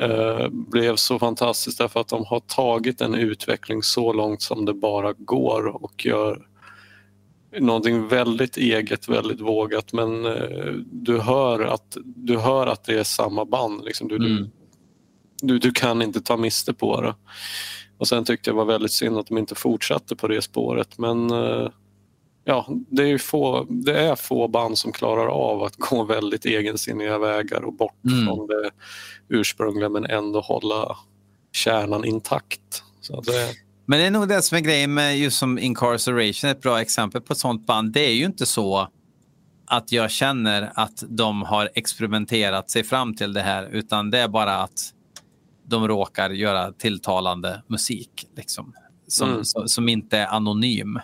eh, 0.00 0.48
blev 0.48 0.96
så 0.96 1.18
fantastiskt 1.18 1.78
därför 1.78 2.00
att 2.00 2.08
de 2.08 2.24
har 2.24 2.40
tagit 2.40 3.00
en 3.00 3.14
utveckling 3.14 3.82
så 3.82 4.12
långt 4.12 4.42
som 4.42 4.64
det 4.64 4.74
bara 4.74 5.12
går 5.12 5.66
och 5.66 6.06
gör 6.06 6.47
någonting 7.58 8.08
väldigt 8.08 8.56
eget, 8.56 9.08
väldigt 9.08 9.40
vågat 9.40 9.92
men 9.92 10.26
eh, 10.26 10.72
du, 10.92 11.18
hör 11.18 11.60
att, 11.60 11.96
du 12.04 12.38
hör 12.38 12.66
att 12.66 12.84
det 12.84 12.98
är 12.98 13.04
samma 13.04 13.44
band. 13.44 13.84
Liksom. 13.84 14.08
Du, 14.08 14.16
Mm. 14.16 14.50
du, 15.42 15.58
du, 15.58 15.70
kan 15.72 16.02
inte 16.02 16.20
ta 16.20 16.36
miste 16.36 16.74
på 16.74 17.00
det. 17.00 17.14
Och 17.98 18.08
sen 18.08 18.24
tyckte 18.24 18.50
jag 18.50 18.54
det 18.54 18.58
var 18.58 18.64
väldigt 18.72 18.92
synd 18.92 19.18
att 19.18 19.26
de 19.26 19.38
inte 19.38 19.54
fortsatte 19.54 20.16
på 20.16 20.28
det 20.28 20.42
spåret 20.42 20.98
men 20.98 21.30
eh, 21.30 21.68
ja, 22.44 22.66
det 22.90 23.02
är, 23.02 23.18
få, 23.18 23.66
det 23.68 23.98
är 23.98 24.16
få 24.16 24.48
band 24.48 24.78
som 24.78 24.92
klarar 24.92 25.26
av 25.26 25.62
att 25.62 25.76
gå 25.76 26.04
väldigt 26.04 26.44
egensinniga 26.44 27.18
vägar 27.18 27.64
och 27.64 27.72
bort 27.72 28.04
Mm. 28.10 28.26
från 28.26 28.46
det 28.46 28.70
ursprungliga 29.28 29.88
men 29.88 30.04
ändå 30.06 30.40
hålla 30.40 30.96
kärnan 31.52 32.04
intakt. 32.04 32.82
Så 33.00 33.20
det, 33.20 33.48
Men 33.90 33.98
det 33.98 34.06
är 34.06 34.10
nog 34.10 34.28
det 34.28 34.42
som 34.42 34.56
är 34.58 34.62
grejen 34.62 34.94
med 34.94 35.18
just 35.18 35.38
som 35.38 35.58
Incarceration, 35.58 36.50
ett 36.50 36.60
bra 36.60 36.80
exempel 36.80 37.20
på 37.20 37.32
ett 37.32 37.38
sånt 37.38 37.66
band. 37.66 37.92
Det 37.92 38.00
är 38.00 38.12
ju 38.14 38.24
inte 38.24 38.46
så 38.46 38.88
att 39.66 39.92
jag 39.92 40.10
känner 40.10 40.72
att 40.74 41.04
de 41.08 41.42
har 41.42 41.70
experimenterat 41.74 42.70
sig 42.70 42.84
fram 42.84 43.16
till 43.16 43.32
det 43.32 43.42
här, 43.42 43.68
utan 43.72 44.10
det 44.10 44.18
är 44.18 44.28
bara 44.28 44.56
att 44.56 44.92
de 45.66 45.88
råkar 45.88 46.30
göra 46.30 46.72
tilltalande 46.72 47.62
musik 47.66 48.26
liksom, 48.36 48.74
som, 49.08 49.30
Mm. 49.30 49.44
som, 49.44 49.68
som 49.68 49.88
inte 49.88 50.18
är 50.18 50.26
anonym. 50.26 50.98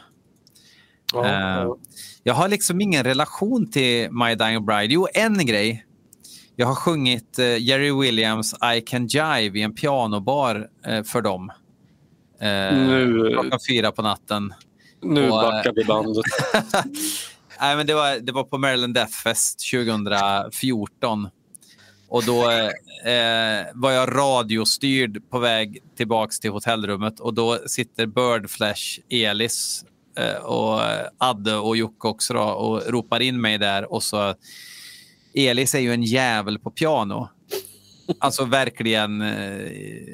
ja, 1.12 1.24
Eh, 1.26 1.32
ja. 1.32 1.76
Jag 2.22 2.34
har 2.34 2.48
liksom 2.48 2.80
ingen 2.80 3.04
relation 3.04 3.70
till 3.70 4.10
My 4.10 4.34
Dying 4.34 4.64
Bride. 4.66 4.94
Jo, 4.94 5.06
en 5.14 5.46
grej. 5.46 5.86
Jag 6.56 6.66
har 6.66 6.74
sjungit 6.74 7.38
eh, 7.38 7.58
Jerry 7.62 7.92
Williams 8.00 8.54
I 8.76 8.80
Can 8.80 9.06
Jive 9.06 9.58
i 9.58 9.62
en 9.62 9.74
pianobar 9.74 10.68
eh, 10.86 11.02
för 11.02 11.22
dem. 11.22 11.52
Eh, 12.40 12.76
Nu- 12.76 13.30
klockan 13.32 13.58
fyra 13.68 13.92
på 13.92 14.02
natten. 14.02 14.54
Nu 15.02 15.30
och, 15.30 15.40
backar 15.40 15.72
vi 15.76 15.84
bandet. 15.84 16.24
Nej, 17.60 17.76
men 17.76 17.86
det, 17.86 17.94
var, 17.94 18.18
det 18.20 18.32
var 18.32 18.44
på 18.44 18.58
Maryland 18.58 18.94
Death 18.94 19.12
Fest 19.12 19.70
2014. 19.72 21.28
Och 22.08 22.24
då 22.24 22.50
eh, 22.50 23.66
var 23.74 23.90
jag 23.90 24.08
radiostyrd 24.08 25.30
på 25.30 25.38
väg 25.38 25.82
tillbaks 25.96 26.40
till 26.40 26.50
hotellrummet 26.50 27.20
och 27.20 27.34
då 27.34 27.58
sitter 27.66 28.06
Birdflash, 28.06 29.00
Elis 29.10 29.84
eh, 30.18 30.44
och 30.44 30.80
Adde 31.18 31.56
och 31.56 31.76
Jocke 31.76 32.08
också 32.08 32.34
då, 32.34 32.42
och 32.42 32.82
ropar 32.86 33.20
in 33.20 33.40
mig 33.40 33.58
där 33.58 33.92
och 33.92 34.02
så 34.02 34.34
Elis 35.34 35.74
är 35.74 35.78
ju 35.80 35.92
en 35.92 36.02
jävel 36.02 36.58
på 36.58 36.70
piano. 36.70 37.28
Alltså 38.18 38.44
verkligen 38.44 39.20
eh, 39.22 39.70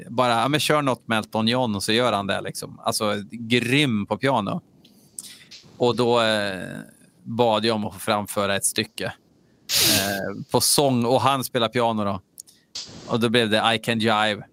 bara, 0.09 0.41
ja, 0.41 0.47
men 0.47 0.59
kör 0.59 0.81
något 0.81 1.07
med 1.07 1.17
Elton 1.17 1.47
John 1.47 1.75
och 1.75 1.83
så 1.83 1.91
gör 1.91 2.13
han 2.13 2.27
det. 2.27 2.41
Liksom. 2.41 2.79
Alltså 2.83 3.15
grym 3.31 4.05
på 4.05 4.17
piano. 4.17 4.61
Och 5.77 5.95
då 5.95 6.21
eh, 6.21 6.67
bad 7.23 7.65
jag 7.65 7.75
om 7.75 7.85
att 7.85 7.93
få 7.93 7.99
framföra 7.99 8.55
ett 8.55 8.65
stycke 8.65 9.05
eh, 9.05 10.43
på 10.51 10.61
sång 10.61 11.05
och 11.05 11.21
han 11.21 11.43
spelar 11.43 11.67
piano 11.67 12.03
då. 12.03 12.21
Och 13.07 13.19
då 13.19 13.29
blev 13.29 13.49
det 13.49 13.73
I 13.75 13.79
Can 13.79 13.99
Jive 13.99 14.43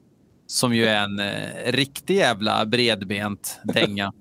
som 0.47 0.75
ju 0.75 0.87
är 0.87 1.05
en 1.05 1.21
eh, 1.21 1.73
riktig 1.73 2.17
jävla 2.17 2.67
bredbent 2.67 3.61
dänga. 3.65 4.13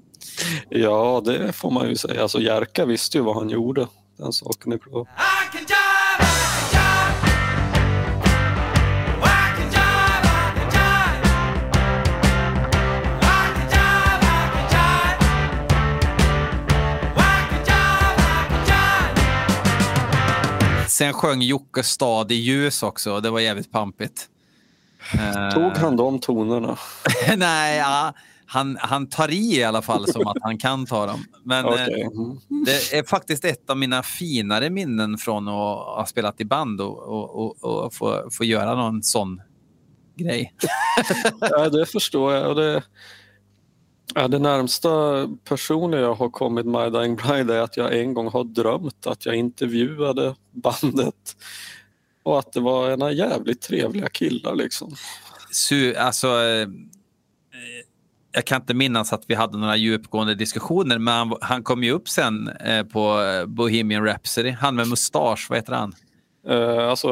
Ja, 0.69 1.21
det 1.25 1.53
får 1.53 1.71
man 1.71 1.89
ju 1.89 1.95
säga. 1.95 2.21
Alltså 2.21 2.39
Jerka 2.39 2.85
visste 2.85 3.17
ju 3.17 3.23
vad 3.23 3.35
han 3.35 3.49
gjorde. 3.49 3.87
Den 4.17 4.33
saken 4.33 4.73
är 4.73 4.77
klar. 4.77 5.07
Sen 20.97 21.13
sjöng 21.13 21.41
Jocke 21.41 21.83
Stad 21.83 22.31
i 22.31 22.35
ljus 22.35 22.83
också 22.83 23.19
det 23.19 23.29
var 23.29 23.39
jävligt 23.39 23.71
pampigt. 23.71 24.29
Eh, 25.13 25.53
Tog 25.53 25.77
han 25.77 25.95
de 25.95 26.19
tonerna? 26.19 26.77
Nej, 27.37 27.77
ja, 27.77 28.13
han, 28.45 28.77
han 28.81 29.09
tar 29.09 29.31
i 29.31 29.59
i 29.59 29.63
alla 29.63 29.81
fall 29.81 30.07
som 30.07 30.27
att 30.27 30.37
han 30.41 30.57
kan 30.57 30.85
ta 30.85 31.05
dem. 31.05 31.25
Men 31.43 31.65
eh, 31.65 31.71
Okej. 31.71 32.01
Mm. 32.01 32.37
det 32.65 32.93
är 32.97 33.03
faktiskt 33.03 33.45
ett 33.45 33.69
av 33.69 33.77
mina 33.77 34.03
finare 34.03 34.69
minnen 34.69 35.17
från 35.17 35.47
att 35.47 35.53
ha 35.53 36.05
spelat 36.09 36.41
i 36.41 36.45
band 36.45 36.81
och, 36.81 36.99
och, 36.99 37.35
och, 37.35 37.85
och 37.85 37.93
få, 37.93 38.29
få 38.31 38.43
göra 38.43 38.75
någon 38.75 39.03
sån 39.03 39.41
grej. 40.15 40.53
Ja, 41.39 41.69
det 41.69 41.85
förstår 41.85 42.33
jag. 42.33 42.49
Och 42.49 42.55
det, 42.55 42.83
ja, 44.15 44.27
det 44.27 44.39
närmsta 44.39 44.89
personen 45.43 45.99
jag 45.99 46.13
har 46.13 46.29
kommit 46.29 46.65
My 46.65 46.89
Dying 46.89 47.15
Bride 47.15 47.55
är 47.55 47.61
att 47.61 47.77
jag 47.77 47.99
en 47.99 48.13
gång 48.13 48.27
har 48.27 48.43
drömt 48.43 49.07
att 49.07 49.25
jag 49.25 49.35
intervjuade 49.35 50.35
bandet 50.51 51.35
och 52.23 52.39
att 52.39 52.53
det 52.53 52.59
var 52.59 52.91
ena 52.91 53.11
jävligt 53.11 53.61
trevliga 53.61 54.09
killar. 54.09 54.55
Liksom. 54.55 54.95
Su, 55.51 55.95
alltså, 55.95 56.27
eh, 56.27 56.67
jag 58.31 58.45
kan 58.45 58.61
inte 58.61 58.73
minnas 58.73 59.13
att 59.13 59.23
vi 59.27 59.35
hade 59.35 59.57
några 59.57 59.75
djupgående 59.75 60.35
diskussioner, 60.35 60.99
men 60.99 61.13
han, 61.13 61.37
han 61.41 61.63
kom 61.63 61.83
ju 61.83 61.91
upp 61.91 62.09
sen 62.09 62.47
eh, 62.47 62.83
på 62.83 63.19
Bohemian 63.47 64.05
Rhapsody. 64.05 64.51
Han 64.51 64.75
med 64.75 64.87
mustasch, 64.87 65.47
vad 65.49 65.57
heter 65.57 65.73
han? 65.73 65.93
Eh, 66.47 66.89
alltså, 66.89 67.07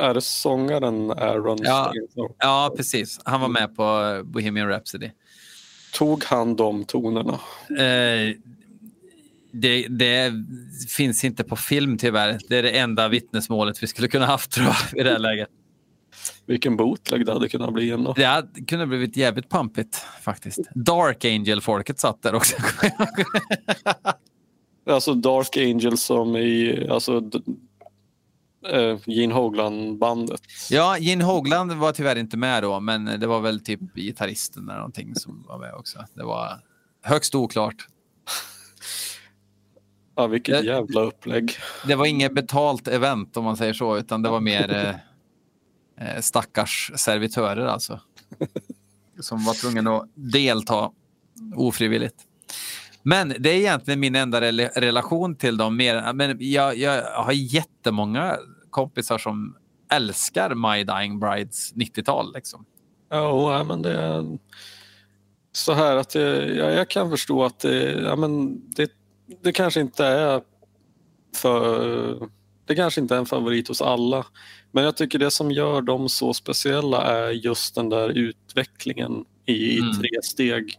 är 0.00 0.14
det 0.14 0.20
sångaren 0.20 1.10
Aaron 1.10 1.58
Ja. 1.62 1.92
Ja, 2.38 2.74
precis. 2.76 3.20
Han 3.24 3.40
var 3.40 3.48
med 3.48 3.76
på 3.76 4.20
Bohemian 4.24 4.68
Rhapsody. 4.68 5.10
Tog 5.96 6.24
han 6.24 6.56
de 6.56 6.84
tonerna? 6.84 7.32
Eh, 7.70 8.36
det, 9.52 9.86
det 9.88 10.32
finns 10.96 11.24
inte 11.24 11.44
på 11.44 11.56
film 11.56 11.98
tyvärr. 11.98 12.38
Det 12.48 12.56
är 12.56 12.62
det 12.62 12.70
enda 12.70 13.08
vittnesmålet 13.08 13.82
vi 13.82 13.86
skulle 13.86 14.08
kunna 14.08 14.26
haft 14.26 14.50
tror 14.50 14.66
jag, 14.66 15.00
i 15.00 15.02
det 15.02 15.10
här 15.10 15.18
läget. 15.18 15.48
Vilken 16.46 16.76
bootleg 16.76 17.26
det 17.26 17.32
hade 17.32 17.48
kunnat 17.48 17.72
bli 17.72 17.90
ändå. 17.90 18.12
Det 18.12 18.24
hade 18.24 18.60
kunnat 18.60 18.88
blivit 18.88 19.16
jävligt 19.16 19.48
pampigt 19.48 19.96
faktiskt. 20.22 20.58
Dark 20.74 21.24
Angel-folket 21.24 22.00
satt 22.00 22.22
där 22.22 22.34
också. 22.34 22.56
Alltså 24.90 25.14
Dark 25.14 25.56
Angel 25.56 25.98
som 25.98 26.36
i 26.36 26.86
alltså, 26.90 27.30
eh, 28.68 28.98
Gene 29.06 29.34
Hoglan-bandet. 29.34 30.40
ja, 30.70 30.98
Gene 30.98 31.24
Hogland 31.24 31.72
var 31.72 31.92
tyvärr 31.92 32.16
inte 32.16 32.36
med 32.36 32.62
då, 32.62 32.80
men 32.80 33.04
det 33.04 33.26
var 33.26 33.40
väl 33.40 33.60
typ 33.60 33.80
gitarristen 33.94 34.64
eller 34.68 34.78
någonting 34.78 35.14
som 35.14 35.42
var 35.48 35.58
med 35.58 35.74
också. 35.74 36.04
Det 36.14 36.22
var 36.22 36.60
högst 37.02 37.34
oklart. 37.34 37.86
Ja, 40.16 40.26
vilket 40.26 40.60
Det- 40.60 40.66
jävla 40.66 41.00
upplägg. 41.00 41.52
Det 41.86 41.94
var 41.94 42.06
inget 42.06 42.34
betalt 42.34 42.88
event 42.88 43.36
om 43.36 43.44
man 43.44 43.56
säger 43.56 43.72
så, 43.72 43.96
utan 43.98 44.22
det 44.22 44.28
var 44.28 44.40
mer 44.40 44.74
eh, 45.98 46.14
eh, 46.16 46.20
stackars 46.20 46.92
servitörer 46.96 47.66
alltså. 47.66 48.00
Som 49.20 49.44
var 49.44 49.54
tvungna 49.54 49.96
att 49.96 50.08
delta 50.14 50.90
ofrivilligt. 51.56 52.14
Men 53.08 53.34
det 53.38 53.50
är 53.50 53.54
egentligen 53.56 54.00
min 54.00 54.14
enda 54.14 54.40
rela- 54.40 54.70
relation 54.76 55.36
till 55.36 55.56
dem. 55.56 55.76
Mer, 55.76 56.12
men 56.12 56.36
jag, 56.40 56.76
jag 56.76 57.02
har 57.02 57.32
jättemånga 57.32 58.36
kompisar 58.70 59.18
som 59.18 59.56
älskar 59.92 60.54
My 60.54 60.84
Dying 60.84 61.20
Brides 61.20 61.74
90-tal. 61.74 62.32
Liksom. 62.34 62.64
Ja, 63.10 63.64
men 63.64 63.82
det 63.82 63.92
är 63.92 64.38
så 65.52 65.72
här 65.72 65.96
att 65.96 66.10
det, 66.10 66.46
ja, 66.54 66.70
jag 66.70 66.90
kan 66.90 67.10
förstå 67.10 67.44
att 67.44 67.58
det, 67.60 67.92
ja, 67.92 68.16
men 68.16 68.60
det, 68.74 68.90
det 69.42 69.52
kanske 69.52 69.80
inte 69.80 70.04
är 70.06 70.40
för 71.36 72.28
det 72.66 72.74
kanske 72.74 73.00
inte 73.00 73.14
är 73.14 73.18
en 73.18 73.26
favorit 73.26 73.68
hos 73.68 73.82
alla. 73.82 74.26
Men 74.72 74.84
jag 74.84 74.96
tycker 74.96 75.18
det 75.18 75.30
som 75.30 75.50
gör 75.50 75.80
dem 75.82 76.08
så 76.08 76.34
speciella 76.34 77.02
är 77.02 77.30
just 77.30 77.74
den 77.74 77.88
där 77.88 78.08
utvecklingen 78.08 79.24
i, 79.46 79.52
i 79.52 79.78
Mm. 79.78 79.92
tre 79.98 80.08
steg. 80.22 80.78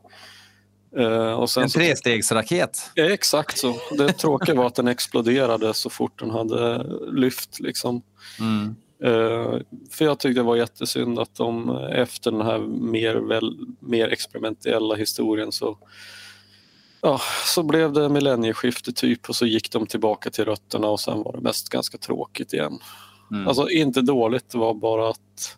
Sen 1.48 1.64
En 1.64 1.70
så, 1.70 1.80
trestegsraket. 1.80 2.92
ja, 2.96 3.06
exakt 3.06 3.58
så. 3.58 3.76
Det 3.98 4.14
tråkiga 4.14 4.56
var 4.56 4.66
att 4.66 4.76
den 4.76 4.88
exploderade 4.88 5.74
så 5.74 5.90
fort 5.90 6.20
den 6.20 6.30
hade 6.30 6.84
lyft. 7.12 7.60
Liksom. 7.60 8.02
Mm. 8.40 8.76
Eh, 9.04 9.60
för 9.92 10.06
jag 10.06 10.20
tyckte 10.20 10.40
det 10.40 10.44
var 10.44 10.56
jättesynd 10.56 11.20
att 11.20 11.36
de 11.36 11.78
efter 11.78 12.32
den 12.32 12.42
här 12.42 12.60
mer, 12.68 13.16
väl, 13.16 13.58
mer 13.80 14.08
experimentella 14.08 14.96
historien 14.96 15.52
så, 15.52 15.78
ja, 17.02 17.22
så 17.46 17.64
blev 17.64 17.94
det 17.94 18.10
millennieskifte 18.10 18.94
typ 18.94 19.30
och 19.30 19.36
så 19.36 19.46
gick 19.46 19.72
de 19.72 19.88
tillbaka 19.88 20.30
till 20.30 20.46
rötterna 20.46 20.88
och 20.88 21.00
sen 21.00 21.24
var 21.24 21.34
det 21.34 21.42
mest 21.42 21.70
ganska 21.70 21.98
tråkigt 21.98 22.54
igen. 22.54 22.80
Mm. 23.32 23.48
Alltså 23.48 23.70
inte 23.70 24.02
dåligt, 24.02 24.50
det 24.50 24.58
var 24.58 24.74
bara 24.74 25.10
att 25.10 25.58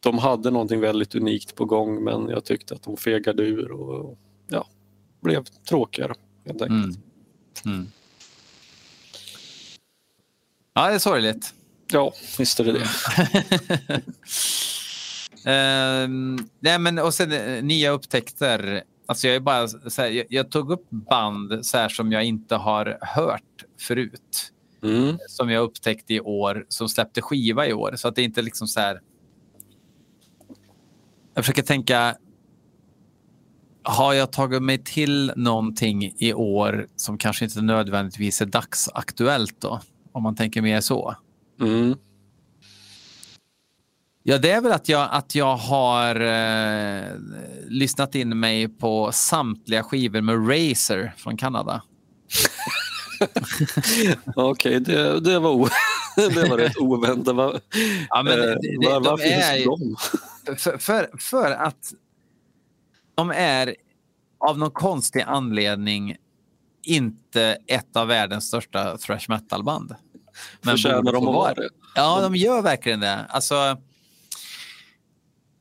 de 0.00 0.18
hade 0.18 0.50
någonting 0.50 0.80
väldigt 0.80 1.14
unikt 1.14 1.54
på 1.54 1.64
gång 1.64 2.04
men 2.04 2.28
jag 2.28 2.44
tyckte 2.44 2.74
att 2.74 2.82
de 2.82 2.96
fegade 2.96 3.42
ur 3.42 3.70
och 3.70 4.18
blev 5.26 5.44
tråkigare 5.44 6.14
helt 6.46 6.62
enkelt. 6.62 6.98
Mm. 7.64 7.74
Mm. 7.78 7.86
Ja, 10.74 10.88
det 10.88 10.94
är 10.94 10.98
sorgligt. 10.98 11.54
Ja, 11.92 12.12
visst 12.38 12.60
är 12.60 12.64
det 12.64 12.72
det. 12.72 12.86
Ehm, 15.48 16.38
nej, 16.60 16.78
men 16.78 16.98
och 16.98 17.14
sen 17.14 17.32
eh, 17.32 17.64
nya 17.64 17.90
upptäckter. 17.90 18.82
Alltså 19.06 19.26
jag, 19.26 19.36
är 19.36 19.40
bara, 19.40 19.68
så 19.68 20.02
här, 20.02 20.08
jag, 20.08 20.26
jag 20.28 20.50
tog 20.50 20.70
upp 20.70 20.90
band 20.90 21.66
så 21.66 21.78
här, 21.78 21.88
som 21.88 22.12
jag 22.12 22.24
inte 22.24 22.56
har 22.56 22.98
hört 23.00 23.64
förut. 23.80 24.52
Mm. 24.82 25.18
Som 25.28 25.50
jag 25.50 25.62
upptäckte 25.62 26.14
i 26.14 26.20
år, 26.20 26.66
som 26.68 26.88
släppte 26.88 27.22
skiva 27.22 27.66
i 27.66 27.72
år. 27.72 27.92
Så 27.96 28.08
att 28.08 28.16
det 28.16 28.22
inte 28.22 28.42
liksom 28.42 28.68
så 28.68 28.80
här... 28.80 29.00
Jag 31.34 31.44
försöker 31.44 31.62
tänka, 31.62 32.16
har 33.88 34.12
jag 34.14 34.32
tagit 34.32 34.62
mig 34.62 34.84
till 34.84 35.32
någonting 35.36 36.12
i 36.18 36.32
år 36.34 36.86
som 36.96 37.18
kanske 37.18 37.44
inte 37.44 37.60
nödvändigtvis 37.62 38.40
är 38.40 38.46
dagsaktuellt 38.46 39.60
då? 39.60 39.80
Om 40.12 40.22
man 40.22 40.36
tänker 40.36 40.62
mer 40.62 40.80
så. 40.80 41.14
Mm. 41.60 41.94
Ja, 44.22 44.38
det 44.38 44.50
är 44.50 44.60
väl 44.60 44.72
att 44.72 44.88
jag, 44.88 45.08
att 45.12 45.34
jag 45.34 45.56
har 45.56 46.20
eh, 46.20 47.04
lyssnat 47.68 48.14
in 48.14 48.40
mig 48.40 48.68
på 48.68 49.10
samtliga 49.12 49.82
skivor 49.82 50.20
med 50.20 50.48
Razer 50.50 51.14
från 51.16 51.36
Kanada. 51.36 51.82
Okej, 54.36 54.80
det, 54.80 55.20
det, 55.20 55.38
var 55.38 55.68
det 56.16 56.48
var 56.50 56.58
rätt 56.58 56.76
oväntat. 56.76 57.36
Va, 57.36 57.60
Ja, 58.08 58.22
men 58.22 58.38
det- 58.38 58.52
eh, 58.52 58.58
det- 58.80 58.88
var, 58.88 58.94
de 58.94 59.02
varför 59.10 59.24
är 59.24 59.54
just 59.54 59.60
ju- 59.60 59.64
dem? 59.64 59.96
För, 60.58 60.78
för, 60.78 61.08
för 61.18 61.50
att 61.50 61.92
de 63.16 63.30
är 63.30 63.76
av 64.38 64.58
någon 64.58 64.70
konstig 64.70 65.20
anledning 65.20 66.16
inte 66.82 67.58
ett 67.66 67.96
av 67.96 68.08
världens 68.08 68.48
största 68.48 68.98
thrash 68.98 69.26
metal-band. 69.28 69.94
Men 70.62 70.70
Förtjänar 70.70 71.12
de 71.12 71.28
att 71.28 71.34
vara 71.34 71.54
det? 71.54 71.68
Ja, 71.94 72.20
de 72.20 72.36
gör 72.36 72.62
verkligen 72.62 73.00
det. 73.00 73.26
Alltså, 73.28 73.76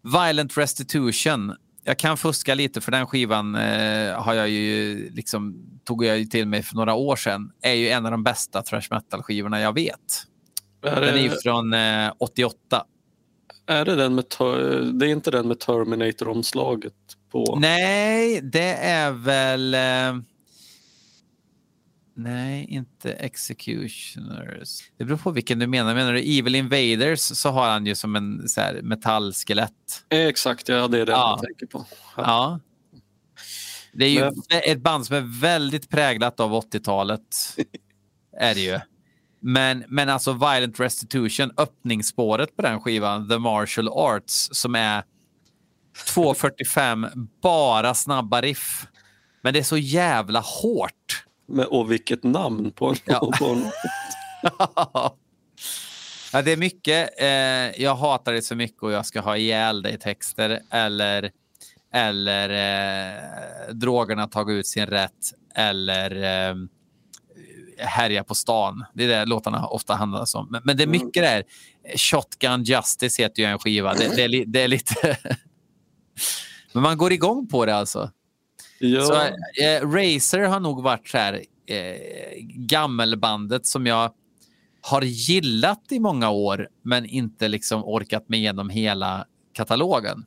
Violent 0.01 0.57
Restitution. 0.57 1.55
Jag 1.83 1.99
kan 1.99 2.17
fuska 2.17 2.55
lite 2.55 2.81
för 2.81 2.91
den 2.91 3.07
skivan 3.07 3.55
eh, 3.55 4.21
har 4.21 4.33
jag 4.33 4.49
ju 4.49 5.09
liksom, 5.09 5.65
tog 5.83 6.05
jag 6.05 6.19
ju 6.19 6.25
till 6.25 6.47
mig 6.47 6.63
för 6.63 6.75
några 6.75 6.93
år 6.93 7.15
sedan. 7.15 7.51
Är 7.61 7.73
ju 7.73 7.89
en 7.89 8.05
av 8.05 8.11
de 8.11 8.23
bästa 8.23 8.63
thrash 8.63 8.87
metal-skivorna 8.91 9.61
jag 9.61 9.73
vet. 9.73 10.23
Är 10.85 11.01
Den 11.01 11.15
är 11.15 11.21
ju 11.21 11.29
från 11.29 11.73
eh, 11.73 12.11
88. 12.17 12.85
är 13.67 13.85
det, 13.85 13.95
den 13.95 14.15
med, 14.15 14.25
det 14.93 15.07
är 15.07 15.11
inte 15.11 15.31
den 15.31 15.47
med 15.47 15.59
Terminator-omslaget 15.59 16.93
på? 17.45 17.57
Nej, 17.59 18.41
det 18.41 18.73
är 18.75 19.11
väl... 19.11 19.73
Eh, 19.73 20.21
nej, 22.15 22.65
inte 22.69 23.13
Executioners. 23.13 24.79
Det 24.97 25.05
beror 25.05 25.17
på 25.17 25.31
vilken 25.31 25.59
du 25.59 25.67
menar. 25.67 25.95
Menar 25.95 26.13
du 26.13 26.19
Evil 26.19 26.55
Invaders 26.55 27.19
så 27.19 27.49
har 27.49 27.69
han 27.69 27.85
ju 27.85 27.95
som 27.95 28.15
en 28.15 28.49
så 28.49 28.61
här, 28.61 28.81
metallskelett. 28.81 29.71
Exakt, 30.09 30.69
ja, 30.69 30.87
det 30.87 31.01
är 31.01 31.05
den 31.05 31.15
Ja. 31.15 31.39
jag 31.41 31.47
tänker 31.47 31.65
på. 31.65 31.85
Ja. 32.17 32.59
Det 33.93 34.05
är 34.05 34.09
ju 34.09 34.19
Men- 34.19 34.33
ett 34.63 34.81
band 34.81 35.05
som 35.05 35.15
är 35.15 35.39
väldigt 35.41 35.89
präglat 35.89 36.39
av 36.39 36.53
80-talet. 36.53 37.21
är 38.39 38.55
det 38.55 38.61
ju. 38.61 38.79
Men, 39.39 39.83
men 39.87 40.09
alltså 40.09 40.33
Violent 40.33 40.79
Restitution, 40.79 41.51
öppningsspåret 41.57 42.55
på 42.55 42.61
den 42.61 42.81
skivan, 42.81 43.29
The 43.29 43.37
Martial 43.37 43.87
Arts, 43.89 44.49
som 44.51 44.75
är 44.75 45.03
2.45, 45.95 47.27
bara 47.41 47.93
snabba 47.93 48.41
riff. 48.41 48.87
Men 49.41 49.53
det 49.53 49.59
är 49.59 49.63
så 49.63 49.77
jävla 49.77 50.39
hårt. 50.39 51.25
Men, 51.47 51.65
och 51.65 51.91
vilket 51.91 52.23
namn 52.23 52.71
på 52.71 52.89
en... 52.89 52.95
Ja. 53.05 53.31
På 53.39 53.45
en 53.45 53.71
ja, 56.33 56.41
det 56.41 56.51
är 56.51 56.57
mycket. 56.57 57.21
Eh, 57.21 57.81
jag 57.83 57.95
hatar 57.95 58.33
det 58.33 58.41
så 58.41 58.55
mycket 58.55 58.83
och 58.83 58.91
jag 58.91 59.05
ska 59.05 59.21
ha 59.21 59.37
ihjäl 59.37 59.81
dig 59.81 59.99
texter 59.99 60.59
eller 60.71 61.31
eller 61.93 62.49
eh, 62.49 63.73
drogerna 63.73 64.27
tagit 64.27 64.53
ut 64.53 64.67
sin 64.67 64.85
rätt 64.85 65.33
eller 65.55 66.23
eh, 66.49 66.55
härja 67.77 68.23
på 68.23 68.35
stan. 68.35 68.85
Det 68.93 69.03
är 69.03 69.07
det 69.07 69.25
låtarna 69.25 69.67
ofta 69.67 69.93
handlar 69.95 70.37
om. 70.37 70.47
Men, 70.51 70.61
men 70.65 70.77
det 70.77 70.83
är 70.83 70.87
mycket 70.87 71.23
där. 71.23 71.43
Shotgun 71.97 72.63
Justice 72.63 73.21
heter 73.21 73.41
ju 73.41 73.49
en 73.49 73.59
skiva. 73.59 73.93
Det, 73.93 74.15
det, 74.15 74.23
är, 74.23 74.45
det 74.45 74.61
är 74.61 74.67
lite... 74.67 75.17
Men 76.73 76.83
man 76.83 76.97
går 76.97 77.13
igång 77.13 77.47
på 77.47 77.65
det 77.65 77.75
alltså. 77.75 78.11
Ja, 78.79 79.01
Så, 79.01 79.15
eh, 79.63 79.89
Razer 79.89 80.39
har 80.39 80.59
nog 80.59 80.83
varit 80.83 81.07
så 81.07 81.17
här, 81.17 81.41
eh, 81.65 81.97
gammelbandet 82.55 83.65
som 83.65 83.85
jag 83.85 84.13
har 84.81 85.01
gillat 85.01 85.91
i 85.91 85.99
många 85.99 86.29
år 86.29 86.69
men 86.81 87.05
inte 87.05 87.47
liksom 87.47 87.83
orkat 87.83 88.29
med 88.29 88.39
igenom 88.39 88.69
hela 88.69 89.25
katalogen. 89.53 90.25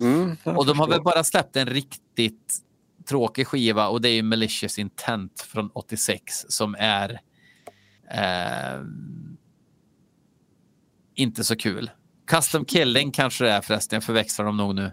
mm, 0.00 0.36
Och 0.44 0.66
de 0.66 0.78
har 0.78 0.88
väl 0.88 1.02
bara 1.02 1.24
släppt 1.24 1.56
en 1.56 1.66
riktigt 1.66 2.54
tråkig 3.08 3.46
skiva 3.46 3.88
och 3.88 4.00
det 4.00 4.08
är 4.08 4.12
ju 4.14 4.22
Malicious 4.22 4.78
Intent 4.78 5.40
från 5.40 5.70
86 5.72 6.44
som 6.48 6.76
är 6.78 7.20
eh, 8.10 8.84
inte 11.14 11.44
så 11.44 11.56
kul. 11.56 11.90
Custom 12.30 12.64
Killing 12.64 13.12
kanske 13.12 13.44
det 13.44 13.50
är 13.50 13.60
förresten, 13.60 13.96
jag 13.96 14.04
förväxlar 14.04 14.44
dem 14.46 14.56
nog 14.56 14.74
nu. 14.74 14.92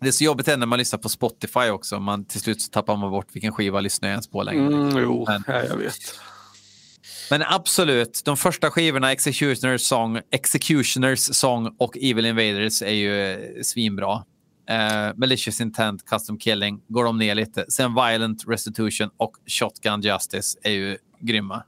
Det 0.00 0.08
är 0.08 0.12
så 0.12 0.24
jobbigt 0.24 0.46
när 0.46 0.66
man 0.66 0.78
lyssnar 0.78 0.98
på 0.98 1.08
Spotify 1.08 1.68
också. 1.70 2.00
Man, 2.00 2.24
till 2.24 2.40
slut 2.40 2.62
så 2.62 2.70
tappar 2.70 2.96
man 2.96 3.10
bort 3.10 3.26
vilken 3.32 3.52
skiva 3.52 3.80
lyssnar 3.80 4.08
jag 4.08 4.12
ens 4.12 4.30
på 4.30 4.42
längre. 4.42 4.66
Mm, 4.66 4.98
jo, 4.98 5.24
Men- 5.28 5.44
ja, 5.46 5.64
jag 5.64 5.76
vet. 5.76 5.94
Men 7.30 7.42
absolut, 7.42 8.22
de 8.24 8.36
första 8.36 8.70
skivorna, 8.70 9.12
Executioners 9.12 9.80
Song, 9.82 10.20
Executioners 10.32 11.18
Song 11.36 11.76
och 11.78 11.96
Evil 11.96 12.26
Invaders 12.26 12.82
är 12.82 12.90
ju 12.90 13.32
eh, 13.32 13.38
svinbra. 13.62 14.24
Eh, 14.70 15.14
Malicious 15.16 15.60
Intent, 15.60 16.04
Custom 16.04 16.38
Killing 16.38 16.80
går 16.88 17.04
de 17.04 17.18
ner 17.18 17.34
lite. 17.34 17.64
Sen 17.68 17.94
Violent 17.94 18.44
Restitution 18.48 19.10
och 19.16 19.32
Shotgun 19.46 20.00
Justice 20.00 20.58
är 20.62 20.70
ju 20.72 20.98
grymma. 21.20 21.62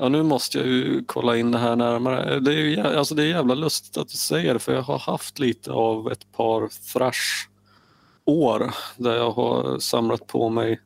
Ja, 0.00 0.08
nu 0.08 0.22
måste 0.22 0.58
jag 0.58 0.66
ju 0.66 1.04
kolla 1.06 1.36
in 1.36 1.50
det 1.50 1.58
här 1.58 1.76
närmare. 1.76 2.40
Det 2.40 2.54
är, 2.54 2.56
ju, 2.56 2.80
alltså 2.80 3.14
det 3.14 3.22
är 3.22 3.26
jävla 3.26 3.54
lustigt 3.54 3.96
att 3.96 4.08
du 4.08 4.16
säger 4.16 4.54
det 4.54 4.60
för 4.60 4.74
jag 4.74 4.82
har 4.82 4.98
haft 4.98 5.38
lite 5.38 5.72
av 5.72 6.12
ett 6.12 6.32
par 6.32 6.68
thrash-år 6.92 8.74
där 8.96 9.16
jag 9.16 9.30
har 9.30 9.78
samlat 9.78 10.26
på 10.26 10.48
mig 10.48 10.80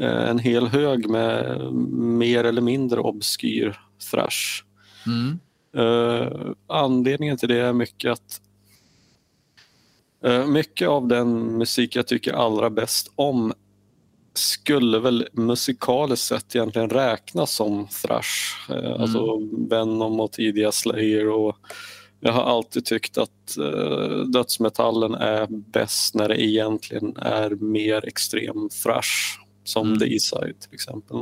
eh, 0.00 0.28
en 0.28 0.38
hel 0.38 0.66
hög 0.66 1.08
med 1.08 1.60
mer 1.92 2.44
eller 2.44 2.62
mindre 2.62 3.00
obskyr 3.00 3.80
thrash. 4.10 4.64
Mm. 5.06 5.38
Eh, 5.76 6.52
anledningen 6.66 7.36
till 7.36 7.48
det 7.48 7.60
är 7.60 7.72
mycket 7.72 8.12
att 8.12 8.40
eh, 10.24 10.46
mycket 10.46 10.88
av 10.88 11.08
den 11.08 11.58
musik 11.58 11.96
jag 11.96 12.06
tycker 12.06 12.32
allra 12.32 12.70
bäst 12.70 13.12
om 13.14 13.52
skulle 14.34 14.98
väl 14.98 15.28
musikaliskt 15.32 16.26
sett 16.26 16.56
egentligen 16.56 16.90
räknas 16.90 17.54
som 17.54 17.88
thrash. 18.02 18.70
Eh, 18.70 19.00
Alltså 19.00 19.38
Venom 19.70 20.20
och 20.20 20.32
tidiga 20.32 20.72
Slayer 20.72 21.28
och 21.28 21.56
jag 22.20 22.32
har 22.32 22.42
alltid 22.42 22.84
tyckt 22.84 23.18
att 23.18 23.56
eh, 23.58 24.18
dödsmetallen 24.18 25.14
är 25.14 25.46
bäst 25.50 26.14
när 26.14 26.28
det 26.28 26.42
egentligen 26.42 27.16
är 27.16 27.50
mer 27.50 28.08
extrem 28.08 28.68
thrash 28.82 29.38
som 29.64 29.86
Mm. 29.86 29.98
The 29.98 30.14
E-side 30.14 30.60
till 30.60 30.74
exempel. 30.74 31.16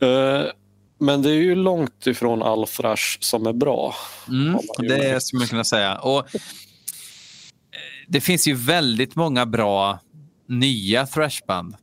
Eh, 0.00 0.50
men 0.98 1.22
det 1.22 1.30
är 1.30 1.34
ju 1.34 1.54
långt 1.54 2.06
ifrån 2.06 2.42
all 2.42 2.66
thrash 2.66 3.18
som 3.20 3.46
är 3.46 3.52
bra. 3.52 3.94
Mm, 4.28 4.58
det 4.78 5.22
skulle 5.22 5.40
man 5.40 5.48
kunna 5.48 5.64
säga. 5.64 5.98
Och, 5.98 6.26
det 8.08 8.20
finns 8.20 8.48
ju 8.48 8.54
väldigt 8.54 9.16
många 9.16 9.46
bra 9.46 9.98
nya 10.48 11.06
thrashband. 11.06 11.76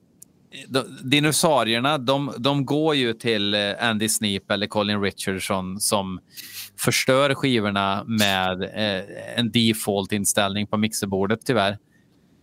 Dinosaurierna, 1.04 1.98
de, 1.98 2.34
de 2.38 2.66
går 2.66 2.96
ju 2.96 3.14
till 3.14 3.54
eh, 3.54 3.74
Andy 3.80 4.10
Sneap 4.10 4.52
eller 4.52 4.68
Colin 4.68 5.02
Richardson 5.02 5.80
som 5.80 6.20
förstör 6.78 7.34
skivorna 7.36 8.04
med 8.04 8.64
eh, 8.64 9.04
en 9.36 9.52
default-inställning 9.52 10.68
på 10.68 10.78
mixerbordet 10.78 11.40
tyvärr. 11.46 11.78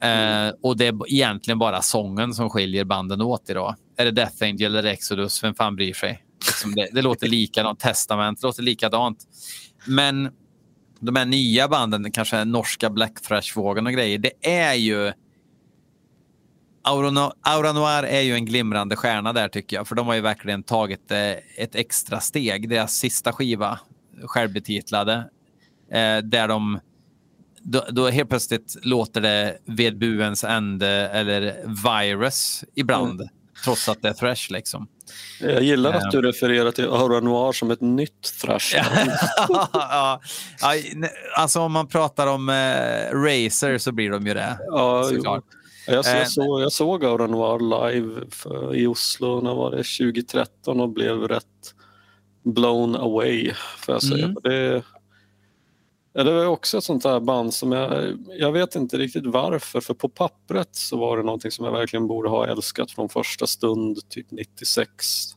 Eh, 0.02 0.52
och 0.62 0.76
det 0.76 0.86
är 0.86 1.12
egentligen 1.12 1.58
bara 1.58 1.82
sången 1.82 2.34
som 2.34 2.50
skiljer 2.50 2.84
banden 2.84 3.20
åt 3.20 3.50
idag. 3.50 3.76
Är 3.96 4.04
det 4.04 4.10
Death 4.10 4.44
Angel 4.44 4.76
eller 4.76 4.90
Exodus? 4.90 5.44
Vem 5.44 5.54
fan 5.54 5.76
bryr 5.76 5.92
sig? 5.92 6.24
Liksom 6.46 6.74
det, 6.74 6.88
det 6.92 7.02
låter 7.02 7.28
likadant. 7.28 7.80
Testament 7.80 8.42
låter 8.42 8.62
likadant. 8.62 9.18
Men 9.86 10.30
de 11.00 11.16
här 11.16 11.24
nya 11.24 11.68
banden, 11.68 12.12
kanske 12.12 12.44
norska 12.44 12.90
Black 12.90 13.22
Thrash-vågen 13.28 13.86
och 13.86 13.92
grejer, 13.92 14.18
det 14.18 14.32
är 14.42 14.74
ju... 14.74 15.12
Aura, 16.88 17.10
No- 17.10 17.32
Aura 17.42 17.72
Noir 17.72 18.02
är 18.02 18.20
ju 18.20 18.34
en 18.34 18.44
glimrande 18.44 18.96
stjärna 18.96 19.32
där 19.32 19.48
tycker 19.48 19.76
jag, 19.76 19.88
för 19.88 19.94
de 19.94 20.06
har 20.06 20.14
ju 20.14 20.20
verkligen 20.20 20.62
tagit 20.62 21.10
eh, 21.10 21.30
ett 21.56 21.74
extra 21.74 22.20
steg. 22.20 22.68
Deras 22.68 22.92
sista 22.94 23.32
skiva, 23.32 23.78
självbetitlade, 24.24 25.14
eh, 25.92 26.18
där 26.18 26.48
de... 26.48 26.80
Då, 27.62 27.84
då 27.90 28.08
helt 28.08 28.28
plötsligt 28.28 28.76
låter 28.82 29.20
det 29.20 29.58
vid 29.64 29.98
buens 29.98 30.44
ände 30.44 30.88
eller 30.88 31.40
virus 31.84 32.64
ibland, 32.74 33.28
trots 33.64 33.88
att 33.88 34.02
det 34.02 34.08
är 34.08 34.12
thrash 34.12 34.50
liksom. 34.52 34.86
Jag 35.40 35.62
gillar 35.62 35.92
att 35.92 36.10
du 36.10 36.22
refererar 36.22 36.70
till 36.70 36.84
Aura 36.84 37.20
Noir 37.20 37.52
som 37.52 37.70
ett 37.70 37.80
nytt 37.80 38.40
thrash. 38.42 38.74
ja, 39.72 40.20
alltså 41.36 41.60
om 41.60 41.72
man 41.72 41.86
pratar 41.86 42.26
om 42.26 42.48
eh, 42.48 42.54
Razer 43.12 43.78
så 43.78 43.92
blir 43.92 44.10
de 44.10 44.26
ju 44.26 44.34
det. 44.34 44.58
Ja, 44.66 45.10
jo. 45.12 45.42
Jag, 45.94 46.04
så, 46.04 46.10
Eh, 46.10 46.18
jag, 46.18 46.30
såg, 46.30 46.60
jag 46.60 46.72
såg 46.72 47.04
Aura 47.04 47.26
Noir 47.26 47.90
live 47.90 48.26
för, 48.30 48.74
i 48.76 48.86
Oslo 48.86 49.40
när 49.40 49.54
var 49.54 49.70
det 49.70 49.76
2013 49.76 50.80
och 50.80 50.88
blev 50.88 51.28
rätt 51.28 51.74
blown 52.42 52.96
away. 52.96 53.52
Får 53.78 53.94
jag 53.94 54.02
säga. 54.02 54.24
Mm. 54.24 54.36
Det, 54.42 54.82
ja, 56.12 56.24
det 56.24 56.32
var 56.32 56.46
också 56.46 56.78
ett 56.78 56.84
sånt 56.84 57.02
där 57.02 57.20
band 57.20 57.54
som 57.54 57.72
jag, 57.72 58.18
jag 58.38 58.52
vet 58.52 58.74
inte 58.74 58.98
riktigt 58.98 59.26
varför, 59.26 59.80
för 59.80 59.94
på 59.94 60.08
pappret 60.08 60.76
så 60.76 60.96
var 60.96 61.16
det 61.16 61.22
någonting 61.22 61.50
som 61.50 61.64
jag 61.64 61.72
verkligen 61.72 62.06
borde 62.06 62.28
ha 62.28 62.46
älskat 62.46 62.90
från 62.90 63.08
första 63.08 63.46
stund, 63.46 64.08
typ 64.08 64.30
96. 64.30 65.34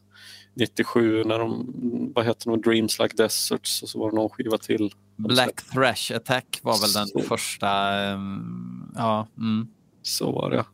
97 0.54 1.24
när 1.24 1.40
de, 1.40 1.72
vad 2.16 2.26
heter 2.26 2.50
de, 2.50 2.62
Dreams 2.62 3.00
Like 3.00 3.16
Deserts 3.16 3.84
och 3.84 3.90
så 3.90 4.00
var 4.00 4.10
det 4.10 4.16
någon 4.16 4.30
skiva 4.30 4.58
till. 4.58 4.94
Black 5.16 5.62
Thrash 5.74 6.16
Attack 6.16 6.60
var 6.62 6.82
väl 6.82 6.94
den 6.94 7.08
Så. 7.08 7.20
första. 7.20 7.70
ehm, 7.94 8.94
ja, 8.96 9.28
mm. 9.38 9.68
Så 10.04 10.32
var 10.32 10.50
det. 10.50 10.66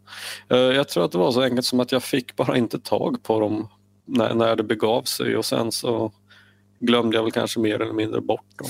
Eh, 0.56 0.76
Jag 0.76 0.88
tror 0.90 1.06
att 1.06 1.12
det 1.12 1.18
var 1.18 1.32
så 1.32 1.42
enkelt 1.42 1.66
som 1.66 1.80
att 1.80 1.92
jag 1.92 2.04
fick 2.04 2.36
bara 2.36 2.58
inte 2.58 2.80
tag 2.80 3.24
på 3.24 3.40
dem 3.40 3.68
när, 4.06 4.34
när 4.34 4.56
det 4.56 4.64
begav 4.64 5.04
sig 5.04 5.38
och 5.38 5.46
sen 5.46 5.72
så 5.72 6.12
glömde 6.80 7.18
jag 7.18 7.24
väl 7.24 7.32
kanske 7.32 7.60
mer 7.60 7.82
eller 7.82 7.94
mindre 7.94 8.22
bort 8.22 8.58
dem. 8.58 8.70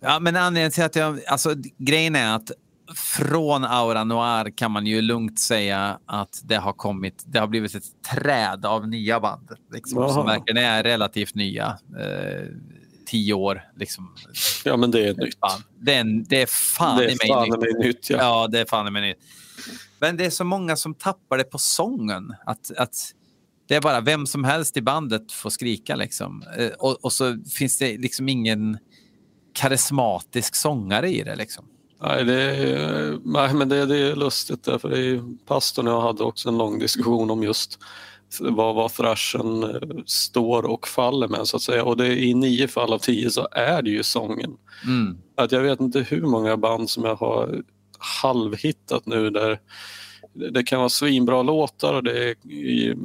ja, 0.00 0.18
men 0.20 0.36
anledningen 0.36 0.70
till 0.70 0.84
att 0.84 0.96
jag... 0.96 1.20
Alltså, 1.26 1.54
grejen 1.78 2.16
är 2.16 2.34
att 2.36 2.50
från 2.96 3.64
Aura 3.64 4.04
Noir 4.04 4.50
kan 4.56 4.70
man 4.70 4.86
ju 4.86 5.00
lugnt 5.02 5.38
säga 5.40 5.98
att 6.06 6.40
det 6.44 6.56
har 6.56 6.72
kommit, 6.72 7.22
det 7.26 7.38
har 7.38 7.46
blivit 7.46 7.74
ett 7.74 8.02
träd 8.14 8.66
av 8.66 8.88
nya 8.88 9.20
band. 9.20 9.48
Liksom, 9.72 10.08
som 10.08 10.26
verkligen 10.26 10.64
är 10.64 10.82
relativt 10.82 11.34
nya. 11.34 11.78
Eh, 12.00 12.46
tio 13.06 13.34
år 13.34 13.62
liksom. 13.76 14.14
Ja 14.64 14.76
men 14.76 14.90
det 14.90 15.08
är 15.08 15.14
nytt. 15.14 15.38
Det, 15.78 15.94
är, 15.94 16.04
det 16.28 16.42
är 16.42 16.46
fan 16.46 16.98
det 16.98 17.04
i 17.04 17.06
är 17.12 17.18
mig 17.18 17.28
fan 17.28 17.48
nytt. 17.48 17.60
mig 17.60 17.86
nytt 17.88 18.10
ja. 18.10 18.16
Ja, 18.18 18.46
det 18.46 18.60
är 18.60 18.64
fan 18.64 18.86
i 18.86 18.90
mig 18.90 19.02
nytt. 19.02 19.18
Men 20.00 20.16
det 20.16 20.26
är 20.26 20.30
så 20.30 20.44
många 20.44 20.76
som 20.76 20.94
tappar 20.94 21.38
det 21.38 21.44
på 21.44 21.58
sången. 21.58 22.34
Att, 22.46 22.70
att 22.76 22.96
det 23.68 23.74
är 23.74 23.80
bara 23.80 24.00
vem 24.00 24.26
som 24.26 24.44
helst 24.44 24.76
i 24.76 24.82
bandet 24.82 25.32
får 25.32 25.50
skrika. 25.50 25.96
Liksom. 25.96 26.42
Eh, 26.58 26.68
Och, 26.78 27.04
och 27.04 27.12
så 27.12 27.38
finns 27.58 27.78
det 27.78 27.98
liksom 27.98 28.28
ingen 28.28 28.78
karismatisk 29.52 30.54
sångare 30.54 31.10
i 31.10 31.22
det. 31.22 31.36
Liksom. 31.36 31.64
Nej, 32.02 32.24
det 32.24 32.42
är, 32.42 33.18
nej 33.24 33.54
men 33.54 33.68
det, 33.68 33.86
det 33.86 33.96
är 33.96 34.16
lustigt 34.16 34.64
därför 34.64 34.88
det 34.88 34.98
är 34.98 35.46
pastorn 35.46 35.88
och 35.88 35.92
jag 35.92 36.00
hade 36.00 36.24
också 36.24 36.48
en 36.48 36.58
lång 36.58 36.78
diskussion 36.78 37.30
om 37.30 37.42
just 37.42 37.78
vad, 38.40 38.74
vad 38.74 38.92
thrashen 38.92 39.62
eh, 39.62 39.80
står 40.06 40.62
och 40.62 40.88
faller 40.88 41.28
med 41.28 41.46
så 41.46 41.56
att 41.56 41.62
säga 41.62 41.84
och 41.84 41.96
det, 41.96 42.18
i 42.24 42.34
nio 42.34 42.68
fall 42.68 42.92
av 42.92 42.98
tio 42.98 43.30
så 43.30 43.48
är 43.52 43.82
det 43.82 43.90
ju 43.90 44.02
sången. 44.02 44.56
Mm. 44.86 45.18
att 45.36 45.52
jag 45.52 45.60
vet 45.60 45.80
inte 45.80 46.00
hur 46.00 46.22
många 46.22 46.56
band 46.56 46.90
som 46.90 47.04
jag 47.04 47.16
har 47.16 47.62
halvhittat 48.22 49.06
nu 49.06 49.30
där 49.30 49.60
det 50.52 50.62
kan 50.62 50.78
vara 50.78 50.88
svinbra 50.88 51.42
låtar 51.42 51.94
och 51.94 52.02
det 52.04 52.28
är 52.30 52.36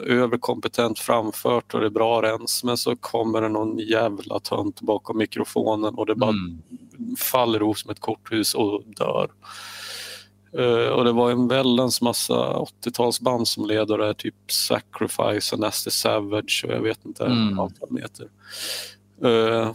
överkompetent 0.03 0.99
framfört 0.99 1.73
och 1.73 1.79
det 1.79 1.85
är 1.85 1.89
bra 1.89 2.21
rens 2.21 2.63
men 2.63 2.77
så 2.77 2.95
kommer 2.95 3.41
det 3.41 3.49
någon 3.49 3.79
jävla 3.79 4.39
tönt 4.39 4.81
bakom 4.81 5.17
mikrofonen 5.17 5.95
och 5.95 6.05
det 6.05 6.15
bara 6.15 6.29
Mm. 6.29 6.61
faller 7.31 7.59
ihop 7.59 7.77
som 7.77 7.91
ett 7.91 7.99
korthus 7.99 8.53
och 8.53 8.83
dör. 8.85 9.29
Eh, 10.57 10.89
och 10.89 11.03
det 11.05 11.11
var 11.11 11.31
en 11.31 11.47
väldans 11.47 12.01
massa 12.01 12.33
80-talsband 12.57 13.45
som 13.47 13.65
leder 13.65 13.97
det, 13.97 14.13
typ 14.13 14.35
Sacrifice 14.51 15.55
och 15.55 15.59
Nasty 15.59 15.91
Savage 15.91 16.65
och 16.67 16.73
jag 16.73 16.81
vet 16.81 17.05
inte 17.05 17.25
Mm. 17.25 17.59
allt 17.59 17.75
vad 17.79 17.89
de 17.89 17.97
heter. 18.01 18.27
Eh, 19.23 19.71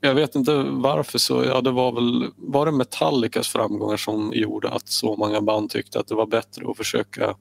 jag 0.00 0.14
vet 0.14 0.34
inte 0.34 0.54
varför 0.62 1.18
så, 1.18 1.44
ja 1.44 1.60
det 1.60 1.70
var 1.70 1.92
väl, 1.92 2.30
var 2.36 2.66
det 2.66 2.72
Metallicas 2.72 3.48
framgångar 3.48 3.96
som 3.96 4.32
gjorde 4.34 4.70
att 4.70 4.88
så 4.88 5.16
många 5.16 5.40
band 5.40 5.70
tyckte 5.70 6.00
att 6.00 6.08
det 6.08 6.14
var 6.14 6.26
bättre 6.26 6.70
att 6.70 6.76
försöka 6.76 7.34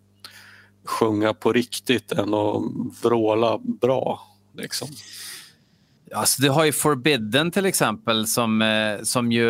sjunga 0.85 1.33
på 1.33 1.53
riktigt 1.53 2.11
än 2.11 2.33
att 2.33 2.61
vråla 3.03 3.57
bra. 3.57 4.21
Liksom. 4.53 4.87
Alltså, 6.13 6.41
du 6.41 6.49
har 6.49 6.65
ju 6.65 6.71
Forbidden 6.71 7.51
till 7.51 7.65
exempel 7.65 8.27
som, 8.27 8.61
eh, 8.61 9.01
som 9.03 9.31
ju 9.31 9.49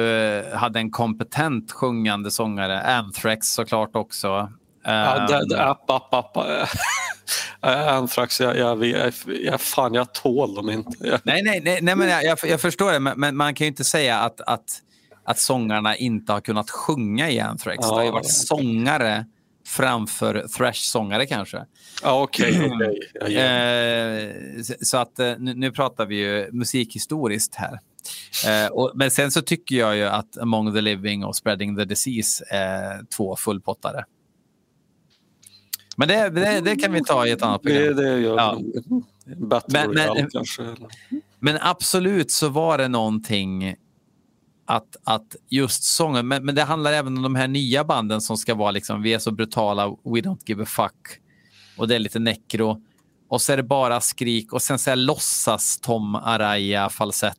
hade 0.53 0.79
en 0.79 0.91
kompetent 0.91 1.71
sjungande 1.71 2.31
sångare. 2.31 2.81
Anthrax 2.81 3.47
såklart 3.47 3.95
också. 3.95 4.49
Ja, 4.85 5.15
Eh, 5.21 5.27
det, 5.27 5.45
det, 5.49 5.63
app, 5.65 5.89
app, 5.89 6.13
app. 6.13 6.37
Äh, 6.37 6.67
Anthrax, 7.95 8.41
jag, 8.41 8.57
jag, 8.57 8.85
jag, 8.85 9.13
jag, 9.43 9.61
fan 9.61 9.93
jag 9.93 10.13
tål 10.13 10.55
dem 10.55 10.69
inte. 10.69 10.97
Nej, 11.23 11.43
nej, 11.43 11.61
nej, 11.63 11.79
nej 11.81 11.95
men 11.95 12.09
jag, 12.09 12.37
jag, 12.43 12.61
förstår 12.61 12.91
det, 12.91 12.99
men, 12.99 13.19
men 13.19 13.37
man 13.37 13.53
kan 13.55 13.65
ju 13.65 13.69
inte 13.69 13.83
säga 13.83 14.19
att, 14.19 14.41
att, 14.41 14.63
att 15.25 15.39
sångarna 15.39 15.95
inte 15.95 16.33
har 16.33 16.41
kunnat 16.41 16.69
sjunga 16.69 17.29
i 17.29 17.39
Anthrax. 17.39 17.77
det 17.87 17.93
har 17.93 18.01
ju 18.01 18.07
Ja, 18.07 18.13
varit 18.13 18.31
sångare 18.31 19.25
framför 19.67 20.45
thrash-sångare 20.57 21.25
kanske. 21.25 21.65
ja, 22.03 22.21
okej. 22.21 22.53
Jag 23.13 23.29
ger 23.29 23.39
mig. 23.39 24.25
Eh, 24.57 24.61
så- 24.81 24.97
att 24.97 25.19
eh, 25.19 25.33
nu, 25.39 25.53
nu 25.53 25.71
pratar 25.71 26.05
vi 26.05 26.15
ju 26.15 26.49
musikhistoriskt 26.51 27.55
här. 27.55 27.79
Eh, 28.47 28.89
men 28.95 29.11
sen 29.11 29.31
så 29.31 29.41
tycker 29.41 29.75
jag 29.75 29.95
ju 29.95 30.03
att 30.05 30.37
Among 30.37 30.73
the 30.73 30.81
Living 30.81 31.23
och 31.25 31.35
Spreading 31.35 31.77
the 31.77 31.85
Disease 31.85 32.45
är 32.49 33.01
två 33.15 33.35
fullpottare. 33.35 34.03
Men 35.95 36.07
det, 36.07 36.29
det, 36.29 36.61
det 36.61 36.75
kan 36.75 36.93
vi 36.93 37.03
ta 37.03 37.27
i 37.27 37.31
ett 37.31 37.41
annat 37.41 37.61
program. 37.61 37.81
det, 37.83 37.93
det 37.93 38.19
gör 38.19 38.37
Ja. 38.37 38.59
Battle 39.37 39.87
Men- 39.87 40.15
men- 40.15 40.29
kanske. 40.29 40.61
eller? 40.63 40.87
Men 41.39 41.57
absolut 41.61 42.31
så 42.31 42.49
var 42.49 42.77
det 42.77 42.87
någonting 42.87 43.75
att, 44.65 44.95
att 45.03 45.35
just 45.49 45.83
sången, 45.83 46.27
men, 46.27 46.45
men 46.45 46.55
det 46.55 46.63
handlar 46.63 46.93
även 46.93 47.17
om 47.17 47.23
de 47.23 47.35
här 47.35 47.47
nya 47.47 47.83
banden 47.83 48.21
som 48.21 48.37
ska 48.37 48.55
vara 48.55 48.71
liksom, 48.71 49.01
vi 49.01 49.13
är 49.13 49.19
så 49.19 49.31
brutala, 49.31 49.87
we 49.89 49.95
don't 50.21 50.39
give 50.45 50.63
a 50.63 50.65
fuck. 50.65 51.19
Och 51.77 51.87
det 51.87 51.95
är 51.95 51.99
lite 51.99 52.19
necro. 52.19 52.81
Och 53.29 53.41
så 53.41 53.53
är 53.53 53.57
det 53.57 53.63
bara 53.63 54.01
skrik 54.01 54.53
och 54.53 54.61
sen 54.61 54.79
så 54.79 54.91
är 54.91 54.95
låtsas 54.95 55.79
Tom 55.79 56.15
Araya 56.15 56.89
falsett. 56.89 57.37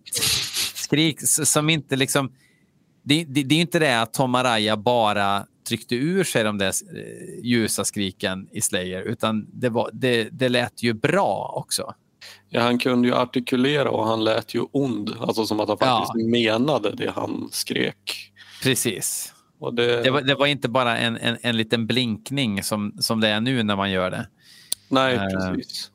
Skrik 0.74 1.20
som 1.22 1.70
inte 1.70 1.96
liksom, 1.96 2.32
det, 3.02 3.24
det, 3.24 3.42
det 3.42 3.54
är 3.54 3.60
inte 3.60 3.78
det 3.78 4.00
att 4.02 4.12
Tom 4.12 4.34
Araya 4.34 4.76
bara 4.76 5.46
tryckte 5.66 5.94
ur 5.94 6.24
sig 6.24 6.44
de 6.44 6.58
där 6.58 6.66
eh, 6.96 7.44
ljusa 7.44 7.84
skriken 7.84 8.48
i 8.52 8.60
Slayer, 8.60 9.02
utan 9.02 9.46
det, 9.52 9.68
var, 9.68 9.90
det, 9.92 10.28
det 10.32 10.48
lät 10.48 10.82
ju 10.82 10.92
bra 10.92 11.52
också. 11.56 11.94
Ja, 12.48 12.60
han 12.60 12.78
kunde 12.78 13.08
ju 13.08 13.14
artikulera 13.14 13.90
och 13.90 14.06
han 14.06 14.24
lät 14.24 14.54
ju 14.54 14.60
ond. 14.72 15.10
Alltså 15.20 15.46
som 15.46 15.60
att 15.60 15.68
han 15.68 15.76
Ja. 15.80 16.06
faktiskt 16.06 16.26
menade 16.28 16.90
det 16.96 17.10
han 17.10 17.48
skrek. 17.52 18.32
Precis. 18.62 19.32
Det, 19.76 20.02
Det 20.02 20.10
var, 20.10 20.22
det 20.22 20.34
var 20.34 20.46
inte 20.46 20.68
bara 20.68 20.98
en, 20.98 21.16
en, 21.16 21.36
en 21.42 21.56
liten 21.56 21.86
blinkning 21.86 22.62
som, 22.62 22.92
som 23.00 23.20
det 23.20 23.28
är 23.28 23.40
nu 23.40 23.62
när 23.62 23.76
man 23.76 23.90
gör 23.90 24.10
det. 24.10 24.28
Nej, 24.88 25.14
Eh. 25.14 25.22
precis. 25.28 25.90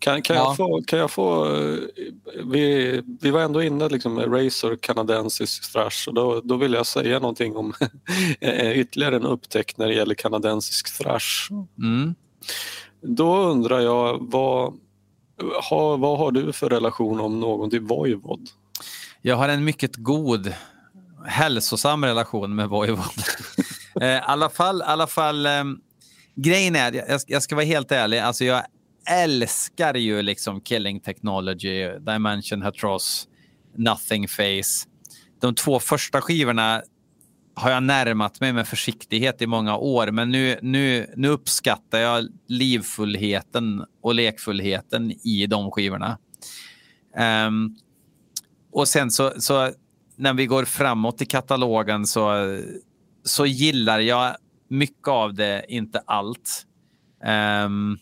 Kan, 0.00 0.22
kan, 0.22 0.36
Ja. 0.36 0.42
jag 0.42 0.56
få, 0.56 0.82
kan 0.82 0.98
jag 0.98 1.10
få... 1.10 1.54
eh, 1.56 1.78
Vi, 2.44 3.02
vi 3.20 3.30
var 3.30 3.40
ändå 3.40 3.62
inne 3.62 3.88
liksom 3.88 4.14
med 4.14 4.32
Razor 4.34 4.76
kanadensisk 4.76 5.72
thrash 5.72 6.08
och 6.08 6.14
då, 6.14 6.40
då 6.44 6.56
vill 6.56 6.72
jag 6.72 6.86
säga 6.86 7.18
någonting 7.18 7.56
om 7.56 7.72
eh, 8.40 8.78
ytterligare 8.78 9.16
en 9.16 9.26
upptäckt 9.26 9.78
när 9.78 9.88
det 9.88 9.94
gäller 9.94 10.14
kanadensisk 10.14 10.98
thrash. 10.98 11.50
Mm. 11.78 12.14
Då 13.02 13.36
undrar 13.38 13.80
jag 13.80 14.18
vad 14.20 14.78
har, 15.62 15.96
vad 15.98 16.18
har 16.18 16.32
du 16.32 16.52
för 16.52 16.68
relation 16.70 17.20
om 17.20 17.40
någon 17.40 17.70
till 17.70 17.80
Voivod? 17.80 18.48
Jag 19.22 19.36
har 19.36 19.48
en 19.48 19.64
mycket 19.64 19.96
god, 19.96 20.52
hälsosam 21.26 22.04
relation 22.04 22.54
med 22.54 22.68
Voivod. 22.68 23.04
Eh, 24.00 24.06
I 24.08 24.20
alla 24.22 24.48
fall, 24.50 24.82
alla 24.82 25.06
fall 25.06 25.48
grejen 26.34 26.76
är, 26.76 26.92
jag, 26.92 27.20
jag 27.26 27.42
ska 27.42 27.54
vara 27.54 27.64
helt 27.64 27.92
ärlig, 27.92 28.18
alltså 28.18 28.44
jag 28.44 28.62
älskar 29.08 29.94
ju 29.94 30.22
liksom 30.22 30.60
Killing 30.60 31.00
Technology, 31.00 31.88
Dimension 31.98 32.62
Hatros, 32.62 33.28
Nothing 33.76 34.28
Face. 34.28 34.88
De 35.40 35.54
två 35.54 35.80
första 35.80 36.20
skivorna 36.20 36.82
har 37.54 37.70
jag 37.70 37.82
närmat 37.82 38.40
mig 38.40 38.52
med 38.52 38.68
försiktighet 38.68 39.42
i 39.42 39.46
många 39.46 39.76
år, 39.76 40.10
men 40.10 40.30
nu, 40.30 40.58
nu, 40.62 41.06
nu 41.16 41.28
uppskattar 41.28 41.98
jag 41.98 42.28
livfullheten 42.46 43.84
och 44.02 44.14
lekfullheten 44.14 45.10
i 45.10 45.46
de 45.46 45.70
skivorna. 45.70 46.18
Um, 47.46 47.76
och 48.72 48.88
sen 48.88 49.10
så, 49.10 49.32
så 49.38 49.70
när 50.16 50.34
vi 50.34 50.46
går 50.46 50.64
framåt 50.64 51.22
i 51.22 51.26
katalogen 51.26 52.06
så, 52.06 52.58
så 53.24 53.46
gillar 53.46 54.00
jag 54.00 54.36
mycket 54.68 55.08
av 55.08 55.34
det, 55.34 55.64
inte 55.68 56.02
allt. 56.06 56.66
Um, 57.64 57.98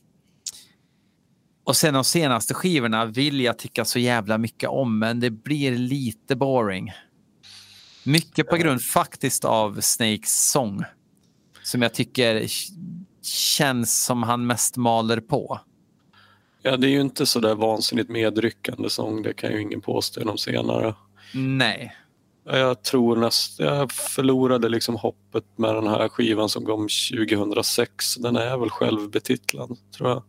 och 1.68 1.76
sen 1.76 1.94
de 1.94 2.04
senaste 2.04 2.54
skivorna 2.54 3.04
vill 3.04 3.40
jag 3.40 3.58
tycka 3.58 3.84
så 3.84 3.98
jävla 3.98 4.38
mycket 4.38 4.68
om, 4.68 4.98
men 4.98 5.20
det 5.20 5.30
blir 5.30 5.76
lite 5.76 6.36
boring. 6.36 6.92
Mycket 8.04 8.48
på 8.48 8.56
grund 8.56 8.82
faktiskt 8.82 9.44
av 9.44 9.80
Snakes 9.80 10.50
sång. 10.50 10.84
Som 11.62 11.82
jag 11.82 11.94
tycker 11.94 12.46
känns 13.22 14.04
som 14.04 14.22
han 14.22 14.46
mest 14.46 14.76
maler 14.76 15.20
på. 15.20 15.60
Ja, 16.62 16.76
det 16.76 16.86
är 16.86 16.90
ju 16.90 17.00
inte 17.00 17.26
så 17.26 17.40
där 17.40 17.54
vansinnigt 17.54 18.10
medryckande 18.10 18.90
sång, 18.90 19.22
det 19.22 19.34
kan 19.34 19.52
ju 19.52 19.62
ingen 19.62 19.80
påstå 19.80 20.24
de 20.24 20.38
senare. 20.38 20.94
Nej. 21.34 21.96
Ja, 22.44 22.56
Jag 22.56 22.82
tror 22.82 23.16
näst, 23.16 23.58
jag 23.58 23.92
förlorade 23.92 24.68
liksom 24.68 24.96
hoppet 24.96 25.44
med 25.56 25.74
den 25.74 25.86
här 25.86 26.08
skivan 26.08 26.48
som 26.48 26.64
kom 26.64 26.88
2006. 27.12 28.16
Den 28.16 28.36
är 28.36 28.58
väl 28.58 28.70
självbetitlad, 28.70 29.76
tror 29.96 30.10
jag. 30.10 30.22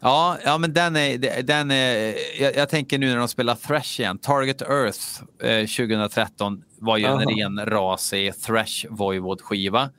Ja, 0.00 0.38
ja 0.44 0.58
men 0.58 0.72
den 0.72 0.96
är, 0.96 1.42
den 1.42 1.70
är 1.70 2.14
jag, 2.40 2.56
jag 2.56 2.68
tänker 2.68 2.98
nu 2.98 3.10
när 3.10 3.16
de 3.16 3.28
spelar 3.28 3.54
Thrash 3.54 4.00
igen. 4.00 4.18
Target 4.18 4.62
Earth 4.62 5.22
eh, 5.42 5.66
2013 5.66 6.62
var 6.78 6.96
ju 6.96 7.04
en 7.04 7.12
Aha. 7.12 7.30
ren 7.30 7.66
rasig 7.66 8.42
Thrash 8.42 8.86
Voivod-skiva. 8.90 9.90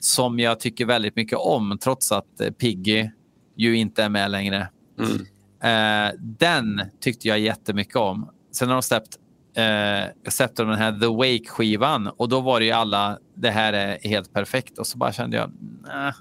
Som 0.00 0.38
jag 0.38 0.60
tycker 0.60 0.84
väldigt 0.84 1.16
mycket 1.16 1.38
om, 1.38 1.78
trots 1.82 2.12
att 2.12 2.40
eh, 2.40 2.50
Piggy 2.50 3.10
ju 3.56 3.76
inte 3.76 4.02
är 4.02 4.08
med 4.08 4.30
längre. 4.30 4.68
Mm. 4.98 5.26
Eh, 5.62 6.12
den 6.18 6.82
tyckte 7.00 7.28
jag 7.28 7.38
jättemycket 7.38 7.96
om. 7.96 8.30
Sen 8.52 8.68
har 8.68 8.74
de 8.74 8.82
släppt, 8.82 9.16
eh, 9.56 10.30
släppte 10.30 10.62
de 10.62 10.68
den 10.68 10.78
här 10.78 10.92
The 11.00 11.06
Wake-skivan 11.06 12.06
och 12.06 12.28
då 12.28 12.40
var 12.40 12.60
det 12.60 12.66
ju 12.66 12.72
alla, 12.72 13.18
det 13.34 13.50
här 13.50 13.72
är 13.72 14.08
helt 14.08 14.32
perfekt. 14.32 14.78
Och 14.78 14.86
så 14.86 14.98
bara 14.98 15.12
kände 15.12 15.36
jag, 15.36 15.52
nej, 15.86 16.12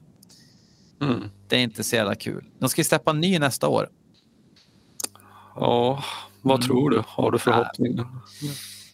Mm. 1.02 1.24
det 1.48 1.56
är 1.56 1.60
inte 1.60 1.84
så 1.84 1.96
jävla 1.96 2.16
kul. 2.16 2.46
De 2.60 2.70
ska 2.70 2.80
ju 2.82 2.86
släppa 2.86 3.12
en 3.12 3.20
ny 3.22 3.40
nästa 3.40 3.68
år. 3.68 3.90
Ja, 5.56 6.04
vad 6.42 6.56
Mm. 6.56 6.68
tror 6.68 6.90
du? 6.90 7.04
Har 7.08 7.32
du 7.32 7.40
förhoppningar? 7.40 8.08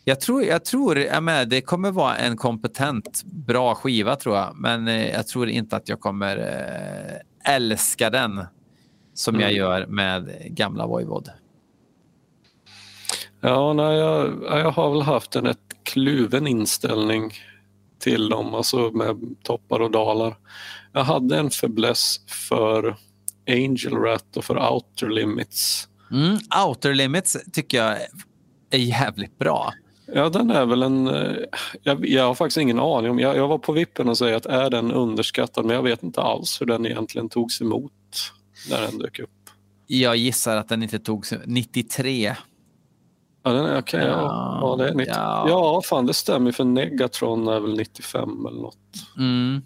Jag 0.04 0.22
tror, 0.22 0.44
jag 0.44 0.66
tror 0.66 0.98
jag 0.98 1.24
menar, 1.24 1.46
det 1.46 1.62
kommer 1.62 1.92
vara 1.92 2.16
en 2.16 2.38
kompetent, 2.38 3.24
bra 3.26 3.76
skiva 3.76 4.16
tror 4.16 4.36
jag. 4.36 4.56
Men 4.56 4.88
eh, 4.88 5.10
jag 5.10 5.28
tror 5.28 5.50
inte 5.50 5.76
att 5.76 5.90
jag 5.90 6.00
kommer 6.00 6.38
eh, 6.38 7.54
älska 7.56 8.10
den 8.10 8.46
som 9.14 9.36
jag 9.40 9.50
Mm. 9.50 9.58
gör 9.58 9.86
med 9.88 10.38
gamla 10.50 10.88
Voivod. 10.88 11.30
Ja, 13.42 13.74
nej, 13.74 13.98
jag, 13.98 14.44
jag 14.44 14.72
har 14.72 14.92
väl 14.92 15.02
haft 15.02 15.36
en 15.36 15.46
ett 15.46 15.60
kluven 15.84 16.48
inställning 16.48 17.32
till 18.00 18.30
dem, 18.30 18.54
alltså 18.56 18.92
med 18.92 19.36
toppar 19.44 19.80
och 19.80 19.92
dalar. 19.92 20.36
Jag 20.96 21.04
hade 21.04 21.38
en 21.38 21.50
fäbless 21.50 22.20
för 22.50 22.96
Angel 23.50 23.94
Rat 23.94 24.38
och 24.38 24.44
för 24.46 24.72
Outer 24.74 25.10
Limits. 25.10 25.88
Mm, 26.12 26.38
Outer 26.68 26.94
Limits 26.94 27.38
tycker 27.54 27.78
jag 27.78 27.98
är 28.70 28.78
jävligt 28.78 29.38
bra. 29.38 29.74
Ja, 30.14 30.30
den 30.30 30.52
är 30.52 30.66
väl 30.66 30.84
en... 30.84 31.08
eh, 31.08 31.32
Jag, 31.84 32.08
jag 32.08 32.24
har 32.28 32.36
faktiskt 32.36 32.58
ingen 32.58 32.80
aning 32.80 33.12
om... 33.12 33.20
Jag, 33.20 33.38
jag 33.38 33.48
var 33.48 33.58
på 33.58 33.72
vippen 33.72 34.10
och 34.10 34.18
säga 34.18 34.38
att 34.38 34.46
är 34.46 34.70
den 34.70 34.92
underskattad, 34.92 35.66
men 35.66 35.76
jag 35.76 35.84
vet 35.84 36.04
inte 36.04 36.22
alls 36.22 36.62
hur 36.62 36.66
den 36.66 36.86
egentligen 36.86 37.30
togs 37.30 37.62
emot 37.62 37.92
när 38.70 38.82
den 38.82 38.98
dök 38.98 39.20
upp. 39.20 39.30
Jag 39.88 40.16
gissar 40.18 40.58
att 40.58 40.70
den 40.70 40.84
inte 40.84 41.00
tog 41.00 41.26
93. 41.46 42.36
Ja, 43.44 43.52
den 43.52 43.66
är 43.66 43.80
okej. 43.80 44.00
ja. 44.06 44.08
Ja, 44.12 44.60
Ja, 44.62 44.76
det 44.84 44.90
är 44.90 44.94
90. 44.96 45.14
ja. 45.16 45.46
Ja. 45.50 45.82
fan 45.86 46.06
det 46.06 46.14
stämmer 46.14 46.52
för 46.52 46.64
Negatron 46.64 47.48
är 47.48 47.60
väl 47.60 47.76
95 47.78 48.46
eller 48.46 48.62
något. 48.62 48.78
Mm, 49.18 49.62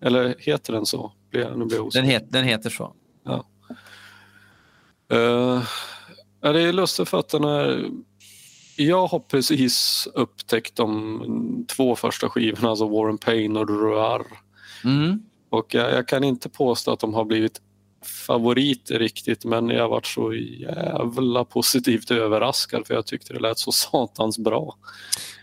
Eller 0.00 0.34
heter 0.38 0.72
den 0.72 0.86
så? 0.86 1.12
Nu 1.32 1.64
blir 1.64 1.76
jag 1.76 1.92
den, 1.92 2.04
het, 2.04 2.32
den 2.32 2.44
heter 2.44 2.70
så. 2.70 2.94
Ja, 3.24 3.44
det 6.52 6.62
är 6.62 6.72
lustigt 6.72 7.08
för 7.08 7.18
att 7.18 7.28
den 7.28 7.44
är... 7.44 7.90
Jag 8.76 9.06
har 9.06 9.18
precis 9.18 10.08
upptäckt 10.14 10.76
de 10.76 11.66
två 11.68 11.96
första 11.96 12.28
skivorna, 12.28 12.70
alltså 12.70 12.88
War 12.88 13.08
and 13.08 13.20
Pain 13.20 13.56
och 13.56 13.68
Ruar. 13.68 14.26
Mm. 14.84 15.22
Och 15.50 15.74
jag, 15.74 15.92
jag 15.92 16.08
kan 16.08 16.24
inte 16.24 16.48
påstå 16.48 16.92
att 16.92 17.00
de 17.00 17.14
har 17.14 17.24
blivit 17.24 17.60
favoriter 18.06 18.98
riktigt 18.98 19.44
men 19.44 19.68
jag 19.68 19.88
varit 19.88 20.06
så 20.06 20.34
jävla 20.34 21.44
positivt 21.44 22.10
överraskad 22.10 22.86
för 22.86 22.94
jag 22.94 23.06
tyckte 23.06 23.32
det 23.32 23.40
lät 23.40 23.58
så 23.58 23.72
satans 23.72 24.38
bra. 24.38 24.76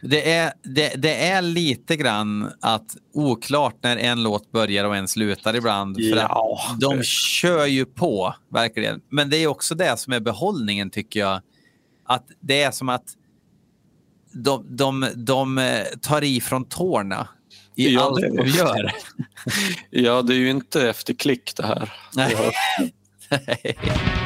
Det 0.01 0.31
är, 0.31 0.53
det, 0.63 0.93
det 1.01 1.27
är 1.27 1.41
lite 1.41 1.95
grann 1.95 2.51
att 2.61 2.95
oklart 3.13 3.75
när 3.81 3.97
en 3.97 4.23
låt 4.23 4.51
börjar 4.51 4.85
och 4.85 4.95
en 4.95 5.07
slutar 5.07 5.55
ibland. 5.55 5.95
För 5.95 6.17
Ja, 6.17 6.59
att 6.69 6.79
de 6.79 7.03
kör 7.03 7.65
ju 7.65 7.85
på, 7.85 8.35
verkligen. 8.51 9.01
Men 9.09 9.29
det 9.29 9.37
är 9.37 9.47
också 9.47 9.75
det 9.75 9.99
som 9.99 10.13
är 10.13 10.19
behållningen, 10.19 10.89
tycker 10.89 11.19
jag. 11.19 11.41
Att 12.05 12.27
det 12.39 12.61
är 12.61 12.71
som 12.71 12.89
att 12.89 13.05
de, 14.33 14.75
de, 14.75 15.07
de 15.15 15.57
eh, 15.57 15.83
tar 16.01 16.23
i 16.23 16.41
från 16.41 16.65
tårna 16.65 17.27
i 17.75 17.93
Ja, 17.93 18.01
allt 18.01 18.21
det- 18.21 18.37
de 18.37 18.47
gör. 18.47 18.91
Ja, 19.89 20.21
det 20.21 20.33
är 20.33 20.37
ju 20.37 20.49
inte 20.49 20.89
efter 20.89 21.13
klick 21.13 21.53
det 21.55 21.65
här. 21.65 21.93
Nej. 22.15 22.35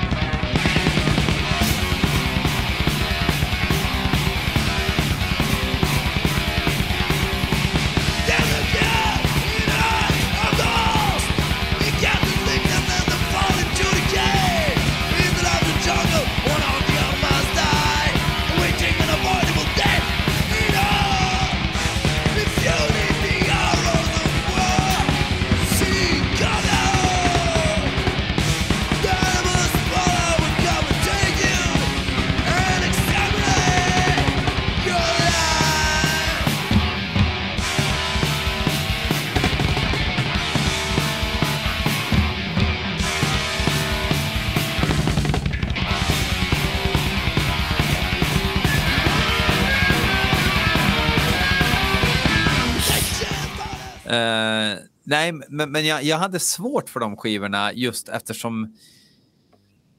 nej, 55.07 55.31
men, 55.31 55.71
men 55.71 55.85
jag, 55.85 56.03
jag 56.03 56.17
hade 56.17 56.39
svårt 56.39 56.89
för 56.89 56.99
de 56.99 57.17
skivorna 57.17 57.73
just 57.73 58.09
eftersom 58.09 58.77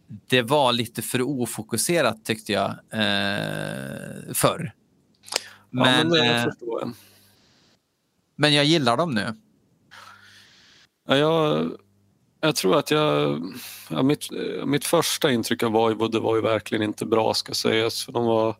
det 0.06 0.42
var 0.42 0.72
lite 0.72 1.02
för 1.02 1.22
ofokuserat 1.22 2.24
tyckte 2.24 2.52
jag 2.52 2.70
uh, 2.70 4.32
förr. 4.34 4.72
Ja, 5.70 5.84
Men, 5.84 6.08
men 6.08 6.10
det 6.10 6.26
eh, 6.26 6.46
jag. 6.60 6.94
men 8.36 8.54
jag 8.54 8.64
gillar 8.64 8.96
dem 8.96 9.14
nu. 9.14 9.34
Ja, 11.08 11.16
jag, 11.16 11.70
jag 12.40 12.56
tror 12.56 12.78
att 12.78 12.90
jag... 12.90 13.42
Ja, 13.90 14.02
mitt, 14.02 14.32
eh, 14.32 14.66
mitt 14.66 14.84
första 14.84 15.32
intryck 15.32 15.62
av 15.62 15.72
Voivod 15.72 16.14
var 16.16 16.36
ju 16.36 16.42
verkligen 16.42 16.82
inte 16.84 17.06
bra 17.06 17.34
ska 17.34 17.54
sägas. 17.54 18.04
För 18.04 18.12
de 18.12 18.24
var 18.24 18.56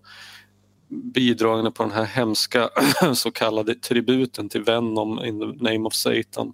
bidragande 0.88 1.70
på 1.70 1.82
den 1.82 1.92
här 1.92 2.04
hemska 2.04 2.70
så 3.14 3.30
kallade 3.30 3.74
tributen 3.74 4.48
till 4.48 4.62
Venom 4.62 5.24
in 5.24 5.40
the 5.40 5.64
name 5.64 5.86
of 5.86 5.94
Satan. 5.94 6.52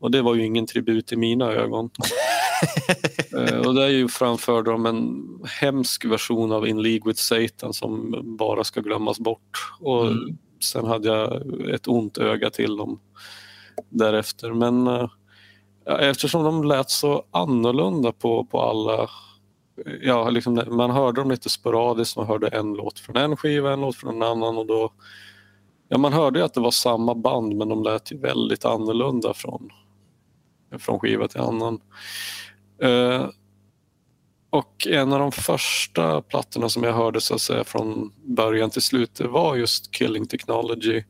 Och 0.00 0.10
det 0.10 0.22
var 0.22 0.34
ju 0.34 0.44
ingen 0.44 0.66
tribut 0.66 1.12
i 1.12 1.16
mina 1.16 1.52
ögon. 1.52 1.90
Eh, 3.36 3.58
och 3.58 3.74
det 3.74 3.84
är 3.84 3.88
ju 3.88 4.08
framförde 4.08 4.70
de 4.70 4.86
en 4.86 5.24
hemsk 5.60 6.04
version 6.04 6.52
av 6.52 6.68
In 6.68 6.82
League 6.82 7.02
with 7.04 7.20
Satan 7.20 7.72
som 7.72 8.14
bara 8.38 8.64
ska 8.64 8.80
glömmas 8.80 9.18
bort. 9.20 9.58
Och 9.80 10.06
Mm. 10.06 10.38
sen 10.64 10.84
hade 10.84 11.08
jag 11.08 11.42
ett 11.74 11.88
ont 11.88 12.18
öga 12.18 12.50
till 12.50 12.76
dem 12.76 13.00
därefter. 13.90 14.52
Men 14.52 14.86
eh, 14.86 15.08
eftersom 16.00 16.44
de 16.44 16.64
lät 16.64 16.90
så 16.90 17.24
annorlunda 17.30 18.12
på, 18.12 18.44
på 18.44 18.62
alla 18.62 19.08
Ja, 20.02 20.30
liksom, 20.30 20.62
man 20.66 20.90
hörde 20.90 21.20
dem 21.20 21.30
lite 21.30 21.48
sporadiskt, 21.48 22.16
man 22.16 22.26
hörde 22.26 22.48
en 22.48 22.72
låt 22.74 22.98
från 22.98 23.16
en 23.16 23.36
skiva, 23.36 23.72
en 23.72 23.80
låt 23.80 23.96
från 23.96 24.14
en 24.16 24.22
annan 24.22 24.58
och 24.58 24.66
då 24.66 24.92
Ja, 25.88 25.98
man 25.98 26.12
hörde 26.12 26.38
ju 26.38 26.44
att 26.44 26.54
det 26.54 26.60
var 26.60 26.70
samma 26.70 27.14
band 27.14 27.56
men 27.56 27.68
de 27.68 27.82
lät 27.82 28.12
ju 28.12 28.18
väldigt 28.18 28.64
annorlunda 28.64 29.34
från, 29.34 29.70
från 30.78 31.00
skiva 31.00 31.28
till 31.28 31.40
annan. 31.40 31.80
Eh, 32.82 33.26
och 34.50 34.86
en 34.86 35.12
av 35.12 35.18
de 35.18 35.32
första 35.32 36.22
plattorna 36.22 36.68
som 36.68 36.84
jag 36.84 36.92
hörde 36.92 37.20
så 37.20 37.34
att 37.34 37.40
säga 37.40 37.64
från 37.64 38.12
början 38.24 38.70
till 38.70 38.82
slut 38.82 39.14
det 39.14 39.28
var 39.28 39.56
just 39.56 39.94
Killing 39.94 40.26
Technology. 40.26 41.04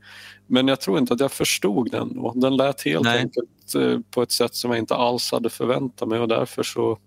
Men 0.46 0.68
jag 0.68 0.80
tror 0.80 0.98
inte 0.98 1.14
att 1.14 1.20
jag 1.20 1.32
förstod 1.32 1.90
den 1.90 2.14
då. 2.14 2.32
Den 2.36 2.56
lät 2.56 2.84
helt 2.84 3.04
Nej. 3.04 3.18
enkelt 3.18 3.74
eh, 3.74 4.00
på 4.10 4.22
ett 4.22 4.32
sätt 4.32 4.54
som 4.54 4.70
jag 4.70 4.78
inte 4.78 4.94
alls 4.94 5.32
hade 5.32 5.50
förväntat 5.50 6.08
mig 6.08 6.20
och 6.20 6.28
därför 6.28 6.62
så 6.62 6.98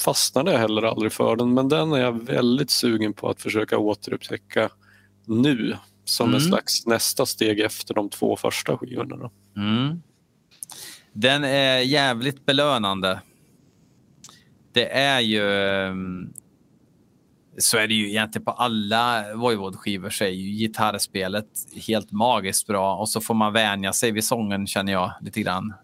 fastnade 0.00 0.52
jag 0.52 0.58
heller 0.58 0.82
aldrig 0.82 1.12
för 1.12 1.36
den. 1.36 1.54
Men 1.54 1.68
den 1.68 1.92
är 1.92 1.98
jag 1.98 2.24
väldigt 2.26 2.70
sugen 2.70 3.12
på 3.12 3.28
att 3.28 3.42
försöka 3.42 3.78
återupptäcka 3.78 4.68
nu 5.26 5.76
som 6.04 6.28
en 6.28 6.34
Mm. 6.34 6.48
slags 6.48 6.86
nästa 6.86 7.26
steg 7.26 7.60
efter 7.60 7.94
de 7.94 8.10
två 8.10 8.36
första 8.36 8.78
skivorna. 8.78 9.30
Mm. 9.56 10.02
Den 11.12 11.44
är 11.44 11.78
jävligt 11.78 12.46
belönande. 12.46 13.20
Det 14.72 14.92
är 14.92 15.20
ju... 15.20 15.52
ehm, 15.52 16.32
Så 17.60 17.78
är 17.78 17.88
det 17.88 17.94
ju 17.94 18.08
egentligen 18.08 18.44
på 18.44 18.50
alla 18.50 19.24
Voivod-skivor 19.34 20.10
så 20.10 20.24
är 20.24 20.28
ju 20.28 20.50
gitarrspelet 20.58 21.46
helt 21.86 22.12
magiskt 22.12 22.66
bra 22.66 22.96
och 22.96 23.08
så 23.08 23.20
får 23.20 23.34
man 23.34 23.52
vänja 23.52 23.92
sig 23.92 24.10
vid 24.12 24.24
sången 24.24 24.66
känner 24.66 24.92
jag 24.92 25.12
lite 25.20 25.40
grann. 25.42 25.74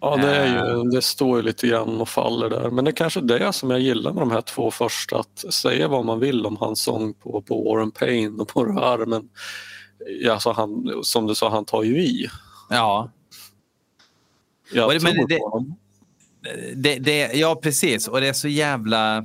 Ja, 0.00 0.16
det, 0.16 0.36
är 0.36 0.56
Eh. 0.66 0.76
ju, 0.76 0.82
det 0.90 1.02
står 1.02 1.36
ju 1.36 1.42
lite 1.42 1.66
grann 1.66 2.00
och 2.00 2.08
faller 2.08 2.50
där. 2.50 2.70
Men 2.70 2.84
det 2.84 2.90
är 2.90 2.96
kanske 2.96 3.20
det 3.20 3.52
som 3.52 3.70
jag 3.70 3.80
gillar 3.80 4.12
med 4.12 4.22
de 4.22 4.30
här 4.30 4.40
två 4.40 4.70
första. 4.70 5.18
Att 5.18 5.38
säga 5.54 5.88
vad 5.88 6.04
man 6.04 6.20
vill 6.20 6.46
om 6.46 6.56
hans 6.56 6.82
sång 6.82 7.14
på, 7.14 7.42
på 7.42 7.64
War 7.64 7.82
and 7.82 7.94
Pain 7.94 8.40
och 8.40 8.48
på 8.48 8.64
det 8.64 8.72
här. 8.72 9.06
Men 9.06 9.28
ja, 10.22 10.32
alltså 10.32 10.52
han, 10.52 10.90
som 11.02 11.26
du 11.26 11.34
sa, 11.34 11.50
han 11.50 11.64
tar 11.64 11.82
ju 11.82 12.02
i. 12.02 12.26
Ja, 12.68 13.10
Jag 14.72 14.88
men 15.02 15.14
tror 15.14 15.28
det- 15.28 15.38
på 15.38 15.48
honom. 15.48 15.74
det, 16.76 16.98
det, 16.98 17.32
ja 17.34 17.54
precis. 17.62 18.08
Och 18.08 18.20
det 18.20 18.28
är 18.28 18.32
så 18.32 18.48
jävla... 18.48 19.24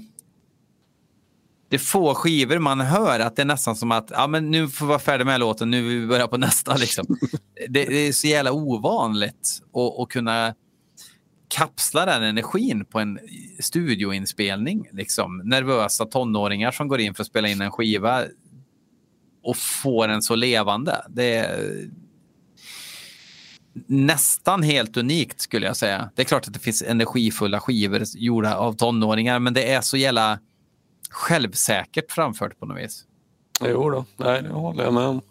Det 1.69 1.75
är 1.75 1.79
få 1.79 2.13
skivor 2.15 2.59
man 2.59 2.81
hör 2.81 3.19
att 3.19 3.35
det 3.35 3.41
är 3.41 3.45
nästan 3.45 3.75
som 3.75 3.91
att 3.91 4.07
ja, 4.11 4.27
men 4.27 4.51
nu 4.51 4.67
får 4.67 4.85
vi 4.85 4.89
vara 4.89 4.99
färdiga 4.99 5.25
med 5.25 5.39
låten, 5.39 5.71
nu 5.71 5.81
vill 5.87 5.99
vi 5.99 6.07
börja 6.07 6.27
på 6.27 6.37
nästa. 6.37 6.75
Liksom. 6.75 7.05
Det, 7.69 7.85
det 7.85 8.07
är 8.07 8.11
så 8.11 8.27
jävla 8.27 8.51
ovanligt 8.51 9.59
att 10.01 10.09
kunna 10.09 10.53
kapsla 11.55 12.05
den 12.05 12.23
energin 12.23 12.85
på 12.85 12.99
en 12.99 13.19
studioinspelning. 13.59 14.89
Liksom. 14.91 15.37
Nervösa 15.37 16.05
tonåringar 16.05 16.71
som 16.71 16.87
går 16.87 16.99
in 16.99 17.13
för 17.13 17.23
att 17.23 17.27
spela 17.27 17.47
in 17.47 17.61
en 17.61 17.71
skiva 17.71 18.23
och 19.43 19.57
får 19.57 20.07
den 20.07 20.21
så 20.21 20.35
levande. 20.35 21.05
Det 21.09 21.35
är 21.35 21.89
nästan 23.87 24.63
helt 24.63 24.97
unikt 24.97 25.41
skulle 25.41 25.65
jag 25.65 25.77
säga. 25.77 26.09
Det 26.15 26.21
är 26.21 26.25
klart 26.25 26.47
att 26.47 26.53
det 26.53 26.59
finns 26.59 26.81
energifulla 26.81 27.59
skivor 27.59 28.03
gjorda 28.15 28.55
av 28.55 28.73
tonåringar, 28.73 29.39
men 29.39 29.53
det 29.53 29.71
är 29.73 29.81
så 29.81 29.97
jävla 29.97 30.39
självsäkert 31.09 32.11
framfört 32.11 32.59
på 32.59 32.65
något 32.65 32.77
vis. 32.77 33.03
Jo 33.61 33.89
då, 33.89 34.05
nej 34.17 34.41
det 34.41 34.49
håller 34.49 34.83
jag 34.83 34.93
med 34.93 35.03
om. 35.03 35.21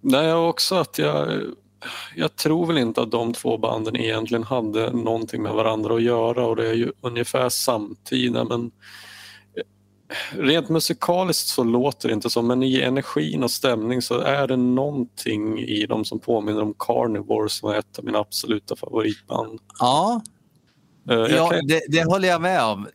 Nej, 0.00 0.32
och 0.32 0.48
också 0.48 0.74
att 0.74 0.98
jag, 0.98 1.42
jag 2.16 2.36
tror 2.36 2.66
väl 2.66 2.78
inte 2.78 3.02
att 3.02 3.10
de 3.10 3.32
två 3.32 3.58
banden 3.58 3.96
egentligen 3.96 4.42
hade 4.44 4.92
någonting 4.92 5.42
med 5.42 5.52
varandra 5.52 5.94
att 5.94 6.02
göra 6.02 6.46
och 6.46 6.56
det 6.56 6.68
är 6.68 6.74
ju 6.74 6.92
ungefär 7.00 7.48
samtida 7.48 8.44
men 8.44 8.70
rent 10.32 10.68
musikaliskt 10.68 11.48
så 11.48 11.64
låter 11.64 12.08
det 12.08 12.14
inte 12.14 12.30
så 12.30 12.42
men 12.42 12.62
i 12.62 12.80
energin 12.80 13.42
och 13.42 13.50
stämning 13.50 14.02
så 14.02 14.18
är 14.20 14.46
det 14.48 14.56
någonting 14.56 15.58
i 15.58 15.86
dem 15.86 16.04
som 16.04 16.18
påminner 16.18 16.62
om 16.62 16.74
Carnivore 16.78 17.48
som 17.48 17.70
är 17.70 17.74
ett 17.78 17.98
av 17.98 18.04
mina 18.04 18.18
absoluta 18.18 18.76
favoritband. 18.76 19.60
Ja, 19.78 20.22
Eh, 21.10 21.16
jag 21.16 21.30
ja 21.30 21.48
kan- 21.48 21.66
det, 21.66 21.80
det 21.88 22.04
håller 22.04 22.28
jag 22.28 22.42
med 22.42 22.62
om. 22.64 22.86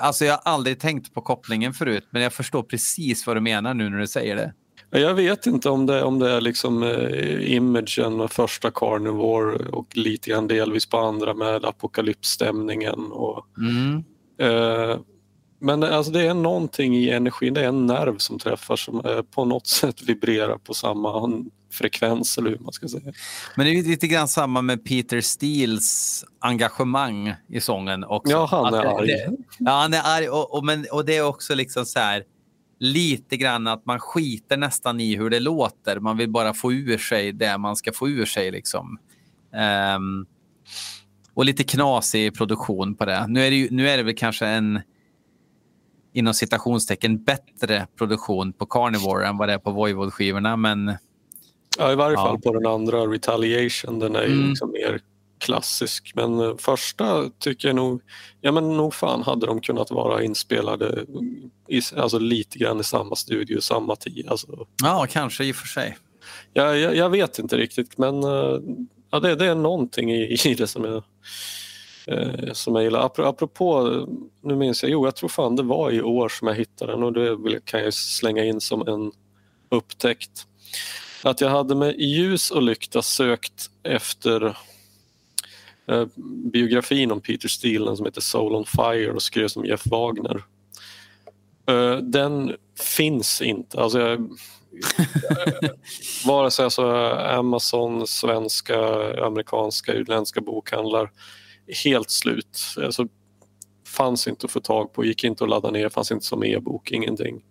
Alltså, 0.00 0.24
jag 0.24 0.32
har 0.32 0.52
aldrig 0.52 0.80
tänkt 0.80 1.14
på 1.14 1.20
kopplingen 1.20 1.74
förut, 1.74 2.06
men 2.10 2.22
jag 2.22 2.32
förstår 2.32 2.62
precis 2.62 3.26
vad 3.26 3.36
du 3.36 3.40
menar 3.40 3.74
nu 3.74 3.90
när 3.90 3.98
du 3.98 4.06
säger 4.06 4.36
det. 4.36 4.52
Jag 5.00 5.14
vet 5.14 5.46
inte 5.46 5.68
om 5.70 5.86
det, 5.86 6.02
om 6.02 6.18
det 6.18 6.30
är 6.30 6.40
liksom 6.40 6.82
eh, 6.82 7.52
imagen 7.54 8.16
med 8.16 8.30
första 8.30 8.70
Carnivore 8.70 9.68
och 9.68 9.96
lite 9.96 10.30
grann 10.30 10.48
delvis 10.48 10.86
på 10.86 10.98
andra 10.98 11.34
med 11.34 11.64
apokalypsstämningen. 11.64 13.12
Och, 13.12 13.46
Mm. 13.58 14.04
eh, 14.40 14.96
men 15.60 15.82
alltså 15.82 16.12
det 16.12 16.20
är 16.26 16.34
någonting 16.34 16.96
i 16.96 17.10
energin, 17.10 17.54
det 17.54 17.60
är 17.60 17.68
en 17.68 17.86
nerv 17.86 18.18
som 18.18 18.38
träffar 18.38 18.76
som 18.76 19.00
eh, 19.04 19.22
på 19.22 19.44
något 19.44 19.66
sätt 19.66 20.02
vibrerar 20.02 20.58
på 20.58 20.74
samma 20.74 21.30
frekvens 21.72 22.38
eller 22.38 22.50
hur 22.50 22.58
man 22.58 22.72
ska 22.72 22.88
säga. 22.88 23.12
Men 23.56 23.66
det 23.66 23.72
är 23.78 23.82
lite 23.82 24.06
grann 24.06 24.28
samma 24.28 24.62
med 24.62 24.84
Peter 24.84 25.20
Steels 25.20 26.24
engagemang 26.38 27.34
i 27.48 27.60
sången 27.60 28.04
också. 28.04 28.32
Ja, 28.32 28.46
han 28.50 28.66
Att 28.66 28.74
är 28.74 28.82
det- 28.82 28.90
arg. 28.90 29.06
Det, 29.06 29.36
ja, 29.58 29.70
han 29.70 29.94
är 29.94 30.00
arg 30.04 30.28
och, 30.28 30.54
och, 30.54 30.64
men, 30.64 30.86
och 30.92 31.04
det 31.04 31.16
är 31.16 31.26
också 31.26 31.54
liksom 31.54 31.86
så 31.86 31.98
här 31.98 32.24
lite 32.84 33.36
grann 33.36 33.66
att 33.66 33.86
man 33.86 33.98
skiter 34.00 34.56
nästan 34.56 35.00
i 35.00 35.16
hur 35.16 35.30
det 35.30 35.40
låter. 35.40 36.00
Man 36.00 36.16
vill 36.16 36.30
bara 36.30 36.54
få 36.54 36.72
ur 36.72 36.98
sig 36.98 37.32
det 37.32 37.58
man 37.58 37.76
ska 37.76 37.92
få 37.92 38.08
ur 38.08 38.24
sig. 38.24 38.50
Liksom. 38.50 38.98
Ehm, 39.54 40.26
och 41.34 41.44
lite 41.44 41.64
knasig 41.64 42.34
produktion 42.34 42.94
på 42.94 43.04
det. 43.04 43.26
Nu 43.28 43.40
är 43.46 43.50
det, 43.50 43.56
ju, 43.56 43.68
nu 43.70 43.88
är 43.88 43.96
det 43.96 44.02
väl 44.02 44.14
kanske 44.16 44.46
en 44.46 44.80
inom 46.12 46.34
citationstecken 46.34 47.24
bättre 47.24 47.86
produktion 47.98 48.52
på 48.52 48.66
Carnivore 48.66 49.26
än 49.26 49.36
vad 49.36 49.48
det 49.48 49.52
är 49.52 49.58
på 49.58 49.70
Voivod-skivorna. 49.70 50.56
Men 50.56 50.94
Ja, 51.78 51.92
i 51.92 51.94
varje 51.94 52.14
Ja. 52.16 52.24
fall 52.26 52.40
på 52.40 52.52
den 52.54 52.66
andra, 52.66 52.98
Retaliation, 53.06 53.98
den 53.98 54.16
är 54.16 54.22
ju 54.26 54.32
Mm. 54.34 54.48
liksom 54.48 54.70
mer 54.70 55.00
klassisk. 55.44 56.12
Men 56.14 56.40
eh, 56.40 56.56
första 56.58 57.30
tycker 57.38 57.68
jag 57.68 57.74
nog, 57.76 58.02
ja 58.40 58.52
men 58.52 58.76
nog 58.76 58.94
fan 58.94 59.22
hade 59.22 59.46
de 59.46 59.60
kunnat 59.60 59.90
vara 59.90 60.22
inspelade 60.24 61.04
i, 61.68 61.80
alltså 61.96 62.18
lite 62.18 62.58
grann 62.58 62.80
i 62.80 62.84
samma 62.84 63.16
studio, 63.16 63.60
samma 63.60 63.96
tid. 63.96 64.28
Alltså, 64.28 64.66
ja, 64.82 65.06
kanske 65.10 65.44
i 65.44 65.52
och 65.52 65.56
för 65.56 65.66
sig. 65.66 65.96
jag, 66.52 66.78
jag, 66.78 66.96
jag 66.96 67.10
vet 67.10 67.38
inte 67.38 67.56
riktigt 67.56 67.98
men 67.98 68.22
eh, 68.22 68.58
ja, 69.10 69.20
det, 69.20 69.34
det 69.34 69.46
är 69.46 69.54
någonting 69.54 70.12
i, 70.12 70.36
i 70.44 70.54
det 70.54 70.66
som 70.66 70.84
jag, 70.84 71.02
eh, 72.06 72.52
som 72.52 72.74
jag 72.74 72.84
gillar. 72.84 73.08
Apro- 73.08 73.28
Apropå, 73.28 73.90
nu 74.42 74.56
minns 74.56 74.82
jag, 74.82 74.92
jo 74.92 75.06
jag 75.06 75.16
tror 75.16 75.28
fan 75.28 75.56
det 75.56 75.62
var 75.62 75.90
i 75.90 76.02
år 76.02 76.28
som 76.28 76.48
jag 76.48 76.54
hittade 76.54 76.92
den 76.92 77.02
och 77.02 77.12
det 77.12 77.64
kan 77.64 77.80
jag 77.80 77.94
slänga 77.94 78.44
in 78.44 78.60
som 78.60 78.88
en 78.88 79.12
upptäckt. 79.70 80.46
Att 81.22 81.40
jag 81.40 81.48
hade 81.50 81.74
med 81.74 82.00
ljus 82.00 82.50
och 82.50 82.62
lykta 82.62 83.02
sökt 83.02 83.70
efter 83.82 84.56
biografin 86.52 87.12
om 87.12 87.20
Peter 87.20 87.48
Steele 87.48 87.96
som 87.96 88.06
heter 88.06 88.20
Soul 88.20 88.54
on 88.54 88.66
Fire 88.66 89.12
och 89.12 89.22
skrevs 89.22 89.56
om 89.56 89.64
Jeff 89.64 89.86
Wagner. 89.86 90.44
Eh, 91.68 91.96
den 91.96 92.56
finns 92.96 93.42
inte. 93.42 93.80
Alltså 93.80 93.98
jag, 94.00 94.28
vare 96.26 96.50
sig 96.50 96.64
alltså 96.64 96.86
Amazon, 97.16 98.06
svenska, 98.06 98.78
amerikanska, 99.26 99.92
utländska 99.92 100.40
bokhandlar. 100.40 101.10
Helt 101.84 102.10
slut. 102.10 102.58
Alltså, 102.76 103.06
fanns 103.86 104.28
inte 104.28 104.46
att 104.46 104.52
få 104.52 104.60
tag 104.60 104.92
på, 104.92 105.04
gick 105.04 105.24
inte 105.24 105.44
att 105.44 105.50
ladda 105.50 105.70
ner, 105.70 105.88
fanns 105.88 106.12
inte 106.12 106.26
som 106.26 106.44
e-bok, 106.44 106.92
ingenting. 106.92 107.42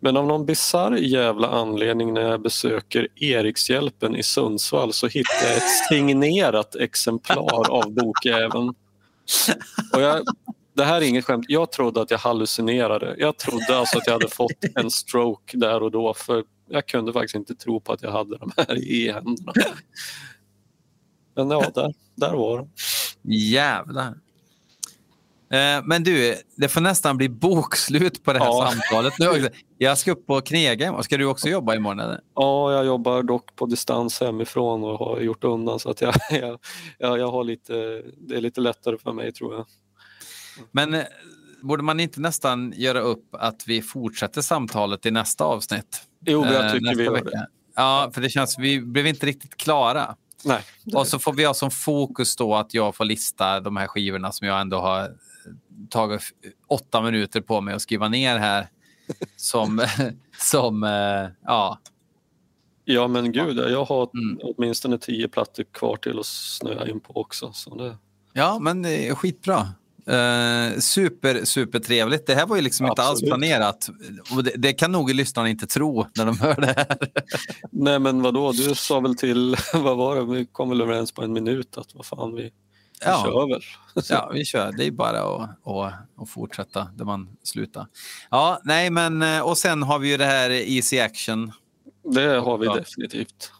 Men 0.00 0.16
av 0.16 0.26
någon 0.26 0.46
bisarr 0.46 0.96
jävla 0.96 1.48
anledning 1.48 2.14
när 2.14 2.20
jag 2.20 2.42
besöker 2.42 3.08
Erikshjälpen 3.14 4.16
i 4.16 4.22
Sundsvall 4.22 4.92
så 4.92 5.06
hittar 5.06 5.46
jag 5.46 5.56
ett 5.56 5.86
signerat 5.88 6.76
exemplar 6.76 7.70
av 7.70 7.92
bokjäveln. 7.92 8.74
Och 9.92 10.00
jag, 10.00 10.24
det 10.74 10.84
här 10.84 10.96
är 10.96 11.06
inget 11.06 11.24
skämt. 11.24 11.44
Jag 11.48 11.72
trodde 11.72 12.02
att 12.02 12.10
jag 12.10 12.18
hallucinerade. 12.18 13.14
Jag 13.18 13.38
trodde 13.38 13.78
alltså 13.78 13.98
att 13.98 14.06
jag 14.06 14.12
hade 14.12 14.28
fått 14.28 14.64
en 14.74 14.90
stroke 14.90 15.56
där 15.56 15.82
och 15.82 15.90
då 15.90 16.14
för 16.14 16.44
jag 16.68 16.86
kunde 16.86 17.12
faktiskt 17.12 17.34
inte 17.34 17.54
tro 17.54 17.80
på 17.80 17.92
att 17.92 18.02
jag 18.02 18.12
hade 18.12 18.38
de 18.38 18.52
här 18.56 18.74
i 18.74 19.12
händerna. 19.12 19.52
Men 21.34 21.50
ja, 21.50 21.70
där, 21.74 21.94
där 22.14 22.32
var 22.32 22.58
de. 22.58 22.70
Jävlar. 23.34 24.14
Eh, 25.50 25.82
Men 25.84 26.02
du, 26.02 26.34
det 26.56 26.68
får 26.68 26.80
nästan 26.80 27.16
bli 27.16 27.28
bokslut 27.28 28.24
på 28.24 28.32
det 28.32 28.38
här 28.38 28.46
Ja. 28.46 28.70
samtalet. 28.72 29.14
Nu. 29.18 29.48
Jag 29.78 29.98
ska 29.98 30.12
upp 30.12 30.26
på 30.26 30.40
knega. 30.40 31.02
Ska 31.02 31.16
du 31.16 31.24
också 31.24 31.48
jobba 31.48 31.74
imorgon? 31.74 32.00
Eller? 32.00 32.20
Ja, 32.34 32.72
jag 32.72 32.86
jobbar 32.86 33.22
dock 33.22 33.56
på 33.56 33.66
distans 33.66 34.20
hemifrån 34.20 34.84
och 34.84 34.98
har 34.98 35.20
gjort 35.20 35.44
undan 35.44 35.78
så 35.80 35.90
att 35.90 36.00
jag, 36.00 36.14
jag, 36.30 36.58
jag, 36.98 37.18
jag 37.18 37.30
har 37.30 37.44
lite, 37.44 38.02
det 38.18 38.36
är 38.36 38.40
lite 38.40 38.60
lättare 38.60 38.98
för 38.98 39.12
mig 39.12 39.32
tror 39.32 39.54
jag. 39.54 39.66
Men 40.72 40.94
eh, 40.94 41.02
borde 41.62 41.82
man 41.82 42.00
inte 42.00 42.20
nästan 42.20 42.72
göra 42.76 43.00
upp 43.00 43.28
att 43.34 43.62
vi 43.66 43.82
fortsätter 43.82 44.40
samtalet 44.40 45.06
i 45.06 45.10
nästa 45.10 45.44
avsnitt? 45.44 46.02
Jo, 46.26 46.40
men 46.44 46.54
Eh, 46.54 46.60
jag 46.60 46.72
tycker 46.72 46.84
nästa 46.84 46.98
vi 46.98 47.04
gör 47.04 47.12
vecka? 47.12 47.28
det. 47.30 47.46
Ja, 47.76 48.10
för 48.14 48.20
det 48.20 48.28
känns, 48.30 48.58
vi 48.58 48.80
blev 48.80 49.06
inte 49.06 49.26
riktigt 49.26 49.56
klara. 49.56 50.16
Nej, 50.44 50.62
det, 50.84 50.96
Och 50.96 51.06
så 51.06 51.18
får 51.18 51.32
vi 51.32 51.44
ha 51.44 51.54
som 51.54 51.70
fokus 51.70 52.36
då 52.36 52.54
att 52.54 52.74
jag 52.74 52.94
får 52.96 53.04
lista 53.04 53.60
de 53.60 53.76
här 53.76 53.86
skivorna 53.86 54.32
som 54.32 54.46
jag 54.46 54.60
ändå 54.60 54.78
har 54.80 55.10
tagit 55.90 56.22
åtta 56.66 57.02
minuter 57.02 57.40
på 57.40 57.60
mig 57.60 57.74
att 57.74 57.82
skriva 57.82 58.08
ner 58.08 58.38
här. 58.38 58.68
Som, 59.36 59.86
som 60.38 60.82
eh, 60.84 61.30
ja, 61.44 61.78
ja 62.84 63.08
men 63.08 63.32
gud, 63.32 63.58
jag 63.58 63.84
har 63.84 64.10
Mm. 64.14 64.38
åtminstone 64.42 64.98
tio 64.98 65.28
plattor 65.28 65.64
kvar 65.64 65.96
till 65.96 66.18
att 66.18 66.26
snöa 66.26 66.88
in 66.88 67.00
på 67.00 67.16
också. 67.20 67.52
Så 67.52 67.74
det, 67.74 67.96
ja, 68.32 68.58
men 68.58 68.82
det 68.82 69.08
är 69.08 69.14
skitbra. 69.14 69.68
Eh, 70.06 70.78
super, 70.78 71.44
super 71.44 71.78
trevligt. 71.78 72.26
Det 72.26 72.34
här 72.34 72.46
var 72.46 72.56
ju 72.56 72.62
liksom 72.62 72.86
inte 72.86 73.02
alls 73.02 73.10
Absolut. 73.10 73.30
planerat. 73.30 73.88
Och 74.36 74.44
det, 74.44 74.52
det 74.56 74.72
kan 74.72 74.92
nog 74.92 75.14
lyssnarna 75.14 75.48
inte 75.48 75.66
tro 75.66 76.06
när 76.16 76.26
de 76.26 76.38
hör 76.38 76.54
det 76.60 76.66
här. 76.66 76.96
nej 77.70 77.98
men 77.98 78.22
vadå, 78.22 78.52
du 78.52 78.74
sa 78.74 79.00
väl 79.00 79.16
till, 79.16 79.56
vad 79.74 79.96
var 79.96 80.16
det, 80.16 80.24
vi 80.24 80.46
kom 80.46 80.68
väl 80.68 80.80
överens 80.80 81.12
på 81.12 81.22
en 81.22 81.32
minut 81.32 81.78
att 81.78 81.94
vad 81.94 82.06
fan 82.06 82.34
vi, 82.34 82.52
vi 83.00 83.06
Ja. 83.06 83.22
kör 83.24 83.48
väl. 83.48 83.62
Ja, 84.08 84.30
vi 84.34 84.44
kör. 84.44 84.72
Det 84.72 84.84
är 84.84 84.90
bara 84.90 85.20
att, 85.22 85.50
att, 85.66 85.94
att 86.22 86.28
fortsätta 86.30 86.88
där 86.96 87.04
man 87.04 87.36
slutar. 87.42 87.86
Ja, 88.30 88.60
nej, 88.64 88.90
men 88.90 89.22
eh, 89.22 89.40
och 89.40 89.58
sen 89.58 89.82
har 89.82 89.98
vi 89.98 90.08
ju 90.10 90.16
det 90.16 90.24
här 90.24 90.50
Easy 90.50 91.00
Action. 91.00 91.52
Det 92.14 92.26
har 92.38 92.58
vi 92.58 92.66
Ja. 92.66 92.74
definitivt. 92.74 93.52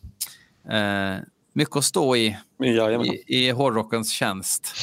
Eh, 0.70 1.16
mycket 1.52 1.76
att 1.76 1.84
stå 1.84 2.16
i, 2.16 2.36
jajamän. 2.58 3.06
i, 3.06 3.24
i 3.26 3.50
hårdrockens 3.50 4.10
tjänst. 4.10 4.74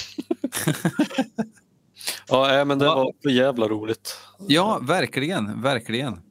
Ja, 2.28 2.66
men 2.66 2.80
det 2.80 2.86
Ja. 2.86 2.96
var 2.96 3.14
för 3.24 3.30
jävla 3.30 3.68
roligt. 3.68 4.18
Ja, 4.48 4.80
verkligen, 4.82 5.62
verkligen. 5.62 6.22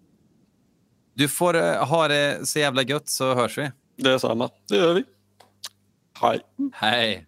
Du 1.14 1.28
får 1.28 1.56
eh, 1.56 1.86
ha 1.88 2.08
det 2.08 2.48
så 2.48 2.58
jävla 2.58 2.82
gött 2.82 3.08
så 3.08 3.34
hörs 3.34 3.58
vi. 3.58 3.70
Det 3.96 4.10
är 4.10 4.18
samma, 4.18 4.48
det 4.68 4.76
gör 4.76 4.94
vi. 4.94 5.04
Hej. 6.20 6.40
Hej. 6.72 7.26